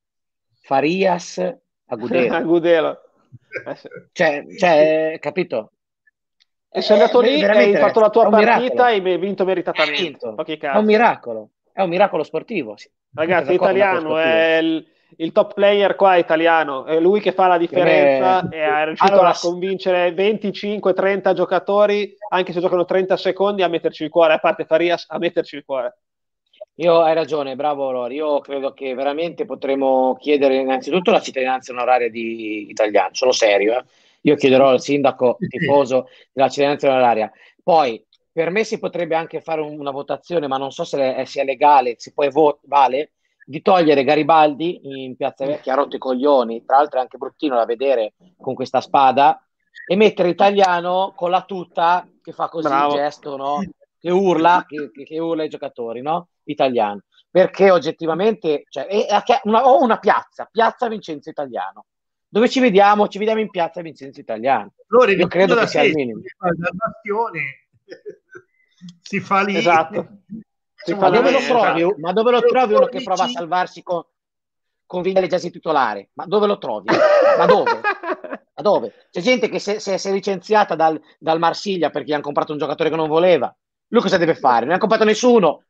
Farias, 0.61 1.55
Agudelo. 1.87 2.33
Agudelo. 2.35 3.01
Eh, 3.65 3.77
cioè, 4.11 4.43
cioè, 4.57 5.17
capito? 5.19 5.71
E 6.75 6.81
sei 6.81 6.99
andato 6.99 7.21
eh, 7.21 7.29
lì, 7.29 7.43
hai 7.43 7.75
fatto 7.75 7.99
la 7.99 8.09
tua 8.09 8.29
partita 8.29 8.89
e 8.89 8.93
hai 8.93 9.17
vinto 9.17 9.45
meritatamente. 9.45 10.01
Vinto. 10.01 10.35
È 10.45 10.77
un 10.77 10.85
miracolo, 10.85 11.49
è 11.71 11.81
un 11.81 11.89
miracolo 11.89 12.23
sportivo. 12.23 12.75
Ragazzi, 13.13 13.51
è 13.51 13.53
italiano, 13.53 14.17
è 14.17 14.57
il, 14.57 14.87
il 15.17 15.31
top 15.31 15.53
player 15.53 15.95
qua 15.95 16.15
è 16.15 16.19
italiano, 16.19 16.85
è 16.85 16.99
lui 16.99 17.19
che 17.19 17.31
fa 17.31 17.45
la 17.45 17.59
differenza 17.59 18.49
e 18.49 18.57
è 18.57 18.85
riuscito 18.85 19.11
allora, 19.11 19.29
a 19.29 19.37
convincere 19.39 20.09
25-30 20.13 21.33
giocatori, 21.33 22.15
anche 22.29 22.53
se 22.53 22.59
giocano 22.59 22.85
30 22.85 23.17
secondi, 23.17 23.61
a 23.61 23.67
metterci 23.67 24.03
il 24.03 24.09
cuore, 24.09 24.33
a 24.33 24.39
parte 24.39 24.65
Farias, 24.65 25.05
a 25.09 25.19
metterci 25.19 25.57
il 25.57 25.65
cuore. 25.65 25.97
Io 26.77 27.01
hai 27.01 27.13
ragione, 27.13 27.55
bravo 27.55 27.91
Lori. 27.91 28.15
Io 28.15 28.39
credo 28.39 28.73
che 28.73 28.95
veramente 28.95 29.45
potremmo 29.45 30.17
chiedere 30.19 30.55
innanzitutto 30.55 31.11
la 31.11 31.21
cittadinanza 31.21 31.71
onoraria 31.71 32.09
di 32.09 32.69
italiano, 32.69 33.13
sono 33.13 33.31
serio. 33.31 33.77
Eh? 33.77 33.83
Io 34.21 34.35
chiederò 34.35 34.69
al 34.69 34.81
sindaco 34.81 35.37
tifoso 35.47 36.07
della 36.31 36.49
cittadinanza 36.49 36.89
onoraria. 36.89 37.31
Poi 37.61 38.03
per 38.31 38.49
me 38.49 38.63
si 38.63 38.79
potrebbe 38.79 39.15
anche 39.15 39.41
fare 39.41 39.61
una 39.61 39.91
votazione, 39.91 40.47
ma 40.47 40.57
non 40.57 40.71
so 40.71 40.83
se 40.83 41.23
sia 41.27 41.43
legale, 41.43 41.95
se 41.97 42.11
poi 42.13 42.31
vo- 42.31 42.59
vale, 42.63 43.11
di 43.45 43.61
togliere 43.61 44.03
Garibaldi 44.03 44.79
in 45.05 45.15
Piazza 45.15 45.45
Vecchia, 45.45 45.73
ha 45.73 45.75
rotto 45.75 45.97
i 45.97 45.99
coglioni, 45.99 46.63
tra 46.65 46.77
l'altro 46.77 46.97
è 46.97 47.01
anche 47.01 47.17
bruttino 47.19 47.55
da 47.55 47.65
vedere 47.65 48.13
con 48.37 48.55
questa 48.55 48.81
spada, 48.81 49.45
e 49.85 49.95
mettere 49.95 50.29
Italiano 50.29 51.13
con 51.15 51.29
la 51.29 51.43
tuta 51.43 52.07
che 52.23 52.31
fa 52.31 52.47
così 52.47 52.67
Bravo. 52.67 52.93
il 52.93 52.99
gesto, 52.99 53.35
no? 53.35 53.63
che 53.99 54.11
urla, 54.11 54.65
che, 54.67 54.91
che, 54.91 55.19
urla 55.19 55.43
ai 55.43 55.49
giocatori, 55.49 56.01
no? 56.01 56.29
Italiano. 56.45 57.01
Perché 57.29 57.71
oggettivamente, 57.71 58.63
cioè, 58.69 58.87
una, 59.43 59.65
ho 59.65 59.81
una 59.81 59.97
piazza, 59.97 60.47
Piazza 60.51 60.87
Vincenzo 60.87 61.29
Italiano. 61.29 61.85
Dove 62.27 62.49
ci 62.49 62.59
vediamo? 62.59 63.07
Ci 63.07 63.17
vediamo 63.19 63.41
in 63.41 63.49
Piazza 63.49 63.81
Vincenzo 63.81 64.19
Italiano. 64.19 64.73
Allora, 64.89 65.11
Io 65.11 65.27
credo 65.27 65.55
che 65.55 65.67
sia 65.67 65.83
il 65.83 65.93
minimo. 65.93 66.21
La 66.39 66.49
nazione 66.73 67.67
si 69.01 69.19
fa 69.19 69.43
lì. 69.43 69.55
Esatto. 69.55 70.07
Si 70.75 70.93
ma, 70.95 71.09
dove 71.09 71.31
trovi, 71.45 71.81
esatto. 71.81 71.95
ma, 71.99 72.11
dove 72.11 72.31
lo 72.31 72.41
trovi, 72.41 72.73
uno 72.73 72.87
che 72.87 73.01
prova 73.03 73.23
a 73.23 73.27
salvarsi 73.29 73.83
con, 73.83 74.03
con 74.85 75.01
Vignale 75.01 75.27
già 75.27 75.37
titolare? 75.37 76.09
Ma 76.13 76.25
dove 76.25 76.45
lo 76.45 76.57
trovi? 76.57 76.87
ma 77.37 77.45
dove? 77.45 77.71
Ma 77.71 78.61
dove? 78.61 78.93
C'è 79.09 79.21
gente 79.21 79.47
che 79.47 79.59
si 79.59 79.71
è 79.71 80.11
licenziata 80.11 80.75
dal, 80.75 80.99
dal 81.19 81.39
Marsiglia 81.39 81.89
perché 81.89 82.13
hanno 82.13 82.21
comprato 82.21 82.51
un 82.51 82.57
giocatore 82.57 82.89
che 82.89 82.95
non 82.95 83.07
voleva. 83.07 83.55
Lui 83.87 84.01
cosa 84.01 84.17
deve 84.17 84.35
fare? 84.35 84.65
Non 84.65 84.75
ha 84.75 84.79
comprato 84.79 85.05
nessuno. 85.05 85.63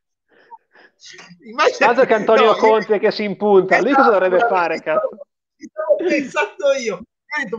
Immagina 1.45 2.05
che 2.05 2.13
Antonio 2.13 2.45
no, 2.45 2.55
Conte 2.55 2.93
io... 2.93 2.99
che 2.99 3.11
si 3.11 3.23
impunta, 3.23 3.75
esatto, 3.75 3.87
lui 3.87 3.93
cosa 3.95 4.09
dovrebbe 4.11 4.35
esatto, 4.37 4.55
fare? 4.55 4.79
Cazzo? 4.81 5.09
Stavo 5.57 5.95
pensando 6.09 6.73
io. 6.73 7.01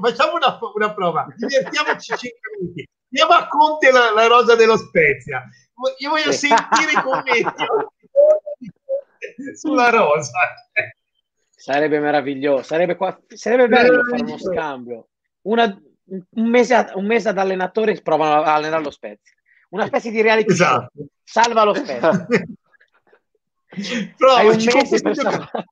Facciamo 0.00 0.34
una, 0.34 0.58
una 0.74 0.94
prova, 0.94 1.26
divertiamoci 1.36 2.14
5 2.16 2.38
minuti. 2.58 2.88
Andiamo 3.10 3.40
a 3.40 3.48
Conte 3.48 3.90
la, 3.90 4.12
la 4.12 4.26
rosa 4.26 4.54
dello 4.54 4.76
Spezia. 4.76 5.42
Io 5.98 6.10
voglio 6.10 6.32
sentire 6.32 6.92
i 6.92 7.02
commenti 7.02 7.64
sulla 9.56 9.90
rosa. 9.90 10.38
Sarebbe 11.50 11.98
meraviglioso, 11.98 12.62
sarebbe, 12.62 12.96
qua, 12.96 13.18
sarebbe 13.28 13.68
bello 13.68 14.04
fare 14.04 14.22
uno 14.22 14.38
scambio. 14.38 15.08
Una, 15.42 15.64
un, 15.64 16.48
mese, 16.48 16.90
un 16.94 17.06
mese 17.06 17.30
ad 17.30 17.38
allenatore 17.38 18.00
provano 18.02 18.42
a 18.42 18.54
allenare 18.54 18.82
lo 18.82 18.90
Spezia 18.90 19.34
una 19.74 19.86
specie 19.86 20.10
di 20.10 20.22
reality 20.22 20.52
esatto. 20.52 20.90
salva 21.22 21.64
lo 21.64 21.74
Spezia. 21.74 22.26
Hai 24.36 24.48
un 24.48 24.56
mese 24.56 25.00
per 25.00 25.14
salvare 25.14 25.64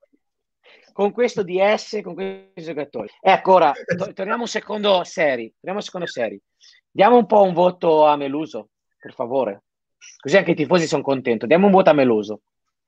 con 0.92 1.10
questo 1.12 1.42
DS, 1.42 2.00
con 2.02 2.14
questi 2.14 2.62
giocatori. 2.62 3.08
Ecco, 3.20 3.52
ora 3.54 3.72
to- 3.72 4.12
torniamo 4.12 4.42
un 4.42 4.48
secondo 4.48 5.02
seri. 5.04 5.48
Torniamo 5.54 5.78
un 5.78 5.84
secondo 5.84 6.06
seri. 6.06 6.40
Diamo 6.90 7.16
un 7.16 7.26
po' 7.26 7.42
un 7.42 7.54
voto 7.54 8.06
a 8.06 8.16
Meluso, 8.16 8.68
per 8.98 9.14
favore. 9.14 9.64
Così 10.18 10.36
anche 10.36 10.52
i 10.52 10.54
tifosi 10.54 10.86
sono 10.86 11.02
contenti. 11.02 11.46
Diamo 11.46 11.66
un 11.66 11.72
voto 11.72 11.90
a 11.90 11.94
Meluso. 11.94 12.42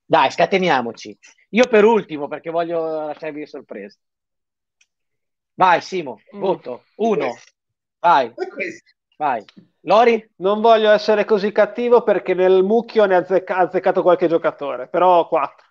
Dai, 0.04 0.30
scateniamoci. 0.30 1.16
Io 1.50 1.66
per 1.66 1.84
ultimo, 1.84 2.28
perché 2.28 2.50
voglio 2.50 3.06
lasciarvi 3.06 3.46
sorpresa. 3.46 3.98
Vai, 5.54 5.80
Simo, 5.80 6.20
mm. 6.34 6.38
voto. 6.38 6.84
Uno. 6.96 7.34
Vai. 8.00 8.32
Vai. 9.16 9.44
Lori? 9.82 10.30
Non 10.36 10.60
voglio 10.60 10.90
essere 10.90 11.24
così 11.24 11.52
cattivo 11.52 12.02
perché 12.02 12.34
nel 12.34 12.62
mucchio 12.62 13.04
ne 13.04 13.14
ha 13.14 13.18
azzecca- 13.18 13.58
azzeccato 13.58 14.02
qualche 14.02 14.28
giocatore, 14.28 14.88
però 14.88 15.28
4. 15.28 15.66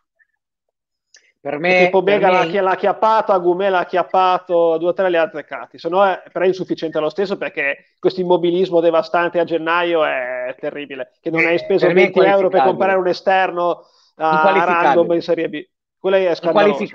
Per 1.41 1.59
me, 1.59 1.85
tipo 1.85 2.01
Bega 2.01 2.31
me... 2.31 2.49
l'ha, 2.49 2.61
l'ha 2.61 2.75
chiappato, 2.75 3.33
Agumè 3.33 3.67
l'ha 3.69 3.85
chiappato, 3.85 4.77
due 4.77 4.89
o 4.89 4.93
tre 4.93 5.09
li 5.09 5.17
ha 5.17 5.23
azzeccati. 5.23 5.77
Se 5.77 5.89
no, 5.89 6.05
è, 6.05 6.23
però 6.31 6.45
è 6.45 6.47
insufficiente 6.47 6.99
lo 6.99 7.09
stesso 7.09 7.37
perché 7.37 7.95
questo 7.99 8.21
immobilismo 8.21 8.79
devastante 8.79 9.39
a 9.39 9.43
gennaio 9.43 10.05
è 10.05 10.55
terribile. 10.57 11.11
Che 11.19 11.29
non 11.29 11.45
hai 11.45 11.57
speso 11.57 11.91
20 11.91 12.19
euro 12.19 12.47
per 12.47 12.63
comprare 12.63 12.97
un 12.97 13.07
esterno 13.07 13.83
a 14.15 14.63
random 14.65 15.11
in 15.11 15.21
Serie 15.21 15.49
B. 15.49 15.67
Quello 15.97 16.15
è 16.15 16.33
scandaloso. 16.33 16.85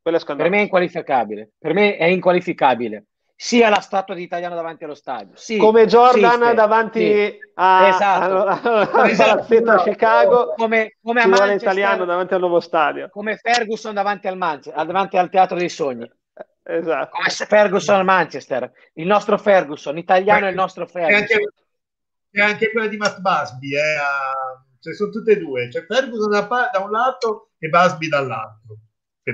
Quello 0.00 0.16
è 0.16 0.20
scandaloso. 0.20 0.34
Per 0.36 0.50
me 0.50 0.58
è 0.58 0.60
inqualificabile. 0.60 1.50
Per 1.58 1.74
me 1.74 1.96
è 1.96 2.04
inqualificabile 2.04 3.06
sia 3.42 3.68
la 3.70 3.80
statua 3.80 4.14
di 4.14 4.22
Italiano 4.22 4.54
davanti 4.54 4.84
allo 4.84 4.94
stadio. 4.94 5.32
Sì, 5.34 5.56
come 5.56 5.86
Jordan 5.86 6.50
sì, 6.50 6.54
davanti 6.54 7.00
sì. 7.00 7.38
a, 7.54 7.88
esatto. 7.88 8.44
a, 8.44 8.60
a, 8.62 8.90
a 8.92 9.08
esatto. 9.08 9.70
a 9.70 9.82
Chicago, 9.82 10.54
come, 10.56 10.98
come 11.02 11.22
a 11.22 11.26
Manchester, 11.26 11.56
Italiano 11.56 12.04
davanti 12.04 12.34
al 12.34 12.40
nuovo 12.40 12.60
stadio. 12.60 13.08
Come 13.10 13.36
Ferguson 13.36 13.94
davanti 13.94 14.28
al, 14.28 14.36
Manchester, 14.36 14.86
davanti 14.86 15.16
al 15.16 15.28
Teatro 15.28 15.58
dei 15.58 15.68
Sogni. 15.68 16.08
Esatto. 16.62 17.16
Come 17.16 17.28
Ferguson 17.30 17.96
al 17.96 18.04
Manchester. 18.04 18.72
Il 18.92 19.06
nostro 19.08 19.36
Ferguson, 19.36 19.98
italiano 19.98 20.46
è 20.46 20.50
il 20.50 20.54
nostro 20.54 20.86
Ferguson. 20.86 21.26
C'è 21.26 21.34
anche, 21.34 21.52
c'è 22.30 22.42
anche 22.42 22.70
quella 22.70 22.86
di 22.86 22.96
Matt 22.96 23.18
Busby, 23.18 23.74
eh, 23.74 23.96
a, 23.96 24.64
cioè 24.78 24.94
sono 24.94 25.10
tutte 25.10 25.32
e 25.32 25.38
due. 25.38 25.66
C'è 25.66 25.84
Ferguson 25.84 26.30
da, 26.30 26.46
da 26.72 26.78
un 26.78 26.92
lato 26.92 27.48
e 27.58 27.68
Busby 27.68 28.06
dall'altro. 28.06 28.76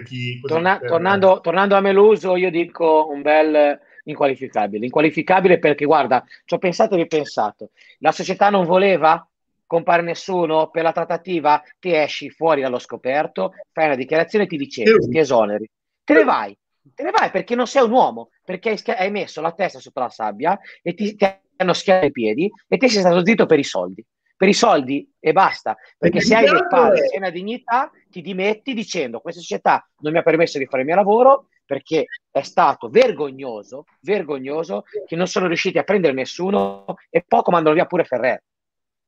Chi, 0.02 0.40
Torna, 0.40 0.78
per... 0.78 0.88
tornando, 0.88 1.40
tornando 1.40 1.76
a 1.76 1.80
Meluso, 1.80 2.36
io 2.36 2.50
dico 2.50 3.06
un 3.10 3.20
bel 3.20 3.86
inqualificabile. 4.10 4.84
Inqualificabile 4.86 5.58
perché, 5.58 5.84
guarda, 5.84 6.24
ci 6.44 6.54
ho 6.54 6.58
pensato 6.58 6.94
e 6.94 6.98
ripensato. 6.98 7.70
La 7.98 8.12
società 8.12 8.50
non 8.50 8.64
voleva 8.64 9.26
compare 9.66 10.02
nessuno 10.02 10.70
per 10.70 10.82
la 10.82 10.92
trattativa, 10.92 11.62
ti 11.78 11.94
esci 11.94 12.30
fuori 12.30 12.62
dallo 12.62 12.78
scoperto, 12.78 13.52
fai 13.70 13.86
una 13.86 13.96
dichiarazione 13.96 14.46
e 14.46 14.48
ti 14.48 14.56
licenzi, 14.56 15.08
ti 15.08 15.18
esoneri. 15.18 15.68
Te 16.02 16.14
ne 16.14 16.24
vai, 16.24 16.56
te 16.94 17.02
ne 17.02 17.10
vai 17.10 17.30
perché 17.30 17.54
non 17.54 17.66
sei 17.66 17.84
un 17.84 17.90
uomo, 17.90 18.30
perché 18.44 18.70
hai, 18.70 18.82
hai 18.96 19.10
messo 19.10 19.42
la 19.42 19.52
testa 19.52 19.78
sotto 19.78 20.00
la 20.00 20.08
sabbia 20.08 20.58
e 20.82 20.94
ti, 20.94 21.14
ti 21.14 21.26
hanno 21.56 21.74
schiato 21.74 22.06
i 22.06 22.10
piedi 22.10 22.50
e 22.66 22.76
ti 22.78 22.88
sei 22.88 23.00
stato 23.00 23.24
zitto 23.24 23.44
per 23.44 23.58
i 23.58 23.64
soldi. 23.64 24.04
Per 24.38 24.48
i 24.48 24.54
soldi 24.54 25.12
e 25.18 25.32
basta, 25.32 25.76
perché 25.98 26.20
se 26.20 26.36
hai 26.36 26.48
le 26.48 26.66
palle, 26.68 26.98
se 26.98 27.14
hai 27.14 27.18
una 27.18 27.30
dignità, 27.30 27.90
ti 28.08 28.22
dimetti 28.22 28.72
dicendo 28.72 29.20
questa 29.20 29.40
società 29.40 29.86
non 29.98 30.12
mi 30.12 30.18
ha 30.18 30.22
permesso 30.22 30.58
di 30.58 30.66
fare 30.66 30.82
il 30.82 30.86
mio 30.86 30.96
lavoro, 30.96 31.48
perché 31.68 32.06
è 32.30 32.40
stato 32.40 32.88
vergognoso, 32.88 33.84
vergognoso 34.00 34.84
che 35.06 35.16
non 35.16 35.26
sono 35.26 35.48
riusciti 35.48 35.76
a 35.76 35.82
prendere 35.82 36.14
nessuno 36.14 36.86
e 37.10 37.22
poco 37.28 37.50
mandano 37.50 37.74
via 37.74 37.84
pure 37.84 38.04
Ferrer. 38.04 38.42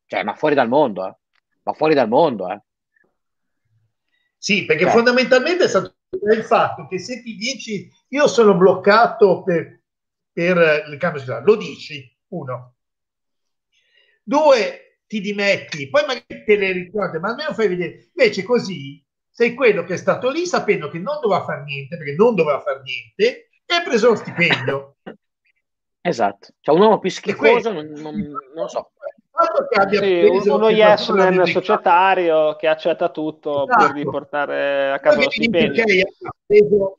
Cioè, 0.04 0.22
ma 0.24 0.34
fuori 0.34 0.54
dal 0.54 0.68
mondo, 0.68 1.06
eh. 1.06 1.16
Ma 1.62 1.72
fuori 1.72 1.94
dal 1.94 2.08
mondo, 2.08 2.50
eh. 2.50 2.60
Sì, 4.36 4.66
perché 4.66 4.84
cioè. 4.84 4.92
fondamentalmente 4.92 5.64
è 5.64 5.68
stato 5.68 5.94
il 6.10 6.44
fatto 6.44 6.86
che 6.86 6.98
se 6.98 7.22
ti 7.22 7.34
dici 7.34 7.90
io 8.08 8.26
sono 8.26 8.54
bloccato 8.54 9.42
per, 9.42 9.80
per 10.30 10.84
il 10.86 10.98
cambio 10.98 11.20
sociale, 11.20 11.44
lo 11.46 11.56
dici, 11.56 12.14
uno. 12.28 12.74
Due, 14.22 14.98
ti 15.06 15.22
dimetti, 15.22 15.88
poi 15.88 16.04
magari 16.04 16.44
te 16.44 16.56
le 16.56 16.72
ricordi, 16.72 17.18
ma 17.18 17.30
almeno 17.30 17.54
fai 17.54 17.68
vedere. 17.68 18.10
Invece 18.14 18.42
così 18.42 19.02
sei 19.40 19.54
quello 19.54 19.84
che 19.84 19.94
è 19.94 19.96
stato 19.96 20.28
lì 20.28 20.44
sapendo 20.44 20.90
che 20.90 20.98
non 20.98 21.18
doveva 21.18 21.42
fare 21.44 21.62
niente, 21.62 21.96
perché 21.96 22.14
non 22.14 22.34
doveva 22.34 22.60
fare 22.60 22.82
niente, 22.82 23.48
e 23.64 23.74
ha 23.74 23.82
preso 23.82 24.08
lo 24.08 24.16
stipendio. 24.16 24.96
Esatto, 26.02 26.54
cioè 26.60 26.74
un 26.74 26.80
uomo 26.80 26.98
più 26.98 27.10
schifoso, 27.10 27.72
non, 27.72 27.84
non, 27.88 28.14
non 28.16 28.38
lo 28.54 28.68
so. 28.68 28.92
Sì, 29.90 30.48
uno 30.48 30.70
yes 30.70 31.10
nel 31.10 31.46
societario 31.46 32.56
che 32.56 32.68
accetta 32.68 33.10
tutto 33.10 33.64
esatto. 33.64 33.84
pur 33.84 33.92
di 33.92 34.04
portare 34.04 34.92
a 34.92 34.98
casa 34.98 35.18
lo 35.18 35.30
stipendio. 35.30 35.82
Ha 35.82 36.34
preso, 36.46 36.98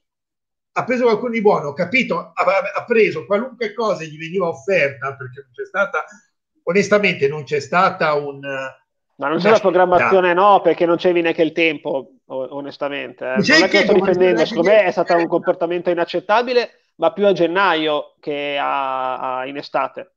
ha 0.73 0.83
preso 0.83 1.03
qualcuno 1.05 1.31
di 1.31 1.41
buono, 1.41 1.73
capito? 1.73 2.31
Ha, 2.31 2.43
ha, 2.75 2.85
preso 2.85 3.25
qualunque 3.25 3.73
cosa 3.73 4.03
gli 4.03 4.19
veniva 4.19 4.47
offerta 4.47 5.15
perché 5.15 5.41
non 5.41 5.51
c'è 5.51 5.65
stata, 5.65 6.05
onestamente, 6.61 7.27
non 7.27 7.43
c'è 7.43 7.59
stata 7.59 8.13
un, 8.13 8.39
ma 9.21 9.27
non 9.27 9.37
c'è 9.37 9.51
la 9.51 9.59
programmazione, 9.59 10.33
no, 10.33 10.61
perché 10.61 10.87
non 10.87 10.95
c'è 10.95 11.11
neanche 11.11 11.43
il 11.43 11.51
tempo, 11.51 12.13
onestamente. 12.35 13.25
Eh. 13.25 13.35
Non 13.35 13.63
è 13.63 13.67
che 13.67 13.83
sto 13.83 13.93
difendendo, 13.93 14.45
secondo 14.45 14.69
me 14.69 14.83
è 14.83 14.91
stato 14.91 15.15
un 15.15 15.27
comportamento 15.27 15.89
inaccettabile, 15.89 16.69
ma 16.95 17.11
più 17.11 17.25
a 17.25 17.33
gennaio 17.33 18.15
che 18.19 18.57
a, 18.59 19.39
a 19.39 19.45
in 19.45 19.57
estate, 19.57 20.15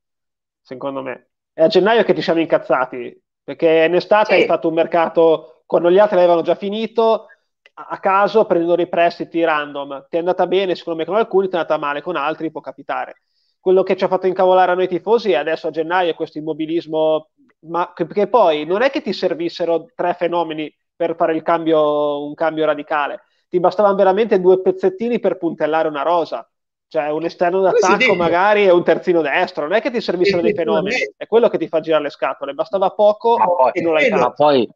secondo 0.61 1.01
me. 1.01 1.29
È 1.53 1.63
a 1.63 1.67
gennaio 1.67 2.03
che 2.03 2.13
ti 2.13 2.21
siamo 2.21 2.39
incazzati, 2.39 3.21
perché 3.43 3.85
in 3.87 3.95
estate 3.95 4.33
sì. 4.35 4.41
hai 4.41 4.45
fatto 4.45 4.67
un 4.67 4.73
mercato, 4.73 5.63
quando 5.65 5.89
gli 5.89 5.99
altri 5.99 6.17
avevano 6.17 6.41
già 6.41 6.55
finito, 6.55 7.27
a 7.73 7.99
caso 7.99 8.45
prendendo 8.45 8.75
dei 8.75 8.87
prestiti 8.87 9.43
random. 9.43 10.07
Ti 10.09 10.15
è 10.15 10.19
andata 10.19 10.47
bene, 10.47 10.75
secondo 10.75 10.99
me, 10.99 11.05
con 11.05 11.15
alcuni, 11.15 11.47
ti 11.47 11.55
è 11.55 11.57
andata 11.57 11.77
male 11.77 12.01
con 12.01 12.15
altri, 12.15 12.51
può 12.51 12.61
capitare. 12.61 13.21
Quello 13.59 13.83
che 13.83 13.97
ci 13.97 14.03
ha 14.03 14.07
fatto 14.07 14.27
incavolare 14.27 14.71
a 14.71 14.75
noi 14.75 14.87
tifosi 14.87 15.31
è 15.31 15.35
adesso 15.35 15.67
a 15.67 15.71
gennaio 15.71 16.13
questo 16.13 16.37
immobilismo 16.37 17.29
ma 17.67 17.93
che, 17.93 18.27
poi 18.27 18.65
non 18.65 18.81
è 18.81 18.89
che 18.89 19.01
ti 19.01 19.13
servissero 19.13 19.87
tre 19.95 20.13
fenomeni 20.13 20.73
per 20.95 21.15
fare 21.15 21.41
cambio, 21.41 22.25
un 22.25 22.33
cambio 22.33 22.65
radicale. 22.65 23.21
ti 23.49 23.59
bastavano 23.59 23.95
veramente 23.95 24.39
due 24.39 24.61
pezzettini 24.61 25.19
per 25.19 25.37
puntellare 25.37 25.87
una 25.87 26.01
rosa. 26.01 26.47
Cioè 26.87 27.09
un 27.09 27.25
esterno 27.25 27.61
d'attacco 27.61 28.15
magari 28.15 28.65
e 28.65 28.71
un 28.71 28.83
terzino 28.83 29.21
destro, 29.21 29.63
non 29.63 29.73
è 29.73 29.81
che 29.81 29.91
ti 29.91 29.99
servissero 29.99 30.41
dei 30.41 30.53
fenomeni, 30.53 30.95
è 31.17 31.25
quello 31.25 31.49
che 31.49 31.57
ti 31.57 31.67
fa 31.67 31.79
girare 31.79 32.03
le 32.03 32.09
scatole, 32.09 32.53
bastava 32.53 32.91
poco 32.91 33.37
poi, 33.37 33.71
e 33.73 33.81
non 33.81 33.93
l'hai 33.93 34.07
fatto. 34.07 34.33
poi 34.35 34.69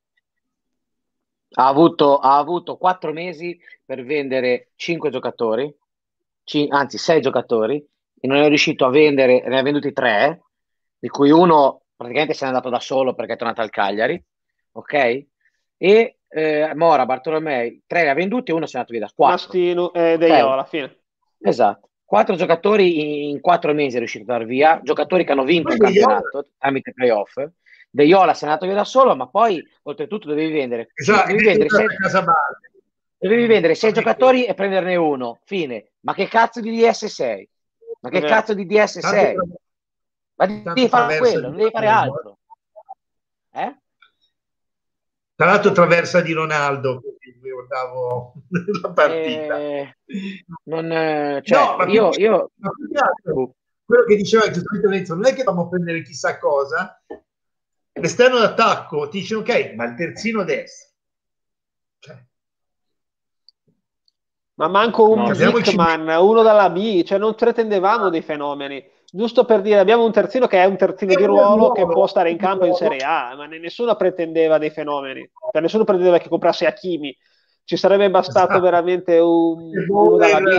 ha 1.52 1.68
avuto, 1.68 2.18
ha 2.18 2.38
avuto 2.38 2.78
quattro 2.78 3.14
mesi 3.14 3.58
per 3.86 4.04
vendere 4.04 4.72
cinque 4.76 5.12
giocatori, 5.12 5.74
cin- 6.44 6.74
anzi 6.74 6.98
sei 6.98 7.22
giocatori, 7.22 7.86
e 8.20 8.28
non 8.28 8.38
è 8.38 8.48
riuscito 8.48 8.86
a 8.86 8.90
vendere, 8.90 9.44
ne 9.48 9.60
ha 9.60 9.64
venduti 9.64 9.94
tre, 9.94 10.42
di 10.98 11.08
cui 11.10 11.32
uno 11.32 11.84
praticamente 11.96 12.34
se 12.34 12.44
n'è 12.44 12.50
andato 12.50 12.70
da 12.70 12.80
solo 12.80 13.14
perché 13.14 13.34
è 13.34 13.38
tornato 13.38 13.62
al 13.62 13.70
Cagliari, 13.70 14.22
ok? 14.72 15.26
E 15.82 16.18
eh, 16.28 16.74
Mora, 16.76 17.06
Bartolomei, 17.06 17.84
tre 17.88 18.04
ne 18.04 18.10
ha 18.10 18.14
venduti 18.14 18.52
e 18.52 18.54
uno 18.54 18.66
se 18.66 18.74
n'è 18.78 18.84
andato 18.84 18.98
via 18.98 19.08
da 19.08 19.14
quattro. 19.16 19.36
Mastino 19.36 19.94
e 19.94 20.18
De 20.18 20.26
okay. 20.26 20.40
alla 20.42 20.66
fine. 20.66 20.98
Esatto. 21.40 21.90
Quattro 22.04 22.36
giocatori 22.36 23.30
in 23.30 23.40
quattro 23.40 23.74
mesi 23.74 23.96
è 23.96 24.00
riuscito 24.00 24.30
a 24.30 24.38
dar 24.38 24.46
via, 24.46 24.82
giocatori 24.84 25.24
che 25.24 25.32
hanno 25.32 25.44
vinto 25.44 25.74
il 25.74 25.80
campionato 25.80 26.48
tramite 26.58 26.92
playoff. 26.92 27.36
De 27.90 28.04
Iola 28.04 28.34
si 28.34 28.44
è 28.44 28.48
andato 28.48 28.66
via 28.66 28.76
da 28.76 28.84
solo, 28.84 29.16
ma 29.16 29.28
poi 29.28 29.64
oltretutto 29.84 30.28
dovevi 30.28 30.52
vendere. 30.52 30.90
Esatto, 30.94 31.28
dovevi 31.28 31.46
vendere 31.46 31.70
sei, 31.70 31.88
dovevi 33.18 33.46
vendere 33.46 33.76
sei 33.76 33.94
giocatori 33.94 34.46
e 34.46 34.54
prenderne 34.54 34.96
uno. 34.96 35.40
Fine. 35.46 35.92
Ma 36.02 36.14
che 36.14 36.28
cazzo 36.28 36.60
di 36.62 36.72
DS6? 36.72 37.44
Ma 38.02 38.10
che 38.10 38.22
cazzo 38.22 38.54
di 38.54 38.66
DS6? 38.66 39.34
Ma 40.36 40.46
devi 40.46 40.88
fare 40.88 41.18
quello, 41.18 41.48
non 41.50 41.58
devi 41.58 41.70
fare 41.70 41.88
altro. 41.88 42.38
Eh? 43.52 43.76
Tra 45.40 45.48
l'altro 45.48 45.72
traversa 45.72 46.20
di 46.20 46.34
Ronaldo, 46.34 47.02
guardavo 47.40 48.34
la 48.82 48.92
partita. 48.92 49.58
Eh, 49.58 49.96
non, 50.66 50.92
eh, 50.92 51.40
cioè, 51.46 51.78
no, 51.78 51.86
io, 51.86 52.10
io... 52.18 52.52
quello 53.86 54.04
che 54.06 54.18
diceva 54.18 54.52
giustamente 54.52 54.86
Lorenzo, 54.86 55.16
non 55.16 55.28
è 55.28 55.30
che 55.30 55.44
dobbiamo 55.44 55.70
prendere 55.70 56.02
chissà 56.02 56.38
cosa, 56.38 57.02
l'esterno 57.94 58.40
d'attacco 58.40 59.08
ti 59.08 59.20
dice 59.20 59.36
ok, 59.36 59.76
ma 59.76 59.86
il 59.86 59.96
terzino 59.96 60.44
destro. 60.44 60.90
Cioè. 62.00 62.26
Ma 64.60 64.68
manco 64.68 65.10
un 65.10 65.22
no, 65.22 65.34
Zickman, 65.34 66.06
uno 66.20 66.42
dalla 66.42 66.70
B, 66.70 67.04
cioè 67.04 67.18
non 67.18 67.34
pretendevamo 67.34 68.10
dei 68.10 68.22
fenomeni. 68.22 68.86
Giusto 69.10 69.46
per 69.46 69.62
dire, 69.62 69.80
abbiamo 69.80 70.04
un 70.04 70.12
terzino 70.12 70.48
che 70.48 70.62
è 70.62 70.66
un 70.66 70.76
terzino 70.76 71.16
di 71.16 71.24
ruolo 71.24 71.72
che 71.72 71.86
può 71.86 72.06
stare 72.08 72.30
in 72.30 72.38
campo 72.38 72.66
in 72.66 72.74
Serie 72.74 73.00
A, 73.00 73.36
ma 73.38 73.46
nessuno 73.46 73.96
pretendeva 73.96 74.58
dei 74.58 74.70
fenomeni, 74.70 75.28
cioè, 75.52 75.62
nessuno 75.62 75.86
pretendeva 75.86 76.18
che 76.18 76.28
comprasse 76.28 76.66
Hakimi, 76.66 77.18
ci 77.64 77.78
sarebbe 77.78 78.10
bastato 78.10 78.50
esatto. 78.50 78.60
veramente 78.60 79.18
un, 79.18 79.72
uno 79.88 80.18
dalla 80.18 80.42
B. 80.42 80.58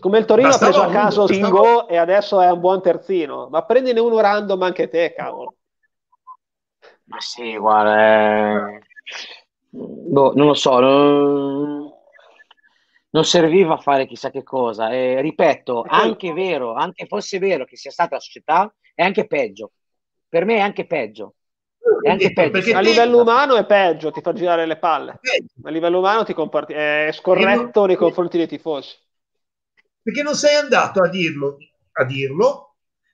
Come 0.00 0.18
il 0.18 0.24
Torino 0.24 0.48
ha 0.48 0.58
preso 0.58 0.80
a 0.80 0.88
caso 0.88 1.26
Singo 1.26 1.86
e 1.88 1.98
adesso 1.98 2.40
è 2.40 2.50
un 2.50 2.58
buon 2.58 2.80
terzino, 2.80 3.48
ma 3.50 3.66
prendine 3.66 4.00
uno 4.00 4.18
random 4.18 4.62
anche 4.62 4.88
te, 4.88 5.12
cavolo. 5.14 5.56
Ma 7.04 7.20
sì, 7.20 7.54
guarda, 7.58 8.70
eh... 8.70 8.80
boh, 9.72 10.32
non 10.34 10.46
lo 10.46 10.54
so, 10.54 10.78
non 10.78 11.90
non 13.12 13.24
serviva 13.24 13.74
a 13.74 13.78
fare 13.78 14.06
chissà 14.06 14.30
che 14.30 14.42
cosa. 14.42 14.90
E, 14.90 15.20
ripeto, 15.20 15.84
anche 15.86 16.32
vero, 16.32 16.74
anche 16.74 17.06
fosse 17.06 17.38
vero 17.38 17.64
che 17.64 17.76
sia 17.76 17.90
stata 17.90 18.14
la 18.16 18.20
società, 18.20 18.74
è 18.94 19.02
anche 19.02 19.26
peggio. 19.26 19.72
Per 20.28 20.44
me 20.44 20.56
è 20.56 20.60
anche 20.60 20.86
peggio. 20.86 21.34
È 22.00 22.08
anche 22.08 22.32
peggio. 22.32 22.52
Perché 22.52 22.74
a 22.74 22.80
livello 22.80 23.20
umano 23.20 23.56
è 23.56 23.66
peggio, 23.66 24.10
ti 24.10 24.22
fa 24.22 24.32
girare 24.32 24.66
le 24.66 24.78
palle. 24.78 25.20
A 25.62 25.70
livello 25.70 25.98
umano 25.98 26.24
ti 26.24 26.32
comporti, 26.32 26.72
è 26.72 27.10
scorretto 27.12 27.80
non... 27.80 27.88
nei 27.88 27.96
confronti 27.96 28.38
dei 28.38 28.48
tifosi. 28.48 28.96
Perché 30.02 30.22
non 30.22 30.34
sei 30.34 30.56
andato 30.56 31.02
a 31.02 31.08
dirlo, 31.08 31.58
a 31.92 32.04
dirlo, 32.04 32.71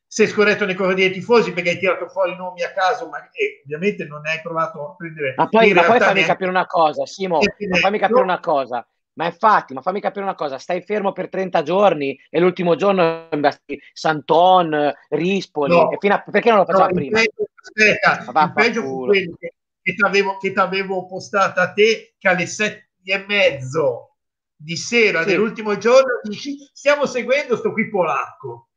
sei 0.08 0.26
scorretto 0.26 0.64
nei 0.64 0.74
confronti 0.74 1.02
dei 1.02 1.12
tifosi 1.12 1.52
perché 1.52 1.70
hai 1.70 1.78
tirato 1.78 2.08
fuori 2.08 2.34
nomi 2.34 2.62
a 2.62 2.72
caso, 2.72 3.08
ma 3.08 3.18
e 3.30 3.60
ovviamente 3.62 4.04
non 4.06 4.26
hai 4.26 4.40
provato 4.42 4.90
a 4.90 4.96
prendere. 4.96 5.34
Ma 5.36 5.46
poi, 5.46 5.72
ma 5.72 5.82
poi 5.82 6.00
fammi 6.00 6.24
capire 6.24 6.50
una 6.50 6.66
cosa, 6.66 7.06
Simo, 7.06 7.40
fammi 7.80 7.98
capire 7.98 8.22
una 8.22 8.40
cosa 8.40 8.86
ma 9.18 9.26
infatti, 9.26 9.74
ma 9.74 9.82
fammi 9.82 10.00
capire 10.00 10.22
una 10.22 10.36
cosa, 10.36 10.58
stai 10.58 10.80
fermo 10.80 11.12
per 11.12 11.28
30 11.28 11.62
giorni 11.64 12.18
e 12.30 12.38
l'ultimo 12.38 12.76
giorno 12.76 13.26
investi 13.32 13.78
Santon, 13.92 14.94
Rispoli, 15.08 15.74
no, 15.74 15.88
a... 15.88 16.22
perché 16.22 16.48
non 16.50 16.58
lo 16.58 16.64
facciamo 16.64 16.86
no, 16.86 16.94
prima? 16.94 17.18
Aspetta, 17.18 18.44
il 18.44 18.52
peggio 18.54 18.82
fu 18.82 19.06
quello 19.06 19.36
che, 19.36 19.54
che 19.82 20.52
ti 20.52 20.58
avevo 20.60 21.06
postata 21.06 21.62
a 21.62 21.72
te 21.72 22.14
che 22.16 22.28
alle 22.28 22.46
sette 22.46 22.90
e 23.02 23.24
mezzo 23.26 24.18
di 24.54 24.76
sera 24.76 25.22
sì. 25.22 25.30
dell'ultimo 25.30 25.76
giorno 25.78 26.20
dici 26.22 26.56
stiamo 26.72 27.04
seguendo 27.06 27.56
sto 27.56 27.72
qui 27.72 27.88
polacco. 27.88 28.67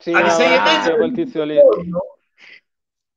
Sì, 0.00 0.12
alle 0.12 0.28
no, 0.28 0.30
sei 0.30 0.54
e 0.54 0.60
mezzo 0.60 0.96
quel 0.96 1.12
tizio 1.12 1.44
lì. 1.44 1.54
Giorno, 1.54 2.00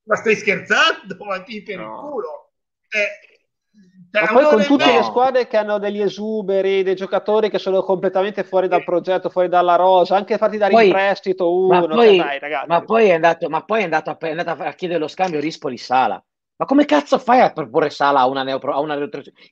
ma 0.04 0.16
stai 0.16 0.36
scherzando? 0.36 1.16
Ma 1.26 1.42
ti 1.42 1.64
per 1.64 1.78
no. 1.78 1.84
il 1.84 2.10
culo. 2.10 2.52
Eh, 2.90 4.20
ma 4.20 4.28
poi 4.28 4.44
con 4.44 4.64
tutte 4.64 4.86
no. 4.86 4.98
le 4.98 5.04
squadre 5.04 5.48
che 5.48 5.58
hanno 5.58 5.80
degli 5.80 6.02
esuberi, 6.02 6.84
dei 6.84 6.96
giocatori 6.96 7.50
che 7.50 7.58
sono 7.58 7.82
completamente 7.82 8.44
fuori 8.44 8.68
dal 8.68 8.84
progetto, 8.84 9.30
fuori 9.30 9.48
dalla 9.48 9.76
rosa, 9.76 10.16
anche 10.16 10.38
fatti 10.38 10.58
dare 10.58 10.72
poi, 10.72 10.88
in 10.88 10.92
prestito 10.92 11.52
uno, 11.52 11.88
ma 11.88 11.88
poi, 11.88 12.18
dai, 12.18 12.40
ma 12.68 12.84
poi, 12.84 13.08
è 13.08 13.14
andato, 13.14 13.50
ma 13.50 13.64
poi 13.64 13.80
è 13.80 13.84
andato, 13.86 14.12
a, 14.12 14.18
è 14.20 14.30
andato 14.30 14.62
a 14.62 14.74
chiedere 14.74 15.00
lo 15.00 15.08
scambio 15.08 15.40
Rispoli 15.40 15.78
Sala. 15.78 16.24
Ma 16.56 16.66
come 16.66 16.86
cazzo 16.86 17.18
fai 17.18 17.40
a 17.40 17.52
proporre 17.52 17.90
Sala 17.90 18.20
a 18.20 18.28
una, 18.28 18.44
neopro, 18.44 18.74
a 18.74 18.80
una 18.80 18.96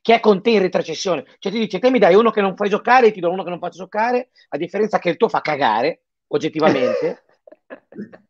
che 0.00 0.14
è 0.14 0.20
con 0.20 0.40
te 0.40 0.50
in 0.50 0.60
retrocessione? 0.60 1.24
Cioè 1.38 1.50
ti 1.50 1.58
dice, 1.58 1.80
te 1.80 1.90
mi 1.90 1.98
dai 1.98 2.14
uno 2.14 2.30
che 2.30 2.40
non 2.40 2.54
fai 2.54 2.68
giocare, 2.68 3.10
ti 3.10 3.18
do 3.18 3.30
uno 3.30 3.42
che 3.42 3.50
non 3.50 3.58
faccio 3.58 3.78
giocare, 3.78 4.30
a 4.50 4.56
differenza 4.56 5.00
che 5.00 5.08
il 5.08 5.16
tuo 5.16 5.28
fa 5.28 5.40
cagare, 5.40 6.01
oggettivamente. 6.32 7.24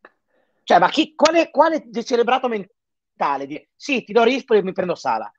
cioè, 0.63 0.79
ma 0.79 0.89
chi, 0.89 1.13
quale, 1.15 1.49
quale 1.49 1.89
celebrato 2.03 2.47
mentale? 2.47 3.45
Di, 3.45 3.67
sì, 3.75 4.03
ti 4.03 4.13
do 4.13 4.23
Rispoli 4.23 4.59
e 4.59 4.63
mi 4.63 4.73
prendo 4.73 4.95
Sala. 4.95 5.31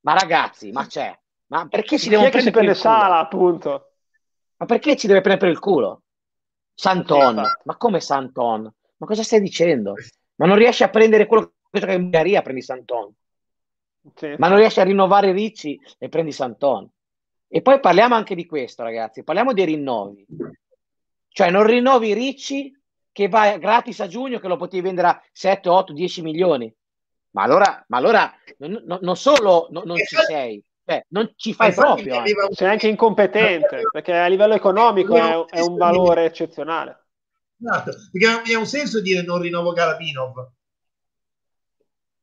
Ma 0.00 0.12
ragazzi, 0.14 0.70
ma 0.70 0.86
c'è. 0.86 1.16
Ma 1.46 1.66
perché 1.66 1.98
si 1.98 2.08
deve 2.08 2.28
prendere 2.28 2.66
il 2.66 2.76
sala, 2.76 3.18
appunto? 3.18 3.92
Ma 4.56 4.66
perché 4.66 4.96
ci 4.96 5.06
deve 5.06 5.22
prendere 5.22 5.50
il 5.50 5.58
culo? 5.58 6.02
Santon, 6.74 7.42
ma 7.64 7.76
come 7.76 8.00
Santon? 8.00 8.72
Ma 8.98 9.06
cosa 9.06 9.22
stai 9.22 9.40
dicendo? 9.40 9.94
Ma 10.36 10.46
non 10.46 10.56
riesci 10.56 10.82
a 10.82 10.90
prendere 10.90 11.26
quello 11.26 11.52
che 11.70 11.80
gioca 11.80 11.92
in 11.92 12.02
Bulgaria, 12.02 12.42
prendi 12.42 12.62
Santon. 12.62 13.12
Sì. 14.14 14.34
Ma 14.38 14.48
non 14.48 14.58
riesci 14.58 14.80
a 14.80 14.84
rinnovare 14.84 15.32
Ricci 15.32 15.80
e 15.98 16.08
prendi 16.08 16.32
Santon. 16.32 16.88
E 17.48 17.62
poi 17.62 17.80
parliamo 17.80 18.14
anche 18.14 18.34
di 18.34 18.46
questo, 18.46 18.82
ragazzi. 18.82 19.24
Parliamo 19.24 19.52
dei 19.52 19.64
rinnovi. 19.64 20.26
Cioè, 21.38 21.50
non 21.50 21.62
rinnovi 21.62 22.14
Ricci 22.14 22.76
che 23.12 23.28
va 23.28 23.56
gratis 23.58 24.00
a 24.00 24.08
giugno, 24.08 24.40
che 24.40 24.48
lo 24.48 24.56
potevi 24.56 24.82
vendere 24.82 25.06
a 25.06 25.22
7, 25.30 25.68
8, 25.68 25.92
10 25.92 26.22
milioni. 26.22 26.74
Ma 27.30 27.44
allora, 27.44 27.84
ma 27.86 27.96
allora 27.96 28.34
non, 28.56 28.82
non, 28.84 28.98
non 29.02 29.16
solo 29.16 29.68
non, 29.70 29.84
non 29.86 29.98
ci 29.98 30.16
sei, 30.16 30.60
cioè, 30.84 31.04
non 31.10 31.32
ci 31.36 31.54
fai 31.54 31.72
proprio. 31.72 32.16
Anche. 32.16 32.34
Sei 32.50 32.68
anche 32.68 32.88
incompetente, 32.88 33.82
perché 33.92 34.14
a 34.16 34.26
livello 34.26 34.54
economico 34.54 35.14
è, 35.14 35.58
è 35.58 35.60
un 35.60 35.76
valore 35.76 36.24
eccezionale. 36.24 37.04
Esatto, 37.62 37.92
perché 38.10 38.26
non 38.26 38.42
ha 38.44 38.58
un 38.58 38.66
senso 38.66 39.00
dire 39.00 39.22
non 39.22 39.40
rinnovo 39.40 39.70
Galabinov. 39.70 40.50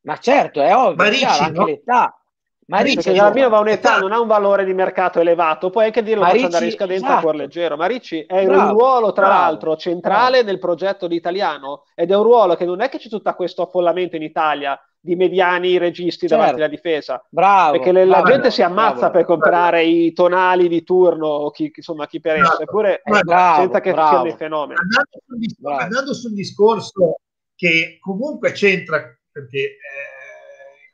Ma 0.02 0.18
certo, 0.18 0.62
è 0.62 0.76
ovvio, 0.76 0.96
Ma 0.96 1.08
Ricci, 1.08 1.24
anche 1.24 1.60
no? 1.60 1.66
l'età. 1.66 2.22
Ma 2.68 2.80
Ricci, 2.80 2.96
perché 2.96 3.14
Galabino 3.14 3.50
va 3.50 3.60
un'età, 3.60 4.00
non 4.00 4.12
ha 4.12 4.20
un 4.20 4.28
valore 4.28 4.66
di 4.66 4.74
mercato 4.74 5.20
elevato, 5.20 5.70
puoi 5.70 5.86
anche 5.86 6.02
dirlo 6.02 6.24
faccio 6.24 6.46
andare 6.46 6.66
in 6.66 6.72
scadenza 6.72 7.06
esatto. 7.06 7.20
a 7.20 7.22
cuor 7.22 7.36
leggero. 7.36 7.78
Ma 7.78 7.86
Ricci 7.86 8.22
è 8.22 8.44
bravo, 8.46 8.62
un 8.62 8.78
ruolo, 8.78 9.14
tra 9.14 9.26
bravo, 9.28 9.42
l'altro, 9.42 9.76
centrale 9.78 10.38
bravo. 10.38 10.46
nel 10.48 10.60
progetto 10.60 11.08
di 11.08 11.16
italiano 11.16 11.84
ed 11.94 12.10
è 12.10 12.16
un 12.16 12.24
ruolo 12.24 12.56
che 12.56 12.66
non 12.66 12.82
è 12.82 12.90
che 12.90 12.98
c'è 12.98 13.08
tutto 13.08 13.32
questo 13.36 13.62
affollamento 13.62 14.16
in 14.16 14.24
Italia 14.24 14.80
di 15.00 15.16
mediani 15.16 15.78
registi 15.78 16.28
certo. 16.28 16.36
davanti 16.36 16.62
alla 16.62 16.70
difesa. 16.70 17.24
Bravo, 17.30 17.74
perché 17.74 17.92
le, 17.92 18.06
la 18.06 18.24
gente 18.24 18.50
si 18.50 18.64
ammazza 18.64 18.98
bravo, 18.98 19.14
per 19.14 19.26
comprare 19.26 19.84
bravo. 19.84 19.96
i 19.96 20.14
tonali 20.14 20.68
di 20.68 20.84
turno 20.84 21.28
o 21.28 21.52
chi, 21.52 21.72
insomma, 21.74 22.08
chi 22.08 22.20
per 22.20 22.38
esso, 22.38 22.62
eppure 22.62 23.04
bravo, 23.24 23.62
senza 23.62 23.80
che 23.80 23.92
siano 23.92 24.24
dei 24.24 24.36
fenomeni. 24.36 24.80
Andando 24.80 25.22
sul, 25.24 25.38
discorso, 25.38 25.84
andando 25.84 26.14
sul, 26.16 26.34
discorso 26.34 27.20
che 27.56 28.00
comunque 28.00 28.52
c'entra, 28.54 29.04
perché 29.32 29.60
eh, 29.60 30.15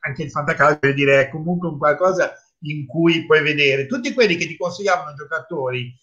anche 0.02 0.24
il 0.24 0.32
fantacalcio, 0.32 0.80
vuol 0.82 0.94
dire, 0.94 1.22
è 1.22 1.30
comunque 1.30 1.70
un 1.70 1.78
qualcosa 1.78 2.34
in 2.64 2.86
cui 2.86 3.26
puoi 3.26 3.42
vedere 3.42 3.88
tutti 3.88 4.14
quelli 4.14 4.36
che 4.36 4.48
ti 4.48 4.56
consigliavano 4.58 5.16
giocatori, 5.16 5.94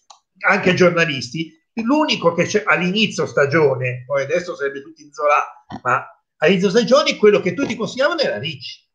anche 0.45 0.73
giornalisti, 0.73 1.57
l'unico 1.73 2.33
che 2.33 2.45
c'è 2.45 2.63
all'inizio 2.65 3.25
stagione, 3.25 4.03
poi 4.05 4.23
adesso 4.23 4.55
sarebbe 4.55 4.81
tutti 4.81 5.03
in 5.03 5.11
Zola, 5.11 5.35
ma 5.83 6.05
all'inizio 6.37 6.69
stagione 6.69 7.15
quello 7.17 7.39
che 7.39 7.53
tutti 7.53 7.75
consigliavano 7.75 8.19
era 8.19 8.37
Ricci. 8.37 8.87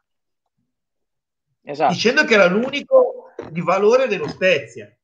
Esatto. 1.63 1.93
Dicendo 1.93 2.25
che 2.25 2.35
era 2.35 2.47
l'unico 2.47 3.33
di 3.51 3.61
valore 3.61 4.07
dello 4.07 4.29
Spezia. 4.29 4.95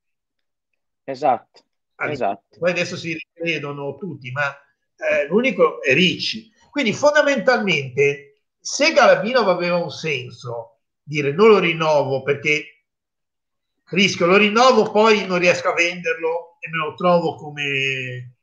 Esatto. 1.05 1.63
esatto. 1.97 2.59
Poi 2.59 2.71
adesso 2.71 2.97
si 2.97 3.15
ricredono 3.15 3.97
tutti, 3.97 4.31
ma 4.31 4.51
eh, 4.97 5.27
l'unico 5.27 5.83
è 5.83 5.95
Ricci. 5.95 6.53
Quindi 6.71 6.93
fondamentalmente, 6.93 8.30
se 8.61 8.93
Galabinov 8.93 9.49
aveva 9.49 9.77
un 9.77 9.91
senso, 9.91 10.81
dire 11.03 11.33
non 11.33 11.49
lo 11.49 11.59
rinnovo 11.59 12.23
perché 12.23 12.85
rischio, 13.91 14.27
lo 14.27 14.37
rinnovo, 14.37 14.91
poi 14.91 15.27
non 15.27 15.39
riesco 15.39 15.71
a 15.71 15.75
venderlo 15.75 16.57
e 16.61 16.69
me 16.69 16.77
lo 16.77 16.95
trovo 16.95 17.35
come, 17.35 18.35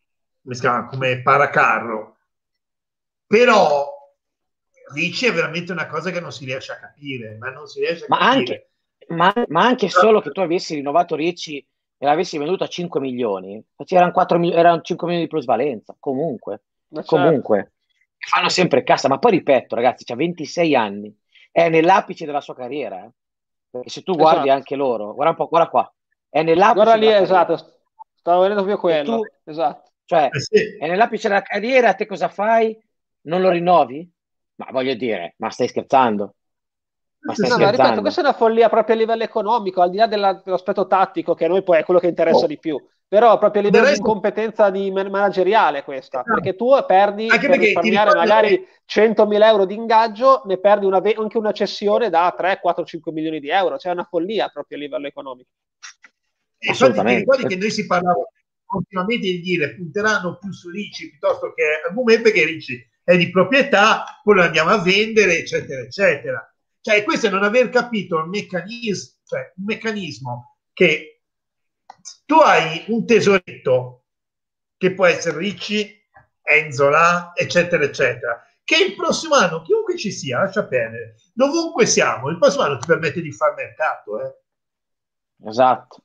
come, 0.42 0.56
si 0.56 0.62
chiama, 0.62 0.86
come 0.88 1.22
paracarro. 1.22 2.18
Però 3.26 3.96
Ricci 4.94 5.26
è 5.28 5.34
veramente 5.34 5.72
una 5.72 5.88
cosa 5.88 6.12
che 6.12 6.20
non 6.20 6.32
si 6.32 6.46
riesce 6.46 6.72
a 6.72 6.80
capire, 6.80 7.36
ma 7.38 7.50
non 7.50 7.68
si 7.68 7.80
riesce 7.80 8.06
a 8.06 8.08
ma 8.10 8.18
capire. 8.18 8.38
Anche, 8.38 8.70
ma, 9.10 9.46
ma 9.50 9.66
anche 9.66 9.90
solo 9.90 10.22
che 10.22 10.32
tu 10.32 10.40
avessi 10.40 10.76
rinnovato 10.76 11.16
Ricci 11.16 11.58
e 11.98 12.06
l'avessi 12.06 12.38
venduto 12.38 12.64
a 12.64 12.68
5 12.68 13.00
milioni, 13.00 13.64
erano, 13.88 14.12
4, 14.12 14.42
erano 14.52 14.82
5 14.82 15.08
milioni 15.08 15.28
di 15.28 15.32
plusvalenza, 15.32 15.96
comunque. 16.00 16.62
Certo. 16.90 17.16
Comunque, 17.16 17.74
fanno 18.18 18.50
sempre 18.50 18.84
cassa, 18.84 19.08
ma 19.08 19.20
poi 19.20 19.32
ripeto, 19.32 19.76
ragazzi, 19.76 20.12
ha 20.12 20.16
26 20.16 20.76
anni, 20.76 21.16
è 21.52 21.70
nell'apice 21.70 22.26
della 22.26 22.42
sua 22.42 22.56
carriera. 22.56 23.04
Eh? 23.04 23.12
Perché 23.70 23.90
se 23.90 24.04
tu 24.04 24.16
guardi 24.16 24.48
esatto. 24.48 24.58
anche 24.58 24.76
loro, 24.76 25.14
guarda 25.14 25.32
un 25.32 25.38
po', 25.38 25.48
guarda 25.48 25.70
qua, 25.70 25.94
è 26.30 26.44
nell'apice 26.44 26.74
guarda 26.74 26.96
lì, 26.96 27.12
esatto, 27.12 27.58
stavo 28.16 28.42
vedendo 28.42 28.64
proprio 28.64 28.80
quello. 28.80 29.20
Tu, 29.20 29.50
esatto. 29.52 29.92
Cioè, 30.06 30.30
eh 30.32 30.40
sì. 30.40 30.78
è 30.80 30.88
nell'apice 30.88 31.28
della 31.28 31.42
carriera, 31.42 31.94
te 31.94 32.06
cosa 32.06 32.30
fai? 32.30 32.78
Non 33.22 33.42
lo 33.42 33.50
rinnovi? 33.50 34.10
Ma 34.56 34.68
voglio 34.72 34.96
dire, 34.96 35.36
ma 35.38 35.50
stai 35.50 35.68
scherzando? 35.68 36.36
Ma 37.20 37.34
stai 37.34 37.50
no, 37.50 37.56
scherzando? 37.56 37.82
Ma 37.82 37.84
ripeto, 37.84 38.02
questa 38.02 38.22
è 38.22 38.24
una 38.24 38.34
follia 38.34 38.70
proprio 38.70 38.96
a 38.96 38.98
livello 39.00 39.24
economico, 39.24 39.82
al 39.82 39.90
di 39.90 39.98
là 39.98 40.08
della, 40.08 40.34
dell'aspetto 40.34 40.88
tattico, 40.88 41.34
che 41.34 41.46
a 41.46 41.48
noi 41.50 41.62
poi 41.62 41.80
è 41.80 41.84
quello 41.84 42.00
che 42.00 42.08
interessa 42.08 42.46
oh. 42.46 42.48
di 42.48 42.58
più. 42.58 42.82
Però 43.10 43.38
proprio 43.38 43.62
a 43.62 43.66
livello 43.66 43.86
resto... 43.86 44.02
di 44.02 44.08
incompetenza 44.08 44.70
di 44.70 44.92
manageriale 44.92 45.84
questa, 45.84 46.20
esatto. 46.20 46.34
perché 46.34 46.56
tu 46.58 46.72
perdi 46.86 47.28
Anche 47.30 47.48
per 47.48 47.60
risparmiare 47.60 48.14
magari 48.14 48.50
che... 48.50 48.68
100.000 48.90 49.44
euro 49.44 49.66
di 49.66 49.76
ingaggio, 49.76 50.42
ne 50.46 50.60
perdi 50.60 50.86
una, 50.86 51.02
anche 51.02 51.38
una 51.38 51.54
cessione 51.54 52.10
da 52.10 52.34
3, 52.38 52.60
4, 52.60 52.84
5 52.84 53.12
milioni 53.14 53.40
di 53.40 53.50
euro, 53.50 53.78
cioè 53.78 53.92
è 53.92 53.96
una 53.96 54.04
follia 54.04 54.50
proprio 54.50 54.78
a 54.78 54.82
livello 54.82 55.08
economico. 55.08 55.50
E 56.58 56.70
infatti 56.70 57.00
ti 57.00 57.16
ricordi 57.16 57.46
che 57.46 57.56
noi 57.56 57.72
si 57.72 57.86
parlava 57.86 58.28
continuamente 58.66 59.26
di 59.26 59.40
dire 59.40 59.76
punteranno 59.76 60.38
più 60.38 60.52
su 60.52 60.70
Ricci 60.70 61.12
piuttosto 61.12 61.54
che 61.54 61.64
a 61.88 61.94
Gumè 61.94 62.20
perché 62.20 62.44
Ricci 62.44 62.86
è 63.04 63.16
di 63.16 63.32
proprietà, 63.32 64.04
poi 64.22 64.36
lo 64.36 64.42
andiamo 64.42 64.72
a 64.72 64.82
vendere, 64.82 65.38
eccetera, 65.38 65.80
eccetera. 65.82 66.54
Cioè, 66.82 67.04
questo 67.04 67.28
è 67.28 67.30
non 67.30 67.44
aver 67.44 67.70
capito 67.70 68.20
il 68.20 68.28
meccanismo, 68.28 69.20
cioè 69.24 69.54
un 69.56 69.64
meccanismo 69.64 70.58
che 70.74 71.17
tu 72.26 72.36
hai 72.36 72.86
un 72.88 73.06
tesoretto 73.06 74.06
che 74.78 74.94
può 74.94 75.06
essere 75.06 75.38
Ricci, 75.38 75.96
Enzola, 76.42 77.34
eccetera, 77.36 77.84
eccetera, 77.84 78.42
che 78.64 78.84
il 78.84 78.96
prossimo 78.96 79.36
anno, 79.36 79.62
chiunque 79.62 79.98
ci 79.98 80.12
sia, 80.12 80.40
lascia 80.40 80.66
perdere, 80.66 81.16
dovunque 81.34 81.86
siamo, 81.86 82.30
il 82.30 82.38
prossimo 82.38 82.64
anno 82.64 82.78
ti 82.78 82.88
permette 82.88 83.22
di 83.22 83.32
fare 83.32 83.54
mercato. 83.56 84.22
Eh. 84.22 84.36
Esatto. 85.48 86.02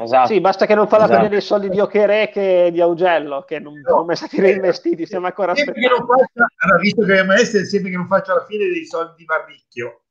Esatto. 0.00 0.28
Sì, 0.28 0.40
basta 0.40 0.64
che 0.64 0.76
non 0.76 0.86
fa 0.86 0.98
la 0.98 1.04
esatto. 1.06 1.26
dei 1.26 1.40
soldi 1.40 1.68
di 1.68 1.80
Ochere 1.80 2.28
che 2.28 2.70
di 2.70 2.80
Augello, 2.80 3.42
che 3.42 3.58
non 3.58 3.82
sono 3.84 4.04
mai 4.04 4.14
stati 4.14 4.40
reinvestiti, 4.40 5.04
stiamo 5.04 5.26
ancora 5.26 5.56
sempre 5.56 5.74
aspettando. 5.74 6.06
Che 6.06 6.12
non 6.12 6.18
faccia, 6.18 6.54
allora, 6.58 6.78
visto 6.78 7.04
che 7.04 7.22
maestro, 7.24 7.64
sempre 7.64 7.90
che 7.90 7.96
non 7.96 8.06
faccia 8.06 8.34
la 8.34 8.44
fine 8.44 8.68
dei 8.68 8.86
soldi 8.86 9.14
di 9.16 9.24
Marricchio. 9.24 10.02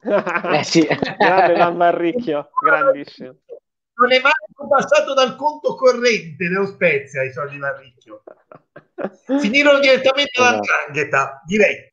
eh 0.54 0.62
sì. 0.62 0.86
Grande 1.18 1.76
Marricchio, 1.76 2.50
grandissimo. 2.64 3.34
Non 4.00 4.12
è 4.12 4.20
mai 4.20 4.32
passato 4.66 5.12
dal 5.12 5.36
conto 5.36 5.74
corrente 5.74 6.48
dello 6.48 6.64
Spezia 6.64 7.22
i 7.22 7.32
soldi 7.32 7.52
di 7.52 7.58
Marricchio. 7.58 8.22
Finirono 9.40 9.78
direttamente 9.78 10.30
esatto. 10.32 10.48
all'andrangheta, 10.48 11.42
direi. 11.44 11.92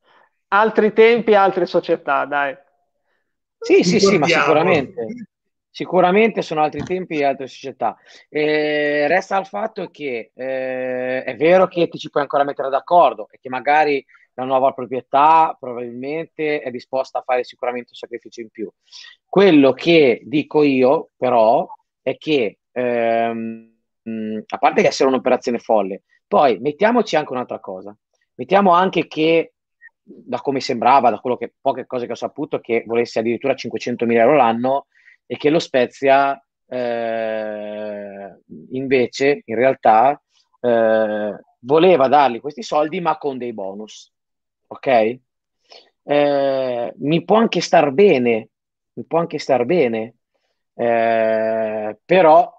Altri 0.50 0.94
tempi, 0.94 1.36
altre 1.36 1.66
società, 1.66 2.24
dai. 2.24 2.58
Sì, 3.60 3.84
sì, 3.84 4.00
sì, 4.00 4.18
ma 4.18 4.26
sicuramente. 4.26 5.06
Sicuramente 5.70 6.42
sono 6.42 6.64
altri 6.64 6.82
tempi 6.84 7.20
e 7.20 7.26
altre 7.26 7.48
società. 7.48 7.98
Eh, 8.30 9.06
resta 9.08 9.38
il 9.38 9.46
fatto 9.46 9.90
che 9.92 10.32
eh, 10.34 11.24
è 11.24 11.36
vero 11.36 11.68
che 11.68 11.88
ti 11.90 12.00
ci 12.00 12.10
puoi 12.10 12.24
ancora 12.24 12.44
mettere 12.44 12.70
d'accordo 12.70 13.28
e 13.30 13.38
che 13.40 13.50
magari 13.50 14.04
la 14.34 14.44
nuova 14.46 14.72
proprietà 14.72 15.56
probabilmente 15.60 16.62
è 16.62 16.72
disposta 16.72 17.20
a 17.20 17.24
fare 17.24 17.44
sicuramente 17.44 17.90
un 17.90 17.98
sacrificio 17.98 18.42
in 18.42 18.50
più. 18.50 18.72
Quello 19.26 19.74
che 19.74 20.22
dico 20.24 20.64
io, 20.64 21.10
però, 21.18 21.68
è 22.08 22.18
che 22.18 22.60
ehm, 22.72 23.76
a 24.48 24.58
parte 24.58 24.82
che 24.82 24.88
essere 24.88 25.10
un'operazione 25.10 25.60
folle, 25.60 26.04
poi 26.26 26.58
mettiamoci 26.60 27.18
anche 27.18 27.34
un'altra 27.34 27.60
cosa. 27.60 27.94
Mettiamo 28.36 28.72
anche 28.72 29.08
che, 29.08 29.56
da 30.02 30.40
come 30.40 30.62
sembrava, 30.62 31.10
da 31.10 31.20
quello 31.20 31.36
che 31.36 31.54
poche 31.60 31.86
cose 31.86 32.06
che 32.06 32.14
ho 32.14 32.16
saputo, 32.16 32.62
che 32.62 32.84
volesse 32.86 33.20
addirittura 33.20 33.54
500.000 33.54 34.12
euro 34.12 34.36
l'anno 34.36 34.88
e 35.26 35.36
che 35.36 35.50
lo 35.50 35.60
Spezia 35.60 36.42
eh, 36.66 38.40
invece 38.72 39.42
in 39.44 39.56
realtà 39.56 40.22
eh, 40.62 41.40
voleva 41.60 42.08
dargli 42.08 42.40
questi 42.40 42.64
soldi 42.64 43.02
ma 43.02 43.18
con 43.18 43.38
dei 43.38 43.54
bonus 43.54 44.12
ok 44.68 45.20
eh, 46.04 46.94
mi 46.98 47.24
può 47.24 47.38
anche 47.38 47.62
star 47.62 47.92
bene 47.92 48.50
mi 48.94 49.06
può 49.06 49.20
anche 49.20 49.38
star 49.38 49.64
bene 49.64 50.17
eh, 50.78 51.98
però 52.06 52.54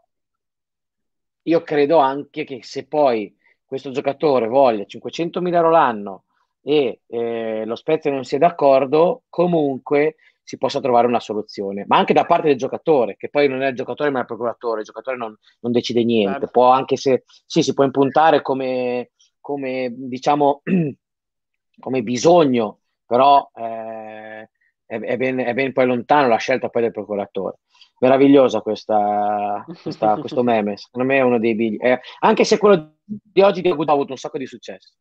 io 1.42 1.62
credo 1.62 1.98
anche 1.98 2.44
che 2.44 2.60
se 2.62 2.86
poi 2.86 3.34
questo 3.64 3.90
giocatore 3.90 4.48
voglia 4.48 4.84
500.000 4.84 5.54
euro 5.54 5.70
l'anno 5.70 6.24
e 6.62 7.02
eh, 7.06 7.64
lo 7.64 7.76
Spezia 7.76 8.10
non 8.10 8.24
sia 8.24 8.38
d'accordo 8.38 9.22
comunque 9.28 10.16
si 10.42 10.56
possa 10.56 10.80
trovare 10.80 11.06
una 11.06 11.20
soluzione, 11.20 11.84
ma 11.86 11.98
anche 11.98 12.14
da 12.14 12.24
parte 12.24 12.48
del 12.48 12.56
giocatore, 12.56 13.16
che 13.18 13.28
poi 13.28 13.48
non 13.48 13.60
è 13.60 13.68
il 13.68 13.76
giocatore 13.76 14.08
ma 14.08 14.18
è 14.18 14.20
il 14.22 14.26
procuratore, 14.26 14.80
il 14.80 14.86
giocatore 14.86 15.18
non, 15.18 15.36
non 15.60 15.72
decide 15.72 16.02
niente, 16.04 16.38
certo. 16.38 16.50
può 16.50 16.70
anche 16.70 16.96
se 16.96 17.24
sì, 17.44 17.62
si 17.62 17.74
può 17.74 17.84
impuntare 17.84 18.40
come, 18.40 19.10
come 19.40 19.92
diciamo 19.94 20.62
come 21.78 22.02
bisogno, 22.02 22.78
però 23.04 23.50
eh, 23.54 24.27
è, 24.88 24.98
è, 24.98 25.16
ben, 25.18 25.38
è, 25.38 25.52
ben, 25.52 25.72
poi 25.72 25.86
lontano 25.86 26.28
la 26.28 26.38
scelta 26.38 26.70
poi 26.70 26.82
del 26.82 26.92
procuratore. 26.92 27.58
Meravigliosa 28.00 28.60
questa, 28.60 29.64
questa, 29.82 30.16
questo 30.18 30.42
meme, 30.42 30.78
secondo 30.78 31.06
me 31.06 31.18
è 31.18 31.20
uno 31.22 31.38
dei 31.38 31.54
bigli. 31.54 31.76
Eh, 31.78 32.00
anche 32.20 32.44
se 32.44 32.56
quello 32.56 32.96
di 33.04 33.42
oggi 33.42 33.60
di 33.60 33.68
ha 33.68 33.72
avuto 33.72 34.12
un 34.12 34.16
sacco 34.16 34.38
di 34.38 34.46
successo, 34.46 34.94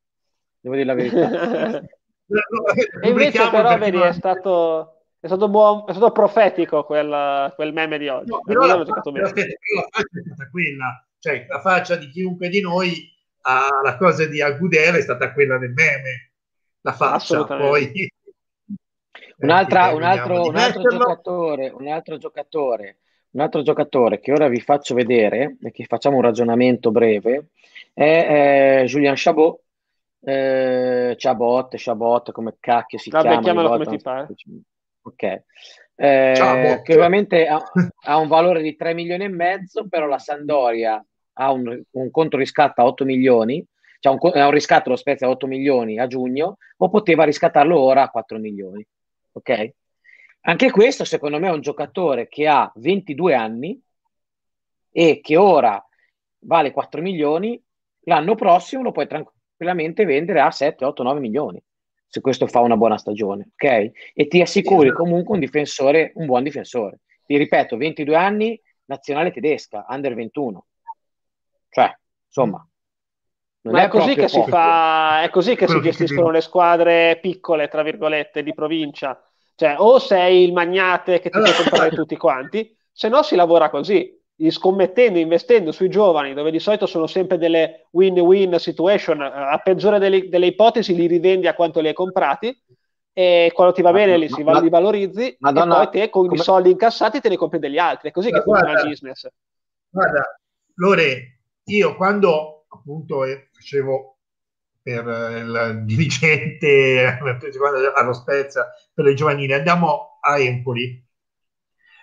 devo 0.59 0.76
dire 0.76 0.88
la 0.88 0.93
verità. 0.93 1.80
e 3.01 3.09
invece 3.09 3.49
però 3.49 3.77
vedi, 3.77 3.97
è 3.99 4.11
stato 4.11 5.03
è 5.19 5.27
stato, 5.27 5.49
buon, 5.49 5.85
è 5.88 5.91
stato 5.91 6.11
profetico 6.11 6.84
quel, 6.84 7.51
quel, 7.55 7.73
meme 7.73 7.97
di 7.97 8.07
oggi. 8.07 8.30
No, 8.30 8.41
però 8.41 8.65
la, 8.65 8.85
faccia, 8.85 9.11
la, 9.11 9.31
faccia 9.31 9.41
è 9.41 10.23
stata 10.23 10.49
quella, 10.51 11.07
cioè 11.19 11.45
la 11.47 11.59
faccia 11.59 11.95
di 11.95 12.09
chiunque 12.09 12.49
di 12.49 12.61
noi 12.61 13.15
alla 13.41 13.95
cosa 13.97 14.26
di 14.26 14.41
Agudera 14.41 14.97
è 14.97 15.01
stata 15.01 15.31
quella 15.31 15.57
del 15.57 15.72
meme. 15.72 16.34
La 16.81 16.91
faccia 16.91 17.45
poi. 17.45 18.09
Un'altra, 19.39 19.93
un, 19.93 20.03
altro, 20.03 20.47
un, 20.47 20.55
altro 20.55 20.81
giocatore, 20.81 21.69
un 21.69 21.88
altro 21.88 22.18
giocatore, 22.18 22.97
un 23.31 23.41
altro 23.41 23.61
giocatore 23.61 24.19
che 24.19 24.31
ora 24.31 24.47
vi 24.47 24.59
faccio 24.59 24.95
vedere 24.95 25.57
e 25.61 25.72
che 25.72 25.85
facciamo 25.85 26.15
un 26.15 26.23
ragionamento 26.23 26.89
breve 26.89 27.49
è, 27.93 28.81
è 28.81 28.84
Julian 28.85 29.14
Chabot. 29.15 29.59
Eh, 30.19 31.14
Chabot, 31.18 31.76
Chabot, 31.77 32.31
come 32.31 32.57
cacchio 32.59 32.97
si 32.97 33.09
Vabbè, 33.09 33.27
chiama? 33.27 33.41
chiamalo 33.41 33.69
come 33.69 33.85
ti 33.85 34.01
pare. 34.01 34.27
Ok. 35.03 35.43
Eh, 35.99 36.34
Ciao, 36.35 36.81
che 36.81 36.93
ovviamente 36.93 37.47
ha, 37.47 37.61
ha, 38.05 38.18
un 38.18 38.27
valore 38.27 38.61
di 38.61 38.76
3 38.76 38.93
milioni 38.93 39.23
e 39.23 39.30
mezzo, 39.30 39.88
però 39.88 40.05
la 40.05 40.19
Sandoria 40.19 41.03
ha 41.34 41.51
un, 41.51 41.81
un 41.91 42.11
conto 42.11 42.38
riscatto 42.38 42.81
a 42.81 42.85
8 42.85 43.05
milioni, 43.05 43.65
cioè 43.99 44.14
un, 44.19 44.31
ha 44.34 44.45
un 44.45 44.51
riscatto 44.51 44.89
lo 44.89 44.95
Spezia 44.95 45.27
a 45.27 45.31
8 45.31 45.47
milioni 45.47 45.99
a 45.99 46.07
giugno, 46.07 46.57
o 46.77 46.89
poteva 46.89 47.23
riscattarlo 47.23 47.80
ora 47.80 48.03
a 48.03 48.09
4 48.09 48.38
milioni. 48.38 48.85
Ok? 49.38 49.72
Anche 50.41 50.72
questo, 50.72 51.03
secondo 51.03 51.39
me, 51.39 51.47
è 51.47 51.51
un 51.51 51.61
giocatore 51.61 52.27
che 52.27 52.47
ha 52.47 52.72
22 52.76 53.34
anni 53.34 53.81
e 54.91 55.19
che 55.22 55.38
ora 55.38 55.84
vale 56.39 56.72
4 56.72 57.01
milioni, 57.01 57.61
l'anno 58.01 58.35
prossimo 58.35 58.84
lo 58.84 58.91
puoi 58.91 59.07
tranquillamente 59.07 60.05
vendere 60.05 60.39
a 60.41 60.51
7, 60.51 60.85
8, 60.85 61.03
9 61.03 61.19
milioni 61.19 61.61
se 62.09 62.22
questo 62.22 62.47
fa 62.47 62.61
una 62.61 62.77
buona 62.77 62.97
stagione, 62.97 63.49
ok? 63.53 63.91
E 64.14 64.27
ti 64.27 64.41
assicuri 64.41 64.88
esatto. 64.88 65.03
comunque 65.03 65.34
un 65.34 65.41
difensore, 65.41 66.14
un 66.15 66.26
buon 66.26 66.43
difensore. 66.43 67.01
Ti 67.26 67.38
ripeto, 67.38 67.76
22 67.76 68.15
anni, 68.15 68.61
nazionale 68.85 69.31
tedesca, 69.31 69.85
under 69.89 70.15
21. 70.15 70.65
Cioè, 71.69 71.97
insomma, 72.26 72.65
ma 73.64 73.81
è, 73.81 73.85
è, 73.85 73.88
così 73.89 74.15
che 74.15 74.30
si 74.30 74.41
fa, 74.47 75.23
è 75.23 75.30
così 75.30 75.55
che 75.55 75.68
si 75.68 75.81
gestiscono 75.81 76.30
le 76.30 76.41
squadre 76.41 77.19
piccole, 77.22 77.68
tra 77.68 77.84
virgolette, 77.84 78.41
di 78.41 78.53
provincia. 78.53 79.22
Cioè, 79.57 79.75
o 79.79 79.97
sei 79.97 80.43
il 80.43 80.53
magnate 80.53 81.19
che 81.19 81.31
ti 81.31 81.39
puoi 81.41 81.53
comprare 81.53 81.89
tutti 81.89 82.15
quanti, 82.15 82.77
se 82.91 83.09
no 83.09 83.23
si 83.23 83.35
lavora 83.35 83.71
così 83.71 84.15
scommettendo, 84.49 85.17
investendo 85.17 85.71
sui 85.71 85.89
giovani, 85.89 86.35
dove 86.35 86.51
di 86.51 86.59
solito 86.59 86.85
sono 86.85 87.07
sempre 87.07 87.39
delle 87.39 87.88
win-win 87.91 88.59
situation, 88.59 89.19
a 89.19 89.57
peggiore 89.57 89.97
delle, 89.97 90.29
delle 90.29 90.45
ipotesi 90.45 90.93
li 90.93 91.07
rivendi 91.07 91.47
a 91.47 91.55
quanto 91.55 91.79
li 91.79 91.88
hai 91.88 91.95
comprati, 91.95 92.55
e 93.13 93.51
quando 93.51 93.73
ti 93.73 93.81
va 93.81 93.89
ma, 93.89 93.97
bene 93.97 94.15
li, 94.15 94.29
si, 94.29 94.43
ma, 94.43 94.59
li 94.59 94.69
valorizzi 94.69 95.35
Madonna, 95.39 95.81
e 95.81 95.84
poi 95.85 95.89
te 95.89 96.09
con 96.11 96.27
come... 96.27 96.35
i 96.35 96.43
soldi 96.43 96.69
incassati 96.69 97.19
te 97.19 97.29
ne 97.29 97.35
compri 97.35 97.57
degli 97.57 97.79
altri. 97.79 98.09
È 98.09 98.11
così 98.11 98.29
ma 98.29 98.38
che 98.38 98.43
guarda, 98.43 98.67
funziona 98.67 98.84
il 98.84 98.89
business. 98.91 99.27
Guarda, 99.89 100.39
Lore, 100.75 101.39
io 101.63 101.95
quando 101.95 102.65
appunto 102.67 103.25
eh, 103.25 103.49
facevo 103.51 104.16
per 104.88 105.05
eh, 105.05 105.39
il 105.39 105.81
dirigente 105.84 107.19
allo 107.93 108.14
Spezia 108.14 108.72
per 108.93 109.03
le 109.03 109.14
giovanili, 109.14 109.51
andiamo 109.51 110.19
a 110.22 110.39
Empoli. 110.39 111.05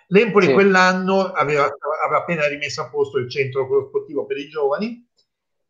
L'Empoli 0.09 0.45
sì. 0.45 0.53
quell'anno 0.53 1.31
aveva, 1.31 1.63
aveva, 1.63 2.19
appena 2.19 2.47
rimesso 2.47 2.81
a 2.81 2.89
posto 2.89 3.17
il 3.17 3.27
centro 3.27 3.87
sportivo 3.87 4.27
per 4.27 4.37
i 4.37 4.47
giovani. 4.47 5.03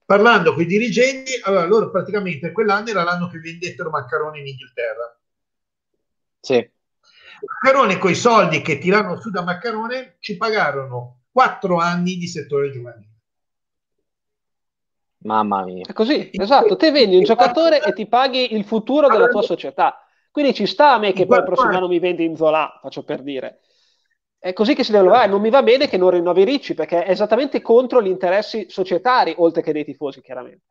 Parlando 0.06 0.54
con 0.54 0.64
i 0.64 0.66
dirigenti, 0.66 1.32
allora 1.42 1.66
loro 1.66 1.90
praticamente 1.90 2.52
quell'anno 2.52 2.90
era 2.90 3.04
l'anno 3.04 3.30
che 3.30 3.40
vendettero 3.40 3.90
maccaroni 3.90 4.42
in 4.42 4.48
Inghilterra. 4.48 5.18
Sì. 6.42 6.70
Maccarone 7.62 7.98
con 7.98 8.12
i 8.12 8.16
soldi 8.16 8.62
che 8.62 8.78
tirano 8.78 9.20
su 9.22 9.30
da 9.30 9.42
Maccarone 9.42 10.18
ci 10.20 10.36
pagarono 10.36 11.22
quattro 11.32 11.78
anni 11.78 12.18
di 12.18 12.28
settore 12.28 12.72
giovanile. 12.72 13.15
Mamma 15.26 15.64
mia. 15.64 15.86
È 15.86 15.94
così, 15.94 16.30
esatto. 16.34 16.76
Te 16.76 16.92
vendi 16.92 17.16
un 17.18 17.24
giocatore 17.24 17.82
e 17.84 17.94
ti 17.94 18.08
paghi 18.08 18.54
il 18.54 18.64
futuro 18.64 19.10
della 19.10 19.28
tua 19.28 19.42
società. 19.42 20.00
Quindi 20.32 20.54
ci 20.54 20.66
sta 20.68 20.94
a 20.94 20.98
me 21.00 21.14
che 21.14 21.26
poi 21.26 21.40
il 21.40 21.44
prossimo 21.44 21.76
anno 21.76 21.88
mi 21.88 22.00
vendi 22.00 22.26
in 22.26 22.36
Zola, 22.36 22.80
faccio 22.82 23.04
per 23.04 23.24
dire. 23.24 23.62
È 24.38 24.54
così 24.54 24.76
che 24.76 24.84
si 24.84 24.92
deve 24.92 25.06
lavorare. 25.06 25.30
Non 25.30 25.42
mi 25.42 25.50
va 25.50 25.64
bene 25.64 25.88
che 25.88 25.98
non 25.98 26.12
rinnovi 26.12 26.44
Ricci, 26.44 26.76
perché 26.76 27.04
è 27.04 27.10
esattamente 27.10 27.62
contro 27.62 28.02
gli 28.02 28.08
interessi 28.08 28.68
societari, 28.70 29.34
oltre 29.38 29.64
che 29.64 29.72
dei 29.74 29.84
tifosi, 29.84 30.22
chiaramente. 30.22 30.66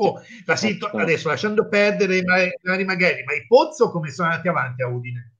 Oh, 0.00 0.20
la 0.46 0.54
situ- 0.56 0.90
adesso 0.94 1.28
lasciando 1.28 1.66
perdere 1.68 2.22
magari, 2.22 2.84
magari, 2.84 3.24
ma 3.24 3.32
i 3.32 3.46
Pozzo 3.46 3.90
come 3.90 4.10
sono 4.10 4.28
andati 4.28 4.48
avanti 4.48 4.82
a 4.82 4.86
Udine? 4.86 5.32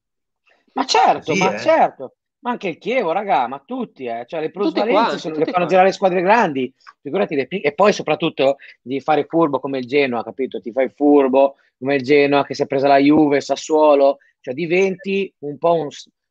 Ma 0.74 0.84
certo, 0.84 1.32
sì, 1.32 1.38
ma 1.38 1.54
eh. 1.54 1.58
certo. 1.58 2.16
Ma 2.40 2.50
anche 2.50 2.68
il 2.68 2.78
Chievo, 2.78 3.10
raga, 3.10 3.48
ma 3.48 3.60
tutti, 3.64 4.04
eh. 4.04 4.24
cioè 4.26 4.40
le 4.40 4.50
plusvalenze 4.50 5.18
sono 5.18 5.34
che 5.34 5.40
fanno 5.40 5.52
quanti. 5.52 5.68
girare 5.70 5.88
le 5.88 5.92
squadre 5.92 6.22
grandi, 6.22 6.72
figurati 7.00 7.34
le 7.34 7.46
pic- 7.48 7.66
e 7.66 7.74
poi 7.74 7.92
soprattutto 7.92 8.58
di 8.80 9.00
fare 9.00 9.24
furbo 9.24 9.58
come 9.58 9.78
il 9.78 9.86
Genoa, 9.86 10.22
capito? 10.22 10.60
Ti 10.60 10.70
fai 10.70 10.88
furbo 10.88 11.56
come 11.76 11.96
il 11.96 12.02
Genoa 12.02 12.44
che 12.44 12.54
si 12.54 12.62
è 12.62 12.66
presa 12.66 12.86
la 12.86 12.98
Juve, 12.98 13.40
Sassuolo, 13.40 14.18
cioè 14.40 14.54
diventi 14.54 15.32
un 15.38 15.58
po' 15.58 15.74
un, 15.74 15.88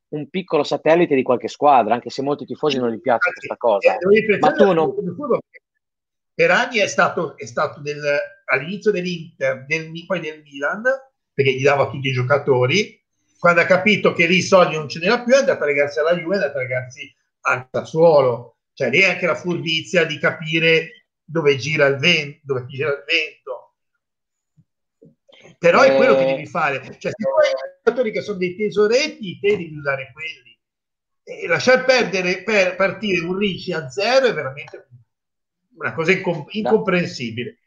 un 0.09 0.29
piccolo 0.29 0.63
satellite 0.63 1.13
di 1.13 1.23
qualche 1.23 1.49
squadra, 1.49 1.93
anche 1.93 2.09
se 2.09 2.21
molti 2.21 2.45
tifosi 2.45 2.77
non 2.77 2.89
gli 2.91 3.01
piace 3.01 3.31
questa 3.31 3.57
cosa. 3.57 3.97
Eh, 3.97 4.37
ma 4.39 4.51
tu 4.53 4.71
non... 4.71 4.93
Per 6.33 6.51
anni 6.51 6.77
è 6.77 6.87
stato, 6.87 7.35
è 7.35 7.45
stato 7.45 7.81
del, 7.81 7.99
all'inizio 8.45 8.91
dell'Inter, 8.91 9.65
del, 9.65 9.91
poi 10.05 10.19
del 10.19 10.41
Milan, 10.43 10.83
perché 11.33 11.53
gli 11.53 11.63
dava 11.63 11.89
tutti 11.89 12.07
i 12.07 12.11
giocatori, 12.13 13.03
quando 13.39 13.61
ha 13.61 13.65
capito 13.65 14.13
che 14.13 14.25
lì 14.25 14.37
i 14.37 14.41
soldi 14.41 14.75
non 14.75 14.89
ce 14.89 14.99
n'era 14.99 15.23
più, 15.23 15.33
è 15.33 15.37
andato 15.37 15.63
a 15.63 15.65
regarsi 15.65 15.99
alla 15.99 16.15
Juve, 16.15 16.35
è 16.35 16.37
andato 16.37 16.57
a 16.57 16.61
regarsi 16.61 17.15
anche 17.41 17.67
a 17.71 17.79
Sassuolo. 17.79 18.57
Cioè 18.73 18.89
lì 18.89 18.99
è 18.99 19.09
anche 19.09 19.25
la 19.25 19.35
furbizia 19.35 20.05
di 20.05 20.19
capire 20.19 21.07
dove 21.23 21.55
gira 21.57 21.85
il 21.87 21.97
vento, 21.97 22.39
dove 22.43 22.65
gira 22.67 22.89
il 22.89 23.03
vento. 23.05 23.75
Però 25.57 25.81
è 25.81 25.95
quello 25.95 26.15
che 26.15 26.23
eh. 26.23 26.33
devi 26.33 26.45
fare. 26.45 26.81
Cioè, 26.83 26.97
se 26.99 27.11
tu 27.11 27.27
hai 27.41 27.51
giocatori 27.83 28.11
che 28.11 28.21
sono 28.21 28.37
dei 28.37 28.55
tesoretti, 28.55 29.39
te 29.39 29.49
devi 29.49 29.75
usare 29.75 30.11
quelli. 30.13 30.59
E 31.23 31.47
lasciar 31.47 31.85
perdere 31.85 32.43
per 32.43 32.75
partire 32.75 33.25
un 33.25 33.37
Ricci 33.37 33.73
a 33.73 33.89
zero 33.89 34.27
è 34.27 34.33
veramente 34.33 34.87
una 35.75 35.93
cosa 35.93 36.11
incom- 36.11 36.47
incomprensibile. 36.53 37.59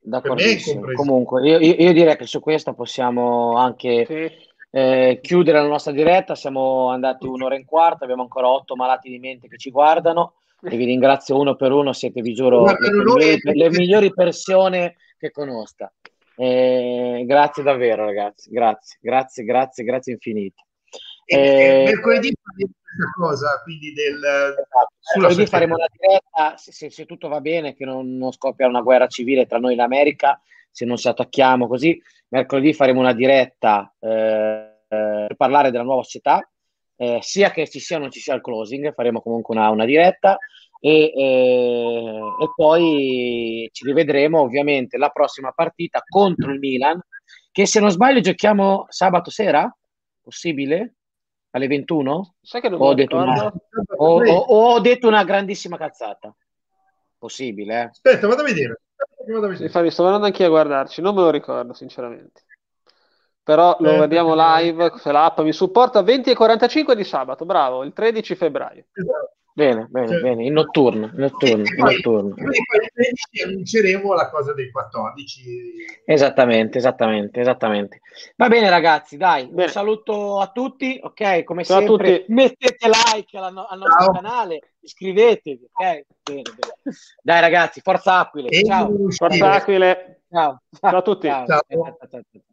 D'accordissimo. 0.00 0.92
Comunque, 0.92 1.48
io, 1.48 1.58
io, 1.58 1.92
direi 1.92 2.16
che 2.16 2.26
su 2.26 2.40
questo 2.40 2.74
possiamo 2.74 3.56
anche 3.56 4.04
sì 4.06 4.47
eh, 4.70 5.18
chiudere 5.22 5.60
la 5.60 5.66
nostra 5.66 5.92
diretta. 5.92 6.34
Siamo 6.34 6.88
andati 6.88 7.26
un'ora 7.26 7.54
e 7.54 7.58
un 7.58 7.64
quarto, 7.64 8.04
abbiamo 8.04 8.22
ancora 8.22 8.48
otto 8.48 8.76
malati 8.76 9.08
di 9.08 9.18
mente 9.18 9.48
che 9.48 9.58
ci 9.58 9.70
guardano 9.70 10.34
e 10.62 10.76
vi 10.76 10.84
ringrazio 10.84 11.38
uno 11.38 11.54
per 11.54 11.72
uno, 11.72 11.92
siete 11.92 12.20
vi 12.20 12.34
giuro 12.34 12.64
le, 12.64 12.90
migliori, 12.90 13.38
le 13.42 13.70
migliori 13.70 14.12
persone 14.12 14.96
che 15.18 15.30
conosca. 15.30 15.92
Eh, 16.36 17.24
grazie 17.26 17.62
davvero 17.62 18.04
ragazzi, 18.04 18.50
grazie, 18.50 18.98
grazie, 19.00 19.44
grazie, 19.44 19.84
grazie 19.84 20.12
infinite. 20.12 20.62
Eh, 21.30 21.82
mercoledì 21.84 22.32
faremo 22.40 22.72
questa 22.80 23.10
cosa, 23.16 23.60
quindi 23.62 23.92
del... 23.92 24.16
Esatto. 24.16 25.18
Mercoledì 25.18 25.46
faremo 25.46 25.74
una 25.74 25.88
diretta, 25.90 26.56
se, 26.56 26.72
se, 26.72 26.90
se, 26.90 27.06
tutto 27.06 27.28
va 27.28 27.40
bene, 27.40 27.74
che 27.74 27.84
non, 27.84 28.16
non 28.16 28.32
scoppia 28.32 28.66
una 28.66 28.80
guerra 28.80 29.06
civile 29.08 29.46
tra 29.46 29.58
noi 29.58 29.74
e 29.74 29.76
l'America, 29.76 30.40
se 30.78 30.84
non 30.84 30.96
ci 30.96 31.08
attacchiamo 31.08 31.66
così, 31.66 32.00
mercoledì 32.28 32.72
faremo 32.72 33.00
una 33.00 33.12
diretta 33.12 33.92
eh, 33.98 34.76
per 34.86 35.34
parlare 35.36 35.72
della 35.72 35.82
nuova 35.82 36.04
società, 36.04 36.48
eh, 36.94 37.18
sia 37.20 37.50
che 37.50 37.68
ci 37.68 37.80
sia 37.80 37.96
o 37.96 38.00
non 38.00 38.12
ci 38.12 38.20
sia 38.20 38.34
il 38.34 38.40
closing, 38.40 38.94
faremo 38.94 39.20
comunque 39.20 39.56
una, 39.56 39.70
una 39.70 39.84
diretta 39.84 40.38
e, 40.80 41.12
e, 41.12 42.20
e, 42.40 42.52
poi 42.54 43.68
ci 43.72 43.84
rivedremo 43.86 44.40
ovviamente 44.40 44.98
la 44.98 45.08
prossima 45.08 45.50
partita 45.50 46.00
contro 46.08 46.52
il 46.52 46.60
Milan, 46.60 47.00
che 47.50 47.66
se 47.66 47.80
non 47.80 47.90
sbaglio 47.90 48.20
giochiamo 48.20 48.86
sabato 48.88 49.30
sera, 49.30 49.68
possibile? 50.22 50.94
Alle 51.50 51.66
21? 51.66 52.34
Sai 52.40 52.60
che 52.60 52.68
non 52.68 52.80
ho 52.80 52.94
detto, 52.94 53.16
una, 53.16 53.52
ho, 53.96 54.24
ho, 54.24 54.74
ho 54.74 54.80
detto 54.80 55.08
una 55.08 55.24
grandissima 55.24 55.76
cazzata. 55.76 56.32
Possibile, 57.18 57.80
eh? 57.80 57.84
Aspetta, 57.84 58.28
vado 58.28 58.42
a 58.42 58.44
vedere. 58.44 58.82
Infatti, 59.62 59.90
sto 59.90 60.04
andando 60.04 60.26
anche 60.26 60.44
a 60.44 60.48
guardarci, 60.48 61.00
non 61.00 61.14
me 61.14 61.22
lo 61.22 61.30
ricordo 61.30 61.72
sinceramente. 61.72 62.44
Però 63.42 63.76
lo 63.80 63.94
eh, 63.94 63.98
vediamo 63.98 64.34
live, 64.34 64.92
se 64.96 65.10
l'app 65.10 65.40
mi 65.40 65.52
supporta 65.52 66.02
20 66.02 66.30
e 66.30 66.34
45 66.34 66.94
di 66.94 67.04
sabato, 67.04 67.46
bravo, 67.46 67.82
il 67.82 67.92
13 67.92 68.34
febbraio. 68.34 68.86
Esatto. 68.92 69.37
Bene, 69.58 69.88
bene, 69.90 70.06
cioè, 70.06 70.20
bene, 70.20 70.44
in 70.44 70.52
notturno, 70.52 71.06
in 71.06 71.16
notturno, 71.16 71.64
in 71.64 71.74
poi, 71.74 71.94
notturno. 71.94 72.32
Poi 72.32 72.44
il 72.46 72.90
13 72.94 73.42
annunceremo 73.42 74.14
la 74.14 74.30
cosa 74.30 74.54
dei 74.54 74.70
14. 74.70 75.42
Esattamente, 76.04 76.78
esattamente, 76.78 77.40
esattamente. 77.40 78.00
Va 78.36 78.46
bene 78.46 78.70
ragazzi, 78.70 79.16
dai, 79.16 79.48
bene. 79.48 79.64
un 79.64 79.68
saluto 79.68 80.38
a 80.38 80.52
tutti, 80.52 81.00
ok? 81.02 81.42
Come 81.42 81.64
Ciao 81.64 81.80
sempre, 81.80 82.24
mettete 82.28 82.86
like 82.86 83.36
al, 83.36 83.46
al 83.46 83.78
nostro 83.78 84.04
Ciao. 84.04 84.12
canale, 84.12 84.60
iscrivetevi, 84.78 85.68
ok? 85.72 86.04
Bene, 86.22 86.42
bene. 86.42 86.96
Dai 87.20 87.40
ragazzi, 87.40 87.80
forza 87.80 88.20
Aquile, 88.20 88.62
ciao. 88.62 88.92
Forza 89.08 89.50
Aquile. 89.50 90.20
Ciao. 90.30 90.60
Ciao 90.78 90.98
a 90.98 91.02
tutti. 91.02 91.26
Ciao. 91.26 91.46
Ciao. 91.46 92.44